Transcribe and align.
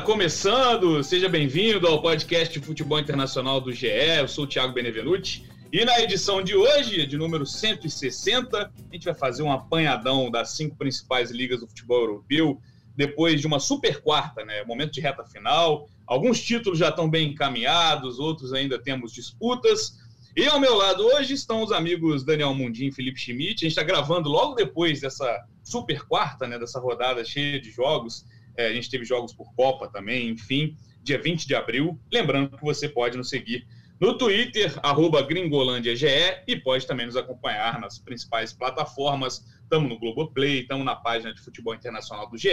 começando. 0.00 1.04
Seja 1.04 1.28
bem-vindo 1.28 1.86
ao 1.86 2.00
podcast 2.00 2.58
de 2.58 2.64
Futebol 2.64 2.98
Internacional 2.98 3.60
do 3.60 3.70
GE. 3.72 3.86
Eu 3.86 4.26
sou 4.26 4.44
o 4.44 4.46
Thiago 4.46 4.72
Benevenuti. 4.72 5.46
E 5.70 5.84
na 5.84 6.00
edição 6.00 6.42
de 6.42 6.56
hoje, 6.56 7.06
de 7.06 7.18
número 7.18 7.44
160, 7.44 8.58
a 8.58 8.94
gente 8.94 9.04
vai 9.04 9.14
fazer 9.14 9.42
um 9.42 9.52
apanhadão 9.52 10.30
das 10.30 10.52
cinco 10.52 10.76
principais 10.76 11.30
ligas 11.30 11.60
do 11.60 11.68
futebol 11.68 12.00
europeu, 12.00 12.58
depois 12.96 13.40
de 13.40 13.46
uma 13.46 13.60
super 13.60 14.00
quarta, 14.00 14.42
né? 14.44 14.64
Momento 14.64 14.92
de 14.92 15.00
reta 15.00 15.24
final. 15.24 15.86
Alguns 16.06 16.42
títulos 16.42 16.78
já 16.78 16.88
estão 16.88 17.08
bem 17.08 17.28
encaminhados, 17.28 18.18
outros 18.18 18.54
ainda 18.54 18.78
temos 18.78 19.12
disputas. 19.12 19.98
E 20.34 20.46
ao 20.46 20.58
meu 20.58 20.74
lado 20.74 21.04
hoje 21.04 21.34
estão 21.34 21.62
os 21.62 21.70
amigos 21.70 22.24
Daniel 22.24 22.54
Mundim 22.54 22.86
e 22.86 22.92
Felipe 22.92 23.20
Schmidt. 23.20 23.66
A 23.66 23.68
gente 23.68 23.78
está 23.78 23.82
gravando 23.82 24.30
logo 24.30 24.54
depois 24.54 25.02
dessa 25.02 25.44
super 25.62 26.02
quarta, 26.06 26.46
né? 26.46 26.58
Dessa 26.58 26.80
rodada 26.80 27.22
cheia 27.22 27.60
de 27.60 27.70
jogos. 27.70 28.24
É, 28.56 28.68
a 28.68 28.72
gente 28.72 28.90
teve 28.90 29.04
jogos 29.04 29.32
por 29.32 29.52
Copa 29.54 29.88
também, 29.88 30.30
enfim, 30.30 30.76
dia 31.02 31.20
20 31.20 31.46
de 31.46 31.54
abril. 31.54 31.98
Lembrando 32.12 32.56
que 32.56 32.64
você 32.64 32.88
pode 32.88 33.16
nos 33.16 33.28
seguir 33.28 33.66
no 34.02 34.18
Twitter, 34.18 34.74
arroba 34.82 35.22
GringolândiaGE, 35.22 36.42
e 36.46 36.56
pode 36.56 36.86
também 36.86 37.06
nos 37.06 37.16
acompanhar 37.16 37.80
nas 37.80 38.00
principais 38.00 38.52
plataformas. 38.52 39.44
Estamos 39.62 39.88
no 39.88 39.98
Globoplay, 39.98 40.62
estamos 40.62 40.84
na 40.84 40.96
página 40.96 41.32
de 41.32 41.40
futebol 41.40 41.72
internacional 41.72 42.28
do 42.28 42.36
GE, 42.36 42.50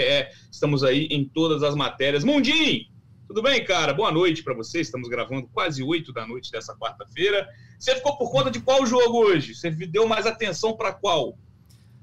estamos 0.52 0.84
aí 0.84 1.08
em 1.10 1.26
todas 1.26 1.64
as 1.64 1.74
matérias. 1.74 2.24
Mundim! 2.24 2.88
Tudo 3.28 3.42
bem, 3.42 3.64
cara? 3.64 3.94
Boa 3.94 4.12
noite 4.12 4.44
para 4.44 4.56
você. 4.56 4.82
Estamos 4.82 5.08
gravando 5.08 5.48
quase 5.48 5.84
8 5.84 6.14
da 6.14 6.26
noite 6.26 6.52
dessa 6.52 6.76
quarta-feira. 6.76 7.48
Você 7.78 7.96
ficou 7.96 8.18
por 8.18 8.32
conta 8.32 8.50
de 8.50 8.60
qual 8.60 8.86
jogo 8.86 9.20
hoje? 9.20 9.54
Você 9.54 9.70
deu 9.70 10.08
mais 10.08 10.26
atenção 10.26 10.76
para 10.76 10.94
qual? 10.94 11.38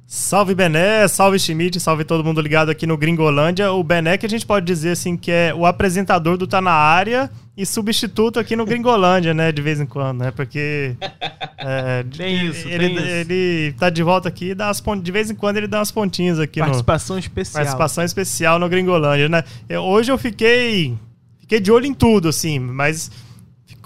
Salve 0.09 0.55
Bené, 0.55 1.09
salve 1.09 1.37
Schmidt, 1.37 1.81
salve 1.81 2.05
todo 2.05 2.23
mundo 2.23 2.41
ligado 2.41 2.71
aqui 2.71 2.87
no 2.87 2.97
Gringolândia. 2.97 3.73
O 3.73 3.83
Bené 3.83 4.17
que 4.17 4.25
a 4.25 4.29
gente 4.29 4.47
pode 4.47 4.65
dizer 4.65 4.91
assim 4.91 5.17
que 5.17 5.33
é 5.33 5.53
o 5.53 5.67
apresentador 5.67 6.37
do 6.37 6.47
Tá 6.47 6.61
Na 6.61 6.71
Área 6.71 7.29
e 7.57 7.67
substituto 7.67 8.39
aqui 8.39 8.55
no 8.55 8.65
Gringolândia, 8.65 9.35
né, 9.35 9.51
de 9.51 9.61
vez 9.61 9.81
em 9.81 9.87
quando, 9.87 10.19
né, 10.19 10.31
porque 10.31 10.95
é, 11.59 12.05
tem 12.17 12.47
isso, 12.47 12.69
ele, 12.69 12.91
tem 12.91 13.09
ele 13.09 13.75
tá 13.79 13.91
de 13.91 14.03
volta 14.03 14.29
aqui 14.29 14.55
dá 14.55 14.69
as 14.69 14.81
de 15.03 15.11
vez 15.11 15.31
em 15.31 15.35
quando 15.35 15.57
ele 15.57 15.67
dá 15.67 15.79
umas 15.79 15.91
pontinhas 15.91 16.39
aqui 16.39 16.61
Participação 16.61 17.17
no, 17.17 17.21
especial. 17.21 17.65
Participação 17.65 18.05
especial 18.05 18.59
no 18.61 18.69
Gringolândia, 18.69 19.29
né. 19.29 19.43
Eu, 19.69 19.83
hoje 19.83 20.13
eu 20.13 20.19
fiquei 20.19 20.97
fiquei 21.41 21.59
de 21.59 21.73
olho 21.73 21.87
em 21.87 21.95
tudo, 21.95 22.29
assim, 22.29 22.61
mas 22.61 23.11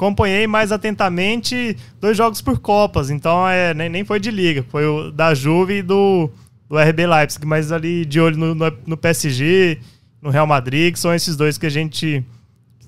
acompanhei 0.01 0.47
mais 0.47 0.73
atentamente 0.73 1.77
dois 2.01 2.17
jogos 2.17 2.41
por 2.41 2.59
Copas, 2.59 3.11
então 3.11 3.47
é, 3.47 3.75
nem, 3.75 3.91
nem 3.91 4.03
foi 4.03 4.19
de 4.19 4.31
liga, 4.31 4.65
foi 4.71 4.87
o 4.87 5.11
da 5.11 5.35
Juve 5.35 5.75
e 5.75 5.83
do, 5.83 6.31
do 6.67 6.79
RB 6.79 7.07
Leipzig, 7.07 7.47
mas 7.47 7.71
ali 7.71 8.07
de 8.07 8.19
olho 8.19 8.39
no, 8.39 8.55
no, 8.55 8.79
no 8.87 8.97
PSG, 8.97 9.79
no 10.23 10.31
Real 10.31 10.47
Madrid, 10.47 10.95
que 10.95 10.99
são 10.99 11.15
esses 11.15 11.37
dois 11.37 11.59
que 11.59 11.67
a 11.67 11.71
gente 11.71 12.25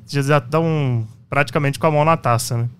já 0.08 0.38
estão 0.38 1.06
praticamente 1.28 1.78
com 1.78 1.86
a 1.86 1.90
mão 1.90 2.04
na 2.04 2.16
taça, 2.16 2.56
né? 2.56 2.70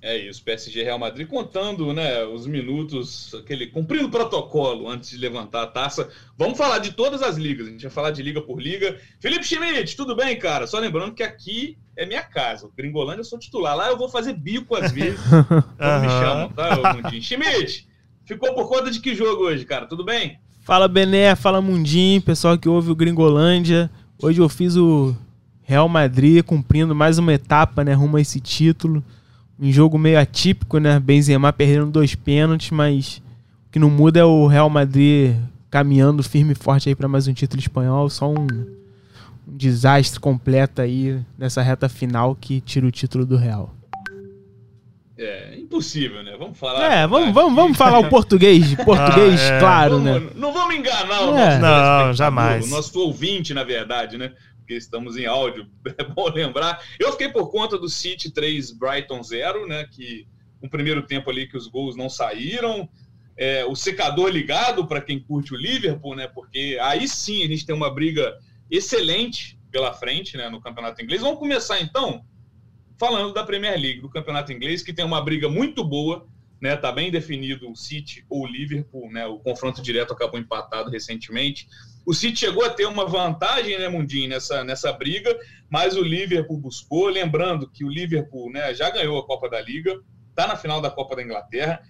É 0.00 0.18
isso, 0.18 0.42
PSG 0.42 0.82
Real 0.82 0.98
Madrid 0.98 1.26
contando, 1.26 1.92
né, 1.94 2.24
os 2.24 2.46
minutos, 2.46 3.34
aquele 3.34 3.68
cumprindo 3.68 4.06
o 4.06 4.10
protocolo 4.10 4.88
antes 4.88 5.10
de 5.10 5.16
levantar 5.16 5.62
a 5.62 5.66
taça. 5.66 6.10
Vamos 6.36 6.58
falar 6.58 6.78
de 6.78 6.92
todas 6.92 7.22
as 7.22 7.36
ligas, 7.36 7.66
a 7.66 7.70
gente 7.70 7.82
vai 7.82 7.90
falar 7.90 8.10
de 8.10 8.22
liga 8.22 8.40
por 8.42 8.60
liga. 8.60 8.98
Felipe 9.20 9.46
Schmidt, 9.46 9.96
tudo 9.96 10.14
bem, 10.14 10.38
cara? 10.38 10.66
Só 10.66 10.78
lembrando 10.78 11.14
que 11.14 11.22
aqui 11.22 11.78
é 11.96 12.06
minha 12.06 12.22
casa, 12.22 12.66
o 12.66 12.72
Gringolândia 12.76 13.20
eu 13.20 13.24
sou 13.24 13.38
titular. 13.38 13.76
Lá 13.76 13.88
eu 13.88 13.96
vou 13.96 14.08
fazer 14.08 14.32
bico 14.32 14.76
às 14.76 14.90
vezes, 14.92 15.20
quando 15.28 16.00
me 16.02 16.08
chamam, 16.08 16.48
tá, 16.50 16.94
Mundinho? 16.94 17.22
Schmidt, 17.22 17.86
ficou 18.24 18.54
por 18.54 18.68
conta 18.68 18.90
de 18.90 19.00
que 19.00 19.14
jogo 19.14 19.44
hoje, 19.44 19.64
cara? 19.64 19.86
Tudo 19.86 20.04
bem? 20.04 20.38
Fala 20.64 20.88
Bené, 20.88 21.34
fala 21.34 21.60
Mundim, 21.60 22.22
pessoal 22.22 22.56
que 22.56 22.68
ouve 22.68 22.90
o 22.90 22.96
Gringolândia. 22.96 23.90
Hoje 24.22 24.40
eu 24.40 24.48
fiz 24.48 24.76
o 24.76 25.14
Real 25.62 25.88
Madrid 25.90 26.42
cumprindo 26.42 26.94
mais 26.94 27.18
uma 27.18 27.34
etapa, 27.34 27.84
né, 27.84 27.92
rumo 27.92 28.16
a 28.16 28.20
esse 28.20 28.40
título. 28.40 29.04
Um 29.60 29.70
jogo 29.70 29.98
meio 29.98 30.18
atípico, 30.18 30.78
né? 30.78 30.98
Benzema 30.98 31.52
perdendo 31.52 31.90
dois 31.90 32.14
pênaltis, 32.14 32.70
mas 32.70 33.22
o 33.68 33.72
que 33.72 33.78
não 33.78 33.90
muda 33.90 34.20
é 34.20 34.24
o 34.24 34.46
Real 34.46 34.70
Madrid 34.70 35.36
caminhando 35.70 36.22
firme 36.22 36.52
e 36.52 36.56
forte 36.56 36.88
aí 36.88 36.94
para 36.94 37.08
mais 37.08 37.28
um 37.28 37.34
título 37.34 37.60
espanhol. 37.60 38.08
Só 38.08 38.32
um, 38.32 38.46
um 39.46 39.56
desastre 39.56 40.20
completo 40.20 40.80
aí 40.80 41.20
nessa 41.38 41.62
reta 41.62 41.88
final 41.88 42.34
que 42.34 42.60
tira 42.60 42.86
o 42.86 42.90
título 42.90 43.26
do 43.26 43.36
Real. 43.36 43.74
É, 45.16 45.56
impossível, 45.56 46.24
né? 46.24 46.34
Vamos 46.36 46.58
falar. 46.58 46.92
É, 46.92 47.06
vamos, 47.06 47.32
vamos, 47.32 47.54
vamos 47.54 47.78
falar 47.78 48.00
o 48.00 48.08
português, 48.08 48.74
português, 48.84 49.40
ah, 49.40 49.54
é. 49.54 49.60
claro, 49.60 50.00
vamos, 50.00 50.22
né? 50.22 50.30
Não 50.34 50.52
vamos 50.52 50.74
enganar 50.74 51.22
o 51.22 51.36
é. 51.36 51.58
nosso 51.58 51.60
Não, 51.60 52.14
jamais. 52.14 52.66
O 52.66 52.70
nosso 52.70 52.98
ouvinte, 52.98 53.54
na 53.54 53.62
verdade, 53.62 54.18
né? 54.18 54.32
porque 54.64 54.74
estamos 54.74 55.16
em 55.18 55.26
áudio, 55.26 55.68
é 55.98 56.04
bom 56.04 56.28
lembrar. 56.30 56.82
Eu 56.98 57.12
fiquei 57.12 57.28
por 57.28 57.50
conta 57.50 57.78
do 57.78 57.88
City 57.88 58.30
3, 58.30 58.72
Brighton 58.72 59.22
0, 59.22 59.66
né? 59.66 59.86
Que 59.90 60.26
um 60.62 60.68
primeiro 60.68 61.02
tempo 61.02 61.30
ali 61.30 61.46
que 61.46 61.56
os 61.56 61.68
gols 61.68 61.94
não 61.94 62.08
saíram. 62.08 62.88
É, 63.36 63.64
o 63.66 63.76
secador 63.76 64.30
ligado 64.30 64.86
para 64.86 65.02
quem 65.02 65.20
curte 65.20 65.52
o 65.52 65.56
Liverpool, 65.56 66.16
né? 66.16 66.26
Porque 66.26 66.78
aí 66.80 67.06
sim 67.06 67.44
a 67.44 67.46
gente 67.46 67.66
tem 67.66 67.74
uma 67.74 67.92
briga 67.92 68.34
excelente 68.76 69.58
pela 69.70 69.92
frente, 69.92 70.36
né? 70.36 70.48
No 70.48 70.60
campeonato 70.60 71.02
inglês. 71.02 71.22
Vamos 71.22 71.38
começar 71.38 71.80
então 71.80 72.24
falando 72.98 73.32
da 73.32 73.44
Premier 73.44 73.78
League, 73.78 74.00
do 74.00 74.08
campeonato 74.08 74.52
inglês, 74.52 74.82
que 74.82 74.92
tem 74.92 75.04
uma 75.04 75.20
briga 75.20 75.48
muito 75.48 75.84
boa. 75.84 76.26
Né, 76.60 76.74
tá 76.76 76.90
bem 76.90 77.10
definido 77.10 77.70
o 77.70 77.76
City 77.76 78.24
ou 78.30 78.44
o 78.44 78.46
Liverpool, 78.46 79.12
né? 79.12 79.26
O 79.26 79.38
confronto 79.38 79.82
direto 79.82 80.14
acabou 80.14 80.40
empatado 80.40 80.88
recentemente. 80.88 81.68
O 82.06 82.14
City 82.14 82.38
chegou 82.38 82.64
a 82.64 82.70
ter 82.70 82.86
uma 82.86 83.04
vantagem, 83.04 83.78
né, 83.78 83.86
Mundinho, 83.86 84.30
nessa, 84.30 84.64
nessa 84.64 84.90
briga, 84.90 85.36
mas 85.68 85.94
o 85.94 86.02
Liverpool 86.02 86.56
buscou. 86.56 87.08
Lembrando 87.08 87.68
que 87.68 87.84
o 87.84 87.88
Liverpool 87.88 88.50
né, 88.50 88.72
já 88.72 88.88
ganhou 88.88 89.18
a 89.18 89.26
Copa 89.26 89.50
da 89.50 89.60
Liga, 89.60 90.00
está 90.30 90.46
na 90.46 90.56
final 90.56 90.80
da 90.80 90.90
Copa 90.90 91.14
da 91.16 91.22
Inglaterra. 91.22 91.82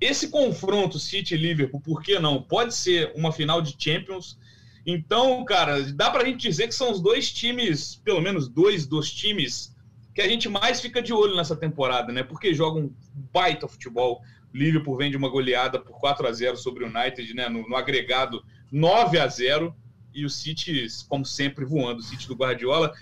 Esse 0.00 0.30
confronto 0.30 0.98
City 0.98 1.36
Liverpool, 1.36 1.80
por 1.80 2.02
que 2.02 2.18
não? 2.18 2.42
Pode 2.42 2.74
ser 2.74 3.12
uma 3.14 3.32
final 3.32 3.60
de 3.60 3.76
Champions. 3.78 4.38
Então, 4.84 5.44
cara, 5.44 5.80
dá 5.92 6.10
para 6.10 6.22
a 6.22 6.26
gente 6.26 6.40
dizer 6.40 6.66
que 6.66 6.74
são 6.74 6.90
os 6.90 7.00
dois 7.00 7.32
times, 7.32 7.96
pelo 8.04 8.20
menos 8.20 8.48
dois 8.48 8.86
dos 8.86 9.12
times, 9.12 9.74
que 10.14 10.20
a 10.20 10.28
gente 10.28 10.48
mais 10.48 10.80
fica 10.80 11.00
de 11.00 11.12
olho 11.12 11.36
nessa 11.36 11.56
temporada, 11.56 12.12
né? 12.12 12.22
Porque 12.22 12.52
jogam 12.52 12.92
baita 13.32 13.68
futebol. 13.68 14.20
Liverpool 14.52 14.96
vem 14.96 15.10
de 15.10 15.16
uma 15.16 15.28
goleada 15.28 15.78
por 15.78 15.98
4 15.98 16.26
a 16.26 16.32
0 16.32 16.56
sobre 16.56 16.84
o 16.84 16.88
United, 16.88 17.32
né? 17.34 17.48
No, 17.48 17.66
no 17.68 17.76
agregado 17.76 18.44
9 18.70 19.18
a 19.18 19.26
0 19.26 19.74
e 20.14 20.26
o 20.26 20.30
City, 20.30 20.86
como 21.08 21.24
sempre, 21.24 21.64
voando, 21.64 22.00
o 22.00 22.02
City 22.02 22.28
do 22.28 22.34
Guardiola. 22.34 22.92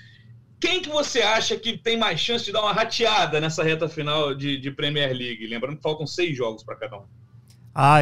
Quem 0.60 0.82
que 0.82 0.90
você 0.90 1.22
acha 1.22 1.56
que 1.56 1.78
tem 1.78 1.96
mais 1.96 2.20
chance 2.20 2.44
de 2.44 2.52
dar 2.52 2.60
uma 2.60 2.72
rateada 2.72 3.40
nessa 3.40 3.64
reta 3.64 3.88
final 3.88 4.34
de, 4.34 4.58
de 4.58 4.70
Premier 4.70 5.12
League? 5.12 5.46
Lembrando 5.46 5.76
que 5.76 5.82
faltam 5.82 6.06
seis 6.06 6.36
jogos 6.36 6.62
para 6.62 6.76
cada 6.76 6.98
um. 6.98 7.06
Ah, 7.74 8.00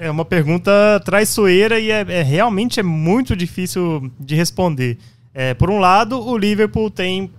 é 0.00 0.10
uma 0.10 0.24
pergunta 0.24 0.70
traiçoeira 1.04 1.80
e 1.80 1.90
é, 1.90 2.04
é, 2.08 2.22
realmente 2.22 2.80
é 2.80 2.82
muito 2.82 3.34
difícil 3.34 4.10
de 4.20 4.34
responder. 4.34 4.98
É, 5.32 5.54
por 5.54 5.70
um 5.70 5.78
lado, 5.78 6.20
o 6.20 6.36
Liverpool 6.36 6.90
tem 6.90 7.30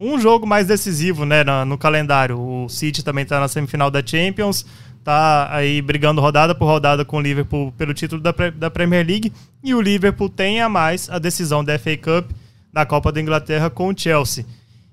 um 0.00 0.18
jogo 0.18 0.46
mais 0.46 0.66
decisivo 0.66 1.24
né, 1.24 1.42
no, 1.44 1.64
no 1.64 1.78
calendário. 1.78 2.38
O 2.38 2.68
City 2.68 3.04
também 3.04 3.24
está 3.24 3.40
na 3.40 3.48
semifinal 3.48 3.90
da 3.90 4.04
Champions 4.04 4.64
tá 5.04 5.54
aí 5.54 5.82
brigando 5.82 6.20
rodada 6.20 6.54
por 6.54 6.64
rodada 6.64 7.04
com 7.04 7.18
o 7.18 7.20
Liverpool 7.20 7.70
pelo 7.72 7.92
título 7.92 8.22
da, 8.22 8.32
da 8.56 8.70
Premier 8.70 9.06
League 9.06 9.32
e 9.62 9.74
o 9.74 9.80
Liverpool 9.80 10.30
tem 10.30 10.62
a 10.62 10.68
mais 10.68 11.10
a 11.10 11.18
decisão 11.18 11.62
da 11.62 11.78
FA 11.78 11.96
Cup 11.96 12.30
na 12.72 12.86
Copa 12.86 13.12
da 13.12 13.20
Inglaterra 13.20 13.68
com 13.68 13.88
o 13.88 13.94
Chelsea. 13.96 14.46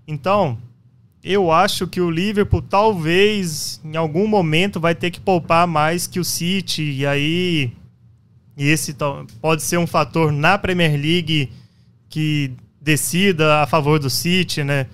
Então, 0.06 0.58
eu 1.24 1.52
acho 1.52 1.88
que 1.88 2.02
o 2.02 2.10
Liverpool 2.10 2.62
talvez 2.62 3.80
em 3.84 3.96
algum 3.96 4.28
momento 4.28 4.80
vai 4.80 4.96
ter 4.96 5.12
que 5.12 5.20
poupar 5.20 5.68
mais 5.68 6.08
que 6.08 6.20
o 6.20 6.24
City 6.24 6.82
e 6.82 7.06
aí 7.06 7.72
esse 8.58 8.96
pode 9.40 9.62
ser 9.62 9.78
um 9.78 9.88
fator 9.88 10.32
na 10.32 10.58
Premier 10.58 10.92
League 10.92 11.52
que 12.10 12.52
decida 12.82 13.62
a 13.62 13.68
favor 13.68 14.00
do 14.00 14.10
City, 14.10 14.64
né? 14.64 14.88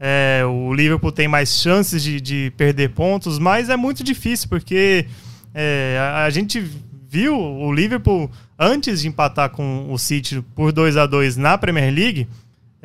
É, 0.00 0.42
o 0.44 0.74
Liverpool 0.74 1.12
tem 1.12 1.28
mais 1.28 1.60
chances 1.60 2.02
de, 2.02 2.20
de, 2.20 2.52
perder 2.56 2.90
pontos, 2.90 3.38
mas 3.38 3.70
é 3.70 3.76
muito 3.76 4.02
difícil 4.02 4.48
porque 4.48 5.06
é, 5.54 5.96
a, 5.98 6.24
a, 6.24 6.30
gente 6.30 6.62
viu 7.08 7.38
o 7.38 7.72
Liverpool 7.72 8.30
antes 8.58 9.02
de 9.02 9.08
empatar 9.08 9.50
com 9.50 9.90
o 9.90 9.98
City 9.98 10.42
por 10.54 10.72
2 10.72 10.96
a 10.96 11.06
2 11.06 11.36
na 11.36 11.56
Premier 11.56 11.94
League, 11.94 12.28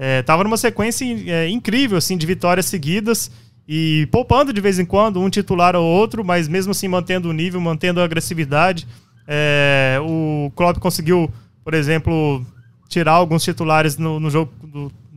é, 0.02 0.24
numa 0.44 0.56
sequência 0.56 1.04
é, 1.30 1.50
incrível 1.50 1.98
assim 1.98 2.16
de 2.16 2.26
vitórias 2.26 2.68
seguidas 2.68 3.30
e 3.68 4.08
poupando 4.12 4.54
de 4.54 4.62
vez 4.62 4.80
em 4.80 4.86
quando 4.86 5.20
um 5.20 5.30
titular 5.30 5.76
ou 5.76 5.86
outro, 5.86 6.24
mas 6.24 6.48
mesmo 6.48 6.72
assim 6.72 6.88
mantendo 6.88 7.30
o 7.30 7.34
nível, 7.34 7.60
mantendo 7.60 8.00
a 8.00 8.06
agressividade. 8.06 8.88
É, 9.28 10.00
o 10.02 10.52
Klopp 10.56 10.78
conseguiu, 10.80 11.30
por 11.64 11.74
exemplo, 11.74 12.44
tirar 12.88 13.12
alguns 13.12 13.44
titulares 13.44 13.98
no, 13.98 14.20
no 14.20 14.30
jogo 14.30 14.52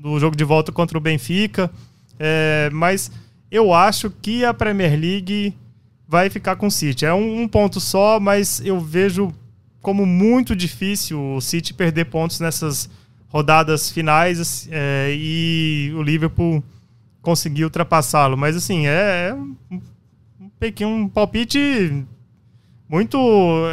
do 0.02 0.18
jogo 0.18 0.36
de 0.36 0.42
volta 0.42 0.72
contra 0.72 0.98
o 0.98 1.00
Benfica. 1.00 1.70
É, 2.18 2.68
mas 2.72 3.10
eu 3.50 3.72
acho 3.72 4.10
que 4.10 4.44
a 4.44 4.52
Premier 4.52 4.98
League 4.98 5.54
vai 6.08 6.28
ficar 6.28 6.56
com 6.56 6.66
o 6.66 6.70
City. 6.70 7.06
É 7.06 7.14
um, 7.14 7.42
um, 7.42 7.48
ponto 7.48 7.78
só, 7.78 8.18
mas 8.18 8.60
eu 8.64 8.80
vejo 8.80 9.32
como 9.80 10.04
muito 10.04 10.56
difícil 10.56 11.20
o 11.36 11.40
City 11.40 11.72
perder 11.72 12.06
pontos 12.06 12.40
nessas 12.40 12.90
rodadas 13.32 13.90
finais 13.90 14.68
é, 14.70 15.14
e 15.16 15.90
o 15.96 16.02
Liverpool 16.02 16.62
conseguiu 17.22 17.66
ultrapassá-lo. 17.68 18.36
Mas 18.36 18.54
assim, 18.54 18.86
é, 18.86 19.30
é 19.30 19.34
um, 19.34 19.56
um, 19.70 19.80
um 20.86 21.08
palpite 21.08 22.04
muito 22.86 23.18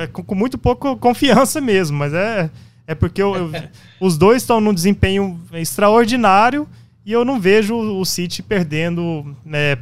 é, 0.01 0.07
com, 0.07 0.23
com, 0.23 0.33
muito 0.33 0.57
pouca 0.57 0.95
confiança 0.95 1.59
mesmo, 1.59 1.97
mas 1.97 2.13
é, 2.13 2.49
é 2.87 2.95
porque 2.95 3.21
eu, 3.21 3.35
eu, 3.35 3.51
os 3.99 4.17
dois 4.17 4.41
estão 4.41 4.61
num 4.61 4.73
desempenho 4.73 5.37
extraordinário 5.51 6.65
e 7.05 7.11
eu 7.11 7.25
não 7.25 7.37
vejo 7.37 7.75
o 7.75 8.05
City 8.05 8.41
perdendo 8.41 9.35
né, 9.43 9.77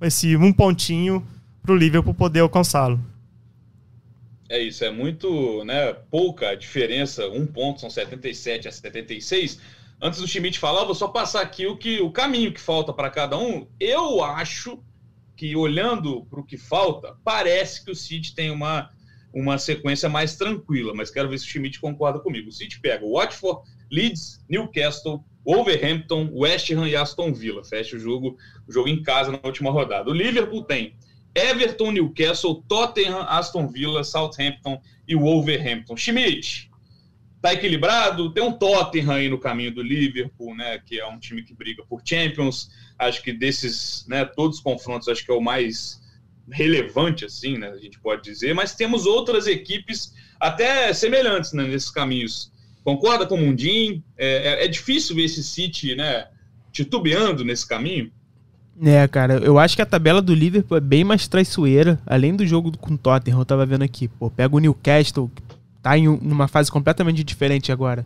esse 0.00 0.36
um 0.36 0.52
pontinho 0.52 1.24
para 1.62 1.72
o 1.72 1.76
Liverpool 1.76 2.12
poder 2.12 2.40
alcançá-lo. 2.40 2.98
É 4.52 4.58
isso, 4.58 4.84
é 4.84 4.90
muito 4.90 5.64
né, 5.64 5.94
pouca 6.10 6.50
a 6.50 6.54
diferença, 6.54 7.26
um 7.26 7.46
ponto 7.46 7.80
são 7.80 7.88
77 7.88 8.68
a 8.68 8.70
76. 8.70 9.58
Antes 9.98 10.20
do 10.20 10.28
Schmidt 10.28 10.58
falar, 10.58 10.84
vou 10.84 10.94
só 10.94 11.08
passar 11.08 11.40
aqui 11.40 11.66
o, 11.66 11.74
que, 11.74 12.02
o 12.02 12.10
caminho 12.10 12.52
que 12.52 12.60
falta 12.60 12.92
para 12.92 13.08
cada 13.08 13.38
um. 13.38 13.66
Eu 13.80 14.22
acho 14.22 14.84
que, 15.38 15.56
olhando 15.56 16.26
para 16.26 16.38
o 16.38 16.44
que 16.44 16.58
falta, 16.58 17.16
parece 17.24 17.82
que 17.82 17.90
o 17.90 17.94
City 17.94 18.34
tem 18.34 18.50
uma, 18.50 18.90
uma 19.32 19.56
sequência 19.56 20.06
mais 20.06 20.36
tranquila, 20.36 20.92
mas 20.94 21.10
quero 21.10 21.30
ver 21.30 21.38
se 21.38 21.46
o 21.46 21.48
Schmidt 21.48 21.80
concorda 21.80 22.20
comigo. 22.20 22.50
O 22.50 22.52
City 22.52 22.78
pega 22.78 23.06
o 23.06 23.14
Watford, 23.14 23.66
Leeds, 23.90 24.44
Newcastle, 24.50 25.24
Wolverhampton, 25.46 26.28
West 26.30 26.70
Ham 26.72 26.86
e 26.86 26.94
Aston 26.94 27.32
Villa. 27.32 27.64
Fecha 27.64 27.96
o 27.96 27.98
jogo, 27.98 28.36
o 28.68 28.72
jogo 28.72 28.90
em 28.90 29.02
casa 29.02 29.32
na 29.32 29.40
última 29.42 29.70
rodada. 29.70 30.10
O 30.10 30.14
Liverpool 30.14 30.62
tem 30.62 30.94
Everton, 31.34 31.92
Newcastle, 31.92 32.62
Tottenham, 32.68 33.22
Aston 33.22 33.66
Villa, 33.68 34.04
Southampton 34.04 34.80
e 35.08 35.14
Wolverhampton. 35.14 35.96
Schmidt, 35.96 36.70
tá 37.40 37.52
equilibrado? 37.52 38.32
Tem 38.32 38.42
um 38.42 38.52
Tottenham 38.52 39.10
aí 39.10 39.28
no 39.28 39.38
caminho 39.38 39.74
do 39.74 39.82
Liverpool, 39.82 40.54
né, 40.54 40.78
que 40.78 41.00
é 41.00 41.06
um 41.06 41.18
time 41.18 41.42
que 41.42 41.54
briga 41.54 41.82
por 41.88 42.00
Champions. 42.04 42.70
Acho 42.98 43.22
que 43.22 43.32
desses, 43.32 44.06
né, 44.06 44.24
todos 44.24 44.58
os 44.58 44.62
confrontos, 44.62 45.08
acho 45.08 45.24
que 45.24 45.32
é 45.32 45.34
o 45.34 45.40
mais 45.40 46.00
relevante, 46.50 47.24
assim, 47.24 47.58
né, 47.58 47.68
a 47.70 47.78
gente 47.78 47.98
pode 47.98 48.22
dizer. 48.22 48.54
Mas 48.54 48.74
temos 48.74 49.06
outras 49.06 49.46
equipes 49.46 50.14
até 50.38 50.92
semelhantes 50.92 51.52
né, 51.52 51.64
nesses 51.64 51.90
caminhos. 51.90 52.52
Concorda 52.84 53.26
com 53.26 53.36
o 53.36 53.38
Mundim? 53.38 54.02
É, 54.16 54.60
é, 54.60 54.64
é 54.64 54.68
difícil 54.68 55.16
ver 55.16 55.24
esse 55.24 55.42
City, 55.42 55.94
né, 55.94 56.28
titubeando 56.70 57.44
nesse 57.44 57.66
caminho? 57.66 58.12
É, 58.84 59.06
cara, 59.06 59.34
eu 59.34 59.60
acho 59.60 59.76
que 59.76 59.82
a 59.82 59.86
tabela 59.86 60.20
do 60.20 60.34
Liverpool 60.34 60.76
é 60.76 60.80
bem 60.80 61.04
mais 61.04 61.28
traiçoeira. 61.28 62.00
Além 62.04 62.34
do 62.34 62.44
jogo 62.44 62.76
com 62.76 62.94
o 62.94 62.98
Tottenham, 62.98 63.38
eu 63.38 63.44
tava 63.44 63.64
vendo 63.64 63.82
aqui. 63.82 64.08
Pô, 64.08 64.28
pega 64.28 64.56
o 64.56 64.58
Newcastle, 64.58 65.30
tá 65.80 65.96
em 65.96 66.08
uma 66.08 66.48
fase 66.48 66.68
completamente 66.68 67.22
diferente 67.22 67.70
agora. 67.70 68.04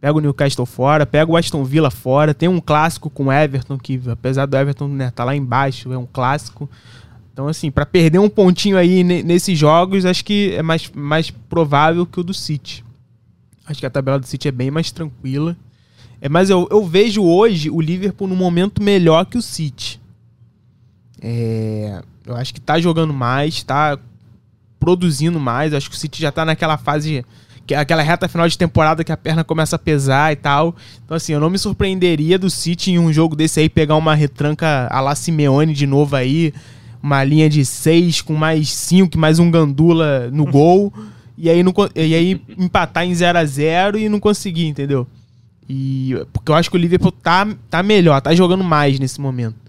Pega 0.00 0.16
o 0.16 0.20
Newcastle 0.20 0.64
fora, 0.64 1.04
pega 1.04 1.30
o 1.30 1.36
Aston 1.36 1.62
Villa 1.64 1.90
fora. 1.90 2.32
Tem 2.32 2.48
um 2.48 2.60
clássico 2.60 3.10
com 3.10 3.26
o 3.26 3.32
Everton, 3.32 3.76
que 3.76 4.00
apesar 4.10 4.46
do 4.46 4.56
Everton 4.56 4.88
né, 4.88 5.10
tá 5.10 5.22
lá 5.22 5.36
embaixo, 5.36 5.92
é 5.92 5.98
um 5.98 6.06
clássico. 6.06 6.68
Então, 7.30 7.46
assim, 7.46 7.70
para 7.70 7.84
perder 7.84 8.18
um 8.18 8.30
pontinho 8.30 8.78
aí 8.78 9.04
nesses 9.04 9.58
jogos, 9.58 10.06
acho 10.06 10.24
que 10.24 10.54
é 10.54 10.62
mais, 10.62 10.90
mais 10.94 11.30
provável 11.30 12.06
que 12.06 12.18
o 12.18 12.24
do 12.24 12.32
City. 12.32 12.82
Acho 13.66 13.80
que 13.80 13.86
a 13.86 13.90
tabela 13.90 14.18
do 14.18 14.26
City 14.26 14.48
é 14.48 14.52
bem 14.52 14.70
mais 14.70 14.90
tranquila. 14.90 15.54
É, 16.22 16.28
mas 16.30 16.48
eu, 16.48 16.66
eu 16.70 16.86
vejo 16.86 17.22
hoje 17.22 17.68
o 17.68 17.82
Liverpool 17.82 18.26
num 18.26 18.34
momento 18.34 18.82
melhor 18.82 19.26
que 19.26 19.36
o 19.36 19.42
City. 19.42 20.00
É, 21.28 22.02
eu 22.24 22.36
acho 22.36 22.54
que 22.54 22.60
tá 22.60 22.78
jogando 22.78 23.12
mais, 23.12 23.60
tá 23.64 23.98
produzindo 24.78 25.40
mais. 25.40 25.74
Acho 25.74 25.90
que 25.90 25.96
o 25.96 25.98
City 25.98 26.22
já 26.22 26.30
tá 26.30 26.44
naquela 26.44 26.76
fase, 26.78 27.26
que 27.66 27.74
aquela 27.74 28.00
reta 28.00 28.28
final 28.28 28.48
de 28.48 28.56
temporada 28.56 29.02
que 29.02 29.10
a 29.10 29.16
perna 29.16 29.42
começa 29.42 29.74
a 29.74 29.78
pesar 29.78 30.32
e 30.32 30.36
tal. 30.36 30.76
Então, 31.04 31.16
assim, 31.16 31.32
eu 31.32 31.40
não 31.40 31.50
me 31.50 31.58
surpreenderia 31.58 32.38
do 32.38 32.48
City 32.48 32.92
em 32.92 32.98
um 33.00 33.12
jogo 33.12 33.34
desse 33.34 33.58
aí 33.58 33.68
pegar 33.68 33.96
uma 33.96 34.14
retranca 34.14 34.86
a 34.88 35.00
la 35.00 35.16
Simeone 35.16 35.74
de 35.74 35.84
novo 35.84 36.14
aí. 36.14 36.54
Uma 37.02 37.24
linha 37.24 37.50
de 37.50 37.64
seis 37.64 38.22
com 38.22 38.34
mais 38.34 38.72
cinco, 38.72 39.18
mais 39.18 39.40
um 39.40 39.50
gandula 39.50 40.30
no 40.30 40.46
gol. 40.46 40.92
e, 41.36 41.50
aí 41.50 41.64
não, 41.64 41.74
e 41.96 42.14
aí 42.14 42.40
empatar 42.56 43.04
em 43.04 43.12
0 43.12 43.36
a 43.36 43.44
0 43.44 43.98
e 43.98 44.08
não 44.08 44.20
conseguir, 44.20 44.68
entendeu? 44.68 45.08
E, 45.68 46.14
porque 46.32 46.52
eu 46.52 46.54
acho 46.54 46.70
que 46.70 46.76
o 46.76 46.78
Liverpool 46.78 47.10
tá, 47.10 47.48
tá 47.68 47.82
melhor, 47.82 48.20
tá 48.20 48.32
jogando 48.32 48.62
mais 48.62 49.00
nesse 49.00 49.20
momento. 49.20 49.65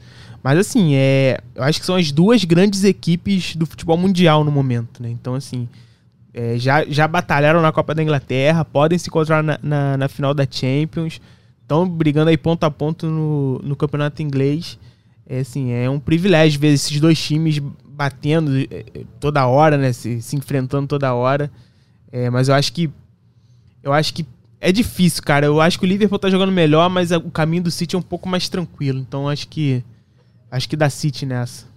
Mas 0.48 0.60
assim, 0.60 0.96
é, 0.96 1.42
eu 1.54 1.62
acho 1.62 1.78
que 1.78 1.86
são 1.86 1.98
as 1.98 2.10
duas 2.10 2.46
grandes 2.46 2.86
equipes 2.86 3.54
do 3.54 3.66
futebol 3.66 3.98
mundial 3.98 4.46
no 4.46 4.52
momento, 4.52 5.04
né? 5.04 5.10
Então, 5.10 5.36
assim, 5.36 5.68
é, 6.34 6.58
já, 6.58 6.86
já 6.86 7.06
batalharam 7.06 7.62
na 7.62 7.70
Copa 7.74 7.94
da 7.94 8.02
Inglaterra, 8.02 8.64
podem 8.64 8.98
se 8.98 9.10
encontrar 9.10 9.44
na, 9.44 9.60
na, 9.62 9.98
na 9.98 10.08
final 10.08 10.34
da 10.34 10.48
Champions, 10.50 11.20
estão 11.62 11.86
brigando 11.86 12.30
aí 12.30 12.38
ponto 12.38 12.64
a 12.64 12.72
ponto 12.72 13.08
no, 13.08 13.60
no 13.60 13.76
campeonato 13.76 14.22
inglês. 14.22 14.80
É, 15.28 15.40
assim, 15.40 15.74
é 15.74 15.90
um 15.90 16.00
privilégio 16.00 16.62
ver 16.62 16.70
esses 16.70 16.98
dois 16.98 17.22
times 17.22 17.60
batendo 17.86 18.58
é, 18.72 18.86
toda 19.20 19.46
hora, 19.46 19.76
né? 19.78 19.92
Se, 19.92 20.22
se 20.22 20.38
enfrentando 20.38 20.88
toda 20.88 21.14
hora. 21.14 21.52
É, 22.10 22.30
mas 22.30 22.48
eu 22.48 22.56
acho 22.56 22.72
que 22.72 22.90
eu 23.84 23.92
acho 23.92 24.14
que 24.14 24.26
é 24.62 24.72
difícil, 24.72 25.22
cara. 25.24 25.46
Eu 25.46 25.60
acho 25.60 25.78
que 25.78 25.84
o 25.84 25.90
Liverpool 25.90 26.18
tá 26.18 26.30
jogando 26.30 26.54
melhor, 26.54 26.90
mas 26.90 27.12
o 27.12 27.30
caminho 27.32 27.64
do 27.64 27.70
City 27.70 27.98
é 27.98 28.00
um 28.00 28.02
pouco 28.02 28.30
mais 28.30 28.48
tranquilo. 28.48 28.98
Então 28.98 29.28
acho 29.28 29.46
que 29.50 29.84
acho 30.50 30.68
que 30.70 30.76
dá 30.76 30.90
City 30.90 31.26
nessa. 31.26 31.68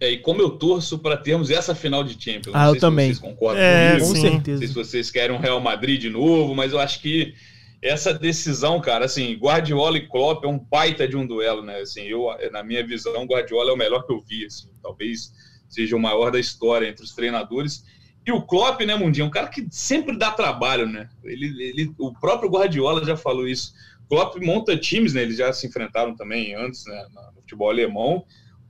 É, 0.00 0.10
e 0.10 0.18
como 0.18 0.42
eu 0.42 0.50
torço 0.50 0.98
para 0.98 1.16
termos 1.16 1.48
essa 1.48 1.76
final 1.76 2.02
de 2.02 2.20
Champions. 2.20 2.52
Ah, 2.54 2.66
eu 2.66 2.78
também. 2.78 3.06
vocês 3.06 3.18
concordam 3.20 3.62
é, 3.62 3.92
comigo. 3.92 4.06
Com 4.08 4.20
certeza. 4.20 4.50
Não 4.50 4.58
sei 4.58 4.68
se 4.68 4.74
vocês 4.74 5.10
querem 5.12 5.36
um 5.36 5.38
Real 5.38 5.60
Madrid 5.60 6.00
de 6.00 6.10
novo, 6.10 6.56
mas 6.56 6.72
eu 6.72 6.80
acho 6.80 7.00
que 7.00 7.34
essa 7.80 8.12
decisão, 8.12 8.80
cara, 8.80 9.04
assim, 9.04 9.34
Guardiola 9.34 9.96
e 9.98 10.08
Klopp 10.08 10.44
é 10.44 10.48
um 10.48 10.58
baita 10.58 11.06
de 11.06 11.16
um 11.16 11.26
duelo, 11.26 11.62
né? 11.62 11.80
Assim, 11.80 12.02
eu, 12.02 12.26
na 12.50 12.64
minha 12.64 12.84
visão, 12.84 13.24
Guardiola 13.24 13.70
é 13.70 13.74
o 13.74 13.76
melhor 13.76 14.04
que 14.06 14.12
eu 14.12 14.20
vi, 14.20 14.44
assim, 14.44 14.68
talvez 14.82 15.32
seja 15.68 15.96
o 15.96 16.00
maior 16.00 16.30
da 16.30 16.38
história 16.40 16.88
entre 16.88 17.04
os 17.04 17.12
treinadores. 17.12 17.84
E 18.24 18.30
o 18.30 18.42
Klopp, 18.42 18.80
né, 18.82 18.94
Mundinho, 18.94 19.24
é 19.24 19.26
um 19.26 19.30
cara 19.30 19.48
que 19.48 19.66
sempre 19.70 20.16
dá 20.16 20.30
trabalho, 20.30 20.86
né? 20.86 21.08
Ele, 21.24 21.46
ele, 21.60 21.94
o 21.98 22.12
próprio 22.12 22.50
Guardiola 22.50 23.04
já 23.04 23.16
falou 23.16 23.48
isso. 23.48 23.72
Klopp 24.08 24.36
monta 24.42 24.76
times, 24.76 25.14
né? 25.14 25.22
Eles 25.22 25.36
já 25.36 25.52
se 25.52 25.66
enfrentaram 25.66 26.14
também 26.14 26.54
antes, 26.54 26.84
né, 26.86 27.04
no 27.34 27.40
futebol 27.40 27.70
alemão. 27.70 28.24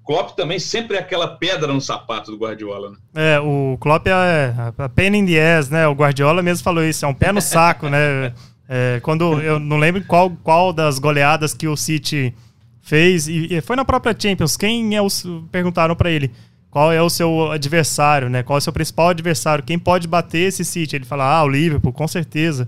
Klopp 0.04 0.36
também 0.36 0.58
sempre 0.58 0.96
é 0.96 1.00
aquela 1.00 1.36
pedra 1.36 1.72
no 1.72 1.80
sapato 1.80 2.30
do 2.30 2.36
Guardiola, 2.36 2.90
né? 2.90 2.96
É, 3.14 3.40
o 3.40 3.76
Klopp 3.78 4.06
é 4.06 4.54
a 4.78 4.88
pain 4.88 5.14
in 5.16 5.26
the 5.26 5.58
ass, 5.58 5.70
né? 5.70 5.86
O 5.86 5.94
Guardiola 5.94 6.42
mesmo 6.42 6.64
falou 6.64 6.82
isso, 6.82 7.04
é 7.04 7.08
um 7.08 7.14
pé 7.14 7.30
no 7.30 7.40
saco, 7.40 7.88
né? 7.88 8.32
É, 8.68 9.00
quando 9.02 9.40
eu 9.40 9.58
não 9.60 9.76
lembro 9.76 10.04
qual, 10.04 10.30
qual 10.42 10.72
das 10.72 10.98
goleadas 10.98 11.54
que 11.54 11.68
o 11.68 11.76
City 11.76 12.34
fez, 12.80 13.28
e, 13.28 13.54
e 13.54 13.60
foi 13.60 13.76
na 13.76 13.84
própria 13.84 14.16
Champions, 14.18 14.56
quem 14.56 14.96
é 14.96 15.02
o. 15.02 15.08
Perguntaram 15.52 15.94
para 15.94 16.10
ele 16.10 16.32
qual 16.72 16.90
é 16.90 17.02
o 17.02 17.10
seu 17.10 17.52
adversário, 17.52 18.30
né? 18.30 18.42
Qual 18.42 18.56
é 18.56 18.58
o 18.58 18.62
seu 18.62 18.72
principal 18.72 19.10
adversário? 19.10 19.62
Quem 19.62 19.78
pode 19.78 20.08
bater 20.08 20.48
esse 20.48 20.64
City? 20.64 20.96
Ele 20.96 21.04
fala, 21.04 21.24
ah, 21.24 21.44
o 21.44 21.48
Liverpool, 21.48 21.92
com 21.92 22.08
certeza. 22.08 22.66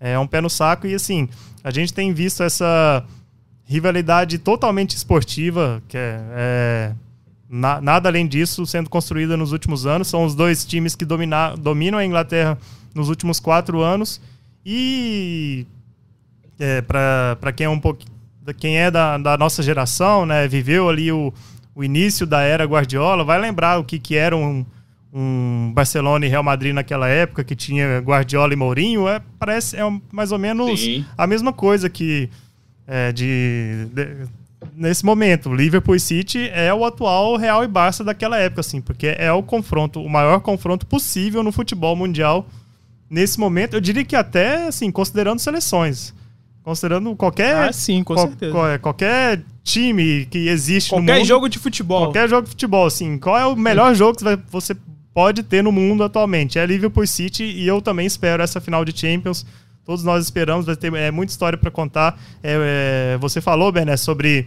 É 0.00 0.18
um 0.18 0.26
pé 0.26 0.40
no 0.40 0.48
saco 0.48 0.86
e 0.86 0.94
assim, 0.94 1.28
a 1.62 1.70
gente 1.70 1.92
tem 1.92 2.12
visto 2.12 2.42
essa 2.42 3.04
rivalidade 3.64 4.38
totalmente 4.38 4.96
esportiva, 4.96 5.82
que 5.88 5.96
é, 5.96 6.20
é 6.34 6.92
na, 7.48 7.80
nada 7.80 8.08
além 8.08 8.26
disso 8.26 8.66
sendo 8.66 8.88
construída 8.88 9.36
nos 9.36 9.52
últimos 9.52 9.86
anos. 9.86 10.08
São 10.08 10.24
os 10.24 10.34
dois 10.34 10.64
times 10.64 10.96
que 10.96 11.04
domina, 11.04 11.54
dominam 11.56 11.98
a 11.98 12.04
Inglaterra 12.04 12.58
nos 12.94 13.08
últimos 13.08 13.38
quatro 13.38 13.80
anos 13.80 14.20
e 14.64 15.66
é, 16.58 16.80
para 16.82 17.52
quem 17.54 17.66
é 17.66 17.68
um 17.68 17.78
pouco 17.78 18.04
quem 18.58 18.76
é 18.76 18.90
da, 18.90 19.16
da 19.18 19.38
nossa 19.38 19.62
geração, 19.62 20.26
né, 20.26 20.48
viveu 20.48 20.88
ali 20.88 21.12
o, 21.12 21.32
o 21.76 21.84
início 21.84 22.26
da 22.26 22.42
era 22.42 22.64
Guardiola, 22.64 23.22
vai 23.22 23.40
lembrar 23.40 23.78
o 23.78 23.84
que, 23.84 24.00
que 24.00 24.16
era 24.16 24.36
um, 24.36 24.66
um 25.12 25.70
Barcelona 25.74 26.24
e 26.24 26.28
Real 26.28 26.42
Madrid 26.42 26.72
naquela 26.72 27.06
época, 27.06 27.44
que 27.44 27.54
tinha 27.54 27.98
Guardiola 27.98 28.52
e 28.52 28.56
Mourinho, 28.56 29.06
é, 29.06 29.20
parece 29.38 29.76
é 29.76 29.82
mais 30.10 30.32
ou 30.32 30.38
menos 30.38 30.80
Sim. 30.80 31.04
a 31.18 31.26
mesma 31.26 31.52
coisa 31.52 31.90
que 31.90 32.30
é, 32.86 33.12
de, 33.12 33.88
de, 33.92 34.26
nesse 34.74 35.04
momento. 35.04 35.54
Liverpool 35.54 35.94
e 35.94 36.00
City 36.00 36.48
é 36.52 36.72
o 36.72 36.84
atual 36.84 37.36
Real 37.36 37.62
e 37.62 37.68
Barça 37.68 38.02
daquela 38.02 38.38
época, 38.38 38.60
assim, 38.62 38.80
porque 38.80 39.14
é 39.18 39.30
o 39.30 39.42
confronto, 39.42 40.00
o 40.02 40.08
maior 40.08 40.40
confronto 40.40 40.86
possível 40.86 41.42
no 41.42 41.52
futebol 41.52 41.94
mundial 41.94 42.46
nesse 43.10 43.38
momento. 43.38 43.74
Eu 43.74 43.80
diria 43.80 44.04
que 44.04 44.16
até, 44.16 44.66
assim, 44.66 44.90
considerando 44.90 45.40
seleções. 45.40 46.14
Considerando 46.62 47.14
qualquer. 47.16 47.68
Ah, 47.68 47.72
sim, 47.72 48.04
com 48.04 48.16
certeza. 48.16 48.52
Qual, 48.52 48.78
qualquer 48.78 49.42
time 49.64 50.26
que 50.26 50.48
existe 50.48 50.90
qualquer 50.90 51.00
no 51.00 51.02
mundo. 51.02 51.08
Qualquer 51.08 51.24
jogo 51.26 51.48
de 51.48 51.58
futebol. 51.58 52.04
Qualquer 52.04 52.28
jogo 52.28 52.42
de 52.44 52.50
futebol, 52.50 52.86
assim. 52.86 53.18
Qual 53.18 53.36
é 53.36 53.44
o 53.44 53.56
melhor 53.56 53.94
jogo 53.96 54.16
que 54.16 54.24
você 54.48 54.76
pode 55.14 55.42
ter 55.42 55.62
no 55.62 55.72
mundo 55.72 56.02
atualmente? 56.04 56.58
É 56.58 56.66
Liverpool 56.66 57.06
City 57.06 57.44
e 57.44 57.66
eu 57.66 57.80
também 57.80 58.06
espero 58.06 58.42
essa 58.42 58.60
final 58.60 58.84
de 58.84 58.98
Champions. 58.98 59.46
Todos 59.84 60.04
nós 60.04 60.24
esperamos, 60.24 60.66
vai 60.66 60.76
ter 60.76 60.92
é, 60.94 61.10
muita 61.10 61.32
história 61.32 61.58
para 61.58 61.70
contar. 61.70 62.20
É, 62.42 63.14
é, 63.14 63.18
você 63.18 63.40
falou, 63.40 63.72
Bené, 63.72 63.96
sobre 63.96 64.46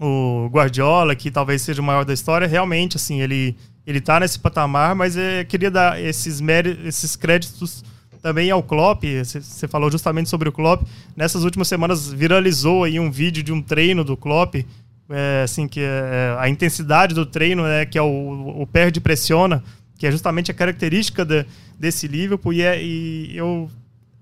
o 0.00 0.48
Guardiola, 0.50 1.14
que 1.14 1.30
talvez 1.30 1.62
seja 1.62 1.82
o 1.82 1.84
maior 1.84 2.04
da 2.04 2.14
história. 2.14 2.46
Realmente, 2.46 2.96
assim, 2.96 3.20
ele, 3.20 3.56
ele 3.86 4.00
tá 4.00 4.18
nesse 4.20 4.38
patamar, 4.38 4.94
mas 4.94 5.16
é, 5.16 5.44
queria 5.44 5.70
dar 5.70 6.00
esses, 6.02 6.40
méritos, 6.40 6.84
esses 6.86 7.16
créditos 7.16 7.84
também 8.22 8.50
ao 8.50 8.62
Klopp, 8.62 9.04
você 9.24 9.68
falou 9.68 9.90
justamente 9.90 10.28
sobre 10.28 10.48
o 10.48 10.52
Klopp, 10.52 10.82
nessas 11.16 11.44
últimas 11.44 11.68
semanas 11.68 12.12
viralizou 12.12 12.82
aí 12.82 12.98
um 12.98 13.10
vídeo 13.10 13.44
de 13.44 13.52
um 13.52 13.62
treino 13.62 14.02
do 14.02 14.16
Klopp, 14.16 14.56
é, 15.10 15.42
assim, 15.44 15.66
que 15.66 15.80
é, 15.80 16.36
a 16.38 16.48
intensidade 16.48 17.14
do 17.14 17.24
treino, 17.24 17.62
né, 17.62 17.86
que 17.86 17.98
é 17.98 18.02
o, 18.02 18.62
o 18.62 18.66
perde 18.66 19.00
pressiona, 19.00 19.62
que 19.96 20.06
é 20.06 20.10
justamente 20.10 20.50
a 20.50 20.54
característica 20.54 21.24
de, 21.24 21.44
desse 21.78 22.06
Liverpool, 22.06 22.52
e, 22.52 22.62
é, 22.62 22.82
e 22.82 23.36
eu 23.36 23.70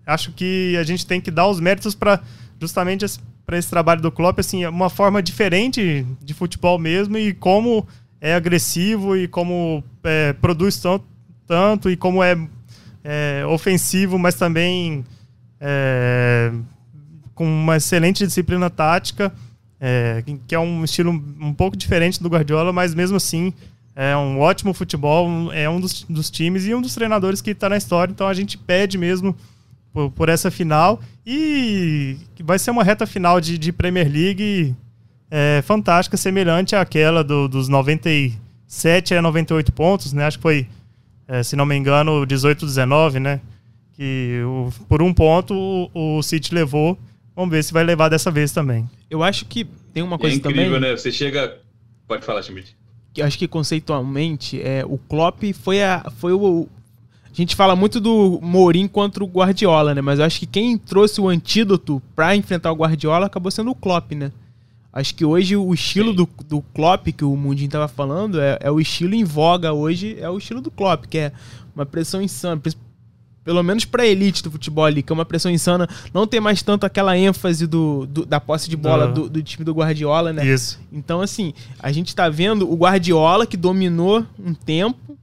acho 0.07 0.33
que 0.33 0.77
a 0.77 0.83
gente 0.85 1.07
tem 1.07 1.21
que 1.21 1.31
dar 1.31 1.47
os 1.49 1.61
méritos 1.61 1.95
para 1.95 2.21
justamente 2.61 3.05
para 3.45 3.59
esse 3.59 3.71
trabalho 3.71 4.03
do 4.03 4.11
Klopp, 4.11 4.41
assim, 4.41 4.65
é 4.65 4.69
uma 4.69 4.91
forma 4.91 5.23
diferente 5.23 6.05
de 6.21 6.35
futebol 6.35 6.79
mesmo 6.79 7.17
e 7.17 7.33
como 7.33 7.87
é 8.21 8.35
agressivo 8.35 9.17
e 9.17 9.29
como 9.29 9.85
é, 10.03 10.33
produz 10.33 10.79
tanto, 10.79 11.05
tanto 11.47 11.89
e 11.89 11.97
como 11.97 12.25
é, 12.25 12.37
é 13.05 13.47
ofensivo, 13.47 14.19
mas 14.19 14.35
também 14.35 15.05
é, 15.61 16.51
com 17.35 17.45
uma 17.45 17.77
excelente 17.77 18.27
disciplina 18.27 18.69
tática, 18.69 19.33
é, 19.81 20.23
que 20.47 20.55
é 20.55 20.59
um 20.59 20.85
estilo 20.85 21.11
um 21.11 21.53
pouco 21.53 21.77
diferente 21.77 22.23
do 22.23 22.29
Guardiola, 22.29 22.73
mas 22.73 22.95
mesmo 22.95 23.17
assim 23.17 23.53
é 23.95 24.15
um 24.15 24.41
ótimo 24.41 24.75
futebol, 24.75 25.51
é 25.53 25.69
um 25.71 25.81
dos, 25.81 26.03
dos 26.03 26.31
times 26.31 26.67
e 26.67 26.75
um 26.75 26.83
dos 26.83 26.95
treinadores 26.95 27.41
que 27.41 27.51
está 27.53 27.67
na 27.67 27.79
história, 27.79 28.13
então 28.13 28.29
a 28.29 28.35
gente 28.35 28.59
pede 28.59 28.99
mesmo 28.99 29.35
por, 29.91 30.11
por, 30.11 30.29
essa 30.29 30.51
final. 30.51 31.01
E 31.27 32.19
vai 32.45 32.59
ser 32.59 32.71
uma 32.71 32.85
reta 32.85 33.07
final 33.07 33.41
de, 33.41 33.57
de 33.57 33.73
Premier 33.73 34.07
League 34.07 34.75
é, 35.31 35.63
fantástica, 35.65 36.19
semelhante 36.19 36.77
àquela 36.77 37.25
do, 37.25 37.49
dos 37.49 37.69
97 37.69 39.15
a 39.15 39.23
98 39.23 39.73
pontos, 39.73 40.13
né? 40.13 40.27
Acho 40.27 40.37
que 40.37 40.43
foi, 40.43 40.69
é, 41.27 41.43
se 41.43 41.57
não 41.57 41.65
me 41.65 41.75
engano, 41.75 42.27
18 42.27 42.67
19, 42.67 43.19
né? 43.19 43.41
Que 43.95 44.43
o, 44.45 44.71
por 44.87 45.03
um 45.03 45.15
ponto 45.15 45.55
o, 45.95 46.19
o 46.19 46.23
City 46.23 46.55
levou. 46.55 46.99
Vamos 47.37 47.51
ver 47.51 47.63
se 47.63 47.73
vai 47.73 47.85
levar 47.85 48.09
dessa 48.09 48.31
vez 48.31 48.51
também. 48.51 48.89
Eu 49.11 49.23
acho 49.23 49.45
que 49.45 49.65
tem 49.93 50.03
uma 50.03 50.19
coisa 50.19 50.35
é 50.35 50.39
incrível, 50.39 50.75
também... 50.75 50.91
né? 50.91 50.97
Você 50.97 51.13
chega... 51.13 51.59
Pode 52.09 52.25
falar, 52.25 52.43
Schmidt. 52.43 52.75
Acho 53.21 53.39
que 53.39 53.47
conceitualmente, 53.47 54.61
é, 54.61 54.85
o 54.87 54.99
Klopp 54.99 55.43
foi, 55.63 55.83
a, 55.83 56.11
foi 56.19 56.33
o, 56.33 56.67
a 57.25 57.35
gente 57.35 57.55
fala 57.55 57.77
muito 57.77 58.01
do 58.01 58.41
Mourinho 58.43 58.89
contra 58.89 59.23
o 59.23 59.27
Guardiola, 59.27 59.95
né? 59.95 60.01
Mas 60.01 60.19
eu 60.19 60.25
acho 60.25 60.39
que 60.41 60.47
quem 60.47 60.79
trouxe 60.79 61.21
o 61.21 61.29
antídoto 61.29 62.01
para 62.15 62.35
enfrentar 62.35 62.73
o 62.73 62.77
Guardiola 62.77 63.27
acabou 63.27 63.51
sendo 63.51 63.71
o 63.71 63.75
Klopp, 63.75 64.13
né? 64.13 64.33
Acho 64.91 65.15
que 65.15 65.23
hoje 65.23 65.55
o 65.55 65.75
estilo 65.75 66.15
do, 66.15 66.27
do 66.49 66.63
Klopp 66.73 67.09
que 67.09 67.25
o 67.27 67.37
Mundinho 67.37 67.69
tava 67.69 67.89
falando 67.89 68.41
é, 68.41 68.59
é, 68.63 68.71
o 68.71 68.81
estilo 68.81 69.15
em 69.15 69.25
voga 69.25 69.75
hoje, 69.75 70.17
é 70.19 70.31
o 70.31 70.39
estilo 70.39 70.63
do 70.63 70.71
Klopp, 70.71 71.05
que 71.05 71.19
é 71.19 71.33
uma 71.75 71.85
pressão 71.85 72.23
insana, 72.23 72.59
pelo 73.47 73.63
menos 73.63 73.85
para 73.85 74.05
elite 74.05 74.43
do 74.43 74.51
futebol 74.51 74.85
ali, 74.85 75.05
que 75.05 75.13
é 75.13 75.15
uma 75.15 75.25
pressão 75.25 75.53
insana, 75.53 75.89
não 76.13 76.27
tem 76.27 76.41
mais 76.41 76.63
tanto 76.63 76.85
aquela 76.85 77.17
ênfase 77.17 77.65
do, 77.65 78.05
do 78.05 78.27
da 78.27 78.41
posse 78.41 78.69
de 78.69 78.77
bola 78.77 79.07
do, 79.07 79.31
do, 79.31 79.41
time 79.41 79.65
do 79.65 79.73
Guardiola, 79.73 80.33
né? 80.33 80.45
Isso. 80.45 80.81
Então, 80.93 81.21
assim, 81.21 81.55
a 81.79 81.93
gente 81.93 82.13
tá 82.13 82.29
vendo 82.29 82.69
o 82.69 82.75
Guardiola 82.75 83.47
que 83.47 83.57
dominou 83.57 84.27
um 84.37 84.53
tempo, 84.53 85.17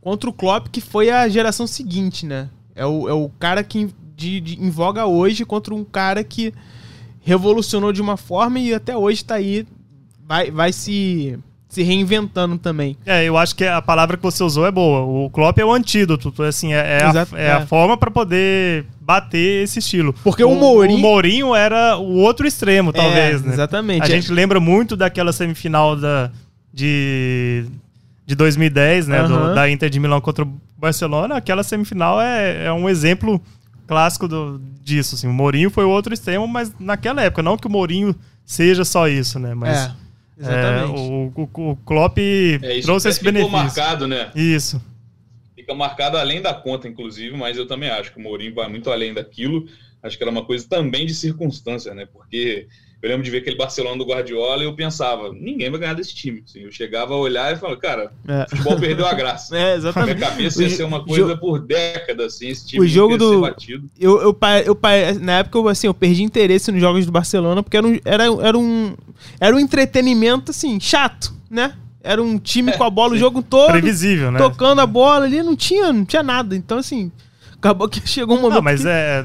contra 0.00 0.30
o 0.30 0.32
Klopp, 0.32 0.68
que 0.68 0.80
foi 0.80 1.10
a 1.10 1.28
geração 1.28 1.66
seguinte, 1.66 2.24
né? 2.24 2.48
É 2.74 2.86
o, 2.86 3.08
é 3.10 3.12
o 3.12 3.28
cara 3.38 3.62
que 3.62 3.90
de, 4.16 4.40
de, 4.40 4.54
em 4.58 4.70
voga 4.70 5.04
hoje 5.04 5.44
contra 5.44 5.74
um 5.74 5.84
cara 5.84 6.24
que 6.24 6.54
revolucionou 7.20 7.92
de 7.92 8.00
uma 8.00 8.16
forma 8.16 8.58
e 8.58 8.72
até 8.72 8.96
hoje 8.96 9.20
está 9.20 9.34
aí, 9.34 9.66
vai, 10.24 10.50
vai 10.50 10.72
se, 10.72 11.38
se 11.76 11.82
reinventando 11.82 12.56
também. 12.56 12.96
É, 13.04 13.24
eu 13.24 13.36
acho 13.36 13.54
que 13.54 13.62
a 13.62 13.82
palavra 13.82 14.16
que 14.16 14.22
você 14.22 14.42
usou 14.42 14.66
é 14.66 14.70
boa. 14.70 15.00
O 15.00 15.28
Klopp 15.28 15.58
é 15.58 15.64
o 15.64 15.70
antídoto, 15.70 16.42
assim, 16.42 16.72
é, 16.72 16.78
é, 16.78 17.04
a, 17.04 17.26
é, 17.36 17.44
é. 17.48 17.52
a, 17.52 17.66
forma 17.66 17.98
para 17.98 18.10
poder 18.10 18.86
bater 18.98 19.62
esse 19.62 19.80
estilo. 19.80 20.14
Porque 20.24 20.42
o, 20.42 20.48
o 20.48 20.56
Mourinho... 20.56 20.96
O 20.98 21.02
Mourinho 21.02 21.54
era 21.54 21.98
o 21.98 22.14
outro 22.14 22.46
extremo, 22.46 22.94
talvez, 22.94 23.42
é, 23.42 23.46
né? 23.46 23.52
Exatamente. 23.52 24.02
A 24.02 24.06
gente 24.06 24.32
lembra 24.32 24.58
muito 24.58 24.96
daquela 24.96 25.34
semifinal 25.34 25.94
da, 25.94 26.30
de 26.72 27.66
de 28.24 28.34
2010, 28.34 29.06
né? 29.06 29.22
Uhum. 29.22 29.28
Do, 29.28 29.54
da 29.54 29.70
Inter 29.70 29.90
de 29.90 30.00
Milão 30.00 30.20
contra 30.20 30.44
o 30.44 30.52
Barcelona, 30.78 31.36
aquela 31.36 31.62
semifinal 31.62 32.20
é, 32.20 32.64
é 32.64 32.72
um 32.72 32.88
exemplo 32.88 33.40
clássico 33.86 34.26
do, 34.26 34.60
disso. 34.82 35.14
Assim. 35.14 35.28
O 35.28 35.32
Mourinho 35.32 35.70
foi 35.70 35.84
o 35.84 35.90
outro 35.90 36.12
extremo, 36.14 36.48
mas 36.48 36.72
naquela 36.80 37.22
época, 37.22 37.42
não 37.42 37.56
que 37.56 37.66
o 37.66 37.70
Mourinho 37.70 38.16
seja 38.46 38.84
só 38.84 39.06
isso, 39.06 39.38
né? 39.38 39.54
Mas 39.54 39.76
é, 39.76 39.92
exatamente. 40.38 40.98
É, 40.98 41.02
o, 41.02 41.32
o, 41.34 41.70
o 41.70 41.76
Klopp 41.76 42.18
é, 42.18 42.80
trouxe 42.80 43.08
esse 43.08 43.22
benefício. 43.22 43.52
marcado, 43.52 44.06
né? 44.06 44.30
Isso. 44.34 44.80
Fica 45.54 45.74
marcado 45.74 46.16
além 46.16 46.40
da 46.40 46.54
conta, 46.54 46.86
inclusive, 46.86 47.36
mas 47.36 47.56
eu 47.56 47.66
também 47.66 47.88
acho 47.88 48.12
que 48.12 48.18
o 48.18 48.22
Mourinho 48.22 48.54
vai 48.54 48.68
muito 48.68 48.90
além 48.90 49.12
daquilo. 49.12 49.66
Acho 50.02 50.16
que 50.16 50.22
era 50.22 50.30
uma 50.30 50.44
coisa 50.44 50.68
também 50.68 51.06
de 51.06 51.14
circunstância, 51.14 51.94
né? 51.94 52.06
Porque 52.06 52.68
eu 53.02 53.10
lembro 53.10 53.24
de 53.24 53.30
ver 53.30 53.38
aquele 53.38 53.56
Barcelona 53.56 53.98
do 53.98 54.06
Guardiola 54.06 54.62
e 54.62 54.66
eu 54.66 54.74
pensava, 54.74 55.30
ninguém 55.32 55.70
vai 55.70 55.78
ganhar 55.78 55.94
desse 55.94 56.14
time. 56.14 56.42
Assim, 56.44 56.60
eu 56.60 56.72
chegava 56.72 57.12
a 57.12 57.16
olhar 57.16 57.52
e 57.52 57.56
falava, 57.56 57.78
cara, 57.78 58.12
é. 58.26 58.44
o 58.44 58.50
futebol 58.50 58.80
perdeu 58.80 59.06
a 59.06 59.14
graça. 59.14 59.56
É, 59.56 59.74
exatamente. 59.74 60.18
Minha 60.18 60.30
cabeça 60.30 60.62
ia 60.62 60.70
ser 60.70 60.84
uma 60.84 61.04
coisa 61.04 61.36
por 61.36 61.58
décadas, 61.58 62.34
assim, 62.34 62.48
esse 62.48 62.66
time 62.66 62.84
o 62.84 62.88
jogo 62.88 63.16
do... 63.16 63.40
batido. 63.40 63.88
Eu, 63.98 64.20
eu, 64.20 64.38
eu, 64.64 64.78
na 65.20 65.38
época, 65.38 65.58
eu, 65.58 65.68
assim, 65.68 65.86
eu 65.86 65.94
perdi 65.94 66.22
interesse 66.22 66.70
nos 66.72 66.80
jogos 66.80 67.06
do 67.06 67.12
Barcelona 67.12 67.62
porque 67.62 67.76
era 67.76 67.86
um, 67.86 67.98
era, 68.04 68.24
era 68.24 68.58
um, 68.58 68.94
era 69.40 69.56
um 69.56 69.58
entretenimento, 69.58 70.50
assim, 70.50 70.78
chato, 70.80 71.32
né? 71.50 71.74
Era 72.02 72.22
um 72.22 72.38
time 72.38 72.72
com 72.72 72.84
a 72.84 72.90
bola 72.90 73.14
o 73.14 73.18
jogo 73.18 73.42
todo. 73.42 73.70
Previsível, 73.70 74.30
né? 74.30 74.38
Tocando 74.38 74.80
a 74.80 74.86
bola 74.86 75.24
ali, 75.24 75.42
não 75.42 75.56
tinha, 75.56 75.92
não 75.92 76.04
tinha 76.04 76.22
nada. 76.22 76.54
Então, 76.54 76.78
assim, 76.78 77.10
acabou 77.58 77.88
que 77.88 78.06
chegou 78.06 78.36
um 78.36 78.42
momento. 78.42 78.56
Não, 78.56 78.62
mas 78.62 78.82
que... 78.82 78.88
é. 78.88 79.24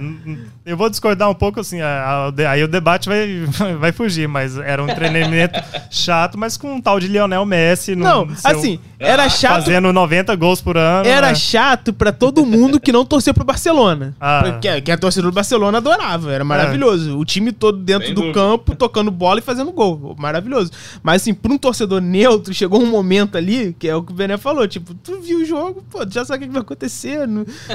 Eu 0.63 0.77
vou 0.77 0.89
discordar 0.89 1.29
um 1.29 1.33
pouco, 1.33 1.59
assim, 1.59 1.79
aí 1.81 2.63
o 2.63 2.67
debate 2.67 3.09
vai, 3.09 3.45
vai 3.79 3.91
fugir, 3.91 4.27
mas 4.27 4.57
era 4.57 4.81
um 4.83 4.87
treinamento 4.87 5.59
chato, 5.89 6.37
mas 6.37 6.55
com 6.55 6.75
um 6.75 6.81
tal 6.81 6.99
de 6.99 7.07
Lionel 7.07 7.45
Messi. 7.45 7.95
No, 7.95 8.03
não, 8.03 8.35
seu, 8.35 8.51
assim, 8.51 8.79
era 8.99 9.27
chato. 9.27 9.63
Fazendo 9.63 9.91
90 9.91 10.35
gols 10.35 10.61
por 10.61 10.77
ano. 10.77 11.07
Era 11.07 11.29
né? 11.29 11.35
chato 11.35 11.91
pra 11.91 12.11
todo 12.11 12.45
mundo 12.45 12.79
que 12.79 12.91
não 12.91 13.03
torcia 13.03 13.33
pro 13.33 13.43
Barcelona. 13.43 14.15
Ah. 14.23 14.59
Que, 14.61 14.81
que 14.81 14.91
a 14.91 14.97
torcida 14.97 15.27
do 15.27 15.33
Barcelona 15.33 15.79
adorava, 15.79 16.31
era 16.31 16.43
maravilhoso. 16.43 17.09
É. 17.09 17.13
O 17.13 17.25
time 17.25 17.51
todo 17.51 17.79
dentro 17.79 18.05
Sem 18.05 18.13
do 18.13 18.21
dúvida. 18.21 18.39
campo, 18.39 18.75
tocando 18.75 19.09
bola 19.09 19.39
e 19.39 19.41
fazendo 19.41 19.71
gol. 19.71 20.15
Maravilhoso. 20.17 20.71
Mas, 21.01 21.23
assim, 21.23 21.33
pra 21.33 21.51
um 21.51 21.57
torcedor 21.57 21.99
neutro, 21.99 22.53
chegou 22.53 22.81
um 22.81 22.85
momento 22.85 23.37
ali, 23.37 23.75
que 23.77 23.87
é 23.87 23.95
o 23.95 24.03
que 24.03 24.11
o 24.11 24.15
Bené 24.15 24.37
falou, 24.37 24.67
tipo, 24.67 24.93
tu 24.93 25.19
viu 25.19 25.39
o 25.39 25.45
jogo, 25.45 25.83
pô, 25.89 26.05
já 26.07 26.23
sabe 26.23 26.45
o 26.45 26.47
que 26.47 26.53
vai 26.53 26.61
acontecer. 26.61 27.27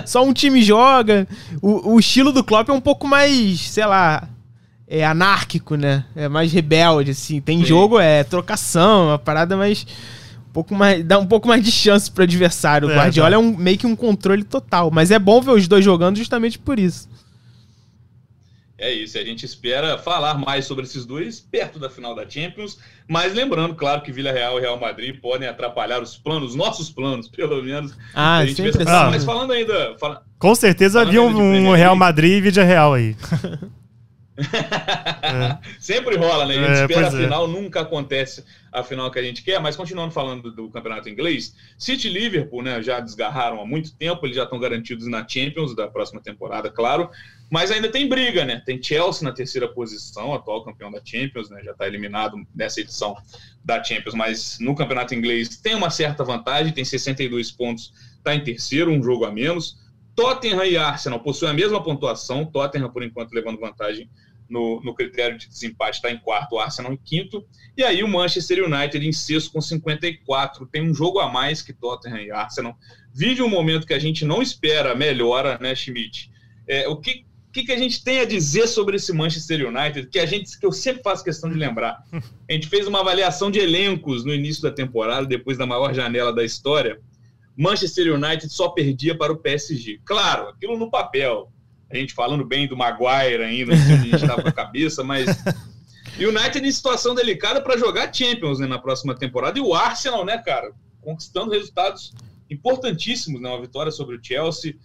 Só 0.07 0.25
um 0.25 0.33
time 0.33 0.56
joga. 0.63 1.27
O, 1.61 1.95
o 1.95 2.01
estilo 2.01 2.33
do 2.33 2.45
Klopp 2.45 2.69
é 2.69 2.73
um 2.73 2.81
pouco 2.81 3.07
mais, 3.07 3.61
sei 3.61 3.87
lá, 3.87 4.29
é 4.89 5.05
anárquico, 5.05 5.75
né? 5.75 6.05
É 6.15 6.29
mais 6.29 6.53
rebelde, 6.53 7.11
assim. 7.11 7.41
Tem 7.41 7.59
Sim. 7.59 7.65
jogo, 7.65 7.99
é 7.99 8.23
trocação, 8.25 9.09
uma 9.09 9.19
parada 9.19 9.57
mais. 9.57 9.87
Um 10.49 10.53
pouco 10.53 10.75
mais. 10.75 11.05
Dá 11.05 11.19
um 11.19 11.27
pouco 11.27 11.49
mais 11.49 11.63
de 11.63 11.73
chance 11.73 12.11
pro 12.11 12.23
adversário. 12.23 12.89
O 12.89 12.91
é, 12.91 12.97
Guardiola 12.97 13.31
tá. 13.31 13.37
é 13.37 13.39
um, 13.39 13.57
meio 13.57 13.77
que 13.77 13.87
um 13.87 13.97
controle 13.97 14.45
total. 14.45 14.91
Mas 14.93 15.11
é 15.11 15.19
bom 15.19 15.41
ver 15.41 15.53
os 15.53 15.67
dois 15.67 15.85
jogando 15.85 16.17
justamente 16.17 16.59
por 16.59 16.79
isso. 16.79 17.09
É 18.79 18.93
isso, 18.93 19.17
a 19.17 19.25
gente 19.25 19.45
espera 19.45 19.97
falar 19.97 20.39
mais 20.39 20.67
sobre 20.67 20.85
esses 20.85 21.07
dois 21.07 21.41
perto 21.41 21.79
da 21.79 21.89
final 21.89 22.15
da 22.15 22.29
Champions, 22.29 22.79
mas 23.09 23.33
lembrando, 23.33 23.75
claro, 23.75 24.03
que 24.03 24.13
Vila 24.13 24.31
Real 24.31 24.59
e 24.59 24.61
Real 24.61 24.79
Madrid 24.79 25.19
podem 25.19 25.49
atrapalhar 25.49 26.03
os 26.03 26.17
planos, 26.17 26.55
nossos 26.55 26.91
planos, 26.91 27.27
pelo 27.31 27.63
menos. 27.63 27.97
Ah, 28.15 28.39
a 28.39 28.47
gente 28.47 28.57
sempre 28.57 28.83
assim. 28.83 29.11
Mas 29.11 29.25
falando 29.25 29.53
ainda. 29.53 29.97
Fala... 29.99 30.23
Com 30.39 30.55
certeza 30.55 31.01
havia 31.01 31.23
um, 31.23 31.69
um 31.71 31.73
Real 31.73 31.97
Madrid 31.97 32.33
e 32.33 32.51
Vila 32.51 32.65
Real 32.65 32.93
aí. 32.93 33.17
é. 34.37 35.59
Sempre 35.81 36.17
rola, 36.17 36.45
né? 36.47 36.55
A 36.55 36.59
gente 36.59 36.79
é, 36.79 36.83
espera 36.83 37.07
a 37.07 37.09
é. 37.09 37.23
final, 37.25 37.45
é. 37.45 37.49
nunca 37.49 37.81
acontece 37.81 38.45
a 38.71 38.83
final 38.83 39.11
que 39.11 39.19
a 39.19 39.23
gente 39.23 39.43
quer, 39.43 39.59
mas 39.59 39.75
continuando 39.75 40.13
falando 40.13 40.53
do, 40.53 40.69
campeonato 40.69 41.09
inglês, 41.09 41.55
City 41.79 42.09
e 42.09 42.13
Liverpool, 42.13 42.63
né, 42.63 42.83
já 42.83 43.01
desgarraram 43.01 43.61
há 43.61 43.67
muito 43.67 43.97
tempo, 43.97 44.27
eles 44.27 44.37
já 44.37 44.45
estão 44.45 44.59
garantidos 44.59 45.07
na 45.07 45.27
Champions 45.27 45.75
da 45.75 45.89
próxima 45.89 46.21
temporada, 46.21 46.71
claro, 46.71 47.11
mas 47.51 47.71
ainda 47.71 47.89
tem 47.89 48.09
briga, 48.09 48.45
né? 48.45 48.63
Tem 48.67 48.83
Chelsea 48.83 49.25
na 49.27 49.33
terceira 49.33 49.69
posição, 49.69 50.35
atual 50.35 50.65
campeão 50.65 50.91
da 50.91 51.01
Champions, 51.03 51.49
né? 51.49 51.63
Já 51.65 51.71
está 51.71 51.87
eliminado 51.87 52.37
nessa 52.55 52.81
edição 52.81 53.17
da 53.65 53.83
Champions, 53.83 54.15
mas 54.15 54.59
no 54.61 54.75
campeonato 54.75 55.15
inglês 55.15 55.57
tem 55.57 55.75
uma 55.75 55.89
certa 55.89 56.25
vantagem, 56.25 56.73
tem 56.73 56.85
62 56.85 57.51
pontos, 57.53 57.93
está 58.19 58.35
em 58.35 58.43
terceiro, 58.43 58.91
um 58.91 59.03
jogo 59.03 59.25
a 59.25 59.31
menos. 59.31 59.79
Tottenham 60.17 60.65
e 60.65 60.77
Arsenal 60.77 61.21
possuem 61.21 61.51
a 61.51 61.55
mesma 61.55 61.83
pontuação, 61.83 62.45
Tottenham 62.45 62.91
por 62.91 63.03
enquanto 63.03 63.33
levando 63.33 63.61
vantagem 63.61 64.09
no, 64.49 64.81
no 64.83 64.95
critério 64.95 65.37
de 65.39 65.49
desempate 65.49 65.97
está 65.97 66.11
em 66.11 66.19
quarto, 66.19 66.55
o 66.55 66.59
Arsenal 66.59 66.93
em 66.93 66.97
quinto. 66.97 67.45
E 67.77 67.83
aí 67.83 68.03
o 68.03 68.09
Manchester 68.09 68.65
United 68.65 69.07
em 69.07 69.13
sexto 69.13 69.53
com 69.53 69.61
54. 69.61 70.67
Tem 70.67 70.83
um 70.83 70.95
jogo 70.95 71.19
a 71.19 71.31
mais 71.31 71.63
que 71.63 71.73
Tottenham 71.73 72.21
e 72.21 72.31
Arsenal. 72.31 72.77
Vive 73.15 73.43
um 73.43 73.49
momento 73.49 73.87
que 73.87 73.95
a 73.95 73.99
gente 73.99 74.25
não 74.25 74.43
espera 74.43 74.95
melhora, 74.95 75.59
né, 75.59 75.75
Schmidt? 75.75 76.31
É, 76.67 76.89
o 76.89 76.97
que, 76.97 77.25
que, 77.53 77.65
que 77.65 77.73
a 77.73 77.79
gente 77.79 78.03
tem 78.05 78.21
a 78.21 78.25
dizer 78.25 78.67
sobre 78.67 78.97
esse 78.97 79.13
Manchester 79.13 79.67
United? 79.69 80.09
Que 80.09 80.19
a 80.19 80.27
gente, 80.27 80.59
que 80.59 80.67
eu 80.67 80.73
sempre 80.73 81.03
faço 81.03 81.25
questão 81.25 81.51
de 81.51 81.57
lembrar. 81.57 82.03
A 82.13 82.53
gente 82.53 82.69
fez 82.69 82.87
uma 82.87 83.01
avaliação 83.01 83.51
de 83.51 83.59
elencos 83.59 84.25
no 84.25 84.35
início 84.35 84.63
da 84.63 84.71
temporada, 84.71 85.27
depois 85.27 85.57
da 85.57 85.67
maior 85.67 85.95
janela 85.95 86.33
da 86.33 86.45
história. 86.45 87.01
Manchester 87.57 88.13
United 88.15 88.53
só 88.53 88.69
perdia 88.69 89.17
para 89.17 89.33
o 89.33 89.39
PSG. 89.39 90.01
Claro, 90.05 90.49
aquilo 90.49 90.79
no 90.79 90.91
papel. 90.91 91.51
A 91.91 91.97
gente 91.97 92.15
falando 92.15 92.45
bem 92.45 92.67
do 92.67 92.77
Maguire 92.77 93.43
ainda, 93.43 93.73
onde 93.75 93.93
a 93.93 93.97
gente 93.97 94.17
estava 94.17 94.43
com 94.43 94.49
a 94.49 94.53
cabeça, 94.53 95.05
mas 95.05 95.27
United 96.19 96.67
em 96.67 96.73
situação 96.73 97.15
delicada 97.15 97.61
para 97.61 97.77
jogar 97.77 98.13
Champions 98.13 98.59
né, 98.59 98.67
na 98.67 98.79
próxima 98.79 99.15
temporada. 99.15 99.59
E 99.59 99.63
o 99.63 99.75
Arsenal, 99.75 100.25
né, 100.25 100.39
cara, 100.39 100.73
conquistando 101.01 101.53
resultados 101.53 102.13
importantíssimos, 102.51 103.41
né? 103.41 103.49
Uma 103.49 103.61
vitória 103.61 103.93
sobre 103.93 104.17
o 104.17 104.21
Chelsea. 104.23 104.77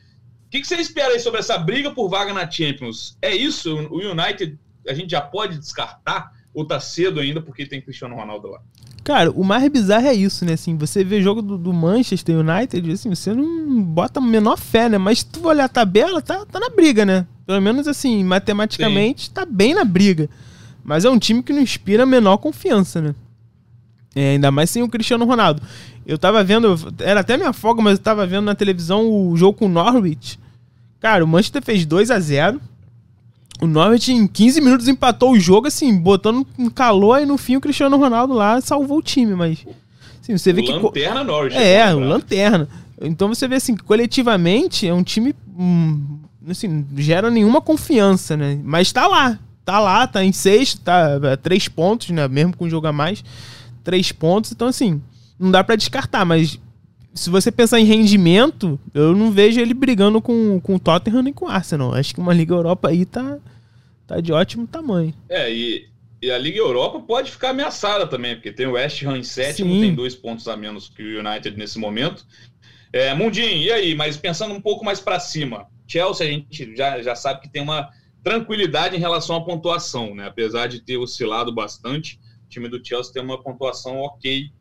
O 0.46 0.50
que, 0.50 0.60
que 0.60 0.68
você 0.68 0.76
espera 0.76 1.14
aí 1.14 1.20
sobre 1.20 1.40
essa 1.40 1.58
briga 1.58 1.92
por 1.92 2.10
vaga 2.10 2.34
na 2.34 2.50
Champions? 2.50 3.18
É 3.22 3.34
isso? 3.34 3.76
O 3.90 4.00
United 4.00 4.60
a 4.88 4.94
gente 4.94 5.12
já 5.12 5.22
pode 5.22 5.58
descartar? 5.58 6.32
Ou 6.54 6.66
tá 6.66 6.80
cedo 6.80 7.20
ainda 7.20 7.42
porque 7.42 7.66
tem 7.66 7.82
Cristiano 7.82 8.16
Ronaldo 8.16 8.50
lá? 8.50 8.60
Cara, 9.04 9.32
o 9.32 9.44
mais 9.44 9.68
bizarro 9.70 10.06
é 10.06 10.14
isso, 10.14 10.46
né? 10.46 10.54
Assim, 10.54 10.76
você 10.78 11.04
vê 11.04 11.22
jogo 11.22 11.42
do, 11.42 11.58
do, 11.58 11.74
Manchester 11.74 12.38
United, 12.38 12.92
assim, 12.92 13.10
você 13.10 13.34
não 13.34 13.82
bota 13.82 14.20
a 14.20 14.24
menor 14.24 14.58
fé, 14.58 14.90
né? 14.90 14.98
Mas 14.98 15.20
se 15.20 15.26
tu 15.26 15.48
olhar 15.48 15.66
a 15.66 15.70
tabela, 15.70 16.22
tá, 16.22 16.46
tá 16.46 16.60
na 16.60 16.70
briga, 16.70 17.06
né? 17.06 17.26
Pelo 17.46 17.62
menos 17.62 17.88
assim, 17.88 18.24
matematicamente, 18.24 19.26
Sim. 19.26 19.32
tá 19.34 19.46
bem 19.46 19.74
na 19.74 19.84
briga. 19.84 20.30
Mas 20.84 21.06
é 21.06 21.10
um 21.10 21.18
time 21.18 21.42
que 21.42 21.54
não 21.54 21.62
inspira 21.62 22.04
a 22.04 22.06
menor 22.06 22.38
confiança, 22.38 23.02
né? 23.02 23.16
É, 24.16 24.32
ainda 24.32 24.52
mais 24.52 24.70
sem 24.70 24.84
o 24.84 24.90
Cristiano 24.90 25.26
Ronaldo. 25.26 25.62
Eu 26.06 26.18
tava 26.18 26.44
vendo, 26.44 26.76
era 27.00 27.22
até 27.22 27.38
minha 27.38 27.54
folga, 27.54 27.82
mas 27.82 27.98
eu 27.98 28.04
tava 28.04 28.28
vendo 28.28 28.46
na 28.46 28.56
televisão 28.56 29.10
o 29.10 29.36
jogo 29.38 29.58
com 29.58 29.66
o 29.66 29.70
Norwich. 29.70 30.40
Cara, 31.00 31.24
o 31.24 31.28
Manchester 31.28 31.64
fez 31.64 31.86
2 31.86 32.12
a 32.12 32.20
0 32.20 32.62
o 33.62 33.68
Norwich 33.68 34.12
em 34.12 34.26
15 34.26 34.60
minutos 34.60 34.88
empatou 34.88 35.32
o 35.32 35.40
jogo, 35.40 35.68
assim, 35.68 35.96
botando 35.96 36.46
um 36.58 36.70
calor 36.70 37.22
e 37.22 37.26
no 37.26 37.38
fim 37.38 37.56
o 37.56 37.62
Cristiano 37.62 37.96
Ronaldo 37.96 38.34
lá 38.34 38.60
salvou 38.60 38.98
o 38.98 39.02
time, 39.04 39.36
mas. 39.36 39.64
Assim, 40.22 40.36
você 40.36 40.52
vê 40.52 40.62
o 40.62 40.66
que. 40.66 40.72
Lanterna 40.72 41.24
Norwich. 41.24 41.56
É, 41.56 41.94
o 41.94 42.00
Lanterna. 42.00 42.68
Então 43.00 43.28
você 43.28 43.48
vê 43.48 43.56
assim, 43.56 43.76
coletivamente 43.76 44.88
é 44.88 44.94
um 44.94 45.04
time. 45.04 45.36
Hum, 45.58 46.20
assim, 46.50 46.68
não 46.68 46.86
gera 46.98 47.30
nenhuma 47.30 47.62
confiança, 47.62 48.36
né? 48.36 48.60
Mas 48.64 48.92
tá 48.92 49.08
lá. 49.08 49.38
Tá 49.64 49.80
lá, 49.80 50.08
tá 50.08 50.26
em 50.26 50.32
sexto, 50.32 50.82
tá 50.82 51.20
a 51.34 51.38
três 51.38 51.68
pontos, 51.68 52.10
né? 52.10 52.28
Mesmo 52.28 52.58
com 52.58 52.66
um 52.66 52.70
jogo 52.70 52.88
a 52.88 52.92
mais. 52.92 53.24
Três 53.84 54.12
pontos. 54.12 54.52
Então, 54.52 54.68
assim, 54.68 55.00
não 55.40 55.52
dá 55.52 55.64
para 55.64 55.76
descartar, 55.76 56.26
mas 56.26 56.60
se 57.14 57.30
você 57.30 57.52
pensar 57.52 57.80
em 57.80 57.86
rendimento, 57.86 58.80
eu 58.94 59.16
não 59.16 59.32
vejo 59.32 59.60
ele 59.60 59.74
brigando 59.74 60.22
com, 60.22 60.60
com 60.62 60.76
o 60.76 60.80
Tottenham 60.80 61.22
nem 61.22 61.34
com 61.34 61.46
o 61.46 61.50
Arsenal. 61.50 61.94
Acho 61.94 62.14
que 62.14 62.22
uma 62.22 62.34
Liga 62.34 62.54
Europa 62.54 62.90
aí 62.90 63.06
tá 63.06 63.38
tá 64.08 64.20
de 64.20 64.34
ótimo 64.34 64.68
tamanho. 64.68 65.14
É, 65.30 65.52
e, 65.54 65.88
e 66.22 66.30
a 66.30 66.38
Liga 66.38 66.60
Europa 66.60 67.00
pode 67.00 67.32
ficar 67.32 67.50
ameaçada 67.50 68.06
também, 68.06 68.36
porque 68.36 68.52
tem 68.52 68.68
o 68.68 68.74
West 68.74 69.02
Ham 69.04 69.18
em 69.18 69.24
sétimo, 69.24 69.74
Sim. 69.74 69.82
tem 69.82 69.96
dois 69.96 70.16
pontos 70.16 70.48
a 70.48 70.58
menos 70.58 70.90
que 70.90 71.02
o 71.02 71.20
United 71.20 71.58
nesse 71.58 71.80
momento. 71.80 72.26
É, 72.92 73.14
Mundinho, 73.14 73.58
e 73.58 73.72
aí? 73.72 73.96
Mas 73.96 74.18
pensando 74.18 74.54
um 74.54 74.62
pouco 74.62 74.84
mais 74.84 75.00
para 75.00 75.20
cima, 75.20 75.66
Chelsea 75.88 76.28
a 76.28 76.30
gente 76.30 76.76
já, 76.76 77.02
já 77.02 77.16
sabe 77.16 77.42
que 77.42 77.50
tem 77.50 77.62
uma 77.62 77.90
tranquilidade 78.22 78.96
em 78.96 79.00
relação 79.00 79.38
à 79.38 79.46
pontuação, 79.46 80.14
né? 80.14 80.28
Apesar 80.28 80.68
de 80.68 80.82
ter 80.82 80.98
oscilado 80.98 81.54
bastante, 81.54 82.20
o 82.46 82.50
time 82.50 82.68
do 82.68 82.86
Chelsea 82.86 83.14
tem 83.14 83.24
uma 83.24 83.42
pontuação 83.42 83.98
ok 84.00 84.52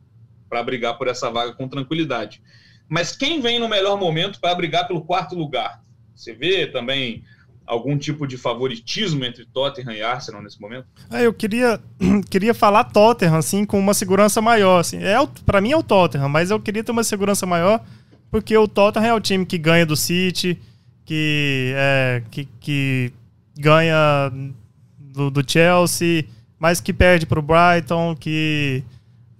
para 0.51 0.61
brigar 0.61 0.97
por 0.97 1.07
essa 1.07 1.31
vaga 1.31 1.53
com 1.53 1.65
tranquilidade. 1.65 2.41
Mas 2.89 3.15
quem 3.15 3.39
vem 3.39 3.57
no 3.57 3.69
melhor 3.69 3.97
momento 3.97 4.37
para 4.41 4.53
brigar 4.53 4.85
pelo 4.85 5.01
quarto 5.01 5.33
lugar? 5.33 5.81
Você 6.13 6.33
vê 6.33 6.67
também 6.67 7.23
algum 7.65 7.97
tipo 7.97 8.27
de 8.27 8.37
favoritismo 8.37 9.23
entre 9.23 9.45
Tottenham 9.45 9.93
e 9.93 10.01
Arsenal 10.01 10.41
nesse 10.41 10.59
momento? 10.59 10.87
É, 11.09 11.25
eu 11.25 11.33
queria, 11.33 11.79
queria 12.29 12.53
falar 12.53 12.83
Tottenham, 12.83 13.37
assim, 13.37 13.63
com 13.65 13.79
uma 13.79 13.93
segurança 13.93 14.41
maior. 14.41 14.79
Assim. 14.79 14.97
É, 15.01 15.15
para 15.45 15.61
mim 15.61 15.71
é 15.71 15.77
o 15.77 15.81
Tottenham, 15.81 16.27
mas 16.27 16.51
eu 16.51 16.59
queria 16.59 16.83
ter 16.83 16.91
uma 16.91 17.05
segurança 17.05 17.45
maior, 17.45 17.81
porque 18.29 18.57
o 18.57 18.67
Tottenham 18.67 19.07
é 19.07 19.13
o 19.13 19.21
time 19.21 19.45
que 19.45 19.57
ganha 19.57 19.85
do 19.85 19.95
City, 19.95 20.59
que, 21.05 21.73
é, 21.77 22.23
que, 22.29 22.45
que 22.59 23.13
ganha 23.57 24.29
do, 24.99 25.31
do 25.31 25.49
Chelsea, 25.49 26.25
mas 26.59 26.81
que 26.81 26.91
perde 26.91 27.25
para 27.25 27.39
o 27.39 27.41
Brighton, 27.41 28.17
que... 28.19 28.83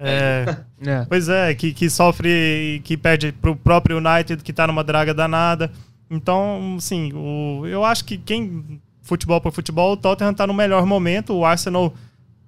É, 0.02 0.58
é. 0.86 1.06
Pois 1.08 1.30
é, 1.30 1.54
que, 1.54 1.74
que 1.74 1.90
sofre, 1.90 2.82
que 2.84 2.98
perde 2.98 3.32
para 3.32 3.52
o 3.52 3.56
próprio 3.56 3.98
United, 3.98 4.44
que 4.44 4.52
está 4.52 4.66
numa 4.66 4.84
draga 4.84 5.14
danada. 5.14 5.72
Então, 6.10 6.78
sim, 6.80 7.14
o, 7.14 7.66
eu 7.68 7.86
acho 7.86 8.04
que 8.04 8.18
quem 8.18 8.82
futebol 9.04 9.40
por 9.40 9.52
futebol, 9.52 9.94
o 9.94 9.98
Tottenham 9.98 10.32
está 10.32 10.48
no 10.48 10.54
melhor 10.54 10.86
momento. 10.86 11.34
O 11.34 11.46
Arsenal 11.46 11.94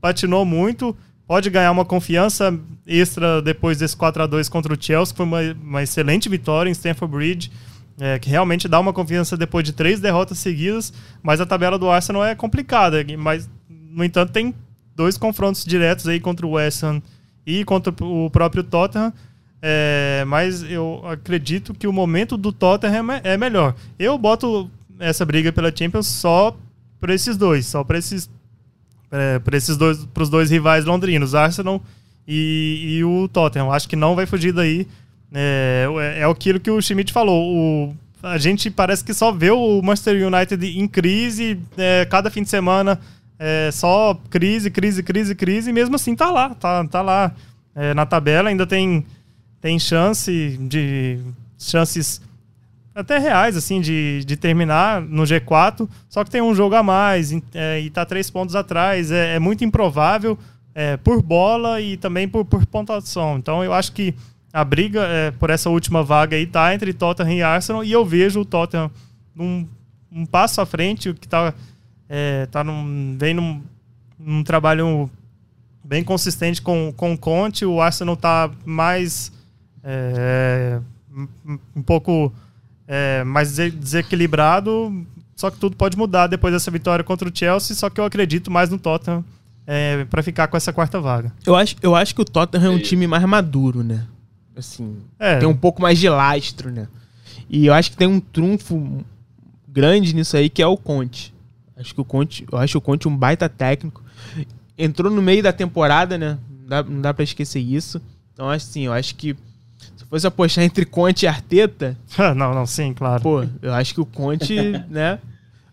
patinou 0.02 0.44
muito, 0.44 0.96
pode 1.28 1.50
ganhar 1.50 1.72
uma 1.72 1.86
confiança 1.86 2.60
extra 2.86 3.42
depois 3.42 3.78
desse 3.78 3.96
4 3.96 4.24
a 4.24 4.28
2 4.28 4.50
contra 4.50 4.74
o 4.74 4.78
Chelsea, 4.80 5.13
que 5.13 5.18
foi 5.18 5.26
uma, 5.26 5.39
uma 5.62 5.84
excelente 5.84 6.28
vitória 6.28 6.70
em 6.70 6.74
Stamford 6.74 7.16
Bridge. 7.16 7.52
É, 8.00 8.18
que 8.18 8.28
realmente 8.28 8.68
dá 8.68 8.80
uma 8.80 8.92
confiança 8.92 9.38
depois 9.38 9.63
de 9.63 9.72
três 9.72 10.00
derrotas 10.00 10.39
seguidas, 10.39 10.92
mas 11.22 11.39
a 11.39 11.46
tabela 11.46 11.78
do 11.78 11.88
Arsenal 11.92 12.26
é 12.26 12.34
complicada. 12.34 13.06
Mas, 13.20 13.48
no 13.70 14.04
entanto, 14.04 14.32
tem 14.32 14.52
dois 14.96 15.16
confrontos 15.16 15.63
diretos 15.63 16.08
aí 16.08 16.20
contra 16.20 16.46
o 16.46 16.54
West 16.54 16.82
Ham 16.82 17.04
e 17.45 17.63
contra 17.65 17.93
o 18.03 18.29
próprio 18.29 18.63
Tottenham 18.63 19.13
é, 19.65 20.25
mas 20.27 20.62
eu 20.62 21.01
acredito 21.08 21.73
que 21.73 21.88
o 21.88 21.93
momento 21.93 22.36
do 22.36 22.51
Tottenham 22.51 23.13
é, 23.13 23.21
é 23.23 23.38
melhor. 23.38 23.73
Eu 23.97 24.17
boto 24.17 24.69
essa 24.99 25.23
briga 25.23 25.53
pela 25.53 25.73
Champions 25.73 26.06
só 26.06 26.53
para 26.99 27.15
esses 27.15 27.38
dois, 27.38 27.65
só 27.65 27.82
para 27.82 27.97
esses 27.97 28.29
é, 29.10 29.39
para 29.39 29.56
esses 29.56 29.77
dois, 29.77 30.03
para 30.06 30.23
os 30.23 30.29
dois 30.29 30.51
rivais 30.51 30.84
londrinos, 30.84 31.34
Arsenal 31.34 31.82
e, 32.27 32.97
e, 32.97 33.03
o 33.06 33.29
Tottenham. 33.29 33.71
Acho 33.71 33.88
que 33.88 33.95
não 33.95 34.15
vai 34.15 34.25
fugir 34.25 34.51
daí. 34.51 34.86
É, 35.34 35.88
é, 36.17 36.19
é 36.19 36.23
aquilo 36.25 36.60
que 36.60 36.69
o 36.69 36.82
Schmidt 36.82 37.13
falou. 37.13 37.56
O, 37.56 37.95
a 38.21 38.38
gente 38.38 38.69
parece 38.69 39.01
que 39.01 39.13
só 39.13 39.32
vê 39.32 39.49
o 39.49 39.82
Manchester 39.82 40.27
United 40.27 40.77
em 40.77 40.88
crise, 40.89 41.58
é, 41.77 42.03
cada 42.03 42.29
fim 42.29 42.43
de 42.43 42.49
semana 42.49 42.99
é 43.38 43.69
só 43.72 44.19
crise, 44.30 44.69
crise, 44.69 45.04
crise, 45.04 45.36
crise, 45.36 45.69
e 45.69 45.74
mesmo 45.74 45.96
assim 45.96 46.15
tá 46.15 46.32
lá, 46.32 46.54
tá, 46.56 46.86
tá 46.88 47.02
lá 47.02 47.32
é, 47.76 47.93
na 47.93 48.06
tabela, 48.06 48.50
ainda 48.50 48.65
tem 48.65 49.06
tem 49.60 49.80
chance 49.80 50.58
de 50.62 51.19
chances 51.58 52.22
até 52.93 53.17
reais 53.17 53.56
assim 53.56 53.80
de, 53.80 54.24
de 54.26 54.36
terminar 54.36 55.02
no 55.02 55.24
G4, 55.24 55.88
só 56.10 56.24
que 56.24 56.30
tem 56.30 56.41
um 56.41 56.54
jogo 56.54 56.76
a 56.76 56.84
mais 56.84 57.32
é, 57.54 57.80
e 57.80 57.89
tá 57.89 58.06
três 58.06 58.30
pontos 58.30 58.56
atrás, 58.56 59.12
é, 59.12 59.36
é 59.36 59.39
muito 59.39 59.63
improvável 59.63 60.38
é, 60.76 60.98
por 60.98 61.22
bola 61.22 61.80
e 61.82 61.98
também 61.98 62.28
por, 62.28 62.46
por 62.46 62.65
pontuação. 62.65 63.38
Então 63.38 63.63
eu 63.63 63.74
acho 63.74 63.93
que 63.93 64.13
a 64.52 64.63
briga 64.63 65.04
é, 65.06 65.32
por 65.32 65.50
essa 65.50 65.69
última 65.69 66.04
vaga 66.04 66.36
aí 66.36 66.46
tá 66.46 66.74
entre 66.74 66.93
Tottenham 66.93 67.34
e 67.34 67.41
Arsenal 67.41 67.84
e 67.84 67.91
eu 67.91 68.06
vejo 68.06 68.41
o 68.41 68.46
Tottenham 68.46 68.91
num, 69.36 69.67
um 70.12 70.26
passo 70.26 70.62
à 70.62 70.65
frente, 70.65 71.10
o 71.10 71.15
que 71.15 71.28
tá, 71.28 71.54
é, 72.15 72.45
tá 72.45 72.63
num, 72.63 73.17
vem 73.17 73.34
num, 73.34 73.60
num 74.19 74.43
trabalho 74.43 75.10
bem 75.84 76.04
consistente 76.04 76.62
com, 76.62 76.93
com 76.95 77.13
o 77.13 77.17
Conte, 77.17 77.65
o 77.65 77.82
Arsenal 77.82 78.15
tá 78.15 78.52
mais 78.63 79.32
é, 79.84 80.80
um 81.76 81.82
pouco 81.82 82.32
é, 82.88 83.23
mais 83.23 83.56
desequilibrado, 83.56 85.04
só 85.36 85.49
que 85.49 85.58
tudo 85.58 85.76
pode 85.76 85.97
mudar 85.97 86.28
depois 86.28 86.54
dessa 86.54 86.69
vitória 86.69 87.04
contra 87.04 87.28
o 87.28 87.36
Chelsea, 87.36 87.76
só 87.76 87.89
que 87.89 87.99
eu 87.99 88.06
acredito 88.06 88.52
mais 88.52 88.69
no 88.69 88.78
Tottenham 88.78 89.26
é, 89.65 90.06
para 90.06 90.21
ficar 90.21 90.47
com 90.47 90.56
essa 90.56 90.71
quarta 90.71 91.02
vaga. 91.02 91.34
Eu 91.43 91.56
acho, 91.56 91.76
eu 91.82 91.95
acho 91.95 92.13
que 92.13 92.21
o 92.21 92.26
Tottenham 92.26 92.73
é 92.73 92.76
um 92.76 92.80
time 92.80 93.08
mais 93.08 93.26
maduro, 93.26 93.84
né? 93.84 94.06
Assim, 94.56 94.97
é. 95.17 95.39
tem 95.39 95.49
um 95.49 95.58
pouco 95.58 95.82
mais 95.82 95.97
de 95.97 96.08
lastro, 96.08 96.69
né? 96.69 96.88
E 97.49 97.65
eu 97.65 97.73
acho 97.73 97.89
que 97.89 97.97
tem 97.97 98.08
um 98.08 98.19
trunfo 98.19 99.04
grande 99.67 100.13
nisso 100.13 100.38
aí 100.38 100.47
que 100.47 100.62
é 100.62 100.67
o 100.67 100.78
Conte. 100.78 101.33
Acho 101.75 101.93
que 101.93 102.01
o 102.01 102.05
Conte, 102.05 102.45
eu 102.51 102.57
acho 102.57 102.77
o 102.77 102.81
Conte 102.81 103.07
um 103.07 103.15
baita 103.15 103.49
técnico. 103.49 104.03
Entrou 104.77 105.12
no 105.12 105.21
meio 105.21 105.41
da 105.41 105.51
temporada, 105.51 106.17
né? 106.17 106.38
Não 106.49 106.67
dá, 106.67 106.83
não 106.83 107.01
dá 107.01 107.13
para 107.13 107.23
esquecer 107.23 107.59
isso. 107.59 108.01
Então, 108.33 108.49
assim, 108.49 108.81
eu 108.86 108.93
acho 108.93 109.15
que 109.15 109.36
fosse 110.13 110.27
apostar 110.27 110.63
entre 110.63 110.86
Conte 110.86 111.23
e 111.23 111.27
Arteta. 111.27 111.97
não, 112.36 112.53
não, 112.53 112.65
sim, 112.67 112.93
claro. 112.93 113.23
Pô, 113.23 113.43
eu 113.62 113.73
acho 113.73 113.95
que 113.95 114.01
o 114.01 114.05
Conte, 114.05 114.55
né? 114.88 115.17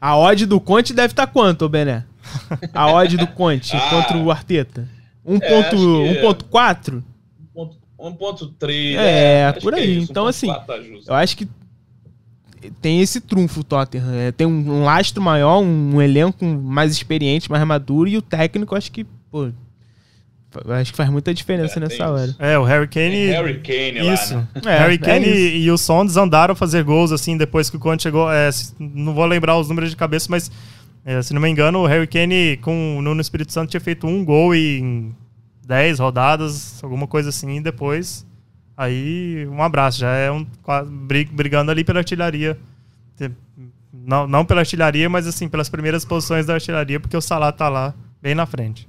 A 0.00 0.16
odd 0.16 0.46
do 0.46 0.58
Conte 0.58 0.94
deve 0.94 1.12
estar 1.12 1.26
tá 1.26 1.32
quanto, 1.32 1.68
Bené? 1.68 2.04
A 2.72 2.90
odd 2.90 3.18
do 3.18 3.26
Conte 3.26 3.76
ah, 3.76 3.90
contra 3.90 4.16
o 4.16 4.30
Arteta? 4.30 4.88
1.4? 5.26 7.02
1.3. 7.98 8.96
É, 8.96 9.40
é, 9.42 9.52
por 9.52 9.74
aí. 9.74 9.98
É 9.98 10.00
então, 10.00 10.26
assim, 10.26 10.46
tá 10.46 10.78
eu 11.06 11.14
acho 11.14 11.36
que 11.36 11.46
tem 12.80 13.00
esse 13.00 13.20
trunfo 13.20 13.60
o 13.60 13.64
Tottenham. 13.64 14.12
É, 14.12 14.32
tem 14.32 14.46
um, 14.46 14.70
um, 14.70 14.84
lastro 14.84 15.22
maior, 15.22 15.60
um, 15.60 15.96
um 15.96 16.02
elenco 16.02 16.44
mais 16.44 16.92
experiente, 16.92 17.50
mais 17.50 17.64
maduro, 17.64 18.08
e 18.08 18.16
o 18.16 18.22
técnico, 18.22 18.74
acho 18.74 18.90
que, 18.92 19.04
pô, 19.30 19.50
Acho 20.68 20.90
que 20.90 20.96
faz 20.96 21.08
muita 21.08 21.32
diferença 21.32 21.78
é, 21.78 21.80
nessa 21.80 22.10
hora. 22.10 22.34
É, 22.38 22.58
o 22.58 22.64
Harry 22.64 22.88
Kane. 22.88 23.26
Harry 23.26 23.60
Kane 23.60 24.12
isso. 24.12 24.34
lá. 24.34 24.48
Né? 24.64 24.76
É, 24.76 24.78
Harry 24.78 24.98
Kane 24.98 25.26
é 25.26 25.56
e 25.58 25.70
o 25.70 25.78
Sondes 25.78 26.16
andaram 26.16 26.52
a 26.52 26.56
fazer 26.56 26.82
gols 26.82 27.12
assim 27.12 27.36
depois 27.36 27.70
que 27.70 27.76
o 27.76 27.80
Conte 27.80 28.02
chegou. 28.02 28.30
É, 28.30 28.50
não 28.78 29.14
vou 29.14 29.24
lembrar 29.26 29.56
os 29.56 29.68
números 29.68 29.90
de 29.90 29.96
cabeça, 29.96 30.26
mas 30.28 30.50
é, 31.04 31.22
se 31.22 31.32
não 31.32 31.40
me 31.40 31.48
engano, 31.48 31.78
o 31.78 31.86
Harry 31.86 32.06
Kane 32.06 32.58
com 32.60 32.98
o 32.98 33.02
Nuno 33.02 33.20
Espírito 33.20 33.52
Santo 33.52 33.70
tinha 33.70 33.80
feito 33.80 34.08
um 34.08 34.24
gol 34.24 34.52
em 34.52 35.14
10 35.66 36.00
rodadas, 36.00 36.82
alguma 36.82 37.06
coisa 37.06 37.28
assim, 37.28 37.58
e 37.58 37.60
depois 37.60 38.26
aí 38.76 39.46
um 39.48 39.62
abraço, 39.62 40.00
já 40.00 40.14
é 40.14 40.30
um 40.30 40.46
brigando 41.32 41.70
ali 41.70 41.84
pela 41.84 42.00
artilharia. 42.00 42.58
Não, 43.92 44.26
não 44.26 44.44
pela 44.44 44.60
artilharia, 44.60 45.08
mas 45.08 45.26
assim, 45.26 45.48
pelas 45.48 45.68
primeiras 45.68 46.04
posições 46.04 46.46
da 46.46 46.54
artilharia, 46.54 46.98
porque 46.98 47.16
o 47.16 47.20
Salah 47.20 47.52
tá 47.52 47.68
lá, 47.68 47.94
bem 48.22 48.34
na 48.34 48.46
frente. 48.46 48.88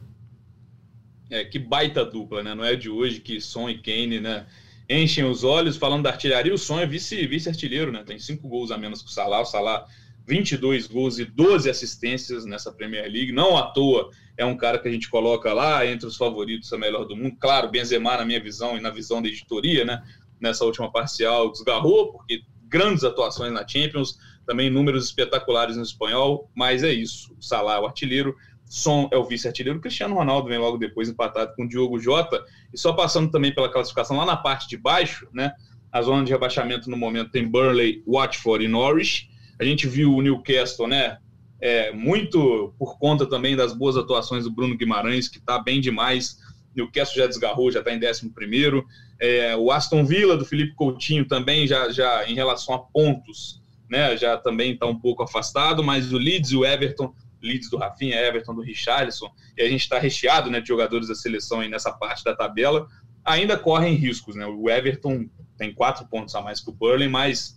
É, 1.29 1.43
que 1.43 1.57
baita 1.57 2.05
dupla, 2.05 2.43
né? 2.43 2.53
Não 2.53 2.63
é 2.63 2.75
de 2.75 2.89
hoje 2.89 3.19
que 3.19 3.39
Son 3.39 3.69
e 3.69 3.77
Kane, 3.77 4.19
né? 4.19 4.45
Enchem 4.89 5.23
os 5.23 5.43
olhos 5.43 5.77
falando 5.77 6.03
da 6.03 6.09
artilharia. 6.09 6.53
O 6.53 6.57
Son 6.57 6.79
é 6.79 6.85
vice-artilheiro, 6.85 7.91
vice 7.91 7.97
né? 7.97 8.03
Tem 8.05 8.19
cinco 8.19 8.47
gols 8.49 8.69
a 8.69 8.77
menos 8.77 9.01
que 9.01 9.07
o 9.07 9.11
Salah. 9.11 9.41
O 9.41 9.45
Salah, 9.45 9.85
22 10.27 10.87
gols 10.87 11.19
e 11.19 11.25
12 11.25 11.69
assistências 11.69 12.45
nessa 12.45 12.71
Premier 12.71 13.09
League. 13.11 13.31
Não 13.31 13.57
à 13.57 13.63
toa 13.63 14.09
é 14.37 14.45
um 14.45 14.55
cara 14.55 14.79
que 14.79 14.87
a 14.87 14.91
gente 14.91 15.09
coloca 15.09 15.53
lá 15.53 15.85
entre 15.85 16.07
os 16.07 16.15
favoritos 16.15 16.71
a 16.73 16.77
melhor 16.77 17.05
do 17.05 17.15
mundo. 17.15 17.35
Claro, 17.39 17.69
Benzema, 17.69 18.17
na 18.17 18.25
minha 18.25 18.41
visão 18.41 18.77
e 18.77 18.81
na 18.81 18.89
visão 18.89 19.21
da 19.21 19.27
editoria, 19.27 19.85
né? 19.85 20.03
Nessa 20.39 20.65
última 20.65 20.91
parcial, 20.91 21.51
desgarrou, 21.51 22.13
porque 22.13 22.41
grandes 22.67 23.03
atuações 23.03 23.51
na 23.51 23.67
Champions, 23.67 24.17
também 24.45 24.69
números 24.69 25.05
espetaculares 25.05 25.75
no 25.75 25.83
espanhol, 25.83 26.49
mas 26.55 26.83
é 26.83 26.91
isso. 26.91 27.35
Salah 27.39 27.75
é 27.75 27.79
o 27.79 27.85
artilheiro, 27.85 28.35
Son 28.65 29.09
é 29.11 29.17
o 29.17 29.25
vice-artilheiro, 29.25 29.81
Cristiano 29.81 30.15
Ronaldo 30.15 30.47
vem 30.47 30.57
logo 30.57 30.77
depois 30.77 31.09
empatado 31.09 31.53
com 31.55 31.65
o 31.65 31.67
Diogo 31.67 31.99
Jota, 31.99 32.41
e 32.73 32.77
só 32.77 32.93
passando 32.93 33.29
também 33.29 33.53
pela 33.53 33.69
classificação 33.69 34.15
lá 34.15 34.25
na 34.25 34.37
parte 34.37 34.69
de 34.69 34.77
baixo, 34.77 35.27
né? 35.33 35.51
A 35.91 36.01
zona 36.01 36.23
de 36.23 36.31
rebaixamento 36.31 36.89
no 36.89 36.95
momento 36.95 37.31
tem 37.31 37.45
Burnley, 37.45 38.01
Watford 38.07 38.63
e 38.63 38.69
Norwich. 38.69 39.29
A 39.61 39.63
gente 39.63 39.87
viu 39.87 40.15
o 40.15 40.21
Newcastle, 40.23 40.87
né? 40.87 41.19
É, 41.61 41.91
muito 41.91 42.73
por 42.79 42.97
conta 42.97 43.27
também 43.27 43.55
das 43.55 43.73
boas 43.73 43.95
atuações 43.95 44.45
do 44.45 44.51
Bruno 44.51 44.75
Guimarães, 44.75 45.27
que 45.27 45.37
está 45.37 45.59
bem 45.59 45.79
demais. 45.79 46.39
Newcastle 46.75 47.17
já 47.17 47.27
desgarrou, 47.27 47.71
já 47.71 47.77
está 47.77 47.93
em 47.93 47.99
11 48.03 48.31
primeiro. 48.31 48.83
É, 49.19 49.55
o 49.55 49.71
Aston 49.71 50.03
Villa 50.03 50.35
do 50.35 50.43
Felipe 50.43 50.73
Coutinho 50.73 51.27
também 51.27 51.67
já, 51.67 51.91
já 51.91 52.27
em 52.27 52.33
relação 52.33 52.73
a 52.73 52.79
pontos, 52.79 53.61
né? 53.87 54.17
Já 54.17 54.35
também 54.35 54.73
está 54.73 54.87
um 54.87 54.99
pouco 54.99 55.21
afastado, 55.21 55.83
mas 55.83 56.11
o 56.11 56.17
Leeds 56.17 56.49
e 56.49 56.57
o 56.57 56.65
Everton 56.65 57.13
Leeds 57.39 57.69
do 57.69 57.77
Rafinha, 57.77 58.15
Everton 58.15 58.55
do 58.55 58.61
Richarlison, 58.61 59.29
e 59.55 59.61
a 59.61 59.69
gente 59.69 59.81
está 59.81 59.99
recheado 59.99 60.49
né, 60.49 60.61
de 60.61 60.67
jogadores 60.67 61.07
da 61.07 61.15
seleção 61.15 61.59
aí 61.59 61.67
nessa 61.67 61.91
parte 61.91 62.23
da 62.23 62.35
tabela, 62.35 62.87
ainda 63.23 63.57
correm 63.57 63.95
riscos. 63.95 64.35
Né? 64.35 64.45
O 64.45 64.69
Everton 64.69 65.27
tem 65.57 65.73
quatro 65.73 66.05
pontos 66.07 66.33
a 66.35 66.41
mais 66.41 66.59
que 66.59 66.69
o 66.69 66.73
Burley, 66.73 67.07
mas 67.07 67.55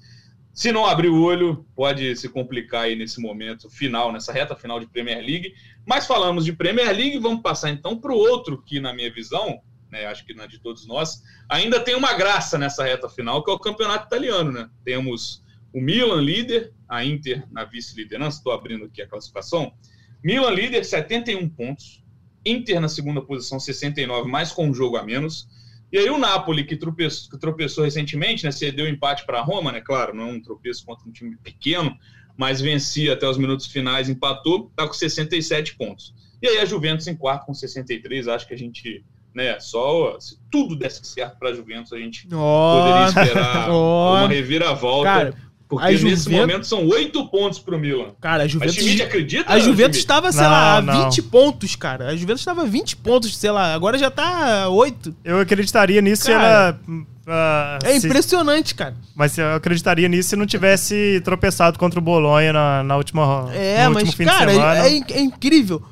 se 0.55 0.71
não 0.71 0.87
abrir 0.87 1.09
o 1.09 1.21
olho, 1.21 1.67
pode 1.75 2.15
se 2.15 2.29
complicar 2.29 2.85
aí 2.85 2.95
nesse 2.95 3.21
momento 3.21 3.69
final, 3.69 4.13
nessa 4.13 4.33
reta 4.33 4.55
final 4.55 4.79
de 4.79 4.87
Premier 4.87 5.19
League. 5.19 5.53
Mas 5.85 6.07
falamos 6.07 6.45
de 6.45 6.53
Premier 6.53 6.97
League, 6.97 7.19
vamos 7.19 7.43
passar 7.43 7.71
então 7.71 7.99
para 7.99 8.13
o 8.13 8.17
outro 8.17 8.63
que, 8.63 8.79
na 8.79 8.95
minha 8.95 9.13
visão, 9.13 9.61
né, 9.91 10.07
acho 10.07 10.25
que 10.25 10.33
na 10.33 10.47
de 10.47 10.61
todos 10.61 10.87
nós, 10.87 11.25
ainda 11.49 11.81
tem 11.81 11.97
uma 11.97 12.15
graça 12.15 12.57
nessa 12.57 12.85
reta 12.85 13.09
final, 13.09 13.43
que 13.43 13.51
é 13.51 13.55
o 13.55 13.59
campeonato 13.59 14.07
italiano. 14.07 14.53
Né? 14.53 14.71
Temos 14.85 15.43
o 15.73 15.81
Milan 15.81 16.23
líder, 16.23 16.73
a 16.89 17.05
Inter 17.05 17.45
na 17.51 17.65
vice-liderança, 17.65 18.39
estou 18.39 18.53
abrindo 18.53 18.85
aqui 18.85 19.03
a 19.03 19.09
classificação. 19.09 19.75
Milan 20.23 20.53
líder, 20.53 20.85
71 20.85 21.49
pontos. 21.49 22.01
Inter 22.47 22.81
na 22.81 22.89
segunda 22.89 23.21
posição, 23.21 23.59
69, 23.59 24.31
mais 24.31 24.53
com 24.53 24.69
um 24.69 24.75
jogo 24.75 24.97
a 24.97 25.03
menos. 25.03 25.49
E 25.95 25.99
aí 25.99 26.11
o 26.11 26.19
Napoli, 26.19 26.65
que 26.65 26.75
tropeçou, 26.75 27.31
que 27.31 27.39
tropeçou 27.39 27.85
recentemente, 27.85 28.43
né, 28.43 28.51
cedeu 28.51 28.89
empate 28.89 29.25
para 29.25 29.39
a 29.39 29.43
Roma, 29.43 29.71
né, 29.71 29.81
claro, 29.81 30.13
não 30.13 30.25
é 30.25 30.33
um 30.33 30.43
tropeço 30.43 30.85
contra 30.85 31.09
um 31.09 31.13
time 31.13 31.37
pequeno, 31.37 31.97
mas 32.37 32.61
vencia 32.61 33.13
até 33.13 33.29
os 33.29 33.39
minutos 33.39 33.69
finais, 33.69 34.09
empatou, 34.09 34.67
está 34.71 34.89
com 34.89 34.93
67 34.93 35.77
pontos. 35.77 36.13
E 36.43 36.49
aí 36.49 36.59
a 36.59 36.65
Juventus 36.65 37.07
em 37.07 37.15
quarto 37.15 37.47
com 37.47 37.55
63, 37.55 38.27
acho 38.27 38.49
que 38.49 38.53
a 38.53 38.59
gente, 38.59 39.05
né, 39.33 39.61
só 39.61 40.19
se 40.19 40.37
tudo 40.51 40.75
desse 40.75 41.07
certo 41.07 41.39
para 41.39 41.51
a 41.51 41.55
Juventus, 41.55 41.93
a 41.93 41.99
gente 41.99 42.27
oh, 42.27 42.81
poderia 42.81 43.07
esperar 43.07 43.71
oh, 43.71 44.15
uma 44.15 44.27
reviravolta. 44.27 45.09
Cara, 45.09 45.35
porque 45.69 45.97
Juventus... 45.97 46.27
nesse 46.27 46.41
momento 46.41 46.67
são 46.67 46.87
oito 46.89 47.27
pontos 47.29 47.59
pro 47.59 47.79
Milan. 47.79 48.09
Cara, 48.21 48.43
a 48.45 48.47
Juventus. 48.47 48.77
A 48.77 48.81
Schmidt 48.81 49.03
acredita? 49.03 49.53
A 49.53 49.59
Juventus 49.59 49.99
estava, 49.99 50.31
sei 50.31 50.43
não, 50.43 50.51
lá, 50.51 50.83
não. 50.83 51.05
20 51.05 51.23
pontos, 51.23 51.75
cara. 51.75 52.09
A 52.09 52.17
Juventus 52.17 52.43
estava 52.43 52.65
20 52.67 52.97
pontos, 52.97 53.37
sei 53.37 53.51
lá. 53.51 53.75
Agora 53.75 53.97
já 53.97 54.11
tá 54.11 54.69
8. 54.69 55.17
Eu 55.25 55.41
acreditaria 55.41 56.03
nisso 56.03 56.27
cara, 56.27 56.39
se 56.39 56.45
ela. 56.45 56.81
Uh, 57.27 57.87
é 57.87 57.97
impressionante, 57.97 58.69
se... 58.69 58.75
cara. 58.75 58.95
Mas 59.15 59.39
eu 59.39 59.55
acreditaria 59.55 60.07
nisso 60.07 60.31
se 60.31 60.37
não 60.37 60.47
tivesse 60.47 61.23
tropeçado 61.25 61.79
contra 61.79 61.99
o 61.99 62.03
Bolonha 62.03 62.53
na, 62.53 62.83
na 62.83 62.97
última. 62.97 63.51
É, 63.55 63.89
mas, 63.89 64.15
cara, 64.15 64.53
é, 64.87 65.03
é, 65.13 65.21
incrível. 65.21 65.83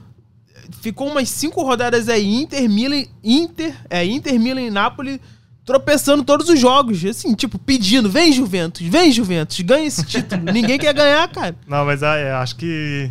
Ficou 0.83 1.09
umas 1.09 1.31
cinco 1.31 1.63
rodadas 1.63 2.09
aí, 2.09 2.43
Inter, 2.43 2.69
Milan, 2.69 3.05
Inter, 3.25 3.75
é, 3.89 4.05
Inter, 4.05 4.39
Milan 4.39 4.63
e 4.63 4.71
Nápoles 4.71 5.19
tropeçando 5.65 6.25
todos 6.25 6.49
os 6.49 6.59
jogos. 6.59 7.05
Assim, 7.05 7.35
tipo, 7.35 7.59
pedindo: 7.59 8.09
vem 8.09 8.33
Juventus, 8.33 8.87
vem 8.87 9.13
Juventus, 9.13 9.61
ganha 9.61 9.87
esse 9.87 10.05
título. 10.05 10.43
Ninguém 10.53 10.79
quer 10.79 10.95
ganhar, 10.95 11.29
cara. 11.29 11.55
Não, 11.67 11.85
mas 11.85 12.03
é, 12.03 12.33
acho 12.33 12.57
que. 12.57 13.11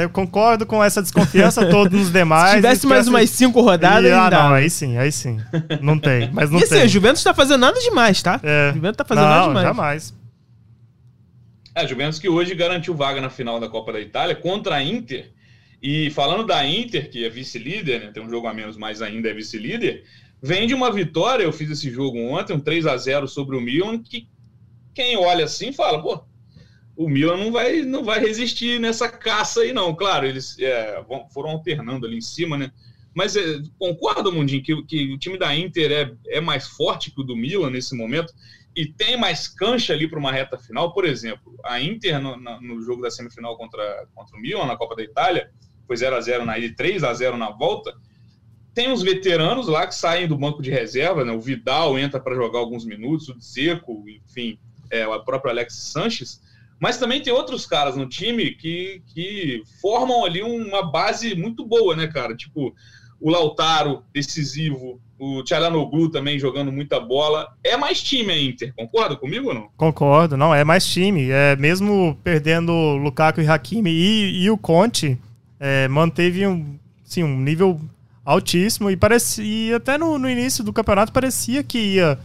Eu 0.00 0.08
concordo 0.10 0.64
com 0.64 0.82
essa 0.82 1.02
desconfiança 1.02 1.66
todos 1.66 2.00
os 2.00 2.12
demais. 2.12 2.50
Se 2.54 2.56
tivesse 2.56 2.86
mais 2.86 3.08
umas 3.08 3.28
cinco 3.30 3.60
rodadas, 3.60 4.08
e, 4.08 4.12
ah, 4.12 4.30
não, 4.30 4.54
aí 4.54 4.70
sim, 4.70 4.96
aí 4.96 5.10
sim. 5.10 5.40
Não 5.82 5.98
tem, 5.98 6.30
mas 6.32 6.50
não 6.50 6.60
e, 6.60 6.62
assim, 6.62 6.76
tem. 6.76 6.88
Juventus 6.88 7.22
tá 7.24 7.34
fazendo 7.34 7.62
nada 7.62 7.80
demais, 7.80 8.22
tá? 8.22 8.40
É. 8.44 8.70
A 8.70 8.72
Juventus 8.72 8.96
tá 8.96 9.04
fazendo 9.04 9.24
não, 9.24 9.30
nada 9.30 9.48
demais. 9.48 9.66
jamais. 9.66 10.14
É, 11.74 11.80
a 11.80 11.86
Juventus 11.86 12.20
que 12.20 12.28
hoje 12.28 12.54
garantiu 12.54 12.94
vaga 12.94 13.20
na 13.20 13.28
final 13.28 13.58
da 13.58 13.68
Copa 13.68 13.92
da 13.92 14.00
Itália 14.00 14.36
contra 14.36 14.76
a 14.76 14.82
Inter. 14.82 15.32
E 15.82 16.10
falando 16.10 16.46
da 16.46 16.64
Inter, 16.66 17.10
que 17.10 17.24
é 17.24 17.28
vice-líder, 17.28 18.00
né, 18.00 18.10
tem 18.12 18.22
um 18.22 18.30
jogo 18.30 18.46
a 18.46 18.54
menos, 18.54 18.76
mas 18.76 19.02
ainda 19.02 19.28
é 19.28 19.34
vice-líder, 19.34 20.04
vem 20.42 20.66
de 20.66 20.74
uma 20.74 20.92
vitória, 20.92 21.44
eu 21.44 21.52
fiz 21.52 21.70
esse 21.70 21.90
jogo 21.90 22.18
ontem, 22.18 22.54
um 22.54 22.60
3 22.60 22.86
a 22.86 22.96
0 22.96 23.26
sobre 23.26 23.56
o 23.56 23.60
Milan, 23.60 23.98
que 24.02 24.28
quem 24.94 25.16
olha 25.16 25.44
assim 25.44 25.72
fala, 25.72 26.02
pô, 26.02 26.24
o 26.96 27.08
Milan 27.08 27.36
não 27.36 27.52
vai, 27.52 27.82
não 27.82 28.02
vai 28.02 28.20
resistir 28.20 28.80
nessa 28.80 29.08
caça 29.08 29.60
aí, 29.60 29.72
não. 29.72 29.94
Claro, 29.94 30.26
eles 30.26 30.58
é, 30.58 31.04
foram 31.32 31.50
alternando 31.50 32.06
ali 32.06 32.16
em 32.16 32.22
cima, 32.22 32.56
né? 32.56 32.72
Mas 33.14 33.36
é, 33.36 33.60
concorda, 33.78 34.30
Mundinho, 34.30 34.62
que, 34.62 34.82
que 34.84 35.12
o 35.12 35.18
time 35.18 35.38
da 35.38 35.54
Inter 35.54 35.92
é, 35.92 36.36
é 36.36 36.40
mais 36.40 36.66
forte 36.66 37.10
que 37.10 37.20
o 37.20 37.24
do 37.24 37.36
Milan 37.36 37.70
nesse 37.70 37.94
momento 37.94 38.32
e 38.74 38.86
tem 38.86 39.16
mais 39.16 39.48
cancha 39.48 39.94
ali 39.94 40.08
para 40.08 40.18
uma 40.18 40.32
reta 40.32 40.58
final. 40.58 40.92
Por 40.92 41.06
exemplo, 41.06 41.54
a 41.64 41.80
Inter 41.80 42.20
no, 42.20 42.36
no, 42.36 42.82
jogo 42.82 43.00
da 43.00 43.10
semifinal 43.10 43.56
contra, 43.56 44.06
contra 44.14 44.36
o 44.36 44.40
Milan, 44.40 44.66
na 44.66 44.76
Copa 44.76 44.96
da 44.96 45.02
Itália, 45.02 45.50
foi 45.86 45.96
0 45.96 46.16
a 46.16 46.20
0 46.20 46.44
na 46.44 46.58
ida 46.58 46.66
e 46.66 46.74
3 46.74 47.04
a 47.04 47.14
0 47.14 47.36
na 47.38 47.50
volta 47.50 47.94
tem 48.76 48.92
os 48.92 49.02
veteranos 49.02 49.68
lá 49.68 49.86
que 49.86 49.94
saem 49.94 50.28
do 50.28 50.36
banco 50.36 50.60
de 50.60 50.70
reserva, 50.70 51.24
né? 51.24 51.32
O 51.32 51.40
Vidal 51.40 51.98
entra 51.98 52.20
para 52.20 52.34
jogar 52.34 52.58
alguns 52.58 52.84
minutos, 52.84 53.26
o 53.30 53.34
Dzeko, 53.34 54.04
enfim, 54.06 54.58
é, 54.90 55.08
o 55.08 55.24
próprio 55.24 55.50
Alex 55.50 55.76
Sanches. 55.76 56.42
Mas 56.78 56.98
também 56.98 57.22
tem 57.22 57.32
outros 57.32 57.64
caras 57.64 57.96
no 57.96 58.06
time 58.06 58.50
que, 58.50 59.00
que 59.14 59.62
formam 59.80 60.26
ali 60.26 60.42
uma 60.42 60.82
base 60.92 61.34
muito 61.34 61.64
boa, 61.64 61.96
né, 61.96 62.06
cara? 62.06 62.36
Tipo, 62.36 62.74
o 63.18 63.30
Lautaro, 63.30 64.02
decisivo, 64.12 65.00
o 65.18 65.42
Tchalanoglu 65.42 66.10
também 66.10 66.38
jogando 66.38 66.70
muita 66.70 67.00
bola. 67.00 67.48
É 67.64 67.78
mais 67.78 68.02
time 68.02 68.30
a 68.30 68.38
Inter, 68.38 68.74
concorda 68.76 69.16
comigo 69.16 69.48
ou 69.48 69.54
não? 69.54 69.70
Concordo, 69.74 70.36
não, 70.36 70.54
é 70.54 70.64
mais 70.64 70.84
time. 70.84 71.30
É, 71.30 71.56
mesmo 71.56 72.14
perdendo 72.22 72.72
Lukaku 72.98 73.40
e 73.40 73.48
Hakimi 73.48 73.90
e, 73.90 74.42
e 74.42 74.50
o 74.50 74.58
Conte, 74.58 75.18
é, 75.58 75.88
manteve 75.88 76.46
um, 76.46 76.78
sim, 77.02 77.22
um 77.22 77.40
nível 77.40 77.80
altíssimo 78.26 78.90
e 78.90 78.96
parecia 78.96 79.76
até 79.76 79.96
no, 79.96 80.18
no 80.18 80.28
início 80.28 80.64
do 80.64 80.72
campeonato 80.72 81.12
parecia 81.12 81.62
que 81.62 81.78
ia 81.78 82.18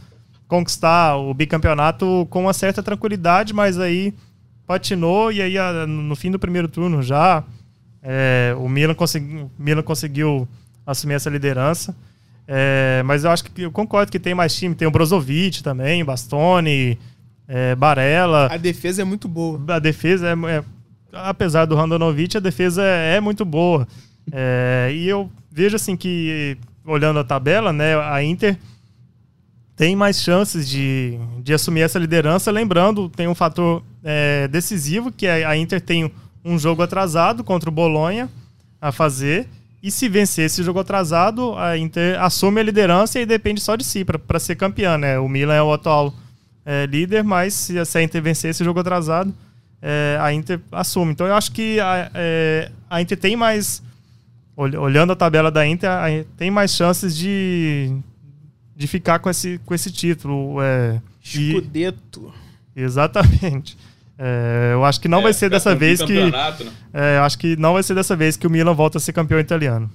conquistar 0.48 1.16
o 1.16 1.32
bicampeonato 1.34 2.28
com 2.30 2.42
uma 2.42 2.54
certa 2.54 2.82
tranquilidade, 2.82 3.54
mas 3.54 3.80
aí 3.80 4.14
patinou 4.66 5.32
e 5.32 5.42
aí 5.42 5.56
no 5.88 6.16
fim 6.16 6.32
do 6.32 6.40
primeiro 6.40 6.68
turno 6.68 7.04
já 7.04 7.44
é, 8.02 8.56
o 8.58 8.68
Milan, 8.68 8.96
consegui, 8.96 9.46
Milan 9.58 9.84
conseguiu 9.84 10.48
assumir 10.86 11.14
essa 11.14 11.30
liderança. 11.30 11.96
É, 12.48 13.04
mas 13.06 13.24
eu 13.24 13.32
acho 13.32 13.44
que 13.44 13.62
eu 13.62 13.72
concordo 13.72 14.12
que 14.12 14.20
tem 14.20 14.34
mais 14.34 14.56
time, 14.56 14.74
tem 14.74 14.88
o 14.88 14.92
Brozovic 14.92 15.62
também, 15.62 16.04
Bastoni, 16.04 16.98
é, 17.48 17.76
Barella. 17.76 18.48
A 18.52 18.58
defesa 18.58 19.04
é 19.04 19.06
muito 19.06 19.28
boa. 19.28 19.62
A 19.68 19.80
defesa 19.80 20.28
é, 20.28 20.58
é 20.58 20.64
apesar 21.14 21.66
do 21.66 21.76
Randanovic, 21.76 22.36
a 22.36 22.40
defesa 22.40 22.84
é, 22.84 23.18
é 23.18 23.22
muito 23.22 23.46
boa. 23.46 23.88
É, 24.32 24.92
e 24.94 25.08
eu 25.08 25.30
vejo 25.52 25.76
assim 25.76 25.96
que, 25.96 26.58
olhando 26.86 27.20
a 27.20 27.24
tabela, 27.24 27.72
né, 27.72 27.96
a 27.96 28.24
Inter 28.24 28.58
tem 29.76 29.96
mais 29.96 30.22
chances 30.22 30.70
de, 30.70 31.18
de 31.42 31.54
assumir 31.54 31.82
essa 31.82 31.98
liderança. 31.98 32.52
Lembrando, 32.52 33.10
tem 33.10 33.28
um 33.28 33.36
fator 33.36 33.84
é, 34.04 34.48
decisivo, 34.48 35.12
que 35.12 35.26
é 35.26 35.44
a 35.44 35.58
Inter 35.58 35.82
tem 35.82 36.12
um 36.44 36.58
jogo 36.58 36.82
atrasado 36.82 37.44
contra 37.44 37.70
o 37.70 37.74
Bolonha 37.74 38.30
a 38.80 38.92
fazer. 38.92 39.48
E 39.82 39.90
se 39.90 40.08
vencer 40.08 40.46
esse 40.46 40.62
jogo 40.62 40.80
atrasado, 40.80 41.58
a 41.58 41.76
Inter 41.78 42.22
assume 42.22 42.62
a 42.62 42.64
liderança 42.64 43.20
e 43.20 43.26
depende 43.26 43.60
só 43.60 43.76
de 43.76 43.84
si 43.84 44.06
para 44.06 44.40
ser 44.40 44.56
campeã. 44.56 44.98
Né? 44.98 45.18
O 45.18 45.28
Milan 45.28 45.56
é 45.56 45.64
o 45.64 45.74
atual 45.74 46.14
é, 46.64 46.86
líder, 46.86 47.24
mas 47.24 47.54
se 47.54 47.80
a 47.80 48.04
Inter 48.04 48.22
vencer 48.22 48.52
esse 48.52 48.64
jogo 48.64 48.80
atrasado, 48.80 49.34
é, 49.82 50.18
a 50.22 50.32
Inter 50.32 50.60
assume. 50.72 51.12
Então 51.12 51.26
eu 51.26 51.34
acho 51.34 51.52
que 51.52 51.80
a, 51.80 52.12
é, 52.14 52.72
a 52.88 53.02
Inter 53.02 53.18
tem 53.18 53.36
mais 53.36 53.82
olhando 54.56 55.14
a 55.14 55.16
tabela 55.16 55.50
da 55.52 55.66
Inter, 55.66 55.90
tem 56.38 56.52
mais 56.52 56.76
chances 56.76 57.16
de, 57.16 57.96
de 58.76 58.88
ficar 58.88 59.20
com 59.20 59.30
esse, 59.30 59.60
com 59.66 59.74
esse 59.74 59.92
título. 59.92 60.62
É, 60.62 61.02
e- 61.36 61.52
Scudetto. 61.52 62.34
exatamente. 62.76 63.78
É, 64.24 64.72
eu 64.74 64.86
acho 64.86 65.02
que 65.02 65.08
não 65.08 65.20
É, 65.20 65.24
vai 65.24 65.34
ser 65.34 65.50
dessa 65.50 65.74
vez 65.76 66.00
que. 66.02 66.14
né? 66.14 66.32
é, 66.94 67.18
eu 67.18 67.24
acho 67.24 67.40
que 67.40 67.56
não 67.56 67.74
vai 67.74 67.82
ser 67.82 67.96
dessa 67.96 68.16
vez 68.16 68.38
que 68.38 68.46
o 68.46 68.50
Milan 68.52 68.74
volta 68.74 68.98
a 69.00 69.02
ser 69.02 69.14
campeão 69.14 69.40
italiano. 69.40 69.90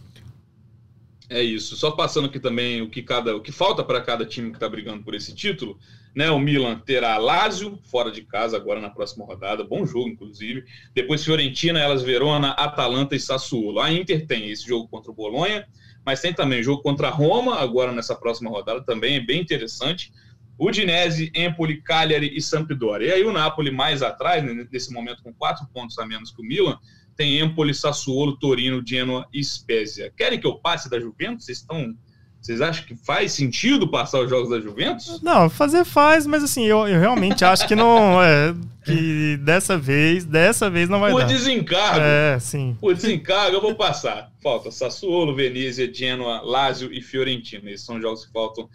É 1.29 1.43
isso. 1.43 1.77
Só 1.77 1.91
passando 1.93 2.27
aqui 2.27 2.39
também 2.41 2.83
o 2.83 2.89
que 2.91 3.03
cada, 3.03 3.37
o 3.37 3.41
que 3.41 3.53
falta 3.53 3.83
para 3.85 4.01
cada 4.01 4.25
time 4.25 4.51
que 4.51 4.57
está 4.57 4.69
brigando 4.69 5.03
por 5.03 5.15
esse 5.15 5.33
título, 5.35 5.79
né? 6.17 6.31
O 6.31 6.39
Milan 6.39 6.81
terá 6.81 7.19
Lazio 7.19 7.79
fora 7.85 8.11
de 8.11 8.23
casa 8.23 8.57
agora 8.57 8.81
na 8.81 8.89
próxima 8.89 9.27
rodada, 9.27 9.63
bom 9.63 9.85
jogo 9.85 10.09
inclusive. 10.09 10.65
Depois 10.95 11.23
Fiorentina, 11.23 11.79
elas 11.79 12.03
Verona, 12.03 12.53
Atalanta 12.53 13.15
e 13.15 13.21
Sassuolo. 13.21 13.79
A 13.81 13.93
Inter 13.93 14.27
tem 14.27 14.51
esse 14.51 14.67
jogo 14.67 14.89
contra 14.89 15.11
o 15.11 15.15
Bolonha, 15.15 15.69
mas 16.07 16.23
tem 16.23 16.33
também 16.33 16.63
jogo 16.63 16.83
contra 16.83 17.11
Roma 17.11 17.61
agora 17.61 17.93
nessa 17.93 18.17
próxima 18.17 18.49
rodada 18.49 18.83
também 18.83 19.17
é 19.17 19.21
bem 19.21 19.43
interessante. 19.43 20.11
Udinese, 20.59 21.31
Empoli, 21.35 21.83
Cagliari 21.83 22.35
e 22.35 22.41
Sampdoria. 22.41 23.09
E 23.09 23.13
aí 23.13 23.25
o 23.25 23.33
Napoli 23.33 23.71
mais 23.71 24.03
atrás, 24.03 24.43
né, 24.43 24.67
nesse 24.73 24.91
momento 24.91 25.23
com 25.23 25.35
quatro 25.35 25.67
pontos 25.69 25.99
a 25.99 26.07
menos 26.07 26.31
que 26.31 26.41
o 26.41 26.45
Milan, 26.45 26.79
tem 27.15 27.41
Empoli, 27.41 27.75
Sassuolo, 27.75 28.39
Torino, 28.39 28.83
Genoa 28.87 29.29
e 29.35 29.45
Spezia. 29.45 30.11
Querem 30.17 30.41
que 30.41 30.47
eu 30.47 30.59
passe 30.59 30.89
da 30.89 30.99
Juventus? 30.99 31.45
Vocês 31.45 31.59
estão. 31.59 31.95
Vocês 32.47 32.61
acham 32.61 32.85
que 32.87 32.95
faz 32.95 33.33
sentido 33.33 33.89
passar 33.89 34.21
os 34.21 34.31
jogos 34.31 34.49
da 34.49 34.61
Juventus? 34.61 35.21
Não, 35.21 35.51
fazer 35.51 35.85
faz, 35.85 36.29
mas 36.29 36.45
assim, 36.45 36.63
eu, 36.63 36.87
eu 36.87 37.01
realmente 37.01 37.45
acho 37.45 37.67
que 37.67 37.75
não. 37.75 37.97
É, 38.23 38.55
que 38.85 39.37
dessa 39.39 39.77
vez, 39.77 40.25
dessa 40.25 40.71
vez 40.71 40.89
não 40.89 41.01
vai 41.01 41.11
Por 41.11 41.23
dar. 41.23 41.27
desencargo. 41.27 42.01
É, 42.01 42.39
sim. 42.39 42.77
Por 42.81 42.95
desencargo, 42.95 43.57
eu 43.57 43.61
vou 43.61 43.75
passar. 43.75 44.31
Falta 44.41 44.71
Sassuolo, 44.71 45.35
Venezia, 45.35 45.93
Genoa, 45.93 46.41
Lazio 46.41 46.93
e 46.93 47.03
Fiorentina. 47.03 47.69
Esses 47.69 47.85
são 47.85 48.01
jogos 48.01 48.25
que 48.25 48.33
faltam 48.33 48.69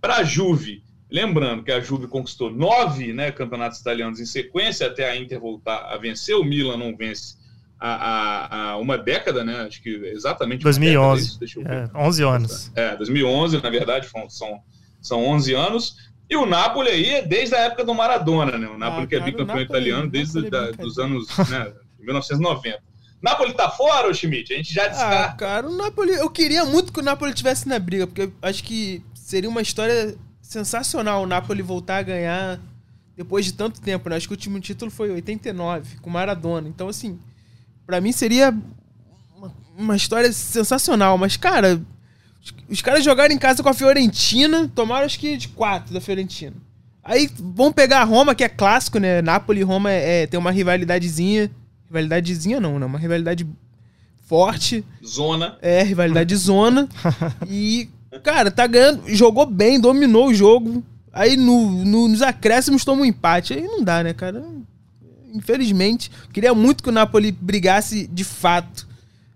para 0.00 0.16
a 0.16 0.24
Juve. 0.24 0.82
Lembrando 1.10 1.62
que 1.62 1.70
a 1.70 1.80
Juve 1.80 2.06
conquistou 2.06 2.50
nove 2.50 3.12
né, 3.12 3.30
campeonatos 3.30 3.78
italianos 3.78 4.20
em 4.20 4.26
sequência 4.26 4.86
até 4.86 5.10
a 5.10 5.16
Inter 5.16 5.38
voltar 5.38 5.80
a 5.92 5.98
vencer. 5.98 6.34
O 6.34 6.44
Milan 6.44 6.78
não 6.78 6.96
vence 6.96 7.36
há, 7.80 7.88
há- 7.88 8.70
há 8.70 8.76
uma 8.78 8.96
década, 8.98 9.44
né? 9.44 9.62
Acho 9.66 9.82
que 9.82 9.90
exatamente 10.06 10.60
uma 10.60 10.64
2011. 10.72 11.20
década, 11.22 11.30
isso, 11.30 11.38
deixa 11.40 11.60
eu 11.60 11.64
ver. 11.64 11.90
É, 11.94 11.98
11 11.98 12.22
anos. 12.22 12.72
É, 12.74 12.96
2011, 12.96 13.62
na 13.62 13.70
verdade, 13.70 14.08
são- 14.08 14.28
são, 14.30 14.60
são 15.00 15.24
11 15.24 15.54
anos. 15.54 15.96
E 16.30 16.36
o 16.36 16.44
Napoli 16.44 16.90
aí 16.90 17.06
é 17.14 17.22
desde 17.22 17.54
a 17.54 17.58
época 17.60 17.84
do 17.84 17.94
Maradona, 17.94 18.58
né? 18.58 18.66
O 18.68 18.76
Napoli 18.76 19.06
que 19.06 19.14
é 19.16 19.20
bicampeão 19.20 19.46
Napoli- 19.46 19.64
italiano 19.64 20.10
desde 20.10 20.42
Napoli 20.42 20.68
é 20.68 20.72
dos 20.82 20.98
anos 20.98 21.26
né, 21.48 21.72
1990. 21.98 22.82
Napoli 23.22 23.52
tá 23.54 23.68
fora, 23.70 24.08
ô 24.08 24.14
Schmidt? 24.14 24.52
A 24.52 24.56
gente 24.58 24.72
já 24.72 24.84
Ah, 24.84 24.88
descarta. 24.88 25.36
cara, 25.36 25.66
o 25.68 25.74
Napoli. 25.76 26.12
Eu 26.12 26.30
queria 26.30 26.64
muito 26.64 26.92
que 26.92 27.00
o 27.00 27.02
Napoli 27.02 27.32
tivesse 27.34 27.66
na 27.66 27.78
briga, 27.78 28.06
porque 28.06 28.22
eu 28.22 28.32
acho 28.42 28.62
que 28.62 29.02
seria 29.14 29.48
uma 29.48 29.60
história 29.62 30.14
sensacional 30.40 31.22
o 31.22 31.26
Napoli 31.26 31.62
voltar 31.62 31.96
a 31.98 32.02
ganhar 32.02 32.60
depois 33.16 33.44
de 33.44 33.52
tanto 33.52 33.80
tempo, 33.80 34.08
né? 34.08 34.16
Acho 34.16 34.28
que 34.28 34.34
o 34.34 34.36
último 34.36 34.60
título 34.60 34.90
foi 34.90 35.10
89, 35.10 35.98
com 36.00 36.08
Maradona. 36.10 36.68
Então, 36.68 36.88
assim, 36.88 37.18
pra 37.88 38.02
mim 38.02 38.12
seria 38.12 38.54
uma, 39.34 39.50
uma 39.78 39.96
história 39.96 40.30
sensacional. 40.30 41.16
Mas, 41.16 41.38
cara, 41.38 41.80
os, 42.44 42.54
os 42.68 42.82
caras 42.82 43.02
jogaram 43.02 43.34
em 43.34 43.38
casa 43.38 43.62
com 43.62 43.68
a 43.70 43.72
Fiorentina, 43.74 44.70
tomaram 44.74 45.06
acho 45.06 45.18
que 45.18 45.38
de 45.38 45.48
quatro 45.48 45.94
da 45.94 46.00
Fiorentina. 46.00 46.52
Aí 47.02 47.30
vão 47.38 47.72
pegar 47.72 48.00
a 48.02 48.04
Roma, 48.04 48.34
que 48.34 48.44
é 48.44 48.48
clássico, 48.50 48.98
né? 48.98 49.22
Napoli 49.22 49.60
e 49.60 49.62
Roma 49.62 49.90
é, 49.90 50.24
é- 50.24 50.26
tem 50.26 50.38
uma 50.38 50.50
rivalidadezinha. 50.50 51.50
Rivalidadezinha 51.86 52.60
não, 52.60 52.78
né? 52.78 52.84
Uma 52.84 52.98
rivalidade 52.98 53.46
forte. 54.26 54.84
Zona. 55.02 55.56
É, 55.62 55.82
rivalidade 55.82 56.28
de 56.28 56.36
zona. 56.36 56.86
e, 57.48 57.88
cara, 58.22 58.50
tá 58.50 58.66
ganhando. 58.66 59.04
Jogou 59.06 59.46
bem, 59.46 59.80
dominou 59.80 60.28
o 60.28 60.34
jogo. 60.34 60.84
Aí 61.10 61.38
no, 61.38 61.82
no- 61.86 62.08
nos 62.08 62.20
acréscimos 62.20 62.84
toma 62.84 63.00
um 63.00 63.06
empate. 63.06 63.54
Aí 63.54 63.62
não 63.62 63.82
dá, 63.82 64.02
né, 64.04 64.12
cara? 64.12 64.44
Infelizmente. 65.32 66.10
Queria 66.32 66.54
muito 66.54 66.82
que 66.82 66.88
o 66.88 66.92
Napoli 66.92 67.32
brigasse 67.32 68.06
de 68.06 68.24
fato. 68.24 68.88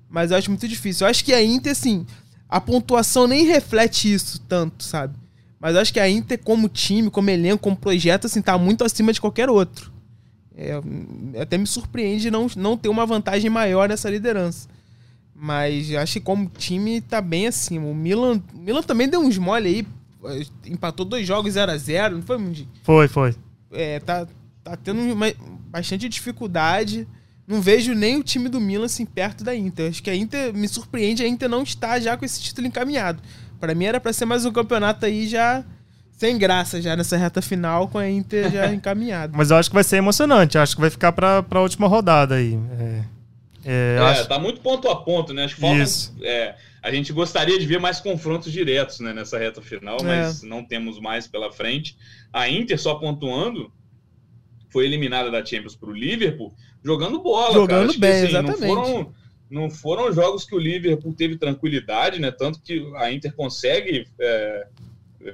Mas 0.09 0.31
eu 0.31 0.37
acho 0.37 0.51
muito 0.51 0.69
difícil. 0.69 1.07
Eu 1.07 1.11
acho 1.11 1.25
que 1.25 1.33
a 1.33 1.43
Inter, 1.43 1.73
assim, 1.73 2.07
a 2.49 2.61
pontuação 2.61 3.27
nem 3.27 3.47
reflete 3.47 4.13
isso 4.13 4.41
tanto, 4.41 4.85
sabe? 4.85 5.15
Mas 5.59 5.75
eu 5.75 5.81
acho 5.81 5.93
que 5.93 6.01
a 6.01 6.09
Inter, 6.09 6.39
como 6.43 6.69
time, 6.69 7.09
como 7.09 7.31
elenco, 7.31 7.63
como 7.63 7.77
projeto, 7.77 8.27
assim, 8.27 8.43
tá 8.43 8.59
muito 8.59 8.85
acima 8.85 9.13
de 9.13 9.21
qualquer 9.21 9.49
outro. 9.49 9.93
É, 10.55 10.79
até 11.41 11.57
me 11.57 11.67
surpreende 11.67 12.31
não, 12.31 12.47
não 12.57 12.77
ter 12.77 12.89
uma 12.89 13.07
vantagem 13.07 13.49
maior 13.49 13.89
nessa 13.89 14.11
liderança. 14.11 14.69
Mas 15.35 15.93
acho 15.95 16.15
que 16.15 16.21
como 16.21 16.51
time 16.57 17.01
tá 17.01 17.21
bem 17.21 17.47
acima. 17.47 17.87
O 17.87 17.95
Milan, 17.95 18.41
o 18.55 18.59
Milan 18.59 18.83
também 18.83 19.09
deu 19.09 19.21
uns 19.21 19.39
mole 19.39 19.69
aí. 19.69 19.87
Empatou 20.67 21.05
dois 21.05 21.27
jogos 21.27 21.55
0 21.55 21.73
a 21.73 21.77
0 21.77 22.17
não 22.17 22.23
foi, 22.23 22.39
Mundi? 22.39 22.69
Foi, 22.83 23.09
foi. 23.09 23.35
É, 23.73 23.99
tá, 23.99 24.27
tá 24.65 24.77
tendo 24.77 25.01
uma- 25.13 25.33
bastante 25.71 26.09
dificuldade. 26.09 27.07
Não 27.47 27.61
vejo 27.61 27.95
nem 27.95 28.17
o 28.17 28.23
time 28.23 28.49
do 28.49 28.61
Milan 28.61 28.87
assim 28.87 29.05
perto 29.05 29.43
da 29.45 29.55
Inter. 29.55 29.91
Acho 29.91 30.03
que 30.03 30.09
a 30.11 30.15
Inter 30.15 30.55
me 30.55 30.69
surpreende 30.69 31.23
a 31.23 31.29
Inter 31.29 31.49
não 31.49 31.63
estar 31.63 32.01
já 32.01 32.17
com 32.17 32.25
esse 32.25 32.41
título 32.41 32.67
encaminhado. 32.67 33.21
Pra 33.61 33.75
mim 33.75 33.85
era 33.85 34.01
pra 34.01 34.13
ser 34.13 34.25
mais 34.25 34.45
um 34.45 34.53
campeonato 34.53 35.05
aí 35.07 35.27
já 35.29 35.65
sem 36.13 36.39
graça 36.39 36.81
já 36.81 36.95
nessa 36.95 37.17
reta 37.17 37.43
final 37.43 37.89
com 37.89 37.99
a 37.99 38.09
Inter 38.09 38.51
já 38.51 38.67
encaminhada. 38.73 39.33
Mas 39.37 39.51
eu 39.51 39.57
acho 39.57 39.69
que 39.71 39.75
vai 39.75 39.83
ser 39.85 39.97
emocionante. 39.97 40.57
Acho 40.57 40.75
que 40.77 40.81
vai 40.81 40.91
ficar 40.91 41.13
pra, 41.13 41.43
pra 41.43 41.61
última 41.61 41.89
rodada 41.89 42.37
aí. 42.37 42.57
É, 42.79 43.03
é, 43.65 43.97
É, 43.97 43.99
acho- 43.99 44.29
tá 44.29 44.39
muito 44.39 44.61
ponto 44.61 44.89
a 44.89 44.97
ponto, 44.97 45.35
né? 45.35 45.45
Acho 45.45 45.57
que 45.57 45.61
falta, 45.61 45.83
Isso. 45.83 46.15
é, 46.23 46.55
a 46.81 46.91
gente 46.93 47.13
gostaria 47.13 47.59
de 47.59 47.67
ver 47.67 47.81
mais 47.81 48.01
confrontos 48.01 48.53
diretos 48.53 49.01
né, 49.01 49.13
nessa 49.13 49.37
reta 49.39 49.61
final, 49.61 49.99
É. 50.01 50.05
mas 50.05 50.43
não 50.43 50.65
temos 50.65 51.01
mais 51.01 51.27
pela 51.27 51.53
frente. 51.53 51.97
A 52.33 52.49
Inter, 52.49 52.81
só 52.81 52.95
pontuando, 52.95 53.71
foi 54.73 54.87
eliminada 54.87 55.31
da 55.31 55.45
Champions 55.45 55.77
pro 55.77 55.93
Liverpool, 55.93 56.53
jogando 56.85 57.21
bola. 57.21 57.53
Jogando 57.55 57.69
cara. 57.69 57.85
Acho 57.85 57.95
que, 57.95 58.01
bem, 58.01 58.11
assim, 58.13 58.27
exatamente. 58.29 58.61
Não 58.61 58.85
foram, 58.85 59.13
não 59.51 59.71
foram 59.71 60.13
jogos 60.13 60.45
que 60.45 60.55
o 60.55 60.59
Liverpool 60.59 61.13
teve 61.15 61.37
tranquilidade, 61.37 62.19
né? 62.21 62.31
Tanto 62.31 62.61
que 62.63 62.91
a 62.97 63.13
Inter 63.13 63.35
consegue 63.35 64.07
é, 64.19 64.67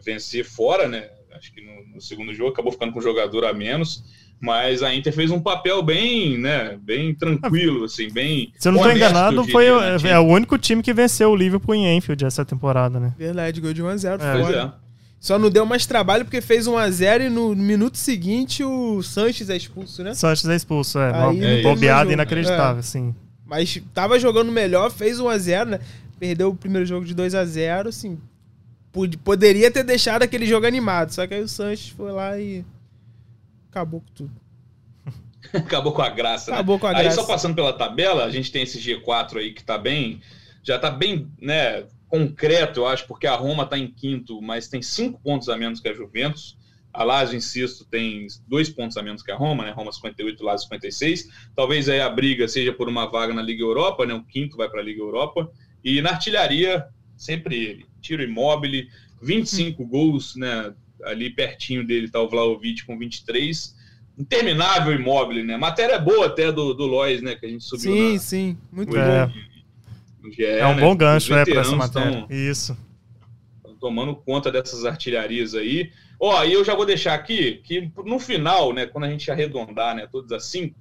vencer 0.05 0.45
fora, 0.45 0.89
né? 0.89 1.09
Acho 1.37 1.53
que 1.53 1.61
no, 1.61 1.95
no 1.95 2.01
segundo 2.01 2.35
jogo 2.35 2.51
acabou 2.51 2.73
ficando 2.73 2.93
com 2.93 2.99
um 2.99 3.03
jogador 3.03 3.45
a 3.45 3.53
menos. 3.55 4.03
Mas 4.41 4.85
a 4.85 4.95
Inter 4.95 5.13
fez 5.13 5.33
um 5.33 5.41
papel 5.41 5.83
bem, 5.83 6.39
né, 6.39 6.79
bem 6.81 7.13
tranquilo, 7.13 7.87
assim, 7.87 8.09
bem. 8.09 8.53
se 8.57 8.69
eu 8.69 8.73
não 8.73 8.79
tô 8.79 8.85
honesto, 8.85 8.97
enganado, 8.99 9.45
foi 9.49 9.69
o- 9.69 9.81
né, 9.81 9.97
é, 10.05 10.09
é 10.11 10.19
o 10.21 10.23
único 10.23 10.57
time 10.57 10.81
que 10.81 10.95
venceu 10.95 11.31
o 11.31 11.35
Liverpool 11.35 11.75
em 11.75 11.97
Enfield 11.97 12.25
essa 12.25 12.45
temporada, 12.45 13.01
né? 13.01 13.13
Verdade, 13.19 13.61
gol 13.61 13.73
de 13.73 13.83
1x0. 13.83 14.21
É. 14.23 14.41
Pois 14.41 14.55
é. 14.55 14.71
Só 15.21 15.39
não 15.39 15.51
deu 15.51 15.67
mais 15.67 15.85
trabalho 15.85 16.25
porque 16.25 16.41
fez 16.41 16.67
1x0 16.69 17.27
e 17.27 17.29
no 17.29 17.55
minuto 17.57 17.97
seguinte 17.99 18.63
o 18.63 19.03
Sanches 19.03 19.51
é 19.51 19.57
expulso, 19.57 20.03
né? 20.05 20.15
Sanches 20.15 20.49
é 20.49 20.55
expulso, 20.55 20.99
é. 21.01 21.11
Aí 21.13 21.63
bobeada 21.63 21.95
mais 21.97 22.01
jogo. 22.03 22.13
inacreditável, 22.13 22.79
É. 22.79 22.83
sim. 22.83 23.15
Mas 23.45 23.81
tava 23.93 24.19
jogando 24.21 24.53
melhor, 24.53 24.91
fez 24.91 25.19
1x0, 25.19 25.65
né? 25.67 25.81
Perdeu 26.21 26.51
o 26.51 26.55
primeiro 26.55 26.87
jogo 26.87 27.05
de 27.05 27.15
2x0, 27.15 27.89
assim. 27.89 28.19
pod- 28.93 29.17
Poderia 29.19 29.71
ter 29.71 29.83
deixado 29.85 30.23
aquele 30.23 30.47
jogo 30.47 30.67
animado, 30.67 31.11
só 31.13 31.27
que 31.27 31.35
aí 31.35 31.43
o 31.43 31.49
Sanches 31.49 31.89
foi 31.91 32.13
lá 32.13 32.39
e. 32.39 32.65
Acabou 33.71 34.01
com 34.01 34.13
tudo. 34.15 34.31
Acabou 35.53 35.93
com 35.93 36.03
a 36.03 36.09
graça, 36.11 36.53
Acabou 36.53 36.77
né? 36.77 36.81
com 36.81 36.87
a 36.87 36.91
Aí 36.97 37.03
graça. 37.05 37.17
só 37.17 37.25
passando 37.27 37.55
pela 37.55 37.73
tabela, 37.73 38.25
a 38.25 38.31
gente 38.31 38.51
tem 38.53 38.63
esse 38.63 38.79
G4 38.79 39.37
aí 39.39 39.53
que 39.53 39.63
tá 39.65 39.77
bem, 39.79 40.21
já 40.63 40.79
tá 40.79 40.91
bem, 40.91 41.29
né, 41.41 41.85
concreto, 42.09 42.81
eu 42.81 42.87
acho, 42.87 43.07
porque 43.07 43.27
a 43.27 43.35
Roma 43.35 43.67
tá 43.67 43.79
em 43.79 43.89
quinto, 43.89 44.41
mas 44.43 44.69
tem 44.69 44.83
cinco 44.83 45.21
pontos 45.23 45.49
a 45.49 45.57
menos 45.57 45.81
que 45.81 45.89
a 45.89 45.95
Juventus. 45.95 46.57
A 46.93 47.05
Lazio, 47.05 47.37
insisto, 47.37 47.85
tem 47.85 48.27
dois 48.49 48.69
pontos 48.71 48.97
a 48.97 49.03
menos 49.03 49.23
que 49.23 49.31
a 49.31 49.37
Roma, 49.37 49.65
né? 49.65 49.71
Roma 49.73 49.93
58, 49.93 50.43
Lazio 50.43 50.69
56. 50.69 51.29
Talvez 51.55 51.89
aí 51.89 52.01
a 52.01 52.09
briga 52.09 52.49
seja 52.49 52.73
por 52.73 52.89
uma 52.89 53.07
vaga 53.07 53.33
na 53.35 53.43
Liga 53.43 53.63
Europa, 53.63 54.07
né? 54.07 54.15
O 54.15 54.25
quinto 54.25 54.57
vai 54.57 54.69
para 54.69 54.81
a 54.81 54.83
Liga 54.83 55.01
Europa. 55.01 55.51
E 55.85 56.01
na 56.01 56.11
artilharia, 56.11 56.87
sempre 57.17 57.57
ele. 57.57 57.87
Tiro 58.01 58.23
imóvel, 58.23 58.71
25 59.23 59.85
gols, 59.85 60.35
né? 60.35 60.75
Ali 61.05 61.31
pertinho 61.31 61.87
dele 61.87 62.11
tá 62.11 62.21
o 62.21 62.29
Vlaovic 62.29 62.85
com 62.85 62.99
23 62.99 63.77
interminável 64.19 64.93
imóvel, 64.93 65.45
né? 65.45 65.57
Matéria 65.57 65.99
boa 65.99 66.27
até 66.27 66.51
do, 66.51 66.75
do 66.75 66.87
Lois, 66.87 67.23
né? 67.23 67.37
Que 67.37 67.47
a 67.47 67.49
gente 67.49 67.63
subiu 67.65 67.93
Sim, 67.93 68.13
na, 68.15 68.19
sim. 68.19 68.59
Muito 68.73 68.97
É. 68.97 69.27
bom. 69.27 69.33
GE, 70.31 70.45
É, 70.45 70.67
um 70.67 70.75
né? 70.75 70.81
bom 70.81 70.93
Os 70.93 70.97
gancho, 70.99 71.35
é, 71.35 71.45
pra 71.45 71.61
essa 71.61 71.77
matéria. 71.77 72.27
tão- 72.27 72.27
Isso. 72.37 72.77
tão 73.63 73.75
tomando 73.77 74.15
conta 74.15 74.51
dessas 74.51 74.85
artilharias 74.85 75.55
aí. 75.55 75.91
Ó, 76.21 76.43
e 76.45 76.53
eu 76.53 76.65
já 76.65 76.75
vou 76.75 76.85
deixar 76.85 77.15
aqui 77.15 77.61
que 77.65 77.91
no 78.05 78.19
final, 78.19 78.73
né? 78.73 78.87
Quando 78.87 79.05
a 79.05 79.09
gente 79.11 79.31
arredondar, 79.31 79.95
né? 79.95 80.07
Todas 80.11 80.33
as 80.33 80.45
cinco, 80.47 80.75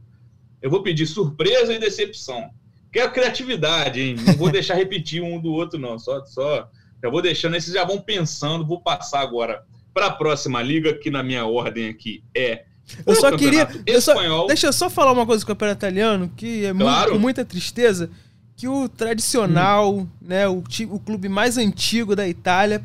eu 0.61 0.69
vou 0.69 0.81
pedir 0.81 1.05
surpresa 1.05 1.71
e 1.73 1.79
decepção. 1.79 2.49
Quero 2.91 3.11
criatividade, 3.11 4.01
hein? 4.01 4.15
Não 4.25 4.33
vou 4.33 4.49
deixar 4.49 4.73
repetir 4.75 5.21
um 5.21 5.39
do 5.39 5.51
outro, 5.51 5.77
não. 5.79 5.99
Só, 5.99 6.25
só 6.25 6.67
já 7.03 7.09
vou 7.09 7.21
deixando, 7.21 7.55
esses 7.55 7.73
já 7.73 7.85
vão 7.85 7.99
pensando. 8.01 8.65
Vou 8.65 8.81
passar 8.81 9.19
agora 9.19 9.63
para 9.93 10.07
a 10.07 10.11
próxima 10.11 10.61
liga, 10.63 10.93
que 10.93 11.11
na 11.11 11.21
minha 11.21 11.45
ordem 11.45 11.87
aqui 11.89 12.23
é. 12.35 12.63
Eu 13.05 13.13
o 13.13 13.15
só 13.15 13.35
queria. 13.37 13.67
Eu 13.85 14.01
só- 14.01 14.13
Espanhol. 14.13 14.47
deixa 14.47 14.67
eu 14.67 14.73
só 14.73 14.89
falar 14.89 15.11
uma 15.11 15.25
coisa 15.25 15.45
com 15.45 15.51
o 15.51 15.55
campeonato 15.55 15.79
italiano, 15.79 16.31
que 16.35 16.65
é 16.65 16.71
muito- 16.73 16.85
Claro. 16.87 17.11
com 17.11 17.19
muita 17.19 17.43
tristeza, 17.45 18.09
que 18.57 18.67
o 18.67 18.89
tradicional, 18.89 19.99
Hum. 19.99 20.07
né, 20.19 20.47
o, 20.49 20.61
o 20.89 20.99
clube 20.99 21.29
mais 21.29 21.57
antigo 21.57 22.15
da 22.15 22.27
Itália 22.27 22.83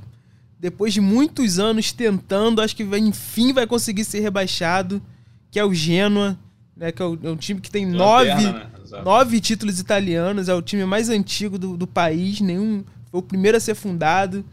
depois 0.62 0.94
de 0.94 1.00
muitos 1.00 1.58
anos 1.58 1.90
tentando, 1.90 2.62
acho 2.62 2.76
que 2.76 2.84
vai, 2.84 3.00
enfim 3.00 3.52
vai 3.52 3.66
conseguir 3.66 4.04
ser 4.04 4.20
rebaixado, 4.20 5.02
que 5.50 5.58
é 5.58 5.64
o 5.64 5.74
Genoa, 5.74 6.38
né, 6.76 6.92
que 6.92 7.02
é, 7.02 7.04
o, 7.04 7.18
é 7.20 7.28
um 7.30 7.36
time 7.36 7.60
que 7.60 7.68
tem 7.68 7.84
nove, 7.84 8.28
né? 8.28 8.68
nove 9.04 9.40
títulos 9.40 9.80
italianos, 9.80 10.48
é 10.48 10.54
o 10.54 10.62
time 10.62 10.84
mais 10.84 11.08
antigo 11.08 11.58
do, 11.58 11.76
do 11.76 11.84
país, 11.84 12.40
nenhum 12.40 12.84
foi 13.10 13.18
o 13.18 13.22
primeiro 13.24 13.56
a 13.56 13.60
ser 13.60 13.74
fundado. 13.74 14.44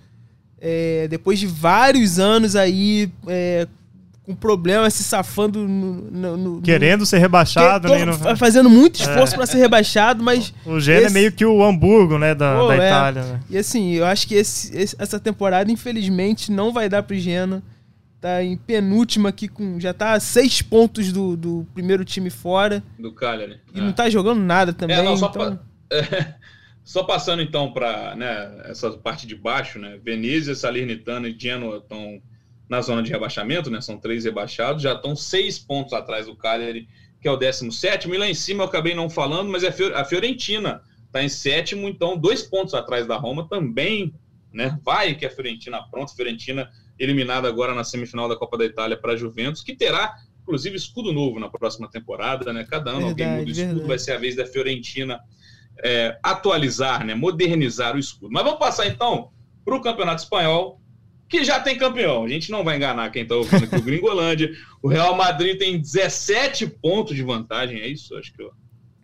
É, 0.60 1.08
depois 1.08 1.38
de 1.38 1.46
vários 1.46 2.18
anos 2.18 2.56
aí 2.56 3.12
é, 3.28 3.68
com 4.30 4.36
problemas, 4.36 4.94
se 4.94 5.04
safando 5.04 5.68
no, 5.68 6.12
no, 6.12 6.38
no 6.38 6.62
querendo 6.62 7.04
ser 7.04 7.18
rebaixado, 7.18 7.88
que, 7.88 8.06
né? 8.06 8.36
fazendo 8.36 8.70
muito 8.70 9.00
esforço 9.00 9.34
é. 9.34 9.38
para 9.38 9.48
ser 9.48 9.58
rebaixado, 9.58 10.24
mas 10.24 10.54
o 10.64 10.80
Gênero 10.80 11.08
esse... 11.08 11.18
é 11.18 11.20
meio 11.20 11.32
que 11.32 11.44
o 11.44 11.64
Hamburgo, 11.64 12.20
né, 12.20 12.36
da, 12.36 12.60
Pô, 12.60 12.68
da 12.68 12.76
é. 12.76 12.78
Itália. 12.78 13.24
Né? 13.24 13.40
E 13.50 13.58
assim, 13.58 13.94
eu 13.94 14.06
acho 14.06 14.28
que 14.28 14.36
esse, 14.36 14.78
esse, 14.78 14.96
essa 15.00 15.20
temporada 15.20 15.72
infelizmente 15.72 16.52
não 16.52 16.72
vai 16.72 16.88
dar 16.88 17.02
pro 17.02 17.18
Genoa. 17.18 17.64
Tá 18.22 18.44
em 18.44 18.56
penúltima 18.56 19.30
aqui 19.30 19.48
com 19.48 19.80
já 19.80 19.96
tá 19.96 20.12
a 20.12 20.20
seis 20.20 20.62
pontos 20.62 21.12
do, 21.12 21.36
do 21.36 21.66
primeiro 21.74 22.06
time 22.06 22.30
fora. 22.30 22.84
Do 23.00 23.12
Cagliari. 23.12 23.60
E 23.74 23.82
não 23.82 23.94
tá 23.94 24.12
jogando 24.12 24.42
nada 24.42 24.74
também. 24.74 24.98
É, 24.98 25.02
não, 25.02 25.18
só 25.18 25.30
então... 25.30 25.60
pra... 25.90 26.36
Só 26.84 27.04
passando 27.04 27.40
então 27.40 27.72
para 27.72 28.16
né, 28.16 28.62
essa 28.66 28.90
parte 28.90 29.28
de 29.28 29.36
baixo, 29.36 29.78
né? 29.78 30.00
Venezia, 30.04 30.56
Salernitana 30.56 31.30
e 31.30 31.36
Genoa 31.38 31.78
estão 31.78 32.20
na 32.70 32.82
zona 32.82 33.02
de 33.02 33.12
rebaixamento, 33.12 33.70
né? 33.72 33.82
São 33.82 33.98
três 33.98 34.26
rebaixados, 34.26 34.84
já 34.84 34.94
estão 34.94 35.16
seis 35.16 35.58
pontos 35.58 35.92
atrás 35.92 36.28
do 36.28 36.36
Cagliari, 36.36 36.88
que 37.20 37.28
é 37.28 37.32
o 37.32 37.36
17. 37.36 38.08
E 38.08 38.18
lá 38.18 38.30
em 38.30 38.34
cima 38.34 38.64
eu 38.64 38.68
acabei 38.68 38.94
não 38.94 39.10
falando, 39.10 39.50
mas 39.50 39.64
é 39.64 39.74
a 39.96 40.06
Fiorentina 40.06 40.82
está 41.06 41.24
em 41.24 41.30
sétimo, 41.30 41.90
então 41.90 42.16
dois 42.16 42.44
pontos 42.44 42.76
atrás 42.76 43.08
da 43.08 43.18
Roma 43.18 43.50
também, 43.50 44.14
né? 44.54 44.80
Vai 44.84 45.16
que 45.16 45.26
a 45.26 45.30
Fiorentina 45.30 45.82
pronto, 45.90 46.16
Fiorentina 46.16 46.70
eliminada 47.00 47.48
agora 47.48 47.74
na 47.74 47.84
semifinal 47.84 48.30
da 48.30 48.36
Copa 48.36 48.58
da 48.58 48.66
Itália 48.66 48.96
para 48.96 49.14
a 49.14 49.18
Juventus, 49.18 49.64
que 49.64 49.76
terá 49.76 50.16
inclusive 50.44 50.76
escudo 50.76 51.12
novo 51.12 51.40
na 51.40 51.50
próxima 51.50 51.90
temporada, 51.90 52.54
né? 52.54 52.66
Cada 52.70 52.92
ano 52.92 53.08
verdade, 53.08 53.24
alguém 53.24 53.40
muda 53.40 53.50
o 53.50 53.52
escudo, 53.52 53.68
verdade. 53.68 53.88
vai 53.88 54.00
ser 54.00 54.12
a 54.14 54.18
vez 54.18 54.36
da 54.36 54.46
Fiorentina 54.46 55.20
é, 55.84 56.18
atualizar, 56.22 57.06
né, 57.06 57.16
modernizar 57.16 57.96
o 57.96 58.00
escudo. 58.00 58.32
Mas 58.32 58.44
vamos 58.44 58.60
passar 58.60 58.88
então 58.88 59.32
para 59.64 59.76
o 59.76 59.82
Campeonato 59.82 60.24
Espanhol, 60.24 60.79
que 61.30 61.44
já 61.44 61.60
tem 61.60 61.78
campeão. 61.78 62.26
A 62.26 62.28
gente 62.28 62.52
não 62.52 62.64
vai 62.64 62.76
enganar 62.76 63.12
quem 63.12 63.22
está 63.22 63.36
ouvindo 63.36 63.64
aqui 63.64 63.76
o 63.76 63.82
Gringolândia. 63.82 64.52
O 64.82 64.88
Real 64.88 65.16
Madrid 65.16 65.58
tem 65.58 65.80
17 65.80 66.66
pontos 66.68 67.16
de 67.16 67.22
vantagem, 67.22 67.80
é 67.80 67.88
isso? 67.88 68.18
Acho 68.18 68.34
que 68.34 68.42
eu, 68.42 68.52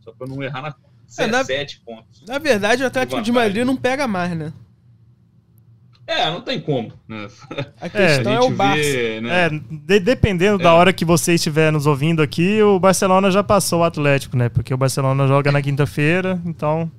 só 0.03 0.11
para 0.11 0.27
não 0.27 0.41
errar 0.41 0.61
na 0.63 0.75
17 1.07 1.21
é, 1.21 1.27
na, 1.27 1.95
pontos. 1.95 2.23
Na 2.27 2.39
verdade, 2.39 2.83
o 2.83 2.87
Atlético 2.87 3.21
de, 3.21 3.25
de 3.25 3.31
Madrid 3.31 3.63
não 3.63 3.77
pega 3.77 4.07
mais, 4.07 4.35
né? 4.35 4.51
É, 6.07 6.29
não 6.29 6.41
tem 6.41 6.59
como. 6.59 6.91
Né? 7.07 7.27
A 7.79 7.89
questão 7.89 8.33
é, 8.33 8.37
a 8.37 8.39
é 8.39 8.41
o 8.41 8.49
Barça. 8.49 8.81
Vê, 8.81 9.21
né? 9.21 9.45
É, 9.45 9.49
de, 9.49 9.99
dependendo 9.99 10.59
é. 10.59 10.63
da 10.63 10.73
hora 10.73 10.91
que 10.91 11.05
você 11.05 11.35
estiver 11.35 11.71
nos 11.71 11.85
ouvindo 11.85 12.21
aqui, 12.21 12.61
o 12.61 12.79
Barcelona 12.79 13.29
já 13.29 13.43
passou 13.43 13.81
o 13.81 13.83
Atlético, 13.83 14.35
né? 14.35 14.49
Porque 14.49 14.73
o 14.73 14.77
Barcelona 14.77 15.27
joga 15.27 15.51
na 15.51 15.61
quinta-feira, 15.61 16.39
então 16.45 16.91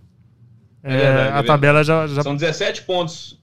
é, 0.83 0.95
é 0.95 0.99
verdade, 0.99 1.39
a 1.39 1.43
tabela 1.45 1.85
já, 1.85 2.07
já... 2.07 2.23
São 2.23 2.37
17 2.37 2.83
pontos. 2.83 3.39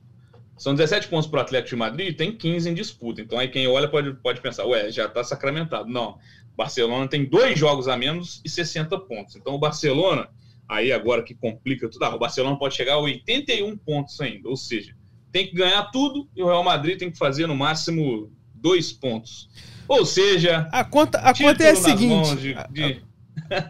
São 0.58 0.76
17 0.76 1.08
pontos 1.08 1.28
para 1.28 1.40
o 1.40 1.42
Atlético 1.42 1.72
de 1.72 1.76
Madrid 1.78 2.08
e 2.10 2.14
tem 2.14 2.36
15 2.36 2.70
em 2.70 2.74
disputa. 2.74 3.22
Então 3.22 3.40
aí 3.40 3.48
quem 3.48 3.68
olha 3.68 3.88
pode, 3.88 4.14
pode 4.16 4.40
pensar, 4.42 4.66
ué, 4.66 4.92
já 4.92 5.06
está 5.06 5.24
sacramentado. 5.24 5.90
Não. 5.90 6.18
Barcelona 6.56 7.08
tem 7.08 7.26
dois 7.26 7.58
jogos 7.58 7.88
a 7.88 7.98
menos 7.98 8.42
e 8.46 8.50
60 8.50 8.98
pontos. 9.00 9.36
Então 9.36 9.56
o 9.56 9.60
Barcelona, 9.60 10.30
aí 10.70 10.92
agora 10.92 11.24
que 11.24 11.34
complica 11.34 11.90
tudo, 11.90 12.04
ah, 12.06 12.16
o 12.16 12.20
Barcelona 12.20 12.58
pode 12.58 12.76
chegar 12.76 12.94
a 12.94 13.00
81 13.00 13.76
pontos 13.78 14.22
ainda. 14.22 14.48
Ou 14.48 14.56
seja, 14.56 14.96
tem 15.32 15.48
que 15.48 15.56
ganhar 15.56 15.84
tudo 15.86 16.30
e 16.36 16.44
o 16.44 16.46
Real 16.46 16.64
Madrid 16.64 16.98
tem 16.98 17.10
que 17.10 17.18
fazer 17.18 17.48
no 17.48 17.56
máximo 17.56 18.32
dois 18.54 18.94
pontos. 18.94 19.50
Ou 19.88 20.06
seja, 20.06 20.70
a 20.72 20.84
conta, 20.84 21.18
a 21.20 21.34
conta 21.34 21.64
é 21.64 21.72
a 21.72 21.76
seguinte. 21.76 22.36
De, 22.36 22.56
de... 22.72 23.02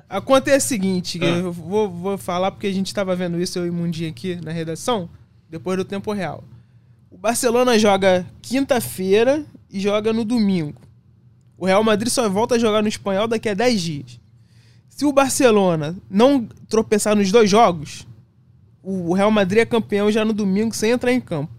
A, 0.10 0.18
a, 0.18 0.22
conta 0.22 0.52
é 0.52 0.56
a 0.56 0.60
seguinte, 0.60 1.18
ah. 1.22 1.26
eu 1.26 1.52
vou, 1.52 1.90
vou 1.90 2.18
falar 2.18 2.52
porque 2.52 2.68
a 2.68 2.72
gente 2.72 2.88
estava 2.88 3.16
vendo 3.16 3.42
isso 3.42 3.58
eu 3.58 3.66
e 3.66 3.72
Mundinho 3.72 4.10
aqui 4.10 4.36
na 4.44 4.52
redação, 4.52 5.10
depois 5.50 5.78
do 5.78 5.86
tempo 5.86 6.12
real. 6.12 6.44
O 7.14 7.18
Barcelona 7.18 7.78
joga 7.78 8.26
quinta-feira 8.42 9.46
e 9.70 9.80
joga 9.80 10.12
no 10.12 10.26
domingo. 10.26 10.82
O 11.56 11.68
Real 11.68 11.84
Madrid 11.84 12.12
só 12.12 12.28
volta 12.28 12.56
a 12.56 12.60
jogar 12.60 12.82
no 12.82 12.88
espanhol 12.88 13.28
daqui 13.28 13.48
a 13.48 13.54
10 13.54 13.82
dias. 13.82 14.20
Se 14.90 15.06
o 15.06 15.14
Barcelona 15.14 15.96
não 16.10 16.48
tropeçar 16.68 17.16
nos 17.16 17.32
dois 17.32 17.48
jogos, 17.48 18.08
o 18.82 19.14
Real 19.14 19.30
Madrid 19.30 19.62
é 19.62 19.66
campeão 19.66 20.12
já 20.12 20.26
no 20.26 20.34
domingo 20.34 20.74
sem 20.74 20.90
entrar 20.90 21.14
em 21.14 21.22
campo. 21.22 21.54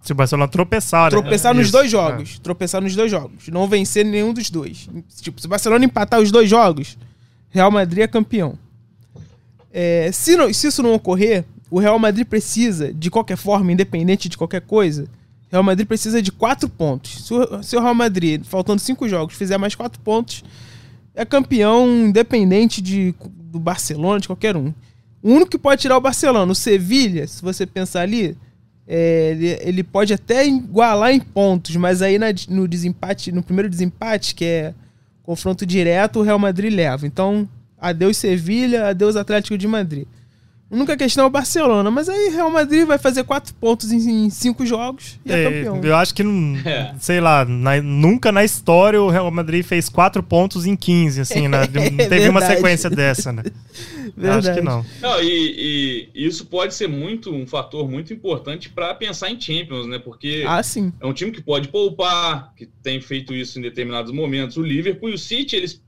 Se 0.00 0.12
o 0.12 0.14
Barcelona 0.14 0.48
tropeçar, 0.48 1.04
né? 1.04 1.10
Tropeçar 1.10 1.54
nos 1.54 1.64
Isso, 1.64 1.72
dois 1.72 1.90
jogos. 1.90 2.36
É. 2.38 2.42
Tropeçar 2.42 2.80
nos 2.80 2.96
dois 2.96 3.10
jogos. 3.10 3.48
Não 3.48 3.68
vencer 3.68 4.06
nenhum 4.06 4.32
dos 4.32 4.48
dois. 4.48 4.88
Tipo, 5.20 5.38
se 5.38 5.46
o 5.46 5.50
Barcelona 5.50 5.84
empatar 5.84 6.18
os 6.18 6.30
dois 6.30 6.48
jogos, 6.48 6.96
Real 7.50 7.70
Madrid 7.70 8.04
é 8.04 8.08
campeão. 8.08 8.58
É, 9.70 10.10
se, 10.12 10.34
não, 10.34 10.52
se 10.52 10.66
isso 10.66 10.82
não 10.82 10.94
ocorrer, 10.94 11.44
o 11.72 11.78
Real 11.78 11.98
Madrid 11.98 12.26
precisa, 12.26 12.92
de 12.92 13.10
qualquer 13.10 13.38
forma, 13.38 13.72
independente 13.72 14.28
de 14.28 14.36
qualquer 14.36 14.60
coisa, 14.60 15.06
Real 15.50 15.62
Madrid 15.62 15.86
precisa 15.88 16.20
de 16.20 16.30
quatro 16.30 16.68
pontos. 16.68 17.24
Se 17.26 17.32
o, 17.32 17.62
se 17.62 17.74
o 17.74 17.80
Real 17.80 17.94
Madrid, 17.94 18.44
faltando 18.44 18.78
cinco 18.78 19.08
jogos, 19.08 19.34
fizer 19.34 19.56
mais 19.56 19.74
quatro 19.74 19.98
pontos, 20.00 20.44
é 21.14 21.24
campeão 21.24 21.88
independente 22.08 22.82
de, 22.82 23.14
do 23.26 23.58
Barcelona, 23.58 24.20
de 24.20 24.26
qualquer 24.26 24.54
um. 24.54 24.74
O 25.22 25.30
único 25.30 25.50
que 25.50 25.58
pode 25.58 25.80
tirar 25.80 25.96
o 25.96 26.00
Barcelona, 26.00 26.52
o 26.52 26.54
Sevilha, 26.54 27.26
se 27.26 27.40
você 27.40 27.64
pensar 27.64 28.02
ali, 28.02 28.36
é, 28.86 29.30
ele, 29.30 29.58
ele, 29.62 29.82
pode 29.82 30.12
até 30.12 30.46
igualar 30.46 31.10
em 31.10 31.20
pontos, 31.20 31.74
mas 31.76 32.02
aí 32.02 32.18
na, 32.18 32.26
no 32.50 32.68
desempate, 32.68 33.32
no 33.32 33.42
primeiro 33.42 33.70
desempate, 33.70 34.34
que 34.34 34.44
é 34.44 34.74
confronto 35.22 35.64
direto, 35.64 36.18
o 36.18 36.22
Real 36.22 36.38
Madrid 36.38 36.70
leva. 36.70 37.06
Então, 37.06 37.48
adeus 37.78 38.18
Sevilha, 38.18 38.88
adeus 38.88 39.16
Atlético 39.16 39.56
de 39.56 39.66
Madrid. 39.66 40.06
A 40.72 40.74
única 40.74 40.96
questão 40.96 41.24
é 41.24 41.26
o 41.26 41.30
Barcelona, 41.30 41.90
mas 41.90 42.08
aí 42.08 42.30
Real 42.30 42.50
Madrid 42.50 42.86
vai 42.86 42.96
fazer 42.96 43.24
quatro 43.24 43.52
pontos 43.56 43.92
em, 43.92 44.24
em 44.24 44.30
cinco 44.30 44.64
jogos 44.64 45.20
e 45.22 45.30
é, 45.30 45.42
é, 45.42 45.44
campeão. 45.44 45.80
Eu 45.84 45.94
acho 45.94 46.14
que, 46.14 46.22
é. 46.64 46.94
sei 46.98 47.20
lá, 47.20 47.44
na, 47.44 47.82
nunca 47.82 48.32
na 48.32 48.42
história 48.42 49.00
o 49.00 49.10
Real 49.10 49.30
Madrid 49.30 49.62
fez 49.62 49.90
quatro 49.90 50.22
pontos 50.22 50.64
em 50.64 50.74
15, 50.74 51.20
assim, 51.20 51.46
né? 51.46 51.68
Não 51.68 52.08
teve 52.08 52.26
uma 52.26 52.40
sequência 52.40 52.88
dessa, 52.88 53.30
né? 53.30 53.42
Verdade. 54.16 54.48
Acho 54.48 54.58
que 54.58 54.64
não. 54.64 54.84
Não, 55.00 55.22
e, 55.22 56.08
e, 56.14 56.26
isso 56.26 56.46
pode 56.46 56.74
ser 56.74 56.86
muito 56.86 57.34
um 57.34 57.46
fator 57.46 57.88
muito 57.88 58.12
importante 58.12 58.68
para 58.68 58.94
pensar 58.94 59.30
em 59.30 59.40
Champions, 59.40 59.86
né? 59.86 59.98
Porque 59.98 60.44
ah, 60.46 60.62
sim. 60.62 60.92
é 61.00 61.06
um 61.06 61.12
time 61.12 61.32
que 61.32 61.40
pode 61.40 61.68
poupar, 61.68 62.52
que 62.54 62.66
tem 62.82 63.00
feito 63.00 63.34
isso 63.34 63.58
em 63.58 63.62
determinados 63.62 64.12
momentos. 64.12 64.56
O 64.56 64.62
Liverpool 64.62 65.10
e 65.10 65.14
o 65.14 65.18
City, 65.18 65.56
eles 65.56 65.82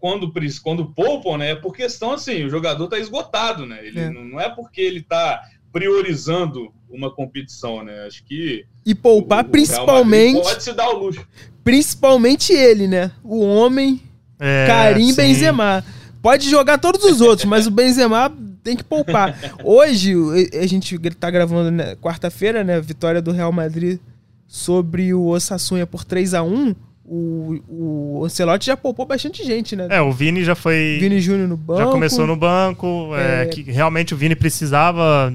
quando, 0.00 0.32
quando 0.62 0.86
poupam, 0.86 1.36
né, 1.36 1.50
é 1.50 1.54
por 1.54 1.76
questão 1.76 2.12
assim, 2.12 2.44
o 2.44 2.50
jogador 2.50 2.84
está 2.84 2.98
esgotado, 2.98 3.66
né? 3.66 3.86
Ele, 3.86 4.00
é. 4.00 4.10
Não 4.10 4.40
é 4.40 4.48
porque 4.48 4.80
ele 4.80 5.00
está 5.00 5.42
priorizando 5.70 6.72
uma 6.88 7.10
competição, 7.14 7.84
né? 7.84 8.06
Acho 8.06 8.24
que. 8.24 8.64
E 8.84 8.94
poupar 8.94 9.44
o, 9.44 9.48
principalmente. 9.48 10.38
O 10.38 10.42
pode 10.42 10.62
se 10.62 10.72
dar 10.72 10.88
o 10.88 10.98
luxo. 10.98 11.24
Principalmente 11.62 12.52
ele, 12.52 12.88
né? 12.88 13.12
O 13.22 13.44
homem 13.44 14.00
é, 14.38 14.66
Karim 14.66 15.10
sim. 15.10 15.16
Benzema. 15.16 15.84
Pode 16.22 16.50
jogar 16.50 16.78
todos 16.78 17.04
os 17.04 17.20
outros, 17.20 17.46
mas 17.46 17.66
o 17.66 17.70
Benzema 17.70 18.32
tem 18.62 18.76
que 18.76 18.84
poupar. 18.84 19.38
Hoje, 19.64 20.14
a 20.60 20.66
gente 20.66 20.98
tá 21.14 21.30
gravando 21.30 21.70
né, 21.70 21.94
quarta-feira, 21.96 22.64
né? 22.64 22.80
Vitória 22.80 23.22
do 23.22 23.32
Real 23.32 23.52
Madrid 23.52 23.98
sobre 24.46 25.14
o 25.14 25.26
Osasuna 25.26 25.86
por 25.86 26.04
3 26.04 26.34
a 26.34 26.42
1 26.42 26.74
o, 27.12 27.60
o 27.68 28.24
Ancelotti 28.24 28.66
já 28.66 28.76
poupou 28.76 29.04
bastante 29.04 29.44
gente, 29.44 29.74
né? 29.74 29.88
É, 29.90 30.00
o 30.00 30.12
Vini 30.12 30.44
já 30.44 30.54
foi. 30.54 30.98
Vini 31.00 31.20
Júnior 31.20 31.48
no 31.48 31.56
banco. 31.56 31.80
Já 31.80 31.86
começou 31.88 32.24
no 32.24 32.36
banco. 32.36 33.10
É... 33.16 33.42
É, 33.42 33.46
que 33.46 33.62
realmente 33.62 34.14
o 34.14 34.16
Vini 34.16 34.36
precisava 34.36 35.34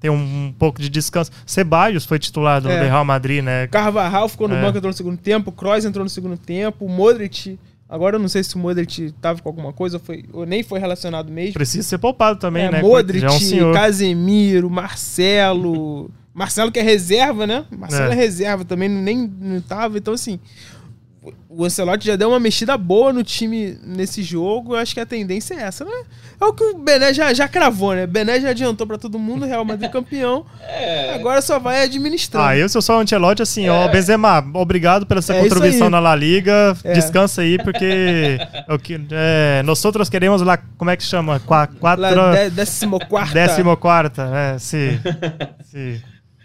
ter 0.00 0.10
um, 0.10 0.16
um 0.16 0.54
pouco 0.58 0.82
de 0.82 0.88
descanso. 0.88 1.30
Ceballos 1.46 2.04
foi 2.04 2.18
titular 2.18 2.60
do 2.60 2.68
é. 2.68 2.88
Real 2.88 3.04
Madrid, 3.04 3.44
né? 3.44 3.68
Carvajal 3.68 4.28
ficou 4.28 4.48
no 4.48 4.56
é. 4.56 4.60
banco, 4.60 4.78
entrou 4.78 4.90
no 4.90 4.96
segundo 4.96 5.16
tempo. 5.16 5.52
Kroos 5.52 5.84
entrou 5.84 6.02
no 6.02 6.10
segundo 6.10 6.36
tempo. 6.36 6.88
Modric. 6.88 7.56
Agora 7.88 8.16
eu 8.16 8.20
não 8.20 8.28
sei 8.28 8.42
se 8.42 8.56
o 8.56 8.58
Modric 8.58 9.12
tava 9.20 9.40
com 9.40 9.48
alguma 9.48 9.72
coisa 9.72 9.98
ou, 9.98 10.02
foi, 10.02 10.24
ou 10.32 10.44
nem 10.44 10.64
foi 10.64 10.80
relacionado 10.80 11.30
mesmo. 11.30 11.52
Precisa 11.52 11.86
ser 11.86 11.98
poupado 11.98 12.40
também, 12.40 12.64
é, 12.64 12.70
né? 12.72 12.82
Modric, 12.82 13.24
é 13.24 13.64
um 13.64 13.72
Casemiro, 13.72 14.68
Marcelo. 14.68 16.10
Marcelo 16.34 16.72
que 16.72 16.80
é 16.80 16.82
reserva, 16.82 17.46
né? 17.46 17.64
Marcelo 17.70 18.10
é, 18.10 18.14
é 18.14 18.16
reserva 18.16 18.64
também, 18.64 18.88
nem 18.88 19.32
não 19.38 19.60
tava. 19.60 19.98
Então, 19.98 20.14
assim, 20.14 20.40
o 21.48 21.64
Ancelotti 21.64 22.06
já 22.06 22.16
deu 22.16 22.30
uma 22.30 22.40
mexida 22.40 22.76
boa 22.76 23.12
no 23.12 23.22
time 23.22 23.78
nesse 23.84 24.22
jogo. 24.22 24.74
Eu 24.74 24.80
acho 24.80 24.92
que 24.92 25.00
a 25.00 25.06
tendência 25.06 25.54
é 25.54 25.62
essa, 25.62 25.84
né? 25.84 26.02
É 26.40 26.44
o 26.44 26.52
que 26.52 26.64
o 26.64 26.78
Bené 26.78 27.14
já, 27.14 27.32
já 27.32 27.46
cravou, 27.46 27.94
né? 27.94 28.06
Bené 28.06 28.40
já 28.40 28.50
adiantou 28.50 28.86
para 28.86 28.98
todo 28.98 29.18
mundo, 29.18 29.46
Real 29.46 29.64
Madrid 29.64 29.88
campeão. 29.92 30.44
É. 30.60 31.14
Agora 31.14 31.40
só 31.40 31.60
vai 31.60 31.84
administrar. 31.84 32.48
Ah, 32.48 32.56
eu 32.56 32.68
se 32.68 32.76
eu 32.76 32.82
sou 32.82 32.96
o 32.96 32.98
Ancelotti, 32.98 33.40
assim, 33.40 33.66
é. 33.66 33.70
ó, 33.70 33.86
Benzema, 33.88 34.44
obrigado 34.54 35.06
pela 35.06 35.22
sua 35.22 35.36
é 35.36 35.42
contribuição 35.42 35.88
na 35.88 36.00
La 36.00 36.16
Liga. 36.16 36.76
É. 36.82 36.94
Descansa 36.94 37.42
aí, 37.42 37.56
porque 37.58 38.38
o 38.68 38.78
que, 38.78 39.00
é, 39.12 39.62
nós 39.64 39.84
outros 39.84 40.08
queremos 40.08 40.42
lá, 40.42 40.58
como 40.76 40.90
é 40.90 40.96
que 40.96 41.04
chama? 41.04 41.38
Qua, 41.40 41.68
quatro... 41.68 42.02
La 42.02 42.44
de, 42.44 42.50
décimo 42.50 42.98
quarta. 42.98 43.34
Décimo 43.34 43.76
quarta, 43.76 44.28
é, 44.34 44.58
sim. 44.58 44.98
sim. 45.70 46.00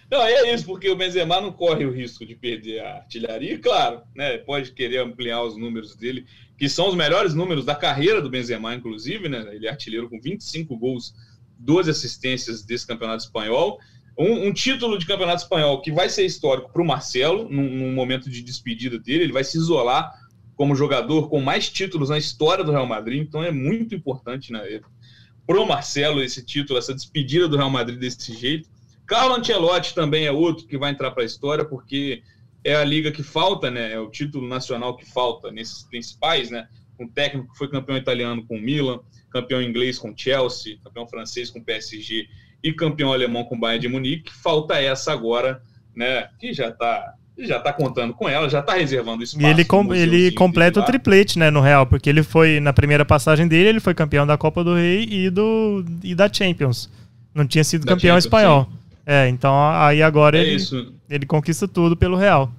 Não, 0.09 0.23
é 0.23 0.53
isso, 0.53 0.65
porque 0.65 0.89
o 0.89 0.95
Benzema 0.95 1.41
não 1.41 1.51
corre 1.51 1.85
o 1.85 1.91
risco 1.91 2.25
de 2.25 2.33
perder 2.33 2.79
a 2.79 2.95
artilharia, 2.95 3.59
claro, 3.59 4.01
né? 4.15 4.37
Pode 4.37 4.71
querer 4.71 4.99
ampliar 4.99 5.43
os 5.43 5.57
números 5.57 5.95
dele, 5.95 6.25
que 6.57 6.69
são 6.69 6.87
os 6.87 6.95
melhores 6.95 7.33
números 7.33 7.65
da 7.65 7.75
carreira 7.75 8.21
do 8.21 8.29
Benzema, 8.29 8.73
inclusive, 8.73 9.27
né? 9.27 9.45
Ele 9.53 9.67
é 9.67 9.69
artilheiro 9.69 10.09
com 10.09 10.19
25 10.19 10.77
gols, 10.77 11.13
12 11.59 11.89
assistências 11.89 12.63
desse 12.63 12.87
campeonato 12.87 13.25
espanhol. 13.25 13.79
Um, 14.17 14.47
um 14.47 14.53
título 14.53 14.97
de 14.97 15.05
campeonato 15.05 15.43
espanhol 15.43 15.81
que 15.81 15.91
vai 15.91 16.07
ser 16.07 16.25
histórico 16.25 16.71
para 16.71 16.81
o 16.81 16.85
Marcelo, 16.85 17.49
num, 17.49 17.69
num 17.69 17.93
momento 17.93 18.29
de 18.29 18.41
despedida 18.41 18.97
dele, 18.97 19.25
ele 19.25 19.33
vai 19.33 19.43
se 19.43 19.57
isolar 19.57 20.11
como 20.55 20.73
jogador 20.73 21.29
com 21.29 21.39
mais 21.39 21.69
títulos 21.69 22.09
na 22.09 22.17
história 22.17 22.63
do 22.63 22.71
Real 22.71 22.87
Madrid, 22.87 23.21
então 23.21 23.43
é 23.43 23.51
muito 23.51 23.93
importante, 23.93 24.51
né? 24.51 24.81
Pro 25.45 25.67
Marcelo 25.67 26.23
esse 26.23 26.43
título, 26.43 26.79
essa 26.79 26.95
despedida 26.95 27.47
do 27.47 27.57
Real 27.57 27.69
Madrid 27.69 27.99
desse 27.99 28.33
jeito. 28.33 28.67
Carlo 29.07 29.35
Ancelotti 29.35 29.95
também 29.95 30.25
é 30.25 30.31
outro 30.31 30.67
que 30.67 30.77
vai 30.77 30.91
entrar 30.91 31.11
para 31.11 31.23
a 31.23 31.25
história, 31.25 31.63
porque 31.63 32.21
é 32.63 32.75
a 32.75 32.83
liga 32.83 33.11
que 33.11 33.23
falta, 33.23 33.71
né? 33.71 33.93
É 33.93 33.99
o 33.99 34.09
título 34.09 34.45
nacional 34.47 34.97
que 34.97 35.09
falta 35.09 35.49
nesses 35.49 35.83
principais, 35.83 36.51
né? 36.51 36.67
Um 36.99 37.07
técnico 37.07 37.51
que 37.51 37.57
foi 37.57 37.69
campeão 37.69 37.97
italiano 37.97 38.45
com 38.45 38.57
o 38.57 38.61
Milan, 38.61 38.99
campeão 39.31 39.61
inglês 39.61 39.97
com 39.97 40.11
o 40.11 40.13
Chelsea, 40.15 40.77
campeão 40.83 41.07
francês 41.07 41.49
com 41.49 41.59
o 41.59 41.63
PSG 41.63 42.27
e 42.61 42.73
campeão 42.73 43.13
alemão 43.13 43.45
com 43.45 43.55
o 43.55 43.59
Bayern 43.59 43.81
de 43.81 43.87
Munique. 43.87 44.33
Falta 44.33 44.81
essa 44.81 45.13
agora, 45.13 45.61
né? 45.95 46.29
Que 46.37 46.51
já 46.53 46.67
está 46.67 47.13
já 47.39 47.59
tá 47.59 47.71
contando 47.71 48.15
com 48.15 48.27
ela, 48.27 48.49
já 48.49 48.61
está 48.61 48.73
reservando 48.73 49.23
espaço. 49.23 49.45
E 49.45 49.49
ele, 49.49 49.63
com, 49.63 49.93
ele 49.93 50.31
completa 50.31 50.79
o 50.79 50.83
triplete, 50.83 51.37
né, 51.37 51.51
no 51.51 51.61
Real, 51.61 51.85
porque 51.85 52.09
ele 52.09 52.23
foi, 52.23 52.59
na 52.59 52.73
primeira 52.73 53.05
passagem 53.05 53.47
dele, 53.47 53.69
ele 53.69 53.79
foi 53.79 53.93
campeão 53.93 54.25
da 54.25 54.35
Copa 54.39 54.63
do 54.63 54.73
Rei 54.73 55.07
e, 55.07 55.29
do, 55.29 55.85
e 56.03 56.15
da 56.15 56.33
Champions. 56.33 56.89
Não 57.35 57.45
tinha 57.45 57.63
sido 57.63 57.85
da 57.85 57.93
campeão 57.93 58.15
Champions, 58.15 58.25
espanhol. 58.25 58.67
Sim. 58.71 58.76
É, 59.09 59.29
então 59.29 59.55
aí 59.71 60.03
agora 60.03 60.37
é 60.37 60.41
ele, 60.41 60.55
isso. 60.55 60.93
ele 61.09 61.25
conquista 61.25 61.65
tudo 61.65 61.95
pelo 61.95 62.17
Real. 62.17 62.51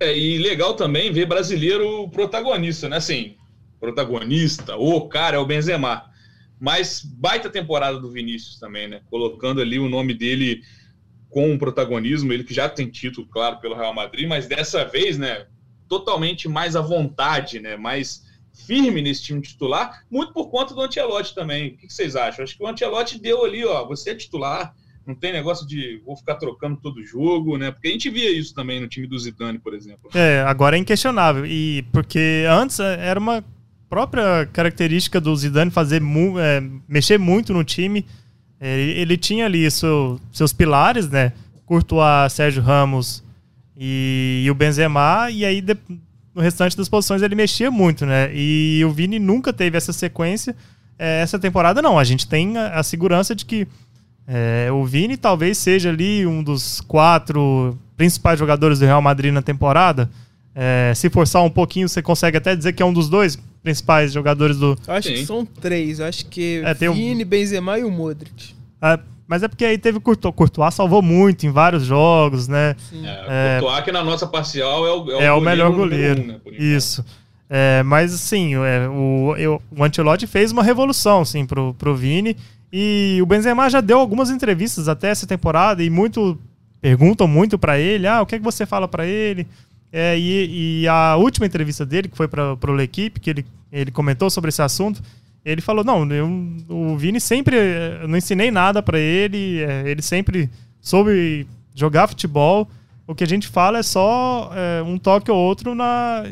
É, 0.00 0.18
e 0.18 0.38
legal 0.38 0.74
também 0.74 1.12
ver 1.12 1.26
brasileiro 1.26 2.08
protagonista, 2.08 2.88
né? 2.88 2.96
Assim, 2.96 3.36
protagonista, 3.78 4.76
o 4.76 5.08
cara 5.08 5.36
é 5.36 5.38
o 5.38 5.46
Benzema. 5.46 6.10
Mas 6.58 7.00
baita 7.00 7.48
temporada 7.48 8.00
do 8.00 8.10
Vinícius 8.10 8.58
também, 8.58 8.88
né? 8.88 9.02
Colocando 9.08 9.60
ali 9.60 9.78
o 9.78 9.88
nome 9.88 10.14
dele 10.14 10.62
com 11.30 11.52
um 11.52 11.58
protagonismo, 11.58 12.32
ele 12.32 12.42
que 12.42 12.52
já 12.52 12.68
tem 12.68 12.90
título, 12.90 13.28
claro, 13.28 13.60
pelo 13.60 13.76
Real 13.76 13.94
Madrid, 13.94 14.28
mas 14.28 14.48
dessa 14.48 14.84
vez, 14.84 15.16
né, 15.16 15.46
totalmente 15.88 16.48
mais 16.48 16.74
à 16.74 16.80
vontade, 16.80 17.60
né? 17.60 17.76
Mais 17.76 18.24
firme 18.66 19.02
nesse 19.02 19.22
time 19.22 19.40
titular, 19.40 20.04
muito 20.10 20.32
por 20.32 20.50
conta 20.50 20.74
do 20.74 20.80
Ancelotti 20.80 21.34
também. 21.34 21.68
O 21.68 21.76
que 21.76 21.92
vocês 21.92 22.16
acham? 22.16 22.44
Acho 22.44 22.56
que 22.56 22.62
o 22.62 22.66
Ancelotti 22.66 23.20
deu 23.20 23.44
ali, 23.44 23.64
ó, 23.64 23.86
você 23.86 24.10
é 24.10 24.14
titular, 24.14 24.74
não 25.06 25.14
tem 25.14 25.32
negócio 25.32 25.66
de 25.66 26.00
vou 26.04 26.16
ficar 26.16 26.36
trocando 26.36 26.76
todo 26.76 27.04
jogo, 27.04 27.58
né? 27.58 27.70
Porque 27.70 27.88
a 27.88 27.90
gente 27.90 28.08
via 28.08 28.30
isso 28.30 28.54
também 28.54 28.80
no 28.80 28.88
time 28.88 29.06
do 29.06 29.18
Zidane, 29.18 29.58
por 29.58 29.74
exemplo. 29.74 30.10
É, 30.14 30.42
agora 30.46 30.76
é 30.76 30.78
inquestionável. 30.78 31.44
E 31.44 31.84
porque 31.92 32.44
antes 32.48 32.78
é, 32.78 33.08
era 33.08 33.18
uma 33.18 33.44
própria 33.88 34.46
característica 34.52 35.20
do 35.20 35.34
Zidane 35.36 35.70
fazer 35.70 36.00
é, 36.00 36.62
mexer 36.88 37.18
muito 37.18 37.52
no 37.52 37.64
time. 37.64 38.06
Ele, 38.60 38.92
ele 38.92 39.16
tinha 39.16 39.46
ali 39.46 39.68
seu, 39.70 40.20
seus 40.32 40.52
pilares, 40.52 41.10
né? 41.10 41.32
Courtois, 41.66 42.32
Sérgio 42.32 42.62
Ramos 42.62 43.24
e, 43.76 44.42
e 44.44 44.50
o 44.50 44.54
Benzema, 44.54 45.28
e 45.30 45.44
aí 45.44 45.60
de, 45.60 45.76
no 46.34 46.42
restante 46.42 46.76
das 46.76 46.88
posições 46.88 47.22
ele 47.22 47.34
mexia 47.34 47.70
muito, 47.70 48.06
né? 48.06 48.30
E 48.34 48.82
o 48.84 48.90
Vini 48.90 49.18
nunca 49.18 49.52
teve 49.52 49.76
essa 49.76 49.92
sequência. 49.92 50.56
É, 50.98 51.20
essa 51.20 51.38
temporada 51.38 51.82
não, 51.82 51.98
a 51.98 52.04
gente 52.04 52.26
tem 52.28 52.56
a, 52.56 52.78
a 52.78 52.82
segurança 52.82 53.34
de 53.34 53.44
que 53.44 53.66
é, 54.26 54.70
o 54.72 54.84
Vini 54.84 55.16
talvez 55.16 55.58
seja 55.58 55.88
ali 55.88 56.26
um 56.26 56.42
dos 56.42 56.80
quatro 56.80 57.76
principais 57.96 58.38
jogadores 58.38 58.78
do 58.78 58.84
Real 58.86 59.02
Madrid 59.02 59.32
na 59.32 59.42
temporada. 59.42 60.10
É, 60.54 60.92
se 60.94 61.08
forçar 61.08 61.42
um 61.42 61.50
pouquinho, 61.50 61.88
você 61.88 62.02
consegue 62.02 62.36
até 62.36 62.54
dizer 62.54 62.72
que 62.72 62.82
é 62.82 62.86
um 62.86 62.92
dos 62.92 63.08
dois 63.08 63.38
principais 63.62 64.12
jogadores 64.12 64.58
do. 64.58 64.76
Eu 64.86 64.94
acho 64.94 65.08
Sim. 65.08 65.14
que 65.14 65.26
são 65.26 65.46
três. 65.46 65.98
Eu 65.98 66.06
acho 66.06 66.26
que 66.26 66.62
é, 66.64 66.74
Vini, 66.74 67.22
o... 67.22 67.26
Benzema 67.26 67.78
e 67.78 67.84
o 67.84 67.90
Modric. 67.90 68.54
É, 68.80 68.98
mas 69.32 69.42
é 69.42 69.48
porque 69.48 69.64
aí 69.64 69.78
teve 69.78 69.98
Courtois. 69.98 70.34
Courtois 70.34 70.74
salvou 70.74 71.00
muito 71.00 71.46
em 71.46 71.50
vários 71.50 71.86
jogos, 71.86 72.48
né? 72.48 72.76
Sim. 72.90 73.02
É, 73.06 73.60
Courtois, 73.60 73.82
que 73.82 73.90
na 73.90 74.04
nossa 74.04 74.26
parcial 74.26 74.86
é 74.86 74.90
o, 74.92 75.10
é 75.10 75.16
o, 75.16 75.20
é 75.22 75.32
o 75.32 75.40
melhor 75.40 75.72
goleiro. 75.72 76.20
Um, 76.20 76.26
né, 76.26 76.40
Isso. 76.50 77.02
É, 77.48 77.82
mas, 77.82 78.12
assim, 78.12 78.54
é, 78.56 78.86
o, 78.90 79.34
eu, 79.38 79.62
o 79.74 79.82
Ancelotti 79.82 80.26
fez 80.26 80.52
uma 80.52 80.62
revolução, 80.62 81.22
assim, 81.22 81.46
pro, 81.46 81.72
pro 81.78 81.96
Vini. 81.96 82.36
E 82.70 83.20
o 83.22 83.26
Benzema 83.26 83.70
já 83.70 83.80
deu 83.80 83.98
algumas 83.98 84.28
entrevistas 84.28 84.86
até 84.86 85.08
essa 85.08 85.26
temporada 85.26 85.82
e 85.82 85.88
muito 85.88 86.38
perguntam 86.78 87.26
muito 87.26 87.58
para 87.58 87.78
ele, 87.78 88.06
ah, 88.06 88.20
o 88.20 88.26
que 88.26 88.34
é 88.34 88.38
que 88.38 88.44
você 88.44 88.66
fala 88.66 88.86
para 88.86 89.06
ele? 89.06 89.46
É, 89.90 90.18
e, 90.18 90.82
e, 90.82 90.88
a 90.88 91.16
última 91.16 91.46
entrevista 91.46 91.86
dele, 91.86 92.08
que 92.08 92.16
foi 92.18 92.28
para 92.28 92.52
o 92.52 92.72
L'Equipe, 92.74 93.18
que 93.18 93.30
ele, 93.30 93.46
ele 93.72 93.90
comentou 93.90 94.28
sobre 94.28 94.50
esse 94.50 94.60
assunto, 94.60 95.02
ele 95.44 95.60
falou, 95.60 95.84
não, 95.84 96.10
eu, 96.12 96.28
o 96.68 96.96
Vini 96.96 97.20
sempre, 97.20 97.56
eu 98.00 98.08
não 98.08 98.16
ensinei 98.16 98.50
nada 98.50 98.82
para 98.82 98.98
ele, 98.98 99.60
é, 99.60 99.88
ele 99.88 100.02
sempre 100.02 100.50
soube 100.80 101.46
jogar 101.74 102.08
futebol, 102.08 102.68
o 103.06 103.14
que 103.14 103.24
a 103.24 103.28
gente 103.28 103.48
fala 103.48 103.78
é 103.78 103.82
só 103.82 104.52
é, 104.54 104.82
um 104.82 104.98
toque 104.98 105.30
ou 105.30 105.36
outro 105.36 105.74
na, 105.74 106.22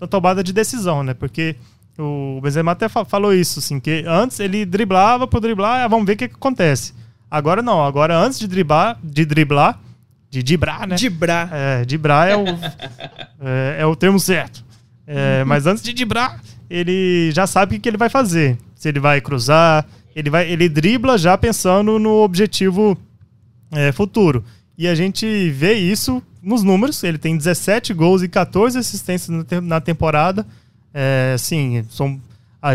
na 0.00 0.06
tomada 0.06 0.42
de 0.42 0.52
decisão, 0.52 1.02
né? 1.02 1.14
Porque 1.14 1.56
o 1.98 2.40
Benzema 2.42 2.72
até 2.72 2.88
falou 2.88 3.32
isso, 3.32 3.58
assim, 3.58 3.80
que 3.80 4.04
antes 4.06 4.38
ele 4.40 4.66
driblava 4.66 5.26
por 5.26 5.40
driblar, 5.40 5.84
ah, 5.84 5.88
vamos 5.88 6.06
ver 6.06 6.12
o 6.12 6.16
que, 6.16 6.28
que 6.28 6.34
acontece. 6.34 6.92
Agora 7.30 7.62
não, 7.62 7.84
agora 7.84 8.16
antes 8.16 8.38
de 8.38 8.46
driblar, 8.46 8.98
de 9.02 9.24
driblar, 9.24 9.80
de 10.30 10.42
dibrar, 10.42 10.86
né? 10.86 10.96
Dibrar. 10.96 11.50
É, 11.52 11.84
dibrar 11.84 12.28
é 12.28 12.36
o, 12.36 12.44
é, 13.40 13.76
é, 13.80 13.86
o 13.86 13.96
termo 13.96 14.20
certo. 14.20 14.64
É, 15.06 15.44
mas 15.44 15.66
antes 15.66 15.82
de 15.82 15.92
dibrar, 15.92 16.40
ele 16.68 17.30
já 17.32 17.46
sabe 17.46 17.76
o 17.76 17.80
que, 17.80 17.88
ele 17.88 17.96
vai 17.96 18.08
fazer. 18.08 18.58
Se 18.74 18.88
ele 18.88 19.00
vai 19.00 19.20
cruzar, 19.20 19.86
ele 20.14 20.30
vai, 20.30 20.50
ele 20.50 20.68
dribla 20.68 21.16
já 21.16 21.36
pensando 21.36 21.98
no 21.98 22.22
objetivo 22.22 22.96
é, 23.70 23.92
futuro. 23.92 24.44
E 24.76 24.86
a 24.86 24.94
gente 24.94 25.50
vê 25.50 25.74
isso 25.74 26.22
nos 26.42 26.62
números. 26.62 27.02
Ele 27.02 27.18
tem 27.18 27.36
17 27.36 27.94
gols 27.94 28.22
e 28.22 28.28
14 28.28 28.78
assistências 28.78 29.44
na 29.62 29.80
temporada. 29.80 30.46
É, 30.92 31.32
assim, 31.34 31.84
são, 31.90 32.20
a, 32.60 32.72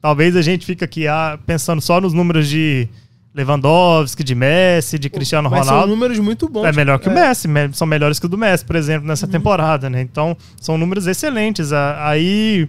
talvez 0.00 0.36
a 0.36 0.42
gente 0.42 0.66
fique 0.66 0.84
aqui 0.84 1.06
ah, 1.06 1.38
pensando 1.46 1.80
só 1.80 2.00
nos 2.00 2.12
números 2.12 2.48
de 2.48 2.88
Lewandowski, 3.34 4.24
de 4.24 4.34
Messi, 4.34 4.98
de 4.98 5.08
Cristiano 5.08 5.48
Mas 5.48 5.60
Ronaldo. 5.60 5.82
São 5.82 5.96
números 5.96 6.18
muito 6.18 6.48
bons. 6.48 6.64
É 6.64 6.72
melhor 6.72 6.98
que 6.98 7.08
é. 7.08 7.12
o 7.12 7.14
Messi, 7.14 7.48
são 7.72 7.86
melhores 7.86 8.18
que 8.18 8.26
o 8.26 8.28
do 8.28 8.36
Messi, 8.36 8.64
por 8.64 8.76
exemplo, 8.76 9.06
nessa 9.06 9.26
uhum. 9.26 9.32
temporada, 9.32 9.88
né? 9.88 10.00
Então, 10.00 10.36
são 10.60 10.76
números 10.76 11.06
excelentes. 11.06 11.72
Aí 11.72 12.68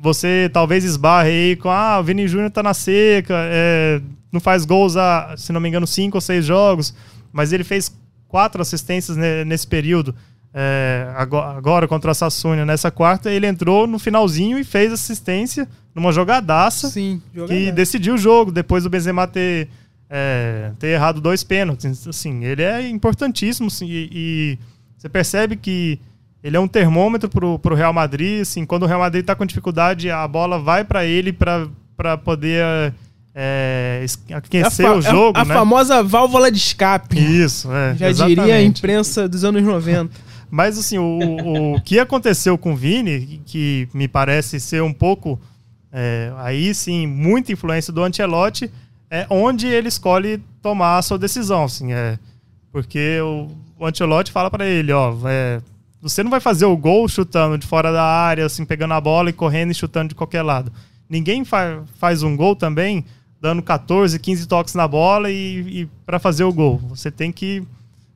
você 0.00 0.50
talvez 0.52 0.84
esbarre 0.84 1.30
aí 1.30 1.56
com 1.56 1.70
ah, 1.70 1.98
o 1.98 2.04
Vini 2.04 2.28
Júnior 2.28 2.50
tá 2.50 2.62
na 2.62 2.74
seca, 2.74 3.34
é, 3.34 4.00
não 4.30 4.40
faz 4.40 4.64
gols 4.64 4.96
há, 4.96 5.34
se 5.36 5.52
não 5.52 5.60
me 5.60 5.68
engano, 5.68 5.86
cinco 5.86 6.16
ou 6.18 6.20
seis 6.20 6.44
jogos, 6.44 6.94
mas 7.32 7.52
ele 7.52 7.64
fez 7.64 7.94
quatro 8.28 8.60
assistências 8.60 9.16
nesse 9.16 9.66
período 9.66 10.14
é, 10.58 11.12
agora, 11.14 11.86
contra 11.86 12.10
o 12.10 12.14
Sassuolo, 12.14 12.64
nessa 12.64 12.90
quarta, 12.90 13.30
ele 13.30 13.46
entrou 13.46 13.86
no 13.86 13.98
finalzinho 13.98 14.58
e 14.58 14.64
fez 14.64 14.90
assistência 14.90 15.68
numa 15.94 16.10
jogadaça 16.12 16.88
Sim, 16.88 17.20
que 17.46 17.70
decidiu 17.70 18.14
o 18.14 18.18
jogo, 18.18 18.50
depois 18.50 18.82
do 18.82 18.88
Benzema 18.88 19.26
ter, 19.26 19.68
é, 20.08 20.72
ter 20.78 20.86
errado 20.86 21.20
dois 21.20 21.44
pênaltis. 21.44 22.08
Assim, 22.08 22.42
ele 22.42 22.62
é 22.62 22.88
importantíssimo 22.88 23.68
e, 23.82 24.08
e, 24.10 24.58
você 24.96 25.10
percebe 25.10 25.56
que 25.56 26.00
ele 26.46 26.56
é 26.56 26.60
um 26.60 26.68
termômetro 26.68 27.28
pro, 27.28 27.58
pro 27.58 27.74
Real 27.74 27.92
Madrid. 27.92 28.42
Assim, 28.42 28.64
quando 28.64 28.84
o 28.84 28.86
Real 28.86 29.00
Madrid 29.00 29.22
está 29.22 29.34
com 29.34 29.44
dificuldade, 29.44 30.08
a 30.08 30.28
bola 30.28 30.60
vai 30.60 30.84
para 30.84 31.04
ele 31.04 31.32
para 31.32 32.16
poder 32.18 32.94
é, 33.34 34.06
aquecer 34.32 34.86
é 34.86 34.90
o 34.92 35.02
jogo. 35.02 35.36
É 35.36 35.40
a, 35.40 35.42
a 35.42 35.44
né? 35.44 35.54
famosa 35.54 36.04
válvula 36.04 36.48
de 36.48 36.58
escape. 36.58 37.18
Isso, 37.18 37.68
é. 37.72 37.96
Já 37.96 38.08
exatamente. 38.08 38.38
diria 38.38 38.54
a 38.54 38.62
imprensa 38.62 39.28
dos 39.28 39.42
anos 39.42 39.60
90. 39.60 40.08
Mas 40.48 40.78
assim, 40.78 40.98
o, 40.98 41.74
o 41.74 41.80
que 41.80 41.98
aconteceu 41.98 42.56
com 42.56 42.74
o 42.74 42.76
Vini, 42.76 43.42
que 43.44 43.88
me 43.92 44.06
parece 44.06 44.60
ser 44.60 44.84
um 44.84 44.92
pouco, 44.92 45.40
é, 45.92 46.32
aí 46.36 46.72
sim, 46.72 47.08
muita 47.08 47.50
influência 47.50 47.92
do 47.92 48.04
Ancelotti, 48.04 48.70
é 49.10 49.26
onde 49.28 49.66
ele 49.66 49.88
escolhe 49.88 50.40
tomar 50.62 50.98
a 50.98 51.02
sua 51.02 51.18
decisão. 51.18 51.64
Assim, 51.64 51.92
é, 51.92 52.16
porque 52.70 53.18
o, 53.20 53.48
o 53.80 53.84
Ancelotti 53.84 54.30
fala 54.30 54.48
para 54.48 54.64
ele, 54.64 54.92
ó, 54.92 55.12
é, 55.26 55.60
você 56.08 56.22
não 56.22 56.30
vai 56.30 56.40
fazer 56.40 56.66
o 56.66 56.76
gol 56.76 57.08
chutando 57.08 57.58
de 57.58 57.66
fora 57.66 57.92
da 57.92 58.02
área, 58.02 58.46
assim, 58.46 58.64
pegando 58.64 58.94
a 58.94 59.00
bola 59.00 59.30
e 59.30 59.32
correndo 59.32 59.70
e 59.70 59.74
chutando 59.74 60.10
de 60.10 60.14
qualquer 60.14 60.42
lado. 60.42 60.72
Ninguém 61.08 61.44
fa 61.44 61.82
faz 61.98 62.22
um 62.22 62.36
gol 62.36 62.54
também 62.54 63.04
dando 63.40 63.62
14, 63.62 64.18
15 64.18 64.46
toques 64.46 64.74
na 64.74 64.88
bola 64.88 65.30
e, 65.30 65.82
e 65.82 65.88
para 66.04 66.18
fazer 66.18 66.44
o 66.44 66.52
gol. 66.52 66.78
Você 66.88 67.10
tem 67.10 67.30
que 67.30 67.62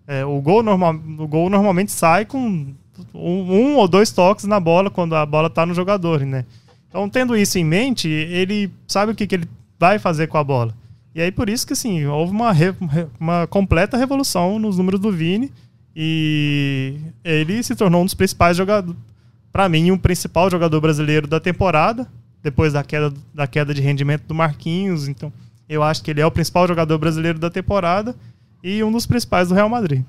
é, 0.07 0.24
o, 0.24 0.41
gol 0.41 0.62
normal, 0.62 0.95
o 0.95 1.28
gol 1.28 1.49
normalmente 1.51 1.93
sai 1.93 2.24
com 2.24 2.38
um, 2.38 2.74
um, 3.14 3.76
ou 3.76 3.86
dois 3.86 4.11
toques 4.11 4.45
na 4.45 4.59
bola 4.59 4.91
quando 4.91 5.14
a 5.14 5.24
bola 5.24 5.47
está 5.47 5.64
no 5.64 5.74
jogador, 5.74 6.20
né? 6.20 6.45
Então, 6.88 7.09
tendo 7.09 7.36
isso 7.36 7.59
em 7.59 7.64
mente, 7.64 8.09
ele 8.09 8.72
sabe 8.88 9.12
o 9.12 9.14
que, 9.14 9.26
que 9.26 9.36
ele 9.36 9.49
vai 9.78 9.99
fazer 9.99 10.26
com 10.26 10.36
a 10.36 10.43
bola. 10.43 10.74
E 11.14 11.20
aí 11.20 11.30
por 11.30 11.49
isso 11.49 11.66
que 11.66 11.72
assim, 11.72 12.05
houve 12.07 12.32
uma, 12.32 12.53
re, 12.53 12.74
uma 13.18 13.47
completa 13.47 13.97
revolução 13.97 14.59
nos 14.59 14.78
números 14.78 15.01
do 15.01 15.11
Vini 15.11 15.53
e 15.95 16.97
ele 17.24 17.62
se 17.62 17.74
tornou 17.74 18.03
um 18.03 18.05
dos 18.05 18.14
principais 18.14 18.57
jogadores, 18.57 18.99
para 19.53 19.68
mim, 19.68 19.91
o 19.91 19.95
um 19.95 19.99
principal 19.99 20.51
jogador 20.51 20.80
brasileiro 20.80 21.26
da 21.26 21.41
temporada, 21.41 22.07
depois 22.43 22.72
da 22.72 22.84
queda, 22.84 23.12
da 23.34 23.47
queda 23.47 23.74
de 23.74 23.80
rendimento 23.80 24.22
do 24.22 24.34
Marquinhos, 24.34 25.09
então 25.09 25.32
eu 25.68 25.82
acho 25.82 26.03
que 26.03 26.11
ele 26.11 26.20
é 26.20 26.26
o 26.26 26.30
principal 26.30 26.66
jogador 26.66 26.99
brasileiro 26.99 27.38
da 27.38 27.51
temporada 27.51 28.16
e 28.62 28.82
um 28.82 28.91
dos 28.91 29.07
principais 29.07 29.49
do 29.49 29.55
Real 29.55 29.68
Madrid. 29.68 30.05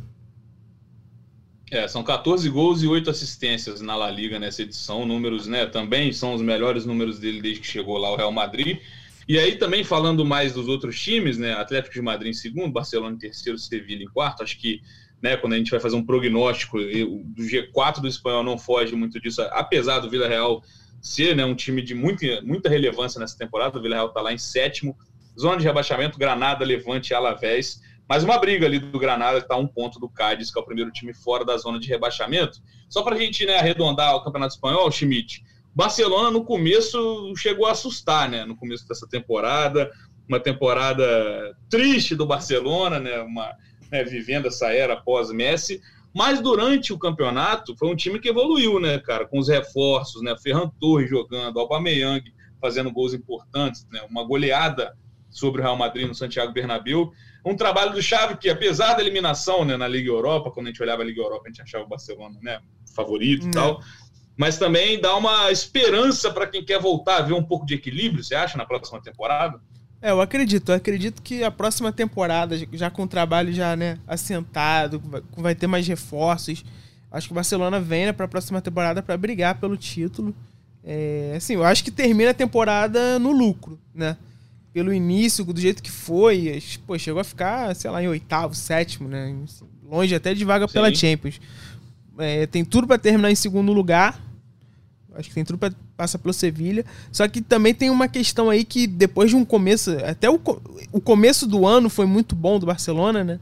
É, 1.72 1.88
são 1.88 2.04
14 2.04 2.50
gols 2.50 2.84
e 2.84 2.88
8 2.88 3.10
assistências 3.10 3.80
na 3.80 3.96
La 3.96 4.12
Liga 4.12 4.38
nessa 4.38 4.62
edição, 4.62 5.06
números, 5.06 5.48
né, 5.48 5.66
também 5.66 6.12
são 6.12 6.34
os 6.34 6.42
melhores 6.42 6.86
números 6.86 7.18
dele 7.18 7.42
desde 7.42 7.62
que 7.62 7.68
chegou 7.68 7.98
lá 7.98 8.12
o 8.12 8.18
Real 8.18 8.32
Madrid. 8.32 8.80
E 9.28 9.38
aí 9.38 9.56
também 9.56 9.82
falando 9.84 10.26
mais 10.26 10.52
dos 10.52 10.68
outros 10.68 11.00
times, 11.00 11.38
né, 11.38 11.54
Atlético 11.54 11.94
de 11.94 12.02
Madrid 12.02 12.32
em 12.32 12.34
segundo, 12.34 12.74
Barcelona 12.74 13.16
em 13.16 13.20
terceiro, 13.20 13.58
Sevilla 13.58 14.04
em 14.04 14.08
quarto, 14.08 14.44
acho 14.44 14.60
que, 14.60 14.82
né, 15.22 15.38
quando 15.38 15.54
a 15.54 15.58
gente 15.58 15.72
vai 15.72 15.80
fazer 15.80 15.96
um 15.96 16.06
prognóstico, 16.06 16.78
do 16.80 17.44
G4 17.44 18.02
do 18.02 18.08
espanhol 18.08 18.44
não 18.44 18.58
foge 18.58 18.96
muito 18.96 19.20
disso, 19.20 19.42
apesar 19.52 20.00
do 20.00 20.10
Vila 20.10 20.28
Real 20.28 20.62
ser, 21.02 21.36
né, 21.36 21.46
um 21.46 21.56
time 21.56 21.82
de 21.82 21.94
muita, 21.94 22.42
muita 22.42 22.70
relevância 22.70 23.20
nessa 23.20 23.38
temporada, 23.38 23.78
o 23.78 23.82
Vila 23.82 23.96
Real 23.96 24.08
está 24.08 24.22
lá 24.22 24.34
em 24.34 24.38
sétimo, 24.38 24.96
zona 25.40 25.58
de 25.58 25.64
rebaixamento, 25.64 26.18
Granada, 26.18 26.66
Levante 26.66 27.12
e 27.12 27.14
Alavés, 27.14 27.82
mas 28.08 28.24
uma 28.24 28.38
briga 28.38 28.66
ali 28.66 28.78
do 28.78 29.00
Granada 29.00 29.38
está 29.38 29.56
um 29.56 29.68
ponto 29.68 30.00
do 30.00 30.10
Cádiz, 30.10 30.52
que 30.52 30.60
é 30.60 30.62
o 30.62 30.66
primeiro 30.66 30.92
time 30.92 31.14
fora 31.14 31.46
da 31.46 31.58
zona 31.58 31.80
de 31.80 31.88
rebaixamento. 31.88 32.60
Só 32.90 33.04
para 33.04 33.16
a 33.16 33.18
gente 33.20 33.46
né, 33.46 33.58
arredondar 33.58 34.16
o 34.16 34.24
Campeonato 34.24 34.54
Espanhol, 34.54 34.92
Schmidt, 34.92 35.42
Barcelona 35.74 36.30
no 36.30 36.44
começo 36.44 37.34
chegou 37.38 37.66
a 37.66 37.72
assustar, 37.72 38.30
né? 38.30 38.46
No 38.46 38.56
começo 38.58 38.86
dessa 38.86 39.08
temporada, 39.08 39.90
uma 40.28 40.40
temporada 40.40 41.56
triste 41.70 42.16
do 42.16 42.26
Barcelona, 42.26 43.00
né? 43.00 43.20
Uma, 43.22 43.56
né, 43.92 44.04
vivendo 44.04 44.48
essa 44.48 44.72
era 44.72 44.96
pós-Messi. 44.96 45.82
Mas 46.14 46.42
durante 46.42 46.92
o 46.92 47.00
campeonato 47.00 47.76
foi 47.78 47.90
um 47.90 47.96
time 47.96 48.20
que 48.20 48.30
evoluiu, 48.30 48.80
né, 48.80 49.00
cara? 49.00 49.26
Com 49.26 49.40
os 49.40 49.48
reforços, 49.48 50.22
né? 50.22 50.36
Ferran 50.42 50.70
Torres 50.80 51.10
jogando, 51.10 51.60
Aubameyang 51.60 52.24
fazendo 52.60 52.92
gols 52.92 53.14
importantes, 53.14 53.88
né? 53.92 54.02
Uma 54.10 54.24
goleada 54.24 54.94
sobre 55.30 55.62
o 55.62 55.64
Real 55.64 55.78
Madrid 55.78 56.08
no 56.08 56.14
Santiago 56.14 56.52
Bernabéu. 56.52 57.12
Um 57.46 57.56
trabalho 57.56 57.94
do 57.94 58.02
Xavi 58.02 58.38
que, 58.38 58.50
apesar 58.50 58.94
da 58.94 59.02
eliminação 59.02 59.64
né, 59.64 59.78
na 59.78 59.88
Liga 59.88 60.10
Europa, 60.10 60.52
quando 60.52 60.68
a 60.68 60.70
gente 60.70 60.84
olhava 60.84 61.02
a 61.02 61.06
Liga 61.06 61.22
Europa, 61.22 61.44
a 61.46 61.50
gente 61.50 61.62
achava 61.62 61.86
o 61.86 61.88
Barcelona 61.88 62.38
né, 62.42 62.60
favorito 62.94 63.46
e 63.46 63.48
hum. 63.48 63.52
tal, 63.52 63.82
mas 64.38 64.58
também 64.58 65.00
dá 65.00 65.16
uma 65.16 65.52
esperança 65.52 66.32
para 66.32 66.46
quem 66.46 66.64
quer 66.64 66.80
voltar 66.80 67.18
a 67.18 67.22
ver 67.22 67.34
um 67.34 67.44
pouco 67.44 67.66
de 67.66 67.76
equilíbrio, 67.76 68.24
você 68.24 68.36
acha, 68.36 68.58
na 68.58 68.66
próxima 68.66 69.02
temporada? 69.02 69.60
É, 70.02 70.12
eu 70.12 70.22
acredito. 70.22 70.72
Eu 70.72 70.76
acredito 70.76 71.22
que 71.22 71.44
a 71.44 71.52
próxima 71.52 71.92
temporada, 71.92 72.58
já 72.74 72.90
com 72.90 73.04
o 73.04 73.08
trabalho 73.08 73.54
já 73.54 73.76
né, 73.76 73.98
assentado, 74.08 75.02
vai 75.38 75.54
ter 75.54 75.68
mais 75.68 75.88
reforços. 75.88 76.64
Acho 77.12 77.28
que 77.28 77.34
o 77.34 77.36
Barcelona 77.36 77.80
vem 77.80 78.08
né, 78.08 78.14
para 78.14 78.26
a 78.26 78.30
próxima 78.30 78.62
temporada 78.62 79.04
para 79.04 79.18
brigar 79.18 79.60
pelo 79.60 79.78
título. 79.78 80.34
É, 80.84 81.34
assim, 81.38 81.54
eu 81.54 81.64
acho 81.64 81.84
que 81.84 81.92
termina 81.92 82.32
a 82.32 82.34
temporada 82.34 83.20
no 83.20 83.32
lucro, 83.32 83.80
né? 83.94 84.18
pelo 84.74 84.94
início, 84.94 85.44
do 85.44 85.60
jeito 85.60 85.84
que 85.84 85.92
foi, 85.92 86.62
pô, 86.88 86.98
chegou 86.98 87.20
a 87.20 87.24
ficar, 87.24 87.76
sei 87.76 87.92
lá, 87.92 88.02
em 88.02 88.08
oitavo, 88.08 88.56
sétimo, 88.56 89.10
né? 89.10 89.36
Longe 89.84 90.16
até 90.16 90.34
de 90.34 90.46
vaga 90.46 90.68
Sim. 90.68 90.74
pela 90.74 90.94
Champions. 90.94 91.42
É, 92.18 92.46
tem 92.48 92.64
tudo 92.64 92.88
para 92.88 92.98
terminar 92.98 93.32
em 93.32 93.36
segundo 93.36 93.74
lugar. 93.74 94.20
Acho 95.16 95.28
que 95.28 95.36
tem 95.36 95.44
tudo 95.44 95.58
para 95.58 95.74
passar 96.02 96.18
pelo 96.18 96.34
Sevilha. 96.34 96.84
Só 97.12 97.28
que 97.28 97.42
também 97.42 97.76
tem 97.76 97.92
uma 97.92 98.08
questão 98.08 98.50
aí 98.50 98.64
que 98.64 98.88
depois 98.88 99.30
de 99.30 99.36
um 99.36 99.46
começo, 99.46 99.92
até 100.04 100.28
o, 100.30 100.40
o 100.92 101.00
começo 101.00 101.46
do 101.46 101.68
ano 101.68 101.90
foi 101.90 102.08
muito 102.08 102.36
bom 102.36 102.58
do 102.58 102.66
Barcelona, 102.66 103.24
né? 103.24 103.40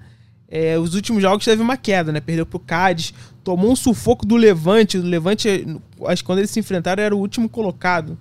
É, 0.52 0.78
os 0.78 0.94
últimos 0.94 1.22
jogos 1.22 1.46
teve 1.46 1.62
uma 1.62 1.78
queda, 1.78 2.12
né? 2.12 2.20
Perdeu 2.20 2.46
pro 2.46 2.60
Cádiz, 2.60 3.14
tomou 3.44 3.72
um 3.72 3.76
sufoco 3.76 4.26
do 4.26 4.36
Levante. 4.36 4.98
O 4.98 5.02
Levante, 5.02 5.66
acho 6.06 6.22
que 6.22 6.28
quando 6.28 6.40
eles 6.40 6.50
se 6.52 6.60
enfrentaram, 6.60 7.02
era 7.02 7.16
o 7.16 7.20
último 7.20 7.48
colocado. 7.48 8.18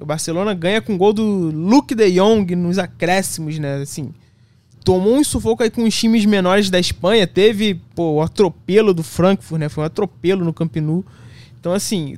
O 0.00 0.06
Barcelona 0.06 0.54
ganha 0.54 0.80
com 0.80 0.94
o 0.94 0.98
gol 0.98 1.12
do 1.12 1.24
Luke 1.24 1.94
de 1.94 2.10
Jong 2.12 2.54
nos 2.54 2.78
acréscimos, 2.78 3.58
né? 3.58 3.76
Assim, 3.76 4.12
tomou 4.84 5.16
um 5.16 5.24
sufoco 5.24 5.62
aí 5.62 5.70
com 5.70 5.82
os 5.82 5.96
times 5.96 6.24
menores 6.24 6.70
da 6.70 6.78
Espanha. 6.78 7.26
Teve 7.26 7.80
pô, 7.96 8.12
o 8.12 8.22
atropelo 8.22 8.94
do 8.94 9.02
Frankfurt, 9.02 9.58
né? 9.58 9.68
Foi 9.68 9.82
um 9.82 9.86
atropelo 9.86 10.44
no 10.44 10.52
Camp 10.52 10.76
Nou. 10.76 11.04
Então, 11.58 11.72
assim, 11.72 12.16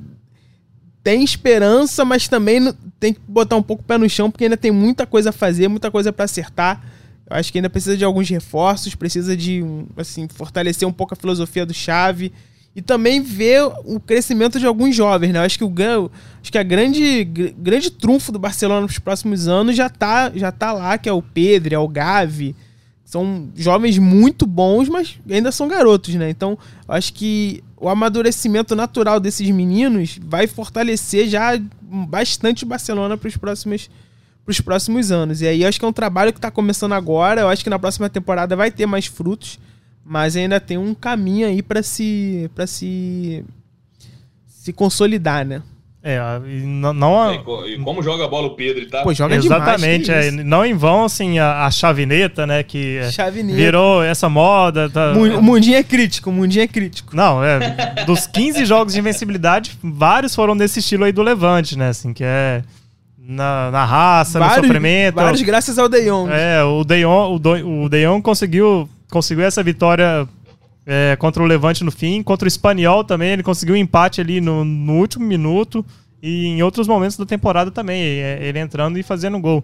tem 1.05 1.23
esperança, 1.23 2.03
mas 2.03 2.27
também 2.27 2.73
tem 2.99 3.13
que 3.13 3.19
botar 3.27 3.55
um 3.55 3.61
pouco 3.61 3.83
o 3.83 3.85
pé 3.85 3.95
no 3.95 4.09
chão, 4.09 4.31
porque 4.31 4.45
ainda 4.45 4.57
tem 4.57 4.71
muita 4.71 5.05
coisa 5.05 5.29
a 5.29 5.31
fazer, 5.31 5.67
muita 5.67 5.91
coisa 5.91 6.11
para 6.11 6.25
acertar. 6.25 6.81
Eu 7.29 7.37
acho 7.37 7.51
que 7.51 7.59
ainda 7.59 7.69
precisa 7.69 7.95
de 7.95 8.03
alguns 8.03 8.27
reforços, 8.27 8.95
precisa 8.95 9.37
de, 9.37 9.63
assim, 9.95 10.27
fortalecer 10.27 10.87
um 10.87 10.91
pouco 10.91 11.13
a 11.13 11.15
filosofia 11.15 11.63
do 11.63 11.75
Xavi 11.75 12.33
e 12.75 12.81
também 12.81 13.21
ver 13.21 13.61
o 13.85 13.99
crescimento 13.99 14.59
de 14.59 14.65
alguns 14.65 14.95
jovens, 14.95 15.31
né? 15.31 15.37
Eu 15.37 15.43
acho 15.43 15.59
que 15.59 15.63
o 15.63 15.71
acho 16.41 16.51
que 16.51 16.57
a 16.57 16.63
grande 16.63 17.23
grande 17.23 17.91
trunfo 17.91 18.31
do 18.31 18.39
Barcelona 18.39 18.81
nos 18.81 18.97
próximos 18.97 19.47
anos 19.47 19.75
já 19.75 19.87
tá 19.87 20.31
já 20.33 20.51
tá 20.51 20.71
lá, 20.71 20.97
que 20.97 21.07
é 21.07 21.13
o 21.13 21.21
Pedro, 21.21 21.75
é 21.75 21.77
o 21.77 21.87
Gavi. 21.87 22.55
São 23.15 23.49
jovens 23.55 23.97
muito 23.97 24.45
bons, 24.45 24.89
mas 24.89 25.17
ainda 25.29 25.51
são 25.51 25.67
garotos, 25.67 26.15
né? 26.15 26.29
Então, 26.29 26.57
acho 26.87 27.13
que 27.13 27.63
o 27.77 27.87
amadurecimento 27.87 28.75
natural 28.75 29.19
desses 29.19 29.49
meninos 29.49 30.19
vai 30.21 30.47
fortalecer 30.47 31.27
já 31.27 31.59
bastante 31.81 32.63
o 32.63 32.67
Barcelona 32.67 33.17
para 33.17 33.27
os 33.27 33.37
próximos 33.37 33.89
para 34.43 34.51
os 34.51 34.61
próximos 34.61 35.11
anos. 35.11 35.41
E 35.41 35.47
aí 35.47 35.65
acho 35.65 35.79
que 35.79 35.85
é 35.85 35.87
um 35.87 35.93
trabalho 35.93 36.31
que 36.31 36.37
está 36.37 36.51
começando 36.51 36.93
agora. 36.93 37.41
Eu 37.41 37.47
acho 37.47 37.63
que 37.63 37.69
na 37.69 37.79
próxima 37.79 38.07
temporada 38.09 38.55
vai 38.55 38.69
ter 38.69 38.85
mais 38.85 39.07
frutos 39.07 39.57
mas 40.05 40.35
ainda 40.35 40.59
tem 40.59 40.77
um 40.77 40.93
caminho 40.93 41.47
aí 41.47 41.63
para 41.63 41.81
se 41.81 42.49
para 42.53 42.67
se 42.67 43.43
se 44.47 44.71
consolidar, 44.71 45.43
né? 45.43 45.63
É, 46.07 46.19
e 46.47 46.61
não, 46.61 46.93
não 46.93 47.33
e, 47.65 47.79
como 47.79 48.03
joga 48.03 48.25
a 48.25 48.27
bola 48.27 48.45
o 48.45 48.51
Pedro, 48.51 48.87
tá? 48.87 49.01
Pô, 49.01 49.11
joga 49.11 49.33
Exatamente, 49.33 50.05
demais, 50.05 50.27
é, 50.27 50.31
não 50.31 50.63
em 50.63 50.75
vão 50.75 51.03
assim 51.03 51.39
a, 51.39 51.65
a 51.65 51.71
chavineta, 51.71 52.45
né, 52.45 52.61
que 52.61 52.97
é, 52.97 53.11
chavineta. 53.11 53.57
virou 53.57 54.03
essa 54.03 54.29
moda, 54.29 54.87
tá... 54.87 55.13
O 55.13 55.41
mundinho 55.41 55.75
é 55.75 55.81
crítico, 55.81 56.29
o 56.29 56.33
mundinho 56.33 56.61
é 56.61 56.67
crítico. 56.67 57.15
Não, 57.15 57.43
é, 57.43 58.03
dos 58.05 58.27
15 58.27 58.65
jogos 58.65 58.93
de 58.93 58.99
invencibilidade, 58.99 59.75
vários 59.83 60.35
foram 60.35 60.55
desse 60.55 60.77
estilo 60.77 61.05
aí 61.05 61.11
do 61.11 61.23
Levante, 61.23 61.75
né, 61.75 61.89
assim, 61.89 62.13
que 62.13 62.23
é 62.23 62.61
na, 63.17 63.71
na 63.71 63.83
raça, 63.83 64.37
vários, 64.37 64.57
no 64.57 64.63
sofrimento. 64.63 65.15
Vários 65.15 65.41
graças 65.41 65.79
ao 65.79 65.89
De 65.89 66.01
Jong. 66.01 66.29
É, 66.31 66.63
o 66.63 66.83
De 66.83 67.01
Jong, 67.01 67.41
o, 67.43 67.85
o 67.85 67.89
De 67.89 68.05
Jong 68.05 68.21
conseguiu 68.21 68.87
conseguiu 69.09 69.45
essa 69.45 69.63
vitória 69.63 70.27
é, 70.85 71.15
contra 71.17 71.41
o 71.41 71.45
Levante 71.45 71.83
no 71.83 71.91
fim. 71.91 72.21
Contra 72.21 72.45
o 72.45 72.47
Espanhol 72.47 73.03
também, 73.03 73.31
ele 73.31 73.43
conseguiu 73.43 73.75
um 73.75 73.77
empate 73.77 74.21
ali 74.21 74.39
no, 74.39 74.63
no 74.63 74.93
último 74.93 75.25
minuto. 75.25 75.85
E 76.21 76.47
em 76.47 76.61
outros 76.63 76.87
momentos 76.87 77.17
da 77.17 77.25
temporada 77.25 77.71
também, 77.71 78.01
é, 78.01 78.39
ele 78.41 78.59
entrando 78.59 78.97
e 78.97 79.03
fazendo 79.03 79.39
gol. 79.39 79.63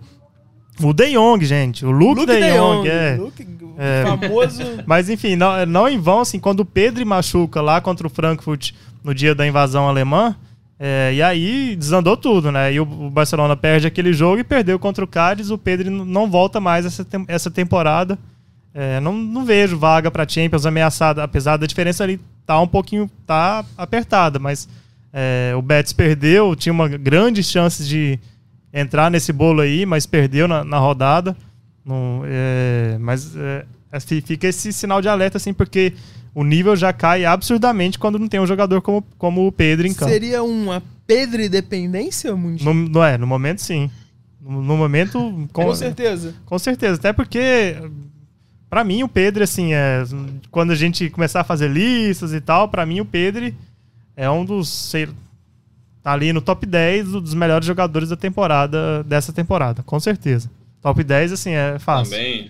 O 0.79 0.93
De 0.93 1.11
Jong, 1.11 1.43
gente. 1.45 1.85
O 1.85 1.91
Luke, 1.91 2.21
Luke 2.21 2.33
De, 2.33 2.39
de 2.39 2.57
Jong, 2.57 2.87
é. 2.87 3.15
Luke, 3.17 3.47
é. 3.77 4.03
famoso. 4.05 4.63
Mas 4.85 5.09
enfim, 5.09 5.35
não, 5.35 5.65
não 5.65 5.87
em 5.87 5.99
vão, 5.99 6.21
assim, 6.21 6.39
quando 6.39 6.61
o 6.61 6.65
Pedro 6.65 7.05
machuca 7.05 7.61
lá 7.61 7.81
contra 7.81 8.07
o 8.07 8.09
Frankfurt 8.09 8.71
no 9.03 9.13
dia 9.13 9.35
da 9.35 9.45
invasão 9.45 9.87
alemã, 9.87 10.35
é, 10.79 11.11
e 11.13 11.21
aí 11.21 11.75
desandou 11.75 12.17
tudo, 12.17 12.51
né? 12.51 12.73
E 12.73 12.79
o, 12.79 12.83
o, 12.83 13.09
Barcelona 13.09 13.55
perde 13.55 13.85
aquele 13.85 14.13
jogo 14.13 14.39
e 14.39 14.43
perdeu 14.43 14.79
contra 14.79 15.03
o 15.03 15.07
Cádiz. 15.07 15.51
O 15.51 15.57
Pedro 15.57 15.91
não 15.91 16.29
volta 16.29 16.59
mais 16.59 16.85
essa, 16.85 17.05
essa 17.27 17.51
temporada. 17.51 18.17
É, 18.73 18.99
não, 18.99 19.13
não 19.13 19.45
vejo 19.45 19.77
vaga 19.77 20.09
para 20.09 20.27
Champions 20.27 20.65
ameaçada, 20.65 21.23
apesar 21.23 21.57
da 21.57 21.65
diferença 21.65 22.03
ali 22.03 22.19
tá 22.45 22.59
um 22.59 22.67
pouquinho 22.67 23.09
tá 23.25 23.65
apertada, 23.77 24.39
mas 24.39 24.67
é, 25.13 25.53
o 25.57 25.61
Betis 25.61 25.93
perdeu, 25.93 26.55
tinha 26.55 26.71
uma 26.71 26.87
grande 26.87 27.43
chance 27.43 27.83
de 27.83 28.17
entrar 28.73 29.11
nesse 29.11 29.33
bolo 29.33 29.61
aí, 29.61 29.85
mas 29.85 30.05
perdeu 30.05 30.47
na, 30.47 30.63
na 30.63 30.77
rodada. 30.77 31.35
Não, 31.85 32.23
é, 32.25 32.97
mas 32.99 33.35
é, 33.35 33.65
é 33.91 33.99
fica 33.99 34.47
esse 34.47 34.71
sinal 34.71 35.01
de 35.01 35.09
alerta 35.09 35.37
assim, 35.37 35.53
porque 35.53 35.93
o 36.33 36.43
nível 36.43 36.75
já 36.75 36.93
cai 36.93 37.25
absurdamente 37.25 37.99
quando 37.99 38.17
não 38.17 38.27
tem 38.27 38.39
um 38.39 38.47
jogador 38.47 38.81
como, 38.81 39.03
como 39.17 39.45
o 39.45 39.51
Pedro 39.51 39.85
em 39.85 39.93
campo. 39.93 40.11
Seria 40.11 40.43
uma 40.43 40.81
Pedro 41.05 41.47
dependência, 41.49 42.33
Mundial? 42.35 42.73
No, 42.73 42.89
no, 42.89 43.03
é, 43.03 43.17
no 43.17 43.27
momento 43.27 43.61
sim. 43.61 43.89
No, 44.39 44.61
no 44.61 44.77
momento. 44.77 45.19
Com, 45.51 45.65
com 45.65 45.75
certeza. 45.75 46.33
Com 46.45 46.57
certeza. 46.57 46.95
Até 46.95 47.11
porque 47.11 47.75
para 48.71 48.85
mim, 48.85 49.03
o 49.03 49.09
Pedro, 49.09 49.43
assim, 49.43 49.73
é, 49.73 50.01
quando 50.49 50.71
a 50.71 50.75
gente 50.75 51.09
começar 51.09 51.41
a 51.41 51.43
fazer 51.43 51.69
listas 51.69 52.33
e 52.33 52.39
tal, 52.39 52.69
para 52.69 52.85
mim, 52.85 53.01
o 53.01 53.05
Pedro 53.05 53.53
é 54.15 54.29
um 54.29 54.45
dos. 54.45 54.69
Sei, 54.69 55.09
tá 56.01 56.13
ali 56.13 56.31
no 56.31 56.39
top 56.39 56.65
10 56.65 57.09
dos 57.11 57.33
melhores 57.33 57.67
jogadores 57.67 58.07
da 58.07 58.15
temporada, 58.15 59.03
dessa 59.03 59.33
temporada, 59.33 59.83
com 59.83 59.99
certeza. 59.99 60.49
Top 60.81 61.03
10, 61.03 61.33
assim, 61.33 61.51
é 61.51 61.77
fácil. 61.79 62.13
Também. 62.15 62.49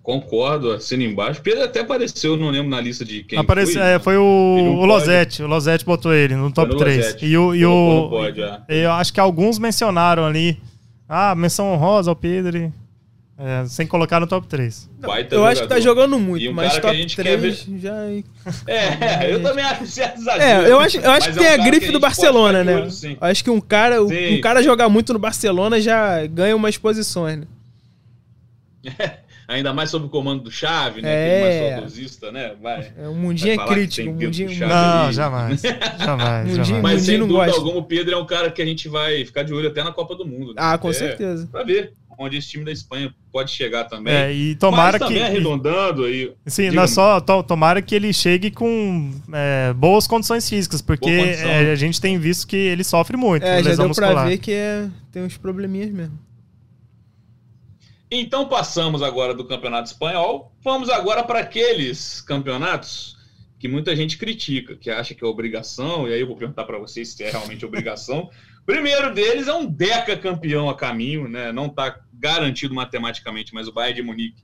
Concordo, 0.00 0.70
assino 0.70 1.02
embaixo. 1.02 1.42
Pedro 1.42 1.64
até 1.64 1.80
apareceu, 1.80 2.36
não 2.36 2.48
lembro 2.48 2.70
na 2.70 2.80
lista 2.80 3.04
de 3.04 3.24
quem 3.24 3.36
Aparece, 3.36 3.72
foi. 3.72 3.82
É, 3.82 3.98
foi 3.98 4.16
o, 4.16 4.22
o 4.22 4.84
Lozete. 4.84 5.42
O 5.42 5.48
Lozete 5.48 5.84
botou 5.84 6.14
ele 6.14 6.36
no 6.36 6.52
top 6.52 6.76
3. 6.76 7.16
E 7.20 7.36
o. 7.36 7.52
E 7.52 7.66
o 7.66 8.06
pode, 8.08 8.40
é. 8.40 8.60
Eu 8.68 8.92
acho 8.92 9.12
que 9.12 9.18
alguns 9.18 9.58
mencionaram 9.58 10.24
ali. 10.24 10.56
Ah, 11.08 11.34
menção 11.34 11.72
honrosa 11.72 12.12
ao 12.12 12.16
Pedro. 12.16 12.72
É, 13.42 13.64
sem 13.64 13.86
colocar 13.86 14.20
no 14.20 14.26
top 14.26 14.46
3. 14.46 14.90
Baita 14.98 15.34
eu 15.34 15.46
acho 15.46 15.62
que 15.62 15.68
tá 15.68 15.80
jogando 15.80 16.18
muito, 16.18 16.50
um 16.50 16.52
mas 16.52 16.78
top 16.78 17.06
3 17.06 17.66
já. 17.78 17.94
É, 18.66 19.32
eu 19.32 19.42
também 19.42 19.64
acho 19.64 19.86
certo 19.86 20.20
exagero. 20.20 20.42
É, 20.42 20.70
eu 20.70 20.78
acho, 20.78 20.98
eu 20.98 21.10
acho 21.10 21.32
que 21.32 21.38
tem 21.38 21.46
é 21.46 21.56
um 21.56 21.62
a 21.62 21.64
grife 21.64 21.90
do 21.90 21.98
Barcelona, 21.98 22.62
né? 22.62 22.76
Olho, 22.76 23.18
acho 23.18 23.42
que 23.42 23.48
um 23.48 23.58
cara, 23.58 24.02
um 24.04 24.40
cara 24.42 24.62
jogar 24.62 24.90
muito 24.90 25.14
no 25.14 25.18
Barcelona 25.18 25.80
já 25.80 26.26
ganha 26.26 26.54
umas 26.54 26.76
posições, 26.76 27.38
né? 27.38 27.46
Ainda 29.48 29.72
mais 29.72 29.90
sob 29.90 30.06
o 30.06 30.08
comando 30.10 30.44
do 30.44 30.50
Chave, 30.50 31.00
né? 31.02 31.10
É. 31.10 31.40
mais 31.40 31.74
saudosista, 31.74 32.30
né? 32.30 32.54
Vai, 32.62 32.92
é, 32.96 33.08
o 33.08 33.14
mundinho 33.14 33.54
é 33.54 33.66
crítico. 33.66 34.10
Um 34.10 34.12
mundinho... 34.12 34.56
Não, 34.60 35.04
ali. 35.04 35.12
jamais. 35.14 35.62
jamais, 35.98 36.46
mundinho, 36.46 36.64
jamais. 36.64 36.82
Mas 36.82 37.02
sem 37.02 37.18
dúvida 37.18 37.52
alguma, 37.52 37.78
o 37.78 37.82
Pedro 37.82 38.14
é 38.14 38.16
um 38.18 38.26
cara 38.26 38.50
que 38.50 38.60
a 38.60 38.66
gente 38.66 38.86
vai 38.86 39.24
ficar 39.24 39.42
de 39.42 39.52
olho 39.54 39.68
até 39.68 39.82
na 39.82 39.92
Copa 39.92 40.14
do 40.14 40.26
Mundo. 40.26 40.48
Né? 40.48 40.56
Ah, 40.58 40.78
com 40.78 40.90
é, 40.90 40.92
certeza. 40.92 41.48
Pra 41.50 41.64
ver 41.64 41.94
onde 42.20 42.36
esse 42.36 42.48
time 42.50 42.64
da 42.64 42.70
Espanha 42.70 43.14
pode 43.32 43.50
chegar 43.50 43.84
também. 43.84 44.12
É, 44.12 44.32
e 44.32 44.54
tomara 44.54 44.98
Mas 44.98 45.08
também 45.08 45.16
que. 45.16 45.24
arredondando 45.24 46.04
aí. 46.04 46.30
Sim, 46.46 46.70
não 46.70 46.82
é 46.82 46.86
só. 46.86 47.18
To, 47.18 47.42
tomara 47.42 47.80
que 47.80 47.94
ele 47.94 48.12
chegue 48.12 48.50
com 48.50 49.10
é, 49.32 49.72
boas 49.72 50.06
condições 50.06 50.48
físicas, 50.48 50.82
porque 50.82 51.08
é, 51.08 51.72
a 51.72 51.74
gente 51.74 51.98
tem 51.98 52.18
visto 52.18 52.46
que 52.46 52.56
ele 52.56 52.84
sofre 52.84 53.16
muito. 53.16 53.44
É, 53.44 53.62
já 53.62 53.74
deu 53.74 53.88
muscular. 53.88 54.12
pra 54.12 54.24
ver 54.26 54.36
que 54.36 54.52
é, 54.52 54.86
tem 55.10 55.22
uns 55.22 55.38
probleminhas 55.38 55.90
mesmo. 55.90 56.18
Então 58.10 58.46
passamos 58.46 59.02
agora 59.02 59.32
do 59.32 59.46
campeonato 59.46 59.90
espanhol. 59.90 60.52
Vamos 60.62 60.90
agora 60.90 61.22
para 61.22 61.40
aqueles 61.40 62.20
campeonatos 62.20 63.16
que 63.58 63.68
muita 63.68 63.94
gente 63.96 64.18
critica, 64.18 64.74
que 64.74 64.90
acha 64.90 65.14
que 65.14 65.22
é 65.24 65.26
obrigação, 65.26 66.08
e 66.08 66.14
aí 66.14 66.20
eu 66.20 66.26
vou 66.26 66.36
perguntar 66.36 66.64
para 66.64 66.78
vocês 66.78 67.10
se 67.10 67.22
é 67.22 67.30
realmente 67.30 67.64
obrigação. 67.64 68.28
Primeiro 68.64 69.12
deles 69.12 69.48
é 69.48 69.52
um 69.52 69.66
deca 69.66 70.16
campeão 70.16 70.68
a 70.70 70.76
caminho, 70.76 71.28
né? 71.28 71.52
Não 71.52 71.66
está 71.66 71.98
garantido 72.20 72.74
matematicamente, 72.74 73.54
mas 73.54 73.66
o 73.66 73.72
Bayern 73.72 73.96
de 73.96 74.06
Munique 74.06 74.42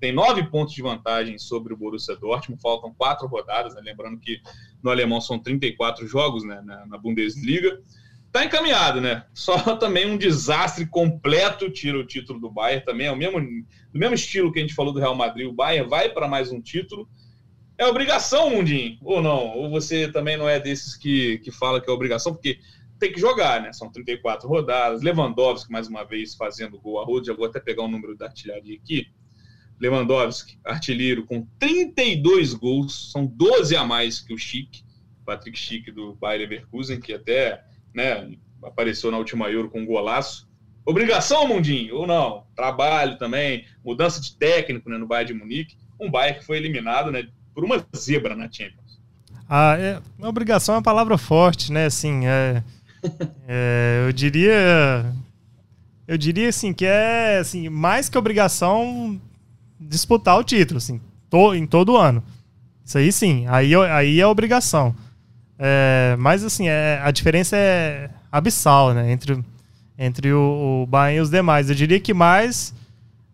tem 0.00 0.12
nove 0.12 0.44
pontos 0.44 0.74
de 0.74 0.82
vantagem 0.82 1.38
sobre 1.38 1.74
o 1.74 1.76
Borussia 1.76 2.16
Dortmund, 2.16 2.60
faltam 2.62 2.94
quatro 2.94 3.26
rodadas, 3.26 3.74
né? 3.74 3.82
lembrando 3.84 4.18
que 4.18 4.40
no 4.82 4.90
alemão 4.90 5.20
são 5.20 5.38
34 5.38 6.06
jogos 6.06 6.44
né? 6.44 6.60
na, 6.64 6.86
na 6.86 6.98
Bundesliga. 6.98 7.80
Está 8.26 8.44
encaminhado, 8.44 9.00
né? 9.00 9.24
Só 9.34 9.56
também 9.76 10.08
um 10.08 10.16
desastre 10.16 10.86
completo 10.86 11.70
tira 11.70 11.98
o 11.98 12.06
título 12.06 12.38
do 12.38 12.50
Bayern 12.50 12.84
também, 12.84 13.06
é 13.06 13.12
o 13.12 13.16
mesmo, 13.16 13.40
do 13.40 13.98
mesmo 13.98 14.14
estilo 14.14 14.52
que 14.52 14.58
a 14.58 14.62
gente 14.62 14.74
falou 14.74 14.92
do 14.92 15.00
Real 15.00 15.16
Madrid, 15.16 15.48
o 15.48 15.52
Bayern 15.52 15.88
vai 15.88 16.08
para 16.10 16.28
mais 16.28 16.52
um 16.52 16.60
título. 16.60 17.08
É 17.76 17.86
obrigação, 17.86 18.50
Mundinho, 18.50 18.98
ou 19.02 19.22
não? 19.22 19.56
Ou 19.56 19.70
você 19.70 20.10
também 20.10 20.36
não 20.36 20.48
é 20.48 20.58
desses 20.58 20.96
que, 20.96 21.38
que 21.38 21.50
fala 21.50 21.80
que 21.80 21.88
é 21.88 21.92
obrigação, 21.92 22.32
porque 22.32 22.58
tem 22.98 23.12
que 23.12 23.20
jogar, 23.20 23.62
né? 23.62 23.72
São 23.72 23.90
34 23.90 24.48
rodadas. 24.48 25.02
Lewandowski, 25.02 25.70
mais 25.70 25.88
uma 25.88 26.04
vez, 26.04 26.34
fazendo 26.34 26.78
gol 26.78 27.00
a 27.00 27.04
roda. 27.04 27.26
Já 27.26 27.34
vou 27.34 27.46
até 27.46 27.60
pegar 27.60 27.82
o 27.82 27.88
número 27.88 28.16
da 28.16 28.26
artilharia 28.26 28.76
aqui. 28.76 29.06
Lewandowski, 29.80 30.58
artilheiro, 30.64 31.24
com 31.24 31.46
32 31.58 32.54
gols. 32.54 33.12
São 33.12 33.24
12 33.24 33.76
a 33.76 33.84
mais 33.84 34.20
que 34.20 34.34
o 34.34 34.38
Chic, 34.38 34.82
Patrick 35.24 35.56
Chic 35.58 35.92
do 35.92 36.14
Bayer 36.16 36.40
Leverkusen, 36.40 37.00
que 37.00 37.14
até 37.14 37.64
né, 37.94 38.30
apareceu 38.62 39.10
na 39.10 39.18
última 39.18 39.48
Euro 39.48 39.70
com 39.70 39.80
um 39.80 39.86
golaço. 39.86 40.48
Obrigação, 40.84 41.46
Mundinho, 41.46 41.96
ou 41.96 42.06
não? 42.06 42.46
Trabalho 42.56 43.18
também, 43.18 43.66
mudança 43.84 44.20
de 44.20 44.34
técnico 44.36 44.88
né, 44.88 44.96
no 44.96 45.06
Bayern 45.06 45.32
de 45.32 45.38
Munique. 45.38 45.76
Um 46.00 46.10
Bayern 46.10 46.40
que 46.40 46.46
foi 46.46 46.56
eliminado 46.56 47.12
né, 47.12 47.28
por 47.54 47.64
uma 47.64 47.84
zebra 47.94 48.34
na 48.34 48.50
Champions. 48.50 48.98
Ah, 49.48 49.76
é, 49.78 50.00
obrigação 50.26 50.74
é 50.74 50.78
uma 50.78 50.82
palavra 50.82 51.16
forte, 51.16 51.72
né? 51.72 51.86
Assim, 51.86 52.26
é, 52.26 52.62
é, 53.46 54.04
eu 54.06 54.12
diria. 54.12 55.12
Eu 56.06 56.16
diria 56.16 56.48
assim 56.48 56.72
que 56.72 56.86
é 56.86 57.38
assim, 57.38 57.68
mais 57.68 58.08
que 58.08 58.16
obrigação 58.16 59.20
disputar 59.78 60.38
o 60.38 60.44
título, 60.44 60.78
assim, 60.78 61.00
to, 61.28 61.54
em 61.54 61.66
todo 61.66 61.96
ano. 61.96 62.22
Isso 62.84 62.96
aí 62.96 63.12
sim, 63.12 63.46
aí, 63.48 63.74
aí 63.74 64.20
é 64.20 64.26
obrigação. 64.26 64.94
É, 65.58 66.16
mas 66.18 66.42
assim, 66.42 66.68
é, 66.68 67.00
a 67.02 67.10
diferença 67.10 67.56
é 67.56 68.10
abissal, 68.30 68.94
né? 68.94 69.12
Entre, 69.12 69.44
entre 69.98 70.32
o, 70.32 70.82
o 70.82 70.86
Bayern 70.86 71.18
e 71.18 71.20
os 71.20 71.30
demais. 71.30 71.68
Eu 71.68 71.76
diria 71.76 72.00
que 72.00 72.14
mais. 72.14 72.74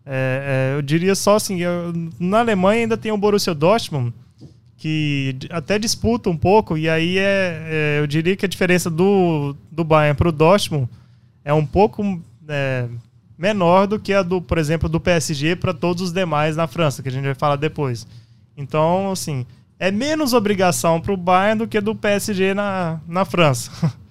É, 0.05 0.71
é, 0.73 0.77
eu 0.77 0.81
diria 0.81 1.15
só 1.15 1.35
assim, 1.35 1.61
eu, 1.61 1.93
na 2.19 2.39
Alemanha 2.39 2.81
ainda 2.81 2.97
tem 2.97 3.11
o 3.11 3.17
Borussia 3.17 3.55
Dortmund, 3.55 4.13
que 4.77 5.35
até 5.49 5.79
disputa 5.79 6.29
um 6.29 6.37
pouco, 6.37 6.77
e 6.77 6.89
aí 6.89 7.17
é, 7.17 7.63
é 7.67 7.99
eu 7.99 8.07
diria 8.07 8.35
que 8.35 8.45
a 8.45 8.49
diferença 8.49 8.89
do, 8.89 9.55
do 9.71 9.83
Bayern 9.83 10.17
para 10.17 10.29
o 10.29 10.31
Dortmund 10.31 10.89
é 11.43 11.53
um 11.53 11.65
pouco 11.65 12.21
é, 12.47 12.87
menor 13.37 13.87
do 13.87 13.99
que 13.99 14.13
a 14.13 14.21
do, 14.21 14.41
por 14.41 14.57
exemplo, 14.57 14.89
do 14.89 14.99
PSG 14.99 15.55
para 15.55 15.73
todos 15.73 16.01
os 16.01 16.11
demais 16.11 16.55
na 16.55 16.67
França, 16.67 17.01
que 17.01 17.09
a 17.09 17.11
gente 17.11 17.23
vai 17.23 17.35
falar 17.35 17.55
depois. 17.55 18.05
Então, 18.57 19.11
assim, 19.11 19.45
é 19.79 19.91
menos 19.91 20.33
obrigação 20.33 20.99
para 20.99 21.13
o 21.13 21.17
Bayern 21.17 21.59
do 21.59 21.67
que 21.67 21.79
do 21.79 21.95
PSG 21.95 22.53
na, 22.53 22.99
na 23.07 23.25
França. 23.25 23.71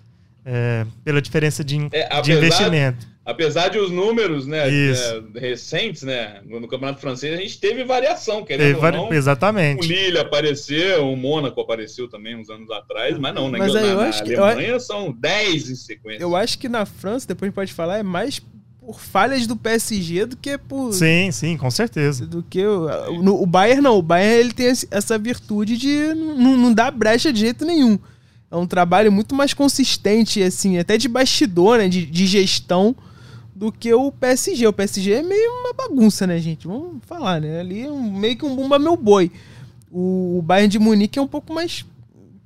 É, 0.46 0.84
pela 1.02 1.22
diferença 1.22 1.64
de, 1.64 1.88
é, 1.90 2.20
de 2.20 2.32
investimento. 2.32 3.08
Apesar 3.26 3.68
de 3.68 3.78
os 3.78 3.90
números 3.90 4.46
né, 4.46 4.68
é, 4.68 5.22
recentes, 5.34 6.02
né, 6.02 6.42
no 6.44 6.68
Campeonato 6.68 7.00
Francês, 7.00 7.32
a 7.32 7.40
gente 7.40 7.58
teve 7.58 7.82
variação, 7.82 8.44
querendo 8.44 8.78
teve, 8.78 8.96
não, 8.96 9.10
Exatamente. 9.10 9.86
O 9.86 9.88
Lille 9.88 10.18
apareceu, 10.18 11.08
o 11.10 11.16
Mônaco 11.16 11.58
apareceu 11.58 12.06
também 12.06 12.36
uns 12.36 12.50
anos 12.50 12.70
atrás, 12.70 13.16
mas 13.18 13.34
não, 13.34 13.50
né, 13.50 13.58
mas 13.58 13.72
na, 13.72 13.80
na, 13.80 13.94
na 13.94 14.46
Alemanha 14.46 14.68
eu, 14.68 14.80
são 14.80 15.10
10 15.10 15.70
em 15.70 15.74
sequência. 15.74 16.22
Eu 16.22 16.36
acho 16.36 16.58
que 16.58 16.68
na 16.68 16.84
França, 16.84 17.26
depois 17.26 17.46
a 17.46 17.48
gente 17.48 17.54
pode 17.54 17.72
falar, 17.72 17.96
é 17.96 18.02
mais 18.02 18.42
por 18.78 19.00
falhas 19.00 19.46
do 19.46 19.56
PSG 19.56 20.26
do 20.26 20.36
que 20.36 20.58
por. 20.58 20.92
Sim, 20.92 21.30
sim, 21.32 21.56
com 21.56 21.70
certeza. 21.70 22.26
Do 22.26 22.42
que 22.42 22.66
o, 22.66 23.22
no, 23.22 23.42
o 23.42 23.46
Bayern 23.46 23.80
não. 23.80 23.96
O 23.96 24.02
Bayern 24.02 24.40
ele 24.40 24.52
tem 24.52 24.66
essa 24.66 25.16
virtude 25.16 25.78
de 25.78 26.12
não, 26.12 26.58
não 26.58 26.74
dar 26.74 26.90
brecha 26.90 27.32
de 27.32 27.40
jeito 27.40 27.64
nenhum. 27.64 27.98
É 28.50 28.56
um 28.56 28.66
trabalho 28.66 29.10
muito 29.10 29.34
mais 29.34 29.54
consistente, 29.54 30.42
assim, 30.42 30.78
até 30.78 30.98
de 30.98 31.08
bastidor, 31.08 31.78
né? 31.78 31.88
De, 31.88 32.04
de 32.04 32.26
gestão 32.26 32.94
do 33.54 33.70
que 33.70 33.92
o 33.94 34.10
PSG. 34.10 34.66
O 34.66 34.72
PSG 34.72 35.12
é 35.12 35.22
meio 35.22 35.50
uma 35.60 35.72
bagunça, 35.72 36.26
né, 36.26 36.38
gente? 36.38 36.66
Vamos 36.66 36.98
falar, 37.06 37.40
né? 37.40 37.60
Ali 37.60 37.82
é 37.82 37.90
um, 37.90 38.12
meio 38.12 38.36
que 38.36 38.44
um 38.44 38.56
bumba 38.56 38.78
meu 38.78 38.96
boi. 38.96 39.30
O, 39.90 40.38
o 40.38 40.42
Bayern 40.42 40.68
de 40.68 40.78
Munique 40.78 41.18
é 41.18 41.22
um 41.22 41.28
pouco 41.28 41.52
mais 41.52 41.84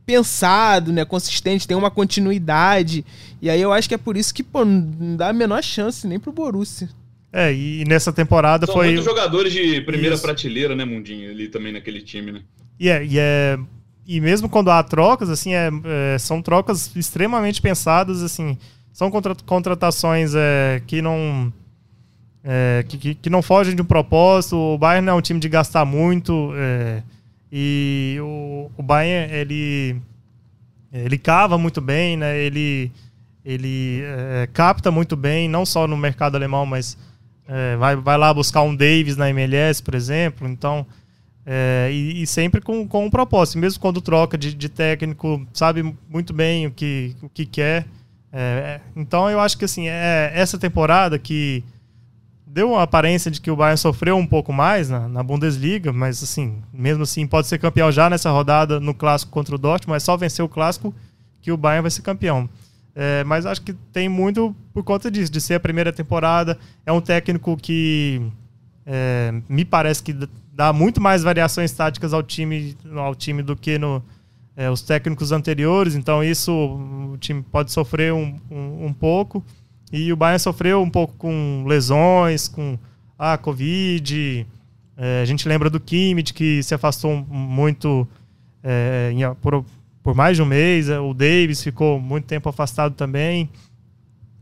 pensado, 0.05 0.91
né, 0.91 1.05
consistente, 1.05 1.69
tem 1.69 1.77
uma 1.77 1.91
continuidade. 1.91 3.05
E 3.43 3.51
aí 3.51 3.61
eu 3.61 3.71
acho 3.71 3.87
que 3.87 3.95
é 3.95 3.99
por 3.99 4.17
isso 4.17 4.33
que, 4.33 4.43
pô, 4.43 4.65
não 4.65 5.17
dá 5.17 5.29
a 5.29 5.33
menor 5.35 5.63
chance 5.63 6.07
nem 6.07 6.19
pro 6.19 6.33
Borussia. 6.33 6.89
É, 7.31 7.53
e 7.53 7.85
nessa 7.87 8.11
temporada 8.11 8.65
São 8.65 8.75
foi. 8.75 8.87
muitos 8.87 9.05
jogadores 9.05 9.53
de 9.53 9.83
primeira 9.83 10.15
isso. 10.15 10.23
prateleira, 10.25 10.75
né, 10.75 10.87
Mundinho, 10.87 11.31
ali 11.31 11.49
também 11.49 11.75
naquele 11.75 12.01
time, 12.01 12.33
né? 12.33 12.41
E 12.81 12.89
é, 12.89 13.05
e 13.05 13.19
é. 13.19 13.59
E 14.07 14.19
mesmo 14.19 14.49
quando 14.49 14.71
há 14.71 14.83
trocas, 14.83 15.29
assim, 15.29 15.53
é, 15.53 15.71
é 15.85 16.19
são 16.19 16.41
trocas 16.41 16.91
extremamente 16.97 17.61
pensadas, 17.61 18.23
assim. 18.23 18.57
São 18.99 19.13
contra, 19.13 19.33
contratações 19.47 20.33
é, 20.35 20.83
que 20.85 21.01
não. 21.01 21.53
É, 22.43 22.85
que, 22.89 23.15
que, 23.15 23.31
não 23.31 23.43
fogem 23.43 23.77
de 23.77 23.81
um 23.81 23.85
propósito. 23.85 24.57
O 24.57 24.77
Bayern 24.77 25.09
é 25.09 25.13
um 25.13 25.21
time 25.21 25.39
de 25.39 25.49
gastar 25.49 25.85
muito. 25.85 26.51
É, 26.57 27.05
e 27.53 28.17
o, 28.21 28.69
o 28.77 28.83
Bayern, 28.83 29.33
ele, 29.33 30.03
ele 30.93 31.17
cava 31.17 31.57
muito 31.57 31.81
bem, 31.81 32.17
né? 32.17 32.41
Ele, 32.41 32.91
ele 33.45 34.03
é, 34.03 34.49
capta 34.53 34.91
muito 34.91 35.15
bem, 35.15 35.49
não 35.49 35.65
só 35.65 35.87
no 35.87 35.97
mercado 35.97 36.35
alemão, 36.35 36.67
mas 36.67 36.99
é, 37.47 37.77
vai, 37.77 37.95
vai 37.95 38.19
lá 38.19 38.35
buscar 38.35 38.63
um 38.63 38.75
Davis 38.75 39.17
na 39.17 39.31
MLS, 39.31 39.81
por 39.81 39.95
exemplo. 39.95 40.49
Então, 40.49 40.85
é, 41.47 41.89
e, 41.93 42.23
e, 42.23 42.27
sempre 42.27 42.61
com, 42.61 42.85
com 42.85 43.07
um 43.07 43.11
propósito. 43.11 43.59
Mesmo 43.59 43.79
quando 43.79 44.01
troca 44.01 44.37
de, 44.37 44.53
de 44.53 44.69
técnico, 44.69 45.47
sabe 45.53 45.95
muito 46.11 46.33
bem 46.33 46.67
o 46.67 46.73
que, 46.73 47.15
o 47.23 47.29
que 47.29 47.47
quer. 47.47 47.87
É, 48.33 48.41
é, 48.41 48.81
então, 48.95 49.31
eu 49.31 49.41
acho 49.41 49.57
que 49.57 49.65
assim, 49.65 49.89
é 49.89 50.33
essa 50.35 50.59
temporada 50.59 51.19
que 51.19 51.65
deu 52.47 52.73
uma 52.73 52.83
aparência 52.83 53.31
de 53.31 53.41
que 53.41 53.51
o 53.51 53.57
Bayern 53.57 53.79
sofreu 53.79 54.17
um 54.17 54.27
pouco 54.27 54.53
mais 54.53 54.89
na, 54.89 55.09
na, 55.09 55.23
Bundesliga, 55.23 55.93
mas 55.93 56.23
assim, 56.23 56.63
mesmo 56.73 57.03
assim 57.03 57.27
pode 57.27 57.47
ser 57.47 57.59
campeão 57.59 57.93
já 57.93 58.09
nessa 58.09 58.31
rodada 58.31 58.81
no 58.81 58.95
clássico 58.95 59.31
contra 59.33 59.55
o 59.55 59.59
Dortmund, 59.59 59.97
é 59.97 60.01
só 60.01 60.17
vencer 60.17 60.45
o 60.45 60.49
clássico 60.49 60.95
que 61.41 61.53
o 61.53 61.57
Bayern 61.57 61.83
vai 61.83 61.91
ser 61.91 62.03
campeão. 62.03 62.49
É, 62.95 63.23
mas 63.25 63.47
acho 63.47 63.63
que 63.63 63.73
tem 63.73 64.09
muito 64.09 64.57
por 64.75 64.83
conta 64.83 65.11
disso, 65.11 65.31
de 65.31 65.41
ser 65.41 65.55
a 65.55 65.61
primeira 65.61 65.93
temporada. 65.93 66.59
É 66.85 66.91
um 66.91 67.01
técnico 67.01 67.57
que 67.57 68.21
é, 68.85 69.33
me 69.49 69.65
parece 69.65 70.03
que 70.03 70.17
dá 70.53 70.73
muito 70.73 71.01
mais 71.01 71.23
variações 71.23 71.71
táticas 71.71 72.13
ao 72.13 72.23
time, 72.23 72.77
ao 72.97 73.15
time 73.15 73.41
do 73.41 73.55
que 73.55 73.79
no, 73.79 74.03
é, 74.59 74.69
os 74.69 74.83
técnicos 74.83 75.31
anteriores, 75.31 75.95
então 75.95 76.23
isso 76.23 76.53
o 76.53 77.17
time 77.19 77.45
pode 77.45 77.71
sofrer 77.71 78.13
um, 78.13 78.41
um, 78.51 78.87
um 78.87 78.93
pouco. 78.93 79.45
E 79.93 80.13
o 80.13 80.17
Bayern 80.17 80.41
sofreu 80.41 80.83
um 80.83 80.91
pouco 80.91 81.15
com 81.15 81.65
lesões, 81.65 82.49
com 82.49 82.77
a 83.17 83.35
ah, 83.35 83.39
Covid. 83.39 84.45
É, 84.97 85.23
a 85.23 85.25
gente 85.25 85.47
lembra 85.47 85.71
do 85.71 85.79
Kimmich, 85.79 86.35
que 86.35 86.61
se 86.65 86.75
afastou 86.75 87.25
muito 87.31 88.07
é, 88.61 89.13
em, 89.15 89.21
por, 89.37 89.65
por 90.03 90.17
mais 90.17 90.37
de 90.37 90.43
um 90.43 90.47
mês. 90.47 90.89
É, 90.89 90.99
o 90.99 91.15
Davis 91.15 91.63
ficou 91.63 92.01
muito 92.01 92.25
tempo 92.25 92.49
afastado 92.49 92.97
também. 92.97 93.49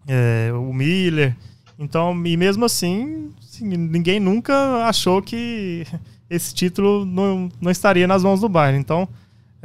É, 0.08 0.50
o 0.54 0.72
Miller. 0.72 1.36
Então, 1.78 2.26
e 2.26 2.38
mesmo 2.38 2.64
assim, 2.64 3.30
ninguém 3.60 4.18
nunca 4.18 4.86
achou 4.86 5.20
que 5.20 5.86
esse 6.30 6.54
título 6.54 7.04
não, 7.04 7.50
não 7.60 7.70
estaria 7.70 8.06
nas 8.06 8.24
mãos 8.24 8.40
do 8.40 8.48
Bayern. 8.48 8.80
Então, 8.80 9.06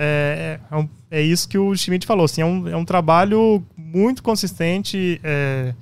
é, 0.04 0.60
é, 0.72 1.20
é 1.20 1.22
isso 1.22 1.48
que 1.48 1.58
o 1.58 1.76
Schmidt 1.76 2.08
falou. 2.08 2.26
Assim, 2.26 2.42
é, 2.42 2.46
um, 2.46 2.68
é 2.68 2.76
um 2.76 2.84
trabalho 2.84 3.64
muito 3.78 4.24
consistente 4.24 5.22
é, 5.24 5.76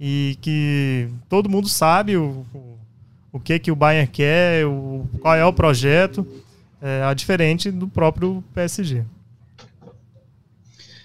e 0.00 0.38
que 0.40 1.08
todo 1.28 1.50
mundo 1.50 1.68
sabe 1.68 2.16
o, 2.16 2.46
o, 3.30 3.38
que, 3.38 3.58
que 3.58 3.70
o 3.70 3.76
Bayern 3.76 4.10
quer, 4.10 4.64
o, 4.66 5.06
qual 5.20 5.34
é 5.34 5.44
o 5.44 5.52
projeto, 5.52 6.26
é, 6.80 7.14
diferente 7.14 7.70
do 7.70 7.86
próprio 7.86 8.42
PSG. 8.54 9.04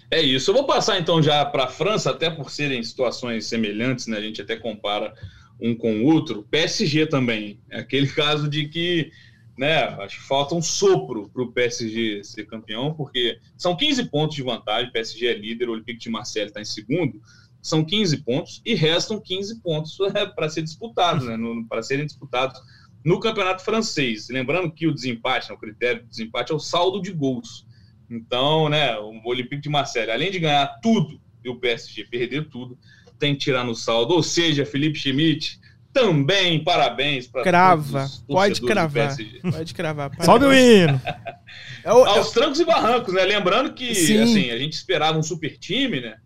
É 0.09 0.21
isso. 0.21 0.51
Eu 0.51 0.55
vou 0.55 0.65
passar 0.65 0.99
então 0.99 1.21
já 1.21 1.43
para 1.45 1.65
a 1.65 1.67
França, 1.67 2.11
até 2.11 2.29
por 2.29 2.51
serem 2.51 2.83
situações 2.83 3.45
semelhantes, 3.45 4.07
né? 4.07 4.17
A 4.17 4.21
gente 4.21 4.41
até 4.41 4.55
compara 4.55 5.13
um 5.59 5.75
com 5.75 6.01
o 6.01 6.05
outro. 6.05 6.45
PSG 6.49 7.05
também. 7.05 7.59
É 7.69 7.79
aquele 7.79 8.07
caso 8.11 8.49
de 8.49 8.67
que, 8.67 9.11
né? 9.57 9.83
Acho 10.01 10.17
que 10.17 10.27
falta 10.27 10.55
um 10.55 10.61
sopro 10.61 11.29
para 11.29 11.43
o 11.43 11.51
PSG 11.51 12.23
ser 12.23 12.45
campeão, 12.45 12.93
porque 12.93 13.39
são 13.57 13.75
15 13.75 14.05
pontos 14.05 14.35
de 14.35 14.43
vantagem. 14.43 14.91
PSG 14.91 15.27
é 15.27 15.33
líder, 15.33 15.69
o 15.69 15.73
Olympique 15.73 15.99
de 15.99 16.09
Marseille 16.09 16.49
está 16.49 16.61
em 16.61 16.65
segundo. 16.65 17.21
São 17.61 17.85
15 17.85 18.17
pontos 18.23 18.61
e 18.65 18.73
restam 18.73 19.19
15 19.19 19.61
pontos 19.61 19.97
é, 20.15 20.25
para 20.25 20.49
ser 20.49 20.63
disputados, 20.63 21.25
né? 21.25 21.37
Para 21.69 21.83
serem 21.83 22.05
disputados 22.05 22.59
no 23.03 23.19
campeonato 23.19 23.63
francês. 23.63 24.29
Lembrando 24.29 24.71
que 24.71 24.87
o 24.87 24.93
desempate, 24.93 25.49
né, 25.49 25.55
o 25.55 25.59
critério 25.59 26.03
do 26.03 26.09
desempate 26.09 26.51
é 26.51 26.55
o 26.55 26.59
saldo 26.59 27.01
de 27.01 27.11
gols. 27.11 27.65
Então, 28.09 28.67
né, 28.67 28.97
o 28.97 29.21
Olympique 29.25 29.61
de 29.61 29.69
Marseille, 29.69 30.11
além 30.11 30.31
de 30.31 30.39
ganhar 30.39 30.67
tudo 30.81 31.19
e 31.43 31.49
o 31.49 31.59
PSG 31.59 32.05
perder 32.05 32.49
tudo, 32.49 32.77
tem 33.17 33.33
que 33.33 33.41
tirar 33.41 33.63
no 33.63 33.75
saldo. 33.75 34.13
Ou 34.13 34.23
seja, 34.23 34.65
Felipe 34.65 34.99
Schmidt, 34.99 35.60
também 35.93 36.63
parabéns 36.63 37.27
para 37.27 37.43
Crava, 37.43 38.09
pode 38.27 38.61
cravar. 38.61 39.15
Pode 39.51 39.73
cravar. 39.75 40.09
Parabéns. 40.09 40.25
Sobe 40.25 40.45
o 40.45 40.53
hino. 40.53 41.01
É 41.83 41.89
Aos 41.89 42.31
trancos 42.31 42.59
e 42.59 42.65
barrancos, 42.65 43.13
né? 43.13 43.23
Lembrando 43.23 43.73
que 43.73 43.89
assim, 43.89 44.51
a 44.51 44.57
gente 44.57 44.73
esperava 44.73 45.17
um 45.17 45.23
super 45.23 45.57
time, 45.57 45.99
né? 45.99 46.17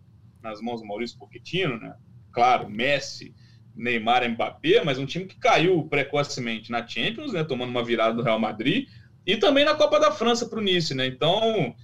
Nas 0.42 0.60
mãos 0.60 0.80
do 0.80 0.86
Maurício 0.86 1.18
Pochettino, 1.18 1.78
né? 1.78 1.94
Claro, 2.30 2.68
Messi, 2.68 3.34
Neymar, 3.74 4.28
Mbappé, 4.28 4.84
mas 4.84 4.98
um 4.98 5.06
time 5.06 5.24
que 5.24 5.36
caiu 5.36 5.82
precocemente 5.84 6.70
na 6.70 6.86
Champions, 6.86 7.32
né? 7.32 7.42
Tomando 7.42 7.70
uma 7.70 7.82
virada 7.82 8.14
do 8.14 8.22
Real 8.22 8.38
Madrid 8.38 8.86
e 9.26 9.36
também 9.36 9.64
na 9.64 9.74
Copa 9.74 9.98
da 9.98 10.12
França 10.12 10.46
para 10.46 10.58
o 10.58 10.62
Nice, 10.62 10.94
né? 10.94 11.06
Então, 11.06 11.74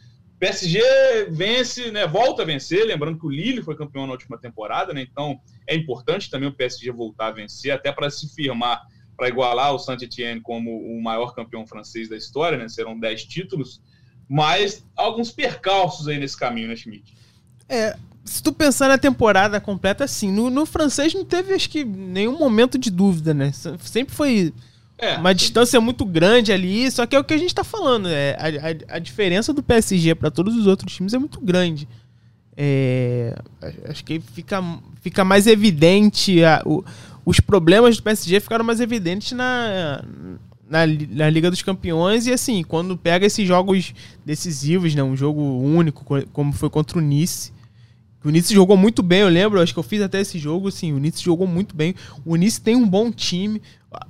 PSG 0.42 0.80
vence, 1.30 1.92
né? 1.92 2.04
Volta 2.04 2.42
a 2.42 2.44
vencer, 2.44 2.84
lembrando 2.84 3.16
que 3.16 3.24
o 3.24 3.30
Lille 3.30 3.62
foi 3.62 3.76
campeão 3.76 4.08
na 4.08 4.12
última 4.12 4.36
temporada, 4.36 4.92
né? 4.92 5.00
Então, 5.00 5.38
é 5.68 5.76
importante 5.76 6.28
também 6.28 6.48
o 6.48 6.52
PSG 6.52 6.90
voltar 6.90 7.28
a 7.28 7.30
vencer, 7.30 7.70
até 7.70 7.92
para 7.92 8.10
se 8.10 8.34
firmar, 8.34 8.82
para 9.16 9.28
igualar 9.28 9.72
o 9.72 9.78
Saint-Etienne 9.78 10.40
como 10.40 10.76
o 10.76 11.00
maior 11.00 11.32
campeão 11.32 11.64
francês 11.64 12.08
da 12.08 12.16
história, 12.16 12.58
né? 12.58 12.68
Serão 12.68 12.98
10 12.98 13.24
títulos, 13.26 13.80
mas 14.28 14.84
alguns 14.96 15.30
percalços 15.30 16.08
aí 16.08 16.18
nesse 16.18 16.36
caminho, 16.36 16.66
né, 16.66 16.74
Schmidt? 16.74 17.16
É, 17.68 17.96
se 18.24 18.42
tu 18.42 18.52
pensar 18.52 18.88
na 18.88 18.98
temporada 18.98 19.60
completa, 19.60 20.02
assim, 20.02 20.32
no, 20.32 20.50
no 20.50 20.66
francês 20.66 21.14
não 21.14 21.24
teve, 21.24 21.54
acho 21.54 21.70
que, 21.70 21.84
nenhum 21.84 22.36
momento 22.36 22.76
de 22.76 22.90
dúvida, 22.90 23.32
né? 23.32 23.52
Sempre 23.52 24.12
foi 24.12 24.52
é, 25.02 25.16
uma 25.16 25.34
distância 25.34 25.80
muito 25.80 26.04
grande 26.04 26.52
ali, 26.52 26.88
só 26.88 27.04
que 27.04 27.16
é 27.16 27.18
o 27.18 27.24
que 27.24 27.34
a 27.34 27.38
gente 27.38 27.48
está 27.48 27.64
falando. 27.64 28.08
É, 28.08 28.36
a, 28.38 28.94
a, 28.94 28.96
a, 28.96 28.98
diferença 29.00 29.52
do 29.52 29.60
PSG 29.60 30.14
para 30.14 30.30
todos 30.30 30.56
os 30.56 30.68
outros 30.68 30.94
times 30.94 31.12
é 31.12 31.18
muito 31.18 31.40
grande. 31.40 31.88
É, 32.56 33.34
acho 33.88 34.04
que 34.04 34.20
fica, 34.20 34.62
fica 35.00 35.24
mais 35.24 35.48
evidente. 35.48 36.44
A, 36.44 36.62
o, 36.64 36.84
os 37.26 37.40
problemas 37.40 37.96
do 37.96 38.02
PSG 38.04 38.38
ficaram 38.38 38.64
mais 38.64 38.80
evidentes 38.80 39.32
na, 39.32 40.04
na, 40.70 40.86
na, 40.86 41.28
Liga 41.28 41.50
dos 41.50 41.62
Campeões. 41.62 42.28
E 42.28 42.32
assim, 42.32 42.62
quando 42.62 42.96
pega 42.96 43.26
esses 43.26 43.44
jogos 43.44 43.92
decisivos, 44.24 44.94
né, 44.94 45.02
um 45.02 45.16
jogo 45.16 45.42
único, 45.42 46.04
como 46.32 46.52
foi 46.52 46.70
contra 46.70 46.98
o 46.98 47.00
Nice. 47.00 47.52
O 48.24 48.30
Nice 48.30 48.54
jogou 48.54 48.76
muito 48.76 49.02
bem, 49.02 49.20
eu 49.20 49.28
lembro, 49.28 49.60
acho 49.60 49.72
que 49.72 49.78
eu 49.78 49.82
fiz 49.82 50.00
até 50.00 50.20
esse 50.20 50.38
jogo, 50.38 50.68
assim, 50.68 50.92
o 50.92 50.98
Nice 50.98 51.22
jogou 51.22 51.46
muito 51.46 51.74
bem. 51.74 51.94
O 52.24 52.36
Nice 52.36 52.60
tem 52.60 52.76
um 52.76 52.86
bom 52.86 53.10
time. 53.10 53.60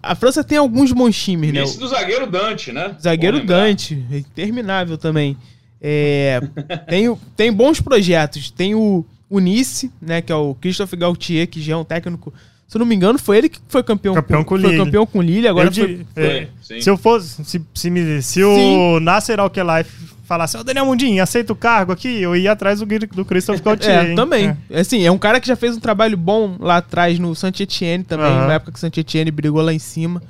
A 0.03 0.15
França 0.15 0.45
tem 0.45 0.59
alguns 0.59 0.93
bons 0.93 1.17
times, 1.21 1.53
né? 1.53 1.63
Esse 1.63 1.79
do 1.79 1.89
zagueiro 1.89 2.31
Dante, 2.31 2.73
né? 2.73 2.95
Zagueiro 3.01 3.45
Dante, 3.45 4.05
interminável 4.11 4.99
também. 4.99 5.37
É, 5.81 6.41
tem, 6.89 7.17
tem 7.37 7.53
bons 7.53 7.81
projetos. 7.81 8.51
Tem 8.51 8.75
o, 8.75 9.05
o 9.29 9.39
Nice, 9.39 9.91
né? 10.01 10.21
Que 10.21 10.31
é 10.31 10.37
o 10.37 10.55
Christophe 10.55 10.97
Gaultier, 10.97 11.49
que 11.49 11.61
já 11.61 11.73
é 11.73 11.77
um 11.77 11.85
técnico. 11.85 12.33
Se 12.69 12.77
eu 12.77 12.81
não 12.81 12.87
me 12.87 12.95
engano, 12.95 13.19
foi 13.19 13.39
ele 13.39 13.49
que 13.49 13.59
foi 13.69 13.83
campeão, 13.83 14.15
campeão 14.15 14.45
com, 14.45 14.57
com 14.57 14.63
foi 14.63 14.77
campeão 14.77 15.05
com 15.05 15.21
Lille. 15.21 15.49
Agora 15.49 15.69
eu 15.69 15.73
foi, 15.73 16.07
é, 16.17 16.49
se 16.81 16.89
eu 16.89 16.97
fosse, 16.97 17.45
se, 17.45 17.61
se, 17.75 17.91
me, 17.91 18.23
se 18.23 18.43
o 18.43 18.99
Nasser 19.01 19.39
Al-Khelaifi 19.41 20.12
falasse, 20.33 20.57
ô 20.57 20.65
Daniel 20.65 20.87
Mundinho, 20.87 21.23
aceita 21.23 21.53
o 21.53 21.57
cargo 21.57 21.93
aqui, 21.93 22.23
eu 22.23 22.35
ia 22.35 22.53
atrás 22.53 22.81
do, 22.81 22.87
do 22.87 23.25
Christophe 23.25 23.61
Gaultier. 23.63 24.13
É, 24.13 24.15
também. 24.15 24.57
É. 24.71 24.81
Assim, 24.81 25.05
é 25.05 25.11
um 25.11 25.19
cara 25.19 25.39
que 25.39 25.47
já 25.47 25.55
fez 25.55 25.77
um 25.77 25.81
trabalho 25.81 26.17
bom 26.17 26.57
lá 26.59 26.79
atrás 26.79 27.19
no 27.19 27.35
Saint-Etienne 27.35 28.03
também, 28.03 28.33
uhum. 28.33 28.47
na 28.47 28.55
época 28.55 28.73
que 28.73 28.79
o 28.79 28.81
Saint-Etienne 28.81 29.31
brigou 29.31 29.61
lá 29.61 29.75
em 29.75 29.79
cima. 29.79 30.23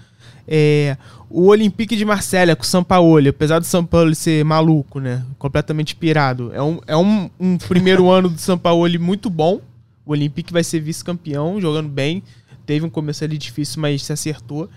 É, 0.47 0.97
o 1.31 1.47
Olympique 1.47 1.95
de 1.95 2.05
Marselha 2.05 2.57
com 2.57 2.65
o 2.65 2.67
São 2.67 2.83
Paulo, 2.83 3.29
apesar 3.29 3.61
do 3.61 3.65
São 3.65 3.85
Paulo 3.85 4.13
ser 4.13 4.45
maluco, 4.45 4.99
né? 4.99 5.23
Completamente 5.39 5.95
pirado. 5.95 6.51
É 6.53 6.61
um, 6.61 6.81
é 6.85 6.97
um, 6.97 7.31
um 7.39 7.57
primeiro 7.57 8.11
ano 8.11 8.29
do 8.29 8.39
São 8.39 8.59
Paulo 8.59 8.89
muito 8.99 9.31
bom. 9.31 9.61
O 10.05 10.11
Olympique 10.11 10.53
vai 10.53 10.65
ser 10.65 10.81
vice-campeão, 10.81 11.61
jogando 11.61 11.89
bem. 11.89 12.25
Teve 12.67 12.85
um 12.85 12.91
começo 12.91 13.23
ali 13.23 13.39
difícil, 13.39 13.81
mas 13.81 14.03
se 14.03 14.13
acertou. 14.13 14.69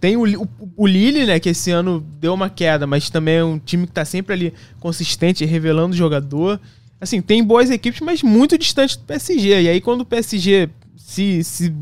Tem 0.00 0.16
o, 0.16 0.24
o, 0.42 0.48
o 0.76 0.86
Lille, 0.86 1.26
né, 1.26 1.38
que 1.38 1.50
esse 1.50 1.70
ano 1.70 2.00
deu 2.18 2.32
uma 2.32 2.48
queda, 2.48 2.86
mas 2.86 3.10
também 3.10 3.36
é 3.36 3.44
um 3.44 3.58
time 3.58 3.86
que 3.86 3.92
tá 3.92 4.04
sempre 4.04 4.32
ali 4.32 4.54
consistente, 4.78 5.44
revelando 5.44 5.94
jogador. 5.94 6.58
Assim, 6.98 7.20
tem 7.20 7.44
boas 7.44 7.70
equipes, 7.70 8.00
mas 8.00 8.22
muito 8.22 8.56
distante 8.56 8.98
do 8.98 9.04
PSG. 9.04 9.62
E 9.62 9.68
aí, 9.68 9.80
quando 9.80 10.00
o 10.00 10.06
PSG 10.06 10.70
se, 10.96 11.42
se, 11.42 11.74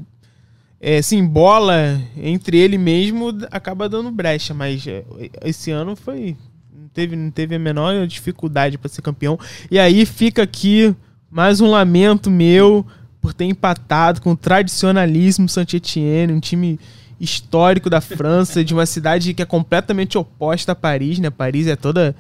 é, 0.81 1.03
se 1.03 1.15
embola 1.15 2.01
entre 2.17 2.57
ele 2.57 2.79
mesmo, 2.79 3.29
acaba 3.51 3.89
dando 3.89 4.11
brecha. 4.11 4.55
Mas 4.55 4.87
é, 4.87 5.05
esse 5.45 5.71
ano 5.71 5.95
foi. 5.95 6.37
Não 6.73 6.89
teve, 6.89 7.15
não 7.15 7.31
teve 7.31 7.55
a 7.55 7.59
menor 7.59 8.07
dificuldade 8.07 8.79
para 8.79 8.89
ser 8.89 9.03
campeão. 9.03 9.39
E 9.71 9.79
aí 9.79 10.07
fica 10.07 10.43
aqui 10.43 10.95
mais 11.31 11.61
um 11.61 11.69
lamento 11.69 12.31
meu 12.31 12.87
por 13.21 13.35
ter 13.35 13.45
empatado 13.45 14.23
com 14.23 14.33
o 14.33 14.37
tradicionalismo 14.37 15.49
Saint-Etienne, 15.49 16.33
um 16.33 16.41
time 16.41 16.81
histórico 17.21 17.91
da 17.91 18.01
França, 18.01 18.65
de 18.65 18.73
uma 18.73 18.87
cidade 18.87 19.35
que 19.35 19.43
é 19.43 19.47
completamente 19.47 20.17
oposta 20.17 20.73
a 20.73 20.75
Paris, 20.75 21.19
né? 21.19 21.31
Paris 21.31 21.67
é 21.67 21.77
toda 21.77 22.15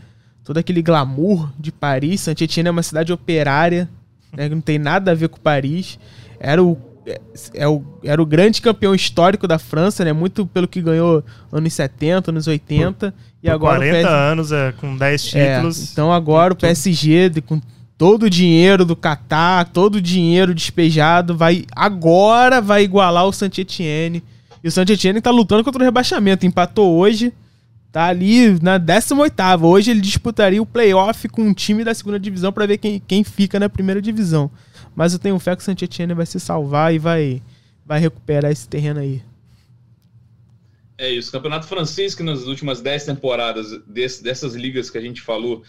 todo 0.44 0.58
aquele 0.58 0.80
glamour 0.80 1.50
de 1.58 1.70
Paris. 1.70 2.22
Saint-Étienne 2.22 2.68
é 2.68 2.70
uma 2.70 2.82
cidade 2.82 3.12
operária, 3.12 3.88
né? 4.34 4.48
Que 4.48 4.54
não 4.54 4.62
tem 4.62 4.78
nada 4.78 5.10
a 5.10 5.14
ver 5.14 5.28
com 5.28 5.38
Paris. 5.38 5.98
Era 6.40 6.62
o, 6.62 6.76
é, 7.06 7.20
é 7.54 7.68
o, 7.68 7.82
era 8.02 8.20
o 8.20 8.26
grande 8.26 8.60
campeão 8.60 8.94
histórico 8.94 9.46
da 9.46 9.58
França, 9.58 10.04
né? 10.04 10.12
Muito 10.12 10.46
pelo 10.46 10.66
que 10.66 10.80
ganhou 10.80 11.22
anos 11.52 11.72
70, 11.74 12.30
anos 12.30 12.46
80. 12.46 13.12
Por, 13.12 13.18
e 13.42 13.46
por 13.46 13.54
agora 13.54 13.78
40 13.78 13.92
PSG, 13.92 14.14
anos, 14.14 14.52
é, 14.52 14.72
com 14.72 14.96
10 14.96 15.34
é, 15.34 15.54
títulos. 15.56 15.80
É, 15.80 15.92
então 15.92 16.12
agora 16.12 16.54
o 16.54 16.56
PSG, 16.56 17.42
com 17.46 17.60
todo 17.98 18.24
o 18.24 18.30
dinheiro 18.30 18.84
do 18.84 18.96
Qatar, 18.96 19.68
todo 19.68 19.96
o 19.96 20.00
dinheiro 20.00 20.54
despejado, 20.54 21.36
vai 21.36 21.66
agora 21.74 22.60
vai 22.60 22.84
igualar 22.84 23.26
o 23.26 23.32
Saint-Étienne 23.32 24.22
e 24.62 24.68
o 24.68 24.70
Saint 24.70 24.88
Etienne 24.90 25.20
tá 25.20 25.30
lutando 25.30 25.64
contra 25.64 25.82
o 25.82 25.84
rebaixamento. 25.84 26.46
Empatou 26.46 26.96
hoje, 26.96 27.32
tá 27.92 28.06
ali 28.06 28.58
na 28.60 28.78
18 28.78 29.34
Hoje 29.62 29.90
ele 29.90 30.00
disputaria 30.00 30.60
o 30.60 30.66
playoff 30.66 31.28
com 31.28 31.42
um 31.42 31.54
time 31.54 31.84
da 31.84 31.94
segunda 31.94 32.18
divisão 32.18 32.52
para 32.52 32.66
ver 32.66 32.78
quem, 32.78 33.00
quem 33.06 33.24
fica 33.24 33.58
na 33.58 33.68
primeira 33.68 34.02
divisão. 34.02 34.50
Mas 34.94 35.12
eu 35.12 35.18
tenho 35.18 35.38
fé 35.38 35.54
que 35.54 35.62
o 35.62 35.64
Saint 35.64 35.80
Etienne 35.80 36.14
vai 36.14 36.26
se 36.26 36.40
salvar 36.40 36.92
e 36.92 36.98
vai, 36.98 37.42
vai 37.86 38.00
recuperar 38.00 38.50
esse 38.50 38.68
terreno 38.68 39.00
aí. 39.00 39.22
É 40.98 41.08
isso. 41.08 41.30
Campeonato 41.30 41.68
francês, 41.68 42.14
que 42.14 42.24
nas 42.24 42.44
últimas 42.46 42.80
10 42.80 43.04
temporadas 43.04 43.70
desse, 43.86 44.22
dessas 44.22 44.56
ligas 44.56 44.90
que 44.90 44.98
a 44.98 45.00
gente 45.00 45.20
falou, 45.20 45.62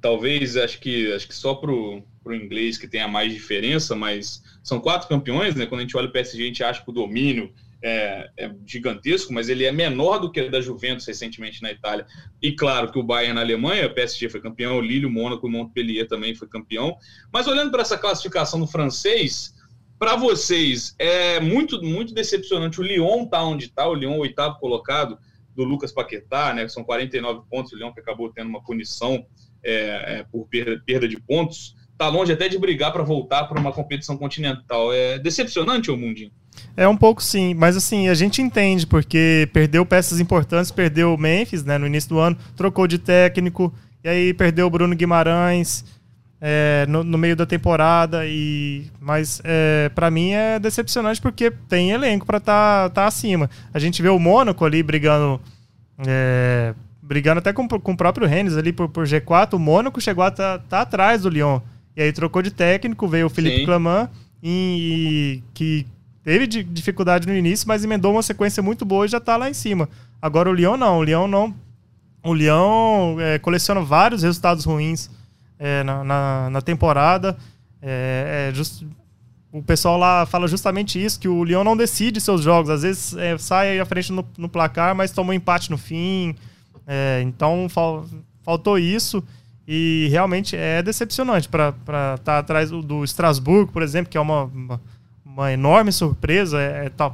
talvez 0.00 0.56
acho 0.56 0.80
que 0.80 1.12
acho 1.12 1.28
que 1.28 1.34
só 1.34 1.54
pro, 1.54 2.02
pro 2.24 2.34
inglês 2.34 2.76
que 2.76 2.88
tenha 2.88 3.06
mais 3.06 3.32
diferença, 3.32 3.94
mas 3.94 4.42
são 4.60 4.80
quatro 4.80 5.08
campeões, 5.08 5.54
né? 5.54 5.66
Quando 5.66 5.80
a 5.80 5.84
gente 5.84 5.96
olha 5.96 6.08
o 6.08 6.12
PSG, 6.12 6.42
a 6.42 6.46
gente 6.46 6.64
acha 6.64 6.82
que 6.82 6.90
o 6.90 6.92
domínio 6.92 7.52
é, 7.82 8.30
é, 8.36 8.50
gigantesco, 8.64 9.32
mas 9.32 9.48
ele 9.48 9.64
é 9.64 9.72
menor 9.72 10.18
do 10.18 10.30
que 10.30 10.40
o 10.40 10.50
da 10.50 10.60
Juventus 10.60 11.06
recentemente 11.06 11.60
na 11.60 11.72
Itália. 11.72 12.06
E 12.40 12.52
claro 12.52 12.92
que 12.92 12.98
o 12.98 13.02
Bayern 13.02 13.34
na 13.34 13.40
Alemanha, 13.40 13.86
o 13.86 13.94
PSG 13.94 14.28
foi 14.28 14.40
campeão, 14.40 14.78
o 14.78 14.80
Lille, 14.80 15.06
o 15.06 15.10
Mônaco, 15.10 15.46
o 15.46 15.50
Montpellier 15.50 16.06
também 16.06 16.34
foi 16.34 16.48
campeão. 16.48 16.96
Mas 17.32 17.48
olhando 17.48 17.72
para 17.72 17.82
essa 17.82 17.98
classificação 17.98 18.60
do 18.60 18.66
francês, 18.66 19.54
para 19.98 20.16
vocês 20.16 20.94
é 20.98 21.40
muito 21.40 21.82
muito 21.82 22.14
decepcionante. 22.14 22.80
O 22.80 22.84
Lyon 22.84 23.26
tá 23.26 23.42
onde 23.42 23.66
está, 23.66 23.88
o 23.88 23.94
Lyon 23.94 24.18
oitavo 24.18 24.58
colocado 24.58 25.18
do 25.54 25.64
Lucas 25.64 25.92
Paquetá, 25.92 26.54
né? 26.54 26.66
São 26.68 26.84
49 26.84 27.42
pontos, 27.50 27.72
o 27.72 27.76
Lyon 27.76 27.92
que 27.92 28.00
acabou 28.00 28.32
tendo 28.32 28.48
uma 28.48 28.62
punição 28.62 29.26
é, 29.62 30.18
é, 30.18 30.26
por 30.30 30.46
perda, 30.48 30.80
perda 30.86 31.08
de 31.08 31.20
pontos. 31.20 31.74
Tá 31.98 32.08
longe 32.08 32.32
até 32.32 32.48
de 32.48 32.58
brigar 32.58 32.92
para 32.92 33.02
voltar 33.02 33.44
para 33.44 33.60
uma 33.60 33.72
competição 33.72 34.16
continental. 34.16 34.92
É 34.92 35.18
decepcionante 35.18 35.90
o 35.90 35.96
Mundinho. 35.96 36.32
É 36.76 36.88
um 36.88 36.96
pouco 36.96 37.22
sim, 37.22 37.54
mas 37.54 37.76
assim, 37.76 38.08
a 38.08 38.14
gente 38.14 38.40
entende, 38.40 38.86
porque 38.86 39.48
perdeu 39.52 39.84
peças 39.84 40.20
importantes, 40.20 40.70
perdeu 40.70 41.12
o 41.14 41.18
Memphis, 41.18 41.64
né, 41.64 41.76
no 41.76 41.86
início 41.86 42.08
do 42.08 42.18
ano, 42.18 42.36
trocou 42.56 42.86
de 42.86 42.98
técnico, 42.98 43.72
e 44.02 44.08
aí 44.08 44.34
perdeu 44.34 44.66
o 44.66 44.70
Bruno 44.70 44.96
Guimarães 44.96 45.84
é, 46.40 46.86
no, 46.88 47.04
no, 47.04 47.18
meio 47.18 47.36
da 47.36 47.46
temporada, 47.46 48.26
e 48.26 48.86
mas 48.98 49.40
é, 49.44 49.90
para 49.94 50.10
mim 50.10 50.32
é 50.32 50.58
decepcionante 50.58 51.20
porque 51.20 51.52
tem 51.68 51.90
elenco 51.92 52.26
para 52.26 52.38
estar 52.38 52.88
tá, 52.88 53.02
tá 53.02 53.06
acima. 53.06 53.48
A 53.72 53.78
gente 53.78 54.02
vê 54.02 54.08
o 54.08 54.18
Mônaco 54.18 54.64
ali 54.64 54.82
brigando, 54.82 55.40
é, 56.06 56.74
brigando 57.02 57.38
até 57.38 57.52
com, 57.52 57.68
com 57.68 57.92
o 57.92 57.96
próprio 57.96 58.26
Rennes 58.26 58.56
ali 58.56 58.72
por, 58.72 58.88
por 58.88 59.04
G4, 59.04 59.54
o 59.54 59.58
Mônaco 59.58 60.00
chegou 60.00 60.24
a 60.24 60.28
estar 60.28 60.58
tá, 60.58 60.64
tá 60.68 60.80
atrás 60.80 61.22
do 61.22 61.28
Lyon, 61.28 61.60
e 61.94 62.02
aí 62.02 62.12
trocou 62.12 62.40
de 62.42 62.50
técnico, 62.50 63.06
veio 63.06 63.26
o 63.26 63.30
Felipe 63.30 63.64
Clamant, 63.64 64.08
e, 64.42 65.42
que 65.54 65.86
teve 66.22 66.46
dificuldade 66.46 67.26
no 67.26 67.34
início, 67.34 67.66
mas 67.66 67.84
emendou 67.84 68.12
uma 68.12 68.22
sequência 68.22 68.62
muito 68.62 68.84
boa 68.84 69.04
e 69.04 69.08
já 69.08 69.18
está 69.18 69.36
lá 69.36 69.50
em 69.50 69.54
cima. 69.54 69.88
Agora 70.20 70.48
o 70.48 70.52
Leão 70.52 70.76
não, 70.76 70.98
o 70.98 71.02
Leão 71.02 71.26
não. 71.26 71.54
O 72.22 72.32
Leão 72.32 73.16
é, 73.18 73.38
coleciona 73.38 73.80
vários 73.80 74.22
resultados 74.22 74.64
ruins 74.64 75.10
é, 75.58 75.82
na, 75.82 76.04
na, 76.04 76.50
na, 76.50 76.60
temporada. 76.60 77.36
É, 77.80 78.48
é 78.50 78.54
just, 78.54 78.84
o 79.50 79.62
pessoal 79.62 79.98
lá 79.98 80.24
fala 80.24 80.46
justamente 80.46 81.02
isso, 81.02 81.18
que 81.18 81.28
o 81.28 81.42
Leão 81.42 81.64
não 81.64 81.76
decide 81.76 82.20
seus 82.20 82.42
jogos. 82.42 82.70
Às 82.70 82.82
vezes 82.82 83.16
é, 83.16 83.36
sai 83.38 83.80
à 83.80 83.84
frente 83.84 84.12
no, 84.12 84.24
no, 84.38 84.48
placar, 84.48 84.94
mas 84.94 85.10
toma 85.10 85.30
um 85.30 85.34
empate 85.34 85.70
no 85.70 85.76
fim. 85.76 86.36
É, 86.86 87.20
então 87.24 87.68
fal, 87.68 88.06
faltou 88.42 88.78
isso. 88.78 89.22
E 89.66 90.08
realmente 90.10 90.56
é 90.56 90.82
decepcionante 90.82 91.48
para 91.48 91.68
estar 91.70 92.18
tá 92.18 92.38
atrás 92.38 92.70
do, 92.70 92.82
do 92.82 93.04
Strasbourg, 93.04 93.72
por 93.72 93.82
exemplo, 93.82 94.10
que 94.10 94.18
é 94.18 94.20
uma, 94.20 94.44
uma 94.44 94.80
uma 95.34 95.52
enorme 95.52 95.90
surpresa. 95.90 96.60
É, 96.60 96.86
é, 96.86 96.88
tá, 96.90 97.12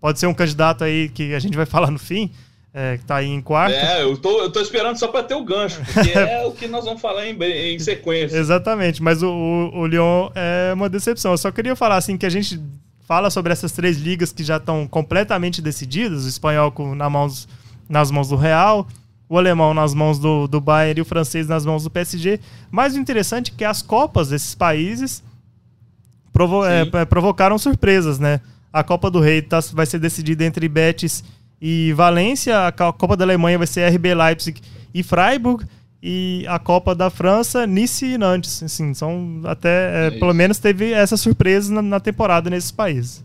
pode 0.00 0.18
ser 0.18 0.26
um 0.26 0.34
candidato 0.34 0.84
aí 0.84 1.08
que 1.08 1.34
a 1.34 1.38
gente 1.38 1.56
vai 1.56 1.66
falar 1.66 1.90
no 1.90 1.98
fim, 1.98 2.30
é, 2.72 2.96
que 2.96 3.04
está 3.04 3.16
aí 3.16 3.28
em 3.28 3.40
quarto. 3.40 3.74
É, 3.74 4.02
eu 4.02 4.16
tô, 4.16 4.40
eu 4.40 4.50
tô 4.50 4.60
esperando 4.60 4.98
só 4.98 5.08
para 5.08 5.22
ter 5.22 5.34
o 5.34 5.44
gancho, 5.44 5.80
porque 5.84 6.10
é 6.18 6.44
o 6.44 6.52
que 6.52 6.66
nós 6.66 6.84
vamos 6.84 7.00
falar 7.00 7.26
em, 7.26 7.36
em 7.74 7.78
sequência. 7.78 8.36
Exatamente, 8.36 9.02
mas 9.02 9.22
o, 9.22 9.28
o, 9.28 9.80
o 9.80 9.86
Lyon 9.86 10.30
é 10.34 10.72
uma 10.74 10.88
decepção. 10.88 11.32
Eu 11.32 11.38
só 11.38 11.50
queria 11.50 11.76
falar 11.76 11.96
assim 11.96 12.16
que 12.16 12.26
a 12.26 12.30
gente 12.30 12.60
fala 13.06 13.30
sobre 13.30 13.52
essas 13.52 13.72
três 13.72 13.98
ligas 13.98 14.32
que 14.32 14.44
já 14.44 14.58
estão 14.58 14.86
completamente 14.86 15.62
decididas, 15.62 16.24
o 16.24 16.28
espanhol 16.28 16.70
com, 16.70 16.94
na 16.94 17.08
mãos, 17.08 17.48
nas 17.88 18.10
mãos 18.10 18.28
do 18.28 18.36
Real, 18.36 18.86
o 19.28 19.38
alemão 19.38 19.72
nas 19.72 19.94
mãos 19.94 20.18
do, 20.18 20.46
do 20.46 20.60
Bayern 20.60 20.98
e 20.98 21.02
o 21.02 21.04
francês 21.06 21.48
nas 21.48 21.64
mãos 21.64 21.84
do 21.84 21.90
PSG. 21.90 22.38
Mas 22.70 22.94
o 22.94 22.98
interessante 22.98 23.50
é 23.50 23.54
que 23.56 23.64
as 23.64 23.80
copas 23.80 24.28
desses 24.28 24.54
países 24.54 25.22
provo 26.38 26.64
é, 26.64 26.88
é, 26.92 27.04
provocaram 27.04 27.58
surpresas, 27.58 28.20
né? 28.20 28.40
A 28.72 28.84
Copa 28.84 29.10
do 29.10 29.18
Rei 29.18 29.42
tá, 29.42 29.58
vai 29.72 29.86
ser 29.86 29.98
decidida 29.98 30.44
entre 30.44 30.68
Betis 30.68 31.24
e 31.60 31.92
Valência, 31.94 32.66
a 32.66 32.70
Copa 32.70 33.16
da 33.16 33.24
Alemanha 33.24 33.58
vai 33.58 33.66
ser 33.66 33.88
RB 33.88 34.14
Leipzig 34.14 34.60
e 34.94 35.02
Freiburg, 35.02 35.64
e 36.00 36.44
a 36.48 36.60
Copa 36.60 36.94
da 36.94 37.10
França, 37.10 37.66
Nice 37.66 38.06
e 38.06 38.16
Nantes. 38.16 38.62
Assim, 38.62 38.94
são 38.94 39.40
até, 39.44 39.68
é, 39.68 40.06
é 40.06 40.10
pelo 40.12 40.32
menos 40.32 40.58
teve 40.58 40.92
essa 40.92 41.16
surpresa 41.16 41.74
na, 41.74 41.82
na 41.82 41.98
temporada 41.98 42.48
nesses 42.48 42.70
países. 42.70 43.24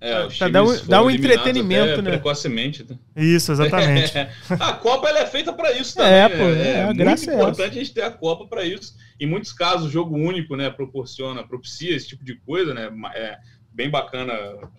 É, 0.00 0.28
tá, 0.28 0.48
dá 0.48 0.64
um, 0.64 0.84
dá 0.86 1.02
um 1.02 1.10
entretenimento, 1.10 2.00
né? 2.00 2.12
Precocemente. 2.12 2.86
Né? 2.88 2.96
Isso, 3.14 3.52
exatamente. 3.52 4.12
a 4.58 4.72
Copa 4.72 5.08
ela 5.08 5.20
é 5.20 5.26
feita 5.26 5.52
para 5.52 5.72
isso 5.72 5.94
também. 5.94 6.12
É, 6.12 6.28
pô, 6.28 6.44
é, 6.44 6.70
é, 6.70 6.86
muito 6.86 7.30
é 7.30 7.34
importante 7.34 7.78
a 7.78 7.82
gente 7.82 7.92
ter 7.92 8.02
a 8.02 8.10
Copa 8.10 8.46
para 8.46 8.64
isso. 8.64 8.96
Em 9.20 9.26
muitos 9.26 9.52
casos, 9.52 9.88
o 9.88 9.90
jogo 9.90 10.16
único, 10.16 10.56
né, 10.56 10.70
proporciona, 10.70 11.46
propicia 11.46 11.94
esse 11.94 12.08
tipo 12.08 12.24
de 12.24 12.34
coisa, 12.36 12.72
né? 12.72 12.90
É 13.14 13.36
bem 13.72 13.90
bacana, 13.90 14.32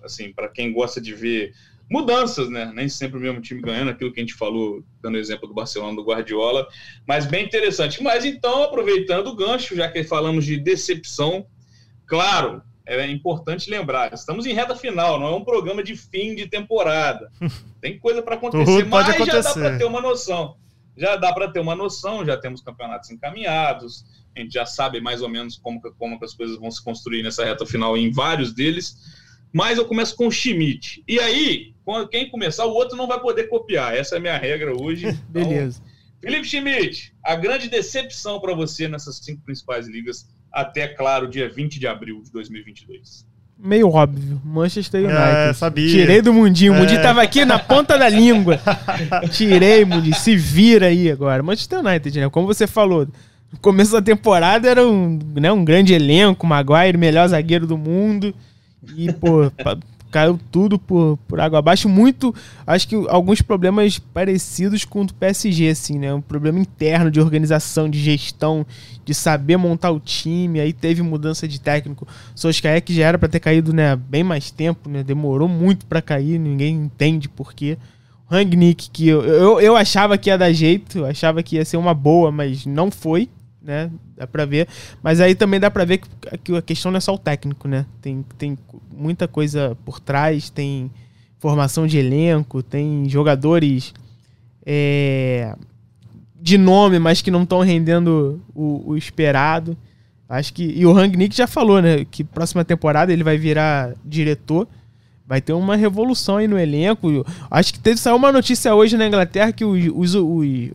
assim, 0.03 0.33
para 0.33 0.49
quem 0.49 0.73
gosta 0.73 0.99
de 0.99 1.13
ver 1.13 1.53
mudanças, 1.87 2.49
né? 2.49 2.71
Nem 2.73 2.89
sempre 2.89 3.19
o 3.19 3.21
mesmo 3.21 3.41
time 3.41 3.61
ganhando, 3.61 3.91
aquilo 3.91 4.11
que 4.11 4.19
a 4.19 4.23
gente 4.23 4.33
falou, 4.33 4.83
dando 5.03 5.17
exemplo 5.17 5.47
do 5.47 5.53
Barcelona, 5.53 5.95
do 5.95 6.03
Guardiola, 6.03 6.67
mas 7.05 7.27
bem 7.27 7.45
interessante. 7.45 8.01
Mas 8.01 8.25
então, 8.25 8.63
aproveitando 8.63 9.27
o 9.27 9.35
gancho, 9.35 9.75
já 9.75 9.87
que 9.87 10.03
falamos 10.03 10.45
de 10.45 10.57
decepção, 10.57 11.45
claro, 12.07 12.63
é 12.99 13.09
importante 13.09 13.69
lembrar, 13.69 14.13
estamos 14.13 14.45
em 14.45 14.53
reta 14.53 14.75
final, 14.75 15.19
não 15.19 15.27
é 15.27 15.35
um 15.35 15.43
programa 15.43 15.83
de 15.83 15.95
fim 15.95 16.35
de 16.35 16.47
temporada. 16.47 17.31
Tem 17.79 17.97
coisa 17.97 18.21
para 18.21 18.35
acontecer, 18.35 18.85
mas 18.85 19.09
acontecer. 19.09 19.31
já 19.31 19.41
dá 19.41 19.53
para 19.53 19.77
ter 19.77 19.85
uma 19.85 20.01
noção. 20.01 20.55
Já 20.97 21.15
dá 21.15 21.33
para 21.33 21.49
ter 21.49 21.59
uma 21.59 21.75
noção, 21.75 22.25
já 22.25 22.35
temos 22.35 22.61
campeonatos 22.61 23.09
encaminhados, 23.09 24.05
a 24.35 24.39
gente 24.39 24.53
já 24.53 24.65
sabe 24.65 24.99
mais 24.99 25.21
ou 25.21 25.29
menos 25.29 25.57
como, 25.57 25.81
como 25.97 26.19
as 26.23 26.33
coisas 26.33 26.57
vão 26.57 26.69
se 26.69 26.83
construir 26.83 27.23
nessa 27.23 27.45
reta 27.45 27.65
final 27.65 27.97
em 27.97 28.11
vários 28.11 28.53
deles. 28.53 28.97
Mas 29.53 29.77
eu 29.77 29.85
começo 29.85 30.15
com 30.15 30.27
o 30.27 30.31
Schmidt. 30.31 31.03
E 31.07 31.19
aí, 31.19 31.73
quem 32.09 32.29
começar, 32.29 32.65
o 32.65 32.73
outro 32.73 32.95
não 32.95 33.07
vai 33.07 33.19
poder 33.19 33.45
copiar. 33.49 33.95
Essa 33.95 34.15
é 34.15 34.17
a 34.17 34.21
minha 34.21 34.37
regra 34.37 34.75
hoje. 34.75 35.07
Então, 35.29 35.43
Beleza. 35.47 35.81
Felipe 36.21 36.45
Schmidt, 36.45 37.13
a 37.23 37.35
grande 37.35 37.67
decepção 37.67 38.39
para 38.39 38.53
você 38.53 38.87
nessas 38.87 39.17
cinco 39.17 39.41
principais 39.43 39.87
ligas 39.87 40.29
até, 40.51 40.87
claro, 40.87 41.27
dia 41.27 41.49
20 41.49 41.79
de 41.79 41.87
abril 41.87 42.21
de 42.23 42.31
2022? 42.31 43.25
Meio 43.63 43.89
óbvio, 43.89 44.41
Manchester 44.43 45.01
é, 45.01 45.05
United. 45.05 45.49
É, 45.49 45.53
sabia. 45.53 45.87
Tirei 45.87 46.21
do 46.21 46.33
mundinho, 46.33 46.73
o 46.73 46.75
mundinho 46.75 46.99
é. 46.99 47.03
tava 47.03 47.21
aqui 47.21 47.45
na 47.45 47.59
ponta 47.59 47.95
da 47.95 48.09
língua. 48.09 48.59
Tirei, 49.31 49.85
mundinho, 49.85 50.15
se 50.15 50.35
vira 50.35 50.87
aí 50.87 51.11
agora. 51.11 51.43
Manchester 51.43 51.79
United, 51.79 52.19
né? 52.19 52.29
Como 52.29 52.47
você 52.47 52.65
falou, 52.65 53.07
no 53.51 53.59
começo 53.59 53.91
da 53.91 54.01
temporada 54.01 54.67
era 54.67 54.87
um, 54.87 55.19
né, 55.35 55.51
um 55.51 55.63
grande 55.63 55.93
elenco, 55.93 56.47
Maguire, 56.47 56.97
melhor 56.97 57.27
zagueiro 57.27 57.67
do 57.67 57.77
mundo. 57.77 58.33
E, 58.97 59.13
pô, 59.13 59.51
caiu 60.11 60.39
tudo 60.51 60.77
por, 60.77 61.17
por 61.27 61.39
água 61.39 61.59
abaixo. 61.59 61.87
Muito, 61.87 62.35
acho 62.67 62.87
que 62.87 62.95
alguns 63.07 63.41
problemas 63.41 63.97
parecidos 63.97 64.85
com 64.85 65.01
o 65.01 65.05
do 65.05 65.13
PSG, 65.13 65.69
assim, 65.69 65.97
né? 65.97 66.13
Um 66.13 66.21
problema 66.21 66.59
interno 66.59 67.09
de 67.09 67.19
organização, 67.19 67.89
de 67.89 67.99
gestão, 67.99 68.65
de 69.05 69.13
saber 69.13 69.57
montar 69.57 69.91
o 69.91 69.99
time. 69.99 70.59
Aí 70.59 70.73
teve 70.73 71.01
mudança 71.01 71.47
de 71.47 71.59
técnico. 71.59 72.07
Solskjaer, 72.35 72.83
que 72.83 72.93
já 72.93 73.07
era 73.07 73.17
para 73.17 73.29
ter 73.29 73.39
caído, 73.39 73.73
né, 73.73 73.95
bem 73.95 74.23
mais 74.23 74.51
tempo, 74.51 74.89
né? 74.89 75.01
Demorou 75.01 75.47
muito 75.47 75.85
para 75.85 76.01
cair, 76.01 76.37
ninguém 76.37 76.75
entende 76.75 77.29
por 77.29 77.53
quê. 77.53 77.77
Rangnick, 78.29 78.89
que 78.91 79.07
eu, 79.07 79.23
eu, 79.23 79.59
eu 79.59 79.75
achava 79.75 80.17
que 80.17 80.29
ia 80.29 80.37
dar 80.37 80.53
jeito, 80.53 81.03
achava 81.05 81.43
que 81.43 81.57
ia 81.57 81.65
ser 81.65 81.77
uma 81.77 81.93
boa, 81.93 82.31
mas 82.31 82.65
não 82.65 82.89
foi 82.89 83.29
né? 83.61 83.91
Dá 84.17 84.25
pra 84.25 84.45
ver. 84.45 84.67
Mas 85.03 85.19
aí 85.19 85.35
também 85.35 85.59
dá 85.59 85.69
pra 85.69 85.85
ver 85.85 86.01
que, 86.43 86.55
a 86.55 86.61
questão 86.61 86.91
não 86.91 86.97
é 86.97 87.01
só 87.01 87.13
o 87.13 87.17
técnico, 87.17 87.67
né? 87.67 87.85
Tem, 88.01 88.25
tem 88.37 88.57
muita 88.91 89.27
coisa 89.27 89.77
por 89.85 89.99
trás, 89.99 90.49
tem 90.49 90.91
formação 91.39 91.87
de 91.87 91.97
elenco, 91.97 92.61
tem 92.61 93.07
jogadores 93.07 93.93
é, 94.65 95.55
de 96.39 96.57
nome, 96.57 96.99
mas 96.99 97.21
que 97.21 97.31
não 97.31 97.43
estão 97.43 97.61
rendendo 97.61 98.41
o, 98.53 98.91
o, 98.91 98.97
esperado. 98.97 99.77
Acho 100.27 100.53
que. 100.53 100.63
E 100.63 100.85
o 100.85 100.93
Rangnick 100.93 101.35
já 101.35 101.47
falou, 101.47 101.81
né? 101.81 102.05
Que 102.05 102.23
próxima 102.23 102.63
temporada 102.63 103.11
ele 103.11 103.23
vai 103.23 103.37
virar 103.37 103.93
diretor. 104.03 104.67
Vai 105.27 105.39
ter 105.39 105.53
uma 105.53 105.75
revolução 105.75 106.37
aí 106.37 106.47
no 106.47 106.59
elenco. 106.59 107.25
Acho 107.49 107.73
que 107.73 107.79
teve 107.79 107.97
saiu 107.97 108.17
uma 108.17 108.31
notícia 108.31 108.73
hoje 108.75 108.97
na 108.97 109.07
Inglaterra 109.07 109.51
que 109.51 109.63
os, 109.63 109.85
os, 109.93 110.15
os 110.15 110.71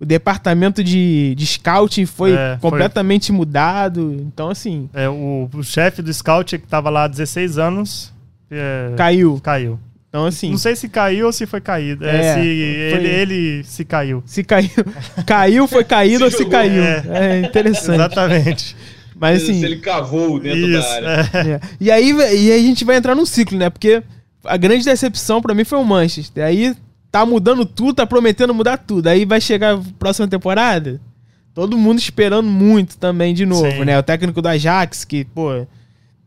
o 0.00 0.06
departamento 0.06 0.82
de, 0.82 1.34
de 1.34 1.46
scouting 1.46 2.06
foi 2.06 2.32
é, 2.32 2.56
completamente 2.60 3.28
foi... 3.28 3.36
mudado. 3.36 4.14
Então, 4.20 4.48
assim. 4.48 4.88
É, 4.94 5.08
o, 5.08 5.48
o 5.52 5.62
chefe 5.64 6.02
do 6.02 6.12
scout 6.12 6.56
que 6.56 6.64
estava 6.64 6.88
lá 6.88 7.04
há 7.04 7.08
16 7.08 7.58
anos. 7.58 8.12
É, 8.50 8.92
caiu. 8.96 9.40
Caiu. 9.42 9.78
Então, 10.08 10.24
assim. 10.24 10.50
Não 10.50 10.58
sei 10.58 10.76
se 10.76 10.88
caiu 10.88 11.26
ou 11.26 11.32
se 11.32 11.46
foi 11.46 11.60
caído. 11.60 12.06
É, 12.06 12.16
é 12.16 12.34
se 12.34 12.40
foi... 12.40 12.46
ele, 12.46 13.08
ele 13.08 13.64
se 13.64 13.84
caiu. 13.84 14.22
Se 14.24 14.44
caiu. 14.44 14.70
caiu, 15.26 15.66
foi 15.66 15.84
caído 15.84 16.24
ou 16.24 16.30
se 16.30 16.44
caiu. 16.46 16.82
É. 16.82 17.04
é, 17.10 17.40
interessante. 17.40 17.96
Exatamente. 17.96 18.76
Mas 19.16 19.42
assim. 19.42 19.58
Se 19.58 19.64
ele 19.64 19.78
cavou 19.78 20.38
dentro 20.38 20.60
isso, 20.60 20.80
da 20.80 20.94
área. 20.94 21.30
É. 21.34 21.50
é. 21.50 21.60
E, 21.80 21.90
aí, 21.90 22.12
e 22.12 22.52
aí 22.52 22.60
a 22.60 22.62
gente 22.62 22.84
vai 22.84 22.96
entrar 22.96 23.16
num 23.16 23.26
ciclo, 23.26 23.58
né? 23.58 23.68
Porque 23.68 24.00
a 24.44 24.56
grande 24.56 24.84
decepção 24.84 25.42
para 25.42 25.54
mim 25.54 25.64
foi 25.64 25.78
o 25.78 25.84
Manchester. 25.84 26.44
Aí 26.44 26.74
tá 27.10 27.24
mudando 27.24 27.64
tudo, 27.64 27.94
tá 27.94 28.06
prometendo 28.06 28.54
mudar 28.54 28.78
tudo. 28.78 29.08
Aí 29.08 29.24
vai 29.24 29.40
chegar 29.40 29.76
a 29.76 29.82
próxima 29.98 30.28
temporada, 30.28 31.00
todo 31.54 31.76
mundo 31.78 31.98
esperando 31.98 32.48
muito 32.48 32.98
também 32.98 33.34
de 33.34 33.46
novo, 33.46 33.70
Sim. 33.70 33.84
né? 33.84 33.98
O 33.98 34.02
técnico 34.02 34.40
do 34.42 34.48
Ajax, 34.48 35.04
que, 35.04 35.24
pô, 35.24 35.66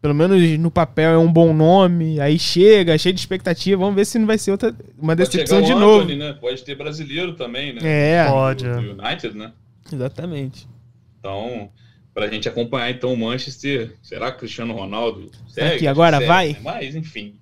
pelo 0.02 0.16
menos 0.16 0.42
no 0.60 0.72
papel 0.72 1.12
é 1.12 1.18
um 1.18 1.32
bom 1.32 1.54
nome, 1.54 2.20
aí 2.20 2.40
chega, 2.40 2.98
cheio 2.98 3.14
de 3.14 3.20
expectativa, 3.20 3.80
vamos 3.80 3.96
ver 3.96 4.06
se 4.06 4.18
não 4.18 4.26
vai 4.26 4.38
ser 4.38 4.52
outra, 4.52 4.76
uma 4.98 5.16
decepção 5.16 5.62
de 5.62 5.74
novo. 5.74 6.04
Anthony, 6.04 6.18
né? 6.18 6.34
Pode 6.34 6.64
ter 6.64 6.76
brasileiro 6.76 7.34
também, 7.34 7.74
né? 7.74 7.82
É, 7.84 8.26
pode. 8.28 8.64
Do, 8.64 8.82
do 8.82 9.04
United, 9.04 9.38
né? 9.38 9.52
Exatamente. 9.94 10.68
Então, 11.20 11.70
pra 12.14 12.28
gente 12.28 12.50
acompanhar 12.50 12.90
então 12.90 13.14
o 13.14 13.18
Manchester, 13.18 13.96
será 14.02 14.32
que 14.32 14.40
Cristiano 14.40 14.74
Ronaldo 14.74 15.30
segue? 15.48 15.76
Aqui, 15.76 15.88
agora 15.88 16.18
segue, 16.18 16.28
vai? 16.28 16.58
Mas, 16.64 16.96
enfim. 16.96 17.36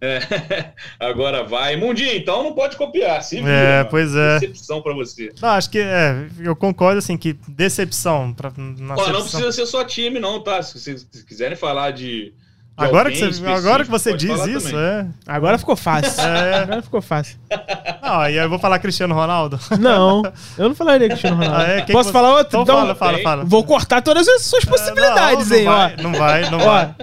É, 0.00 0.20
agora 1.00 1.42
vai. 1.42 1.76
Mundinho, 1.76 2.14
então 2.14 2.42
não 2.42 2.52
pode 2.52 2.76
copiar. 2.76 3.22
Se 3.22 3.36
vira, 3.36 3.50
é, 3.50 3.76
mano. 3.78 3.88
pois 3.90 4.14
é. 4.14 4.38
Decepção 4.40 4.82
pra 4.82 4.92
você. 4.92 5.32
Não, 5.40 5.48
acho 5.50 5.70
que 5.70 5.78
é, 5.78 6.26
eu 6.40 6.54
concordo 6.54 6.98
assim 6.98 7.16
que 7.16 7.32
decepção. 7.48 8.32
Pra, 8.34 8.50
Ó, 8.50 9.10
não 9.10 9.22
precisa 9.22 9.50
ser 9.52 9.66
só 9.66 9.84
time, 9.84 10.20
não, 10.20 10.40
tá? 10.42 10.62
Se 10.62 10.78
vocês 10.78 11.06
quiserem 11.26 11.56
falar 11.56 11.92
de, 11.92 12.32
Agora 12.76 13.10
que 13.10 13.16
você, 13.18 13.46
agora 13.48 13.84
que 13.84 13.90
você 13.90 14.12
diz 14.14 14.44
isso, 14.46 14.70
também. 14.70 14.84
é. 14.86 15.06
Agora 15.26 15.56
ficou 15.56 15.74
fácil. 15.74 16.22
É. 16.22 16.54
Agora 16.58 16.82
ficou 16.82 17.00
fácil. 17.00 17.38
Não, 18.02 18.20
aí 18.20 18.36
eu 18.36 18.50
vou 18.50 18.58
falar 18.58 18.78
Cristiano 18.78 19.14
Ronaldo. 19.14 19.58
Não, 19.80 20.22
eu 20.58 20.68
não 20.68 20.74
falaria 20.74 21.08
Cristiano 21.08 21.36
Ronaldo. 21.38 21.56
Ah, 21.58 21.68
é? 21.68 21.80
Posso 21.86 22.10
que- 22.10 22.12
falar 22.12 22.36
outro? 22.36 22.60
Então 22.60 22.62
Então, 22.62 22.76
fala, 22.76 22.94
fala, 22.94 23.18
fala. 23.22 23.44
Vou 23.46 23.64
cortar 23.64 24.02
todas 24.02 24.28
as 24.28 24.42
suas 24.42 24.62
possibilidades, 24.66 25.48
não, 25.48 25.56
hein, 25.56 25.64
não 25.64 25.72
ó. 25.72 25.76
vai, 25.78 25.96
Não 25.96 26.12
vai, 26.12 26.50
não 26.50 26.58
Ó, 26.58 26.64
vai. 26.64 26.94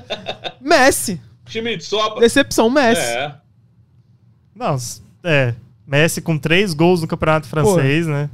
Messi. 0.62 1.20
Time 1.54 1.78
de 1.78 1.84
sopa. 1.84 2.20
Decepção, 2.20 2.70
Messi. 2.70 3.02
É. 3.02 3.36
Não, 4.56 4.76
é. 5.24 5.54
Messi 5.88 6.22
com 6.22 6.38
três 6.38 6.74
gols 6.74 7.02
no 7.02 7.08
Campeonato 7.08 7.48
Francês, 7.48 8.08
né? 8.08 8.30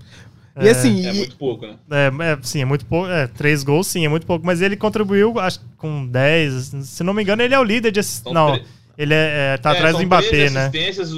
E 0.61 0.67
assim, 0.67 1.05
É 1.05 1.13
muito 1.13 1.35
pouco, 1.37 1.65
né? 1.65 1.75
É, 1.89 2.07
é, 2.07 2.37
sim, 2.41 2.61
é 2.61 2.65
muito 2.65 2.85
pouco. 2.85 3.09
É, 3.09 3.27
três 3.27 3.63
gols, 3.63 3.87
sim, 3.87 4.05
é 4.05 4.09
muito 4.09 4.25
pouco. 4.25 4.45
Mas 4.45 4.61
ele 4.61 4.75
contribuiu, 4.75 5.39
acho 5.39 5.59
que 5.59 5.65
com 5.77 6.05
10. 6.05 6.71
Se 6.83 7.03
não 7.03 7.13
me 7.13 7.23
engano, 7.23 7.41
ele 7.41 7.53
é 7.53 7.59
o 7.59 7.63
líder 7.63 7.91
de 7.91 7.99
assist... 7.99 8.23
São 8.23 8.33
Não, 8.33 8.59
ele 8.97 9.13
é, 9.13 9.53
é, 9.53 9.57
tá 9.57 9.73
É, 9.73 9.77
atrás 9.77 9.93
são 9.93 10.01
do 10.01 10.05
Mbappé, 10.05 10.27
três 10.27 10.53
né? 10.53 10.61
assistências, 10.63 11.11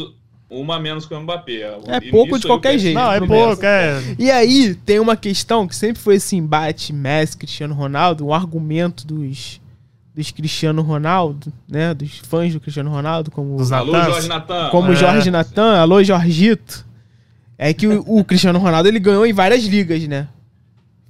uma 0.50 0.76
a 0.76 0.80
menos 0.80 1.06
que 1.06 1.14
o 1.14 1.20
Mbappé. 1.20 1.62
É 1.62 1.98
E 2.04 2.12
pouco 2.12 2.38
de 2.38 2.46
qualquer 2.46 2.78
jeito. 2.78 2.96
Não, 2.96 3.12
é 3.12 3.20
começa. 3.20 3.46
pouco, 3.46 3.66
é. 3.66 4.16
E 4.20 4.30
aí, 4.30 4.76
tem 4.76 5.00
uma 5.00 5.16
questão 5.16 5.68
que 5.68 5.76
sempre 5.76 6.02
foi 6.02 6.16
esse 6.16 6.36
embate 6.36 6.94
Messi, 6.94 7.38
Cristiano 7.38 7.74
Ronaldo, 7.74 8.28
um 8.28 8.34
argumento 8.34 9.08
dos, 9.08 9.60
dos 10.14 10.32
Cristiano 10.32 10.82
Ronaldo, 10.82 11.52
né? 11.68 11.94
Dos 11.94 12.20
fãs 12.20 12.54
do 12.54 12.60
Cristiano 12.60 12.90
Ronaldo, 12.90 13.32
como, 13.32 13.58
Dos 13.58 13.72
Alô, 13.72 13.92
Natans. 13.94 14.14
Jorge 14.14 14.28
Natan. 14.28 14.70
como 14.70 14.92
É. 14.92 14.96
Jorge 14.96 15.32
Natan, 15.32 15.80
alô 15.80 16.04
Jorgito. 16.04 16.86
É 17.58 17.74
que 17.74 17.88
o, 17.88 18.04
o 18.20 18.24
Cristiano 18.26 18.60
Ronaldo 18.60 18.90
ele 18.90 19.00
ganhou 19.00 19.26
em 19.26 19.34
várias 19.34 19.64
ligas, 19.64 20.06
né? 20.08 20.28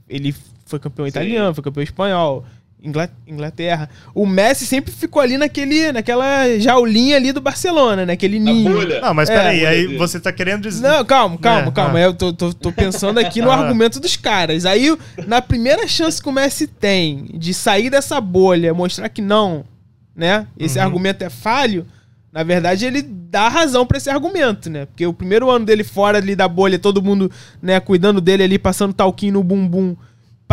Ele 0.07 0.35
foi 0.65 0.79
campeão 0.79 1.05
Sim. 1.05 1.09
italiano, 1.09 1.53
foi 1.55 1.63
campeão 1.63 1.83
espanhol, 1.83 2.45
Inglaterra. 3.27 3.89
O 4.13 4.25
Messi 4.25 4.65
sempre 4.65 4.91
ficou 4.91 5.21
ali 5.21 5.37
naquele, 5.37 5.91
naquela 5.91 6.57
jaulinha 6.59 7.15
ali 7.15 7.31
do 7.31 7.39
Barcelona, 7.39 8.05
né? 8.05 8.13
Aquele 8.13 8.39
Na 8.39 8.51
ninho. 8.51 8.71
bolha. 8.73 8.99
Não, 9.01 9.13
mas 9.13 9.29
É, 9.29 9.35
peraí, 9.37 9.57
bolha 9.59 9.69
aí 9.69 9.81
dele. 9.87 9.97
você 9.97 10.19
tá 10.19 10.31
querendo 10.31 10.63
dizer. 10.63 10.81
Não, 10.87 11.05
calma, 11.05 11.37
calma, 11.37 11.67
É, 11.67 11.71
calma. 11.71 11.99
ah. 11.99 12.01
Eu 12.01 12.13
tô, 12.13 12.33
tô, 12.33 12.53
tô 12.53 12.71
pensando 12.71 13.19
aqui 13.19 13.41
no 13.41 13.49
Ah. 13.51 13.55
argumento 13.57 13.99
dos 13.99 14.15
caras. 14.15 14.65
Aí, 14.65 14.97
na 15.27 15.41
primeira 15.41 15.87
chance 15.87 16.21
que 16.21 16.27
o 16.27 16.31
Messi 16.31 16.65
tem 16.67 17.25
de 17.33 17.53
sair 17.53 17.89
dessa 17.89 18.19
bolha, 18.19 18.73
mostrar 18.73 19.09
que 19.09 19.21
não, 19.21 19.63
né? 20.15 20.47
Esse 20.57 20.79
Uhum. 20.79 20.85
argumento 20.85 21.23
é 21.23 21.29
falho. 21.29 21.85
Na 22.33 22.43
verdade, 22.43 22.85
ele 22.85 23.01
dá 23.01 23.49
razão 23.49 23.85
pra 23.85 23.97
esse 23.97 24.09
argumento, 24.09 24.69
né? 24.69 24.85
Porque 24.85 25.05
o 25.05 25.13
primeiro 25.13 25.49
ano 25.49 25.65
dele 25.65 25.83
fora 25.83 26.17
ali 26.17 26.33
da 26.35 26.47
bolha, 26.47 26.79
todo 26.79 27.01
mundo, 27.01 27.29
né, 27.61 27.79
cuidando 27.81 28.21
dele 28.21 28.41
ali, 28.43 28.57
passando 28.57 28.93
talquinho 28.93 29.33
no 29.33 29.43
bumbum. 29.43 29.95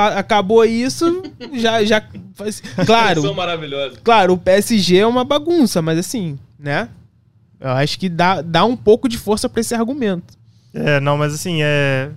Acabou 0.06 0.64
isso, 0.64 1.22
já, 1.54 1.84
já. 1.84 2.00
São 2.00 2.84
Claro, 2.86 3.34
maravilhosos. 3.34 3.98
claro, 4.02 4.34
o 4.34 4.38
PSG 4.38 4.98
é 4.98 5.06
uma 5.06 5.24
bagunça, 5.24 5.82
mas 5.82 5.98
assim, 5.98 6.38
né? 6.58 6.88
Eu 7.60 7.70
acho 7.70 7.98
que 7.98 8.08
dá, 8.08 8.40
dá 8.40 8.64
um 8.64 8.76
pouco 8.76 9.08
de 9.08 9.18
força 9.18 9.48
pra 9.48 9.60
esse 9.60 9.74
argumento. 9.74 10.34
É, 10.72 11.00
não, 11.00 11.16
mas 11.18 11.34
assim, 11.34 11.58
é. 11.62 12.10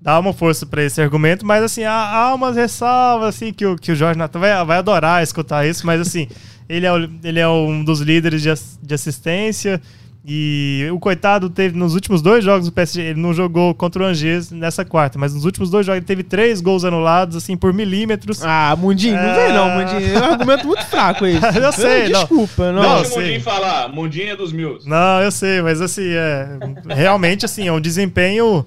Dá 0.00 0.18
uma 0.20 0.32
força 0.32 0.64
pra 0.64 0.84
esse 0.84 1.00
argumento, 1.00 1.44
mas 1.44 1.64
assim, 1.64 1.82
há, 1.82 1.92
há 1.92 2.34
umas 2.34 2.54
ressalvas, 2.54 3.34
assim, 3.34 3.52
que 3.52 3.66
o, 3.66 3.74
que 3.76 3.90
o 3.90 3.96
Jorge 3.96 4.16
Natan 4.16 4.38
vai, 4.38 4.64
vai 4.64 4.78
adorar 4.78 5.20
escutar 5.22 5.66
isso, 5.66 5.84
mas 5.84 6.00
assim, 6.00 6.28
ele 6.68 6.86
é, 6.86 6.92
o- 6.92 7.10
ele 7.24 7.40
é 7.40 7.48
um 7.48 7.82
dos 7.82 8.00
líderes 8.00 8.40
de, 8.42 8.50
de 8.82 8.94
assistência. 8.94 9.80
E 10.28 10.88
o 10.92 10.98
coitado 10.98 11.48
teve 11.48 11.78
nos 11.78 11.94
últimos 11.94 12.20
dois 12.20 12.42
jogos 12.44 12.66
do 12.66 12.72
PSG, 12.72 13.00
ele 13.00 13.20
não 13.20 13.32
jogou 13.32 13.72
contra 13.74 14.02
o 14.02 14.06
Angers 14.06 14.50
nessa 14.50 14.84
quarta, 14.84 15.16
mas 15.16 15.32
nos 15.32 15.44
últimos 15.44 15.70
dois 15.70 15.86
jogos 15.86 15.98
ele 15.98 16.06
teve 16.06 16.24
três 16.24 16.60
gols 16.60 16.84
anulados, 16.84 17.36
assim, 17.36 17.56
por 17.56 17.72
milímetros. 17.72 18.42
Ah, 18.42 18.74
Mundinho, 18.76 19.14
não 19.14 19.22
É. 19.22 19.44
vem 19.46 19.54
não, 19.54 19.70
Mundinho. 19.70 20.16
É 20.16 20.20
um 20.20 20.32
argumento 20.32 20.66
muito 20.66 20.84
fraco 20.86 21.24
esse. 21.24 21.38
Eu 21.58 21.70
sei, 21.72 22.08
não. 22.08 22.20
Desculpa, 22.20 22.72
não. 22.72 22.82
Não, 22.82 22.94
Deixa 22.96 23.10
o 23.10 23.12
sim. 23.14 23.20
Mundinho 23.20 23.40
falar. 23.42 23.88
Mundinho 23.88 24.30
é 24.32 24.36
dos 24.36 24.52
meus. 24.52 24.84
Não, 24.84 25.20
eu 25.22 25.30
sei, 25.30 25.62
mas 25.62 25.80
assim, 25.80 26.08
é, 26.08 26.58
realmente 26.88 27.44
assim, 27.44 27.68
é 27.68 27.72
um 27.72 27.80
desempenho 27.80 28.66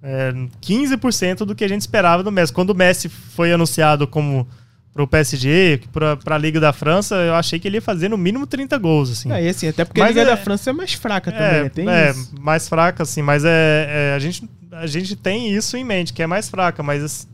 é, 0.00 0.32
15% 0.62 1.38
do 1.38 1.54
que 1.54 1.64
a 1.64 1.68
gente 1.68 1.80
esperava 1.80 2.22
do 2.22 2.30
Messi. 2.30 2.52
Quando 2.52 2.70
o 2.70 2.74
Messi 2.76 3.08
foi 3.08 3.52
anunciado 3.52 4.06
como 4.06 4.46
pro 4.92 5.06
PSG, 5.06 5.80
pra, 5.90 6.16
pra 6.16 6.36
Liga 6.36 6.60
da 6.60 6.72
França, 6.72 7.14
eu 7.16 7.34
achei 7.34 7.58
que 7.58 7.66
ele 7.66 7.78
ia 7.78 7.82
fazer 7.82 8.08
no 8.08 8.18
mínimo 8.18 8.46
30 8.46 8.76
gols, 8.78 9.10
assim. 9.10 9.32
É, 9.32 9.42
e 9.42 9.48
assim, 9.48 9.66
até 9.68 9.84
porque 9.84 10.00
a 10.00 10.04
Mas 10.04 10.14
Liga 10.14 10.22
é- 10.28 10.30
da 10.30 10.36
França 10.36 10.70
é 10.70 10.72
mais 10.72 10.92
fraca 10.92 11.32
também, 11.32 11.46
É, 11.46 11.62
né? 11.64 11.68
Tem 11.70 11.88
é, 11.88 12.10
isso. 12.10 12.30
mais 12.38 12.68
fraca, 12.68 13.02
assim, 13.02 13.22
mas 13.22 13.44
é, 13.44 14.10
é, 14.10 14.14
a, 14.14 14.18
gente, 14.18 14.48
a 14.72 14.86
gente 14.86 15.16
tem 15.16 15.54
isso 15.54 15.76
em 15.76 15.84
mente, 15.84 16.12
que 16.12 16.22
é 16.22 16.26
mais 16.26 16.48
fraca, 16.50 16.82
mas 16.82 17.02
assim, 17.02 17.26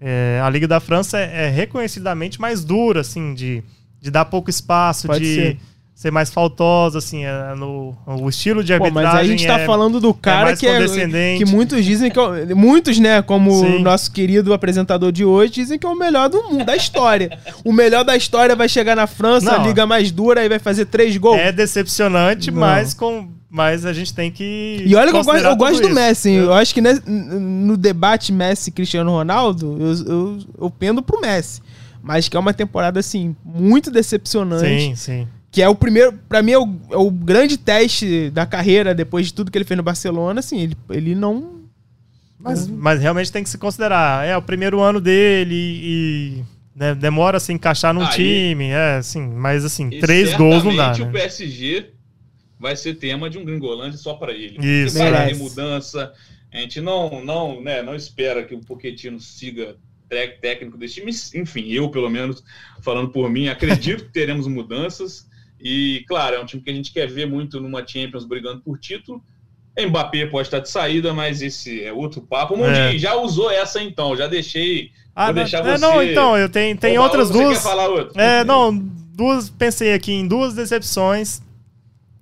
é, 0.00 0.40
a 0.44 0.48
Liga 0.48 0.68
da 0.68 0.78
França 0.78 1.18
é, 1.18 1.46
é 1.46 1.48
reconhecidamente 1.48 2.40
mais 2.40 2.64
dura, 2.64 3.00
assim, 3.00 3.34
de, 3.34 3.64
de 4.00 4.10
dar 4.10 4.24
pouco 4.26 4.48
espaço, 4.48 5.08
Pode 5.08 5.24
de 5.24 5.34
ser. 5.34 5.58
Ser. 6.02 6.10
mais 6.10 6.30
faltosa, 6.30 6.98
assim, 6.98 7.24
é, 7.24 7.54
no, 7.56 7.96
o 8.06 8.28
estilo 8.28 8.62
de 8.62 8.76
Pô, 8.76 8.84
arbitragem 8.84 9.10
mas 9.12 9.20
aí 9.20 9.26
a 9.26 9.28
gente 9.28 9.46
tá 9.46 9.60
é- 9.60 9.66
falando 9.66 10.00
do 10.00 10.12
cara 10.12 10.44
mais 10.46 10.58
que 10.60 10.66
é. 10.66 10.86
Que 11.38 11.44
muitos 11.44 11.84
dizem 11.84 12.10
que. 12.10 12.18
é 12.18 12.54
Muitos, 12.54 12.98
né, 12.98 13.22
como 13.22 13.50
Sim. 13.52 13.76
o 13.76 13.78
nosso 13.80 14.10
querido 14.12 14.52
apresentador 14.52 15.10
de 15.12 15.24
hoje, 15.24 15.52
dizem 15.52 15.78
que 15.78 15.86
é 15.86 15.88
o 15.88 15.96
melhor 15.96 16.28
do 16.28 16.42
mundo, 16.42 16.64
da 16.64 16.76
história. 16.76 17.38
o 17.64 17.72
melhor 17.72 18.04
da 18.04 18.16
história 18.16 18.54
vai 18.54 18.68
chegar 18.68 18.94
na 18.96 19.06
França, 19.06 19.46
Não. 19.46 19.60
a 19.64 19.66
liga 19.66 19.86
mais 19.86 20.10
dura, 20.10 20.44
e 20.44 20.48
vai 20.48 20.58
fazer 20.58 20.86
três 20.86 21.16
gols. 21.16 21.38
É 21.38 21.50
decepcionante, 21.52 22.50
Não. 22.50 22.60
mas, 22.60 22.94
com, 22.94 23.28
mas 23.50 23.86
a 23.86 23.92
gente 23.92 24.12
tem 24.14 24.30
que. 24.30 24.82
E 24.84 24.94
olha 24.94 25.10
que 25.10 25.16
eu 25.16 25.24
gosto, 25.24 25.44
eu 25.44 25.56
gosto 25.56 25.82
do. 25.82 25.90
Messi. 25.90 26.30
hein? 26.30 26.36
Eu 26.36 26.52
acho 26.54 26.74
que 26.74 26.80
no 26.80 27.76
debate 27.76 28.32
Messi-Cristiano 28.32 29.10
Ronaldo, 29.10 29.76
eu, 29.80 30.06
eu, 30.12 30.38
eu 30.62 30.70
pendo 30.70 31.02
pro 31.02 31.20
Messi. 31.20 31.60
Mas 32.02 32.28
que 32.28 32.36
é 32.36 32.40
uma 32.40 32.52
temporada, 32.52 32.98
assim, 32.98 33.36
muito 33.44 33.88
decepcionante. 33.90 34.66
Sim, 34.66 34.96
sim. 34.96 35.28
Que 35.52 35.60
é 35.62 35.68
o 35.68 35.74
primeiro, 35.74 36.14
pra 36.28 36.42
mim, 36.42 36.52
é 36.52 36.58
o, 36.58 36.68
é 36.90 36.96
o 36.96 37.10
grande 37.10 37.56
teste 37.58 38.30
da 38.30 38.46
carreira, 38.46 38.94
depois 38.94 39.26
de 39.26 39.34
tudo 39.34 39.50
que 39.50 39.58
ele 39.58 39.66
fez 39.66 39.76
no 39.76 39.82
Barcelona, 39.82 40.40
assim, 40.40 40.58
ele, 40.62 40.76
ele 40.90 41.14
não. 41.14 41.60
Mas, 42.38 42.66
mas 42.66 43.00
realmente 43.00 43.30
tem 43.30 43.44
que 43.44 43.50
se 43.50 43.58
considerar. 43.58 44.26
É 44.26 44.36
o 44.36 44.42
primeiro 44.42 44.80
ano 44.80 45.00
dele 45.00 45.54
e. 45.54 46.42
né, 46.74 46.94
demora 46.94 47.36
a 47.36 47.40
se 47.40 47.52
encaixar 47.52 47.92
num 47.94 48.02
Aí- 48.02 48.10
time. 48.16 48.70
É, 48.70 48.96
assim, 48.96 49.20
mas 49.28 49.64
assim, 49.64 49.90
três 49.90 50.34
gols 50.34 50.64
não 50.64 50.74
dá. 50.74 50.94
certamente 50.94 51.02
o 51.02 51.06
Né? 51.06 51.12
PSG 51.12 51.90
vai 52.58 52.74
ser 52.74 52.94
tema 52.94 53.28
de 53.28 53.36
um 53.38 53.44
Gringolândia 53.44 53.98
só 53.98 54.14
para 54.14 54.32
ele. 54.32 54.56
Isso. 54.58 54.98
Merece. 54.98 55.38
mudança, 55.38 56.12
a 56.52 56.56
gente 56.58 56.80
não, 56.80 57.22
não, 57.24 57.60
né, 57.62 57.82
não 57.82 57.94
espera 57.94 58.42
que 58.42 58.54
o 58.54 58.60
Pochettino 58.60 59.20
siga 59.20 59.76
técnico 60.40 60.76
desse 60.78 60.94
time. 60.94 61.12
Enfim, 61.34 61.68
eu, 61.70 61.90
pelo 61.90 62.08
menos, 62.10 62.42
falando 62.80 63.10
por 63.10 63.28
mim, 63.30 63.48
acredito 63.48 64.04
que 64.06 64.12
teremos 64.12 64.46
mudanças. 64.46 65.30
E, 65.62 66.04
claro, 66.08 66.36
é 66.36 66.40
um 66.40 66.44
time 66.46 66.62
que 66.62 66.70
a 66.70 66.74
gente 66.74 66.92
quer 66.92 67.06
ver 67.06 67.26
muito 67.26 67.60
numa 67.60 67.86
Champions 67.86 68.24
brigando 68.24 68.60
por 68.60 68.78
título. 68.78 69.22
Mbappé 69.78 70.26
pode 70.26 70.48
estar 70.48 70.58
de 70.58 70.68
saída, 70.68 71.14
mas 71.14 71.40
esse 71.40 71.82
é 71.82 71.92
outro 71.92 72.20
papo. 72.20 72.54
É. 72.64 72.98
já 72.98 73.14
usou 73.14 73.50
essa 73.50 73.82
então, 73.82 74.14
já 74.16 74.26
deixei. 74.26 74.90
Ah, 75.14 75.26
vou 75.26 75.34
não, 75.34 75.42
deixar 75.42 75.58
é, 75.58 75.62
você. 75.78 75.86
não, 75.86 76.02
então, 76.02 76.36
eu 76.36 76.48
tenho, 76.48 76.76
tem 76.76 76.98
Ou- 76.98 77.04
outras 77.04 77.28
ou 77.30 77.36
você 77.36 77.42
duas. 77.44 77.58
quer 77.58 77.62
falar 77.64 77.88
outra? 77.88 78.22
É, 78.22 78.44
não, 78.44 78.76
duas. 78.76 79.48
Pensei 79.48 79.94
aqui 79.94 80.12
em 80.12 80.26
duas 80.26 80.54
decepções. 80.54 81.40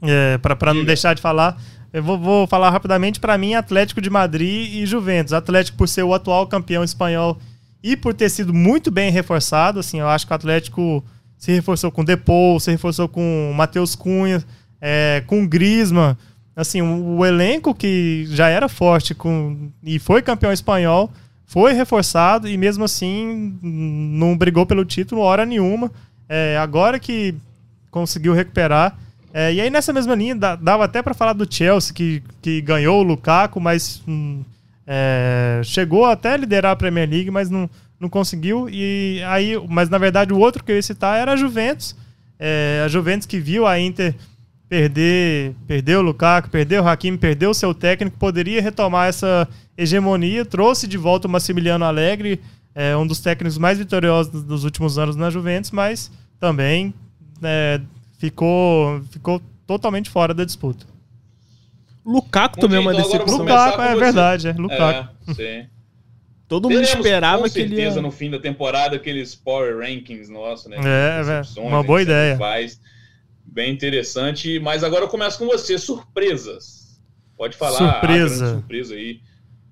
É, 0.02 0.38
pra 0.38 0.72
não 0.72 0.84
deixar 0.84 1.14
de 1.14 1.20
falar. 1.20 1.60
Eu 1.92 2.02
vou, 2.02 2.18
vou 2.18 2.46
falar 2.46 2.70
rapidamente. 2.70 3.18
Pra 3.18 3.36
mim, 3.36 3.54
Atlético 3.54 4.00
de 4.00 4.08
Madrid 4.08 4.72
e 4.74 4.86
Juventus. 4.86 5.32
Atlético 5.32 5.76
por 5.76 5.88
ser 5.88 6.04
o 6.04 6.14
atual 6.14 6.46
campeão 6.46 6.84
espanhol 6.84 7.36
e 7.82 7.96
por 7.96 8.14
ter 8.14 8.28
sido 8.30 8.54
muito 8.54 8.90
bem 8.90 9.10
reforçado. 9.10 9.80
Assim, 9.80 9.98
eu 9.98 10.08
acho 10.08 10.26
que 10.26 10.32
o 10.32 10.36
Atlético 10.36 11.04
se 11.40 11.50
reforçou 11.52 11.90
com 11.90 12.04
Depou, 12.04 12.60
se 12.60 12.70
reforçou 12.70 13.08
com 13.08 13.52
Matheus 13.56 13.96
Cunha, 13.96 14.44
é, 14.78 15.24
com 15.26 15.48
Griezmann. 15.48 16.14
Assim, 16.54 16.82
o, 16.82 17.16
o 17.16 17.26
elenco 17.26 17.74
que 17.74 18.26
já 18.28 18.48
era 18.48 18.68
forte 18.68 19.14
com, 19.14 19.70
e 19.82 19.98
foi 19.98 20.20
campeão 20.20 20.52
espanhol 20.52 21.10
foi 21.46 21.72
reforçado 21.72 22.46
e 22.46 22.58
mesmo 22.58 22.84
assim 22.84 23.58
não 23.62 24.36
brigou 24.36 24.66
pelo 24.66 24.84
título 24.84 25.22
hora 25.22 25.46
nenhuma. 25.46 25.90
É, 26.28 26.58
agora 26.58 27.00
que 27.00 27.34
conseguiu 27.90 28.34
recuperar. 28.34 28.98
É, 29.32 29.54
e 29.54 29.62
aí 29.62 29.70
nessa 29.70 29.94
mesma 29.94 30.14
linha, 30.14 30.34
dava 30.36 30.84
até 30.84 31.00
para 31.00 31.14
falar 31.14 31.32
do 31.32 31.50
Chelsea, 31.50 31.94
que, 31.94 32.22
que 32.42 32.60
ganhou 32.60 33.00
o 33.00 33.02
Lukaku, 33.02 33.58
mas 33.58 34.02
hum, 34.06 34.44
é, 34.86 35.62
chegou 35.64 36.04
até 36.04 36.34
a 36.34 36.36
liderar 36.36 36.72
a 36.72 36.76
Premier 36.76 37.08
League, 37.08 37.30
mas 37.30 37.48
não, 37.48 37.70
não 38.00 38.08
conseguiu. 38.08 38.68
E 38.68 39.22
aí, 39.26 39.52
mas 39.68 39.88
na 39.88 39.98
verdade 39.98 40.32
o 40.32 40.38
outro 40.38 40.64
que 40.64 40.72
eu 40.72 40.76
ia 40.76 40.82
citar 40.82 41.18
era 41.20 41.32
a 41.32 41.36
Juventus. 41.36 41.94
É, 42.38 42.82
a 42.84 42.88
Juventus 42.88 43.26
que 43.26 43.38
viu 43.38 43.66
a 43.66 43.78
Inter 43.78 44.14
perder, 44.68 45.54
perder 45.66 45.96
o 45.98 46.00
Lukaku, 46.02 46.48
perder 46.48 46.80
o 46.80 46.88
Hakimi, 46.88 47.18
perder 47.18 47.48
o 47.48 47.54
seu 47.54 47.74
técnico, 47.74 48.16
poderia 48.16 48.62
retomar 48.62 49.08
essa 49.08 49.46
hegemonia, 49.76 50.44
trouxe 50.44 50.86
de 50.86 50.96
volta 50.96 51.26
o 51.26 51.30
Massimiliano 51.30 51.84
Alegre, 51.84 52.40
é, 52.74 52.96
um 52.96 53.06
dos 53.06 53.20
técnicos 53.20 53.58
mais 53.58 53.78
vitoriosos 53.78 54.42
dos- 54.44 54.64
últimos 54.64 54.96
anos 54.96 55.16
na 55.16 55.28
Juventus, 55.28 55.70
mas 55.72 56.10
também 56.38 56.94
é, 57.42 57.80
ficou, 58.18 59.02
ficou 59.10 59.42
totalmente 59.66 60.08
fora 60.08 60.32
da 60.32 60.44
disputa. 60.44 60.86
Lukaku 62.06 62.58
também 62.60 62.78
é 62.78 62.80
uma 62.80 62.94
decepção. 62.94 63.38
Lukaku, 63.38 63.82
é 63.82 63.96
verdade, 63.96 64.48
é 64.48 64.52
Lukaku. 64.52 65.08
É, 65.28 65.34
sim. 65.34 65.66
Todo 66.50 66.68
mundo 66.68 66.80
Teremos, 66.80 67.06
esperava 67.06 67.42
com 67.44 67.48
que 67.48 67.60
ele 67.60 67.68
certeza 67.76 67.96
ia... 67.98 68.02
no 68.02 68.10
fim 68.10 68.28
da 68.28 68.40
temporada 68.40 68.96
aqueles 68.96 69.36
power 69.36 69.78
rankings 69.78 70.28
nossos, 70.28 70.66
né? 70.66 70.78
É, 70.84 71.18
Decepções, 71.20 71.64
uma 71.68 71.80
boa 71.80 72.02
ideia. 72.02 72.36
Faz. 72.36 72.80
Bem 73.46 73.72
interessante, 73.72 74.58
mas 74.58 74.82
agora 74.82 75.04
eu 75.04 75.08
começo 75.08 75.38
com 75.38 75.46
você, 75.46 75.78
surpresas. 75.78 77.00
Pode 77.36 77.56
falar. 77.56 77.78
Surpresa. 77.78 78.34
a 78.34 78.38
grande 78.48 78.52
surpresa 78.60 78.94
aí. 78.96 79.20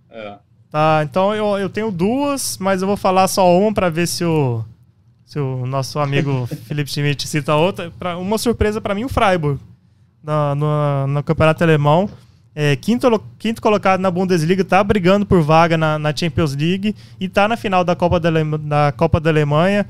É. 0.08 0.38
Tá, 0.70 1.00
então 1.02 1.34
eu, 1.34 1.58
eu 1.58 1.68
tenho 1.68 1.90
duas, 1.90 2.56
mas 2.58 2.80
eu 2.80 2.86
vou 2.86 2.96
falar 2.96 3.26
só 3.26 3.58
uma 3.58 3.74
pra 3.74 3.88
ver 3.88 4.06
se 4.06 4.24
o, 4.24 4.64
se 5.26 5.40
o 5.40 5.66
nosso 5.66 5.98
amigo 5.98 6.46
Felipe 6.68 6.90
Schmidt 6.92 7.26
cita 7.26 7.56
outra. 7.56 7.90
Pra, 7.98 8.16
uma 8.16 8.38
surpresa 8.38 8.80
pra 8.80 8.94
mim, 8.94 9.02
o 9.04 9.08
Freiburg, 9.08 9.58
na- 10.22 10.54
no, 10.54 11.06
no 11.08 11.22
campeonato 11.24 11.64
alemão. 11.64 12.08
É, 12.60 12.74
quinto, 12.74 13.22
quinto 13.38 13.62
colocado 13.62 14.00
na 14.00 14.10
Bundesliga, 14.10 14.64
tá 14.64 14.82
brigando 14.82 15.24
por 15.24 15.40
vaga 15.42 15.78
na, 15.78 15.96
na 15.96 16.12
Champions 16.12 16.56
League 16.56 16.92
e 17.20 17.28
tá 17.28 17.46
na 17.46 17.56
final 17.56 17.84
da 17.84 17.94
Copa 17.94 18.18
da, 18.18 18.28
Alema- 18.28 18.58
da, 18.58 18.90
Copa 18.90 19.20
da 19.20 19.30
Alemanha. 19.30 19.86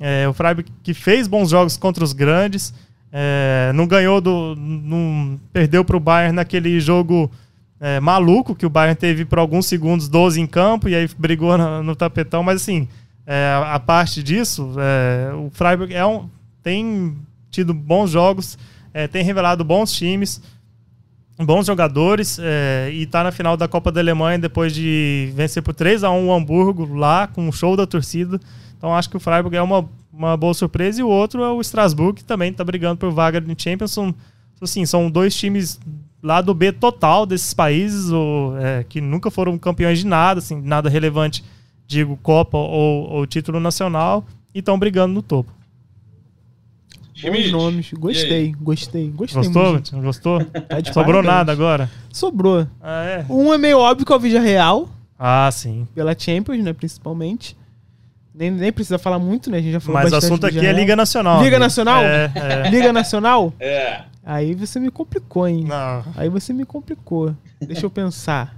É, 0.00 0.28
o 0.28 0.32
Freiburg 0.32 0.70
que 0.84 0.94
fez 0.94 1.26
bons 1.26 1.50
jogos 1.50 1.76
contra 1.76 2.04
os 2.04 2.12
grandes, 2.12 2.72
é, 3.10 3.72
não 3.74 3.88
ganhou 3.88 4.20
do. 4.20 4.54
Não, 4.56 5.36
perdeu 5.52 5.84
pro 5.84 5.98
Bayern 5.98 6.36
naquele 6.36 6.78
jogo 6.78 7.28
é, 7.80 7.98
maluco 7.98 8.54
que 8.54 8.64
o 8.64 8.70
Bayern 8.70 8.94
teve 8.94 9.24
por 9.24 9.40
alguns 9.40 9.66
segundos 9.66 10.08
12 10.08 10.40
em 10.40 10.46
campo 10.46 10.88
e 10.88 10.94
aí 10.94 11.10
brigou 11.18 11.58
no, 11.58 11.82
no 11.82 11.96
tapetão, 11.96 12.44
mas 12.44 12.62
assim, 12.62 12.86
é, 13.26 13.52
a, 13.66 13.80
parte 13.80 14.22
disso, 14.22 14.76
é, 14.78 15.34
o 15.34 15.50
Freiburg 15.50 15.92
é 15.92 16.06
um, 16.06 16.28
tem 16.62 17.16
tido 17.50 17.74
bons 17.74 18.12
jogos, 18.12 18.56
tem 19.10 19.24
revelado 19.24 19.64
bons 19.64 19.90
times, 19.90 20.40
bons 21.38 21.66
jogadores 21.66 22.38
é, 22.40 22.90
e 22.92 23.06
tá 23.06 23.24
na 23.24 23.32
final 23.32 23.56
da 23.56 23.66
Copa 23.66 23.90
da 23.90 24.00
Alemanha 24.00 24.38
depois 24.38 24.74
de 24.74 25.32
vencer 25.34 25.62
por 25.62 25.74
3 25.74 26.04
a 26.04 26.10
1 26.10 26.26
o 26.26 26.32
Hamburgo 26.32 26.94
lá 26.94 27.26
com 27.26 27.48
o 27.48 27.52
show 27.52 27.76
da 27.76 27.86
torcida. 27.86 28.40
Então 28.76 28.94
acho 28.94 29.08
que 29.08 29.16
o 29.16 29.20
Freiburg 29.20 29.56
é 29.56 29.62
uma, 29.62 29.88
uma 30.12 30.36
boa 30.36 30.54
surpresa 30.54 31.00
e 31.00 31.04
o 31.04 31.08
outro 31.08 31.42
é 31.42 31.50
o 31.50 31.60
Strasbourg 31.60 32.16
que 32.16 32.24
também 32.24 32.52
tá 32.52 32.62
brigando 32.62 32.98
por 32.98 33.10
vaga 33.10 33.40
no 33.40 33.54
Champions. 33.56 33.92
São, 33.92 34.14
assim, 34.60 34.84
são 34.84 35.10
dois 35.10 35.34
times 35.34 35.80
lá 36.22 36.40
do 36.40 36.54
B 36.54 36.70
total 36.70 37.26
desses 37.26 37.52
países 37.52 38.10
ou, 38.10 38.56
é, 38.58 38.84
que 38.84 39.00
nunca 39.00 39.30
foram 39.30 39.58
campeões 39.58 39.98
de 39.98 40.06
nada, 40.06 40.38
assim, 40.38 40.60
nada 40.60 40.88
relevante, 40.88 41.44
digo 41.86 42.16
Copa 42.22 42.56
ou, 42.56 43.10
ou 43.10 43.26
título 43.26 43.58
nacional 43.58 44.24
e 44.54 44.60
estão 44.60 44.78
brigando 44.78 45.14
no 45.14 45.22
topo. 45.22 45.52
Bons 47.12 47.20
Schmidt, 47.20 47.52
nomes. 47.52 47.90
e 47.92 47.94
aí? 47.94 47.98
Gostei, 48.00 48.52
gostei, 48.60 49.10
gostei 49.10 49.42
Gostou? 49.42 49.72
muito. 49.72 49.94
Não 49.96 50.02
Gostou? 50.02 50.44
Tá 50.68 50.80
de 50.80 50.88
Sobrou 50.92 51.22
parabéns. 51.22 51.26
nada 51.34 51.52
agora? 51.52 51.90
Sobrou. 52.10 52.66
Ah, 52.80 53.04
é? 53.04 53.26
Um 53.28 53.52
é 53.52 53.58
meio 53.58 53.78
óbvio 53.78 54.06
que 54.06 54.12
é 54.12 54.16
o 54.16 54.18
Vídeo 54.18 54.40
Real, 54.40 54.88
Ah, 55.18 55.48
sim. 55.52 55.86
pela 55.94 56.18
Champions, 56.18 56.62
né, 56.64 56.72
principalmente. 56.72 57.56
Nem, 58.34 58.50
nem 58.50 58.72
precisa 58.72 58.98
falar 58.98 59.18
muito, 59.18 59.50
né? 59.50 59.58
A 59.58 59.60
gente 59.60 59.72
já 59.72 59.80
falou 59.80 60.00
Mas 60.02 60.10
o 60.10 60.16
assunto 60.16 60.46
aqui 60.46 60.58
é. 60.64 60.72
Liga 60.72 60.96
Nacional. 60.96 61.36
Liga 61.42 61.48
amigo. 61.56 61.60
Nacional? 61.60 62.02
É, 62.02 62.32
é. 62.34 62.70
Liga 62.70 62.92
Nacional? 62.92 63.52
É. 63.60 64.04
Aí 64.24 64.54
você 64.54 64.80
me 64.80 64.90
complicou, 64.90 65.46
hein? 65.46 65.64
Não, 65.68 66.02
Aí 66.16 66.30
você 66.30 66.52
me 66.54 66.64
complicou. 66.64 67.36
Deixa 67.60 67.84
eu 67.84 67.90
pensar. 67.90 68.56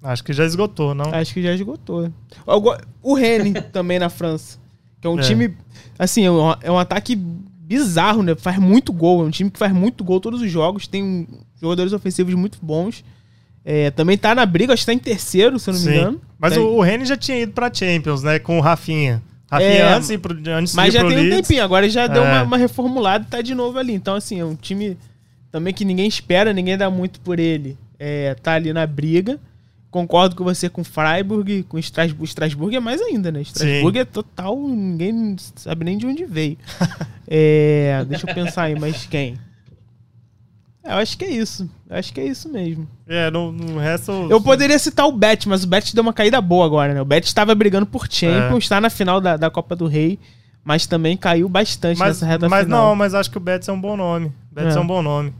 acho 0.00 0.22
que 0.22 0.32
já 0.32 0.44
esgotou, 0.44 0.94
não? 0.94 1.06
Acho 1.12 1.34
que 1.34 1.42
já 1.42 1.52
esgotou. 1.52 2.08
O 3.02 3.14
Rennes 3.14 3.54
também 3.72 3.98
na 3.98 4.08
França. 4.08 4.61
Que 5.02 5.06
é 5.06 5.10
um 5.10 5.18
É. 5.18 5.22
time. 5.22 5.54
Assim, 5.98 6.24
é 6.24 6.30
um, 6.30 6.54
é 6.62 6.70
um 6.70 6.78
ataque 6.78 7.14
bizarro, 7.16 8.22
né? 8.22 8.34
Faz 8.34 8.58
muito 8.58 8.92
gol. 8.92 9.22
É 9.22 9.26
um 9.26 9.30
time 9.30 9.50
que 9.50 9.58
faz 9.58 9.72
muito 9.72 10.02
gol 10.02 10.20
todos 10.20 10.40
os 10.40 10.50
jogos. 10.50 10.86
Tem 10.86 11.02
um- 11.02 11.26
jogadores 11.60 11.92
ofensivos 11.92 12.32
muito 12.34 12.58
bons. 12.62 13.04
É, 13.64 13.90
também 13.90 14.16
tá 14.18 14.34
na 14.34 14.44
briga, 14.46 14.72
acho 14.72 14.82
que 14.82 14.86
tá 14.86 14.92
em 14.92 14.98
terceiro, 14.98 15.58
se 15.58 15.68
eu 15.70 15.74
não 15.74 15.80
me 15.80 15.86
Sim. 15.86 15.94
engano. 15.98 16.20
Mas 16.38 16.54
Tá 16.54 16.60
o, 16.60 16.78
o 16.78 16.80
Rennes 16.80 17.08
já 17.08 17.16
tinha 17.16 17.38
ido 17.40 17.52
pra 17.52 17.72
Champions, 17.72 18.22
né? 18.22 18.38
Com 18.38 18.58
o 18.58 18.60
Rafinha. 18.60 19.22
Rafinha 19.50 19.70
É, 19.70 19.92
antes, 19.94 20.08
de 20.08 20.18
pro, 20.18 20.34
antes 20.50 20.74
Mas 20.74 20.94
já 20.94 21.00
pro 21.00 21.08
tem 21.10 21.18
um 21.18 21.20
Leeds. 21.22 21.36
tempinho, 21.48 21.62
agora 21.62 21.88
já 21.88 22.06
deu 22.06 22.24
É. 22.24 22.32
uma, 22.32 22.42
uma 22.44 22.56
reformulada 22.56 23.24
e 23.26 23.30
tá 23.30 23.42
de 23.42 23.54
novo 23.54 23.78
ali. 23.78 23.92
Então, 23.92 24.14
assim, 24.16 24.40
é 24.40 24.44
um 24.44 24.54
time 24.56 24.96
também 25.50 25.74
que 25.74 25.84
ninguém 25.84 26.06
espera, 26.08 26.52
ninguém 26.52 26.76
dá 26.76 26.88
muito 26.90 27.20
por 27.20 27.38
ele. 27.38 27.76
É, 27.98 28.34
tá 28.34 28.54
ali 28.54 28.72
na 28.72 28.86
briga. 28.86 29.38
Concordo 29.92 30.34
com 30.34 30.42
você 30.42 30.70
com 30.70 30.82
Freiburg, 30.82 31.64
com 31.64 31.76
o 31.76 31.80
Strasbourg. 31.80 32.24
Strasbourg 32.24 32.74
é 32.74 32.80
mais 32.80 32.98
ainda, 33.02 33.30
né? 33.30 33.42
Strasbourg 33.42 33.98
é 33.98 34.04
total, 34.06 34.58
ninguém 34.58 35.36
sabe 35.54 35.84
nem 35.84 35.98
de 35.98 36.06
onde 36.06 36.24
veio. 36.24 36.56
É, 37.34 38.04
deixa 38.08 38.28
eu 38.28 38.34
pensar 38.34 38.64
aí, 38.64 38.78
mas 38.78 39.06
quem? 39.06 39.38
É, 40.84 40.92
Eu 40.92 40.96
acho 40.98 41.16
que 41.16 41.24
é 41.24 41.30
isso. 41.30 41.70
Eu 41.88 41.96
acho 41.96 42.12
que 42.12 42.20
é 42.20 42.26
isso 42.26 42.46
mesmo. 42.48 42.86
É, 43.06 43.30
no, 43.30 43.50
no 43.52 43.78
resto. 43.78 44.12
Eu 44.28 44.38
poderia 44.38 44.78
citar 44.78 45.06
o 45.06 45.12
Bet, 45.12 45.48
mas 45.48 45.64
o 45.64 45.66
Bet 45.66 45.94
deu 45.94 46.02
uma 46.02 46.12
caída 46.12 46.40
boa 46.42 46.66
agora, 46.66 46.92
né? 46.92 47.00
O 47.00 47.06
Bet 47.06 47.26
estava 47.26 47.54
brigando 47.54 47.86
por 47.86 48.06
Champions, 48.10 48.64
está 48.64 48.82
na 48.82 48.90
final 48.90 49.18
da, 49.18 49.38
da 49.38 49.50
Copa 49.50 49.74
do 49.74 49.86
Rei, 49.86 50.18
mas 50.62 50.86
também 50.86 51.16
caiu 51.16 51.48
bastante 51.48 51.98
Mas, 51.98 52.08
nessa 52.20 52.26
reta 52.26 52.48
mas 52.50 52.64
final. 52.64 52.88
não, 52.88 52.96
mas 52.96 53.14
acho 53.14 53.30
que 53.30 53.38
o 53.38 53.40
Betis 53.40 53.68
é 53.68 53.72
um 53.72 53.80
bom 53.80 53.96
nome. 53.96 54.30
Betis 54.50 54.74
é, 54.74 54.78
É. 54.78 54.80
um 54.82 54.86
bom 54.86 55.00
nome. 55.00 55.32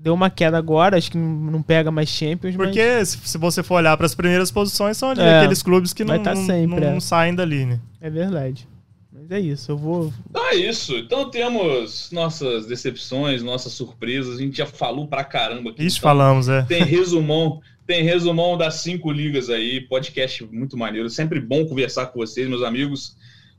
Deu 0.00 0.14
uma 0.14 0.30
queda 0.30 0.56
agora, 0.56 0.96
acho 0.96 1.10
que 1.10 1.18
não 1.18 1.60
pega 1.60 1.90
mais 1.90 2.08
Champions, 2.08 2.54
Porque 2.54 3.04
se, 3.04 3.18
se 3.18 3.36
você 3.36 3.62
for 3.64 3.74
olhar 3.76 3.96
para 3.96 4.06
as 4.06 4.14
primeiras 4.14 4.50
posições, 4.50 4.96
são 4.96 5.10
ali 5.10 5.20
É, 5.20 5.38
aqueles 5.40 5.60
clubes 5.62 5.92
que 5.92 6.04
não, 6.04 6.22
tá 6.22 6.34
não- 6.34 6.46
sempre, 6.46 6.80
não- 6.80 6.88
é. 6.88 6.92
não 6.92 7.00
saem 7.00 7.34
dali, 7.34 7.64
né? 7.66 7.80
mas 8.00 8.02
é 8.02 8.10
verdade. 8.10 8.68
Mas 9.12 9.30
é 9.32 9.40
isso, 9.40 9.72
eu 9.72 9.76
vou... 9.76 10.12
Então 10.30 10.46
é 10.46 10.54
isso. 10.54 10.96
Então 10.96 11.28
temos 11.30 12.10
nossas 12.12 12.66
decepções, 12.66 13.42
nossas 13.42 13.72
surpresas. 13.72 14.36
A 14.36 14.40
gente 14.40 14.56
já 14.56 14.66
falou 14.66 15.08
pra 15.08 15.24
caramba 15.24 15.70
aqui. 15.70 15.84
Isso 15.84 15.98
Então, 15.98 16.08
falamos, 16.10 16.48
é. 16.48 16.62
Tem 16.62 16.84
resumão, 16.84 17.60
tem 17.84 18.04
resumão 18.04 18.56
das 18.56 18.74
cinco 18.76 19.10
ligas 19.10 19.50
aí. 19.50 19.80
Podcast 19.80 20.44
muito 20.52 20.76
maneiro. 20.76 21.10
Sempre 21.10 21.40
bom 21.40 21.66
conversar 21.66 22.06
com 22.06 22.20
vocês, 22.20 22.48
meus 22.48 22.62
amigos. 22.62 23.16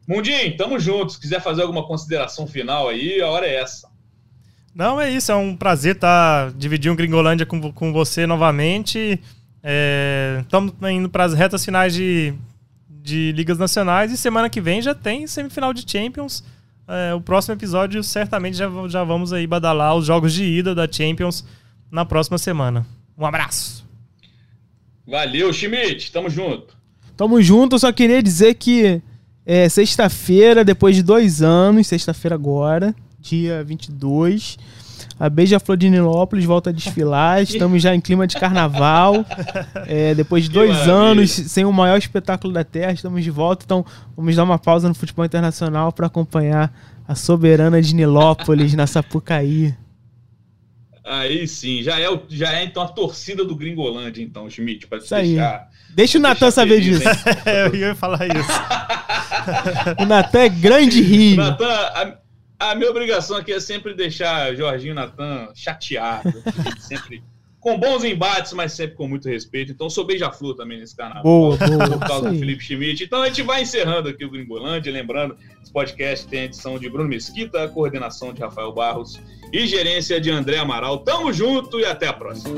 Mundinho, 0.08 0.56
tamo 0.56 0.80
junto. 0.80 1.12
Se 1.12 1.20
quiser 1.20 1.42
fazer 1.42 1.64
alguma 1.64 1.86
consideração 1.86 2.48
final 2.48 2.88
aí, 2.88 3.20
a 3.22 3.28
hora 3.28 3.46
é 3.46 3.56
essa. 3.56 3.90
Não, 4.74 5.00
é 5.00 5.10
isso. 5.12 5.32
É 5.32 5.36
um 5.36 5.56
prazer 5.56 5.96
estar 5.96 6.52
dividir 6.54 6.92
um 6.92 6.96
Gringolândia 6.96 7.46
com, 7.46 7.72
com 7.72 7.92
você 7.92 8.26
novamente. 8.26 9.20
Estamos 10.42 10.74
indo 10.90 11.10
para 11.10 11.26
as 11.26 11.34
retas 11.34 11.64
finais 11.66 11.94
de, 11.94 12.34
de 12.90 13.32
ligas 13.34 13.58
nacionais 13.58 14.12
e 14.12 14.18
semana 14.18 14.50
que 14.50 14.62
vem 14.62 14.82
já 14.82 14.96
tem 14.96 15.28
semifinal 15.28 15.74
de 15.74 15.90
Champions. 15.90 16.44
É, 16.88 17.14
o 17.14 17.22
próximo 17.22 17.54
episódio 17.54 18.04
certamente 18.04 18.58
já, 18.58 18.68
já 18.88 19.04
vamos 19.04 19.32
aí 19.32 19.46
badalar 19.46 19.96
os 19.96 20.06
jogos 20.06 20.34
de 20.34 20.44
ida 20.44 20.74
da 20.74 20.92
Champions 20.92 21.46
na 21.92 22.04
próxima 22.04 22.38
semana. 22.38 22.86
Um 23.18 23.26
abraço. 23.26 23.86
Valeu, 25.06 25.52
Schmidt. 25.54 26.12
Tamo 26.12 26.30
junto. 26.30 26.78
Tamo 27.16 27.42
junto, 27.42 27.76
eu 27.76 27.80
só 27.80 27.92
queria 27.92 28.24
dizer 28.24 28.54
que 28.54 29.02
é, 29.46 29.68
sexta-feira, 29.68 30.64
depois 30.64 30.96
de 30.96 31.04
dois 31.04 31.42
anos, 31.42 31.86
sexta-feira 31.86 32.36
agora, 32.36 32.96
dia 33.22 33.64
22, 33.64 34.58
a 35.20 35.30
Beija-Flor 35.30 35.78
de 35.78 35.90
Nilópolis 35.90 36.46
volta 36.46 36.70
a 36.70 36.74
desfilar, 36.74 37.42
estamos 37.42 37.82
já 37.82 37.94
em 37.94 38.00
clima 38.02 38.26
de 38.26 38.36
carnaval, 38.38 39.26
é, 39.88 40.16
depois 40.16 40.44
de 40.46 40.50
dois 40.52 40.72
maravilha. 40.72 40.94
anos, 40.96 41.32
sem 41.32 41.66
o 41.66 41.72
maior 41.74 41.98
espetáculo 41.98 42.54
da 42.54 42.64
Terra, 42.64 42.92
estamos 42.94 43.24
de 43.24 43.32
volta, 43.32 43.64
então 43.66 43.86
vamos 44.16 44.36
dar 44.36 44.44
uma 44.44 44.58
pausa 44.60 44.88
no 44.88 44.96
futebol 44.96 45.26
internacional 45.26 45.92
para 45.92 46.08
acompanhar 46.08 46.74
a 47.08 47.16
soberana 47.16 47.82
de 47.82 47.94
Nilópolis 47.96 48.74
na 48.74 48.88
Sapucaí. 48.88 49.74
Aí 51.04 51.48
sim, 51.48 51.82
já 51.82 52.00
é, 52.00 52.08
o- 52.10 52.22
já 52.30 52.54
é 52.54 52.64
então 52.64 52.84
a 52.84 52.88
torcida 52.88 53.44
do 53.44 53.56
Gringolândia, 53.56 54.22
então, 54.22 54.48
Schmidt, 54.50 54.86
pra 54.86 55.00
te 55.00 55.10
deixar. 55.10 55.68
Deixa 55.96 56.20
o 56.20 56.22
Natan 56.22 56.52
saber 56.52 56.82
disso. 56.82 57.02
É, 57.46 57.66
eu 57.66 57.74
ia 57.76 57.96
falar 57.96 58.28
isso. 58.28 58.50
O 60.00 60.06
Natan 60.06 60.40
é 60.42 60.50
grande 60.50 61.02
rio. 61.02 61.38
Natan, 61.38 61.66
a, 61.68 62.14
a 62.60 62.76
minha 62.76 62.90
obrigação 62.90 63.38
aqui 63.38 63.54
é 63.54 63.60
sempre 63.60 63.94
deixar 63.94 64.54
Jorginho 64.56 64.94
Natan 64.94 65.50
chateado. 65.56 66.44
sempre 66.80 67.24
com 67.60 67.78
bons 67.78 68.04
embates, 68.04 68.54
mas 68.54 68.74
sempre 68.74 68.96
com 68.96 69.08
muito 69.08 69.28
respeito. 69.28 69.72
Então, 69.72 69.90
sou 69.90 70.06
beija-flor 70.06 70.56
também 70.56 70.80
nesse 70.80 70.96
canal. 70.96 71.22
Boa, 71.24 71.58
boa. 71.58 71.90
Por 71.90 72.00
causa 72.00 72.30
do. 72.32 72.40
Felipe 72.40 72.64
Schmidt. 72.64 73.04
Então, 73.04 73.22
a 73.22 73.28
gente 73.28 73.42
vai 73.42 73.62
encerrando 73.62 74.10
aqui 74.10 74.24
o 74.24 74.30
Gringolândia. 74.30 74.92
Lembrando, 74.92 75.36
esse 75.62 75.72
podcast 75.72 76.28
tem 76.28 76.42
a 76.42 76.46
edição 76.46 76.80
de 76.80 76.90
Bruno 76.90 77.10
Mesquita, 77.10 77.68
coordenação 77.68 78.34
de 78.34 78.42
Rafael 78.42 78.72
Barros 78.72 79.20
e 79.52 79.68
gerência 79.68 80.20
de 80.22 80.32
André 80.32 80.58
Amaral. 80.58 81.00
Tamo 81.00 81.34
junto 81.34 81.80
e 81.80 81.86
até 81.86 82.08
a 82.08 82.14
próxima. 82.14 82.56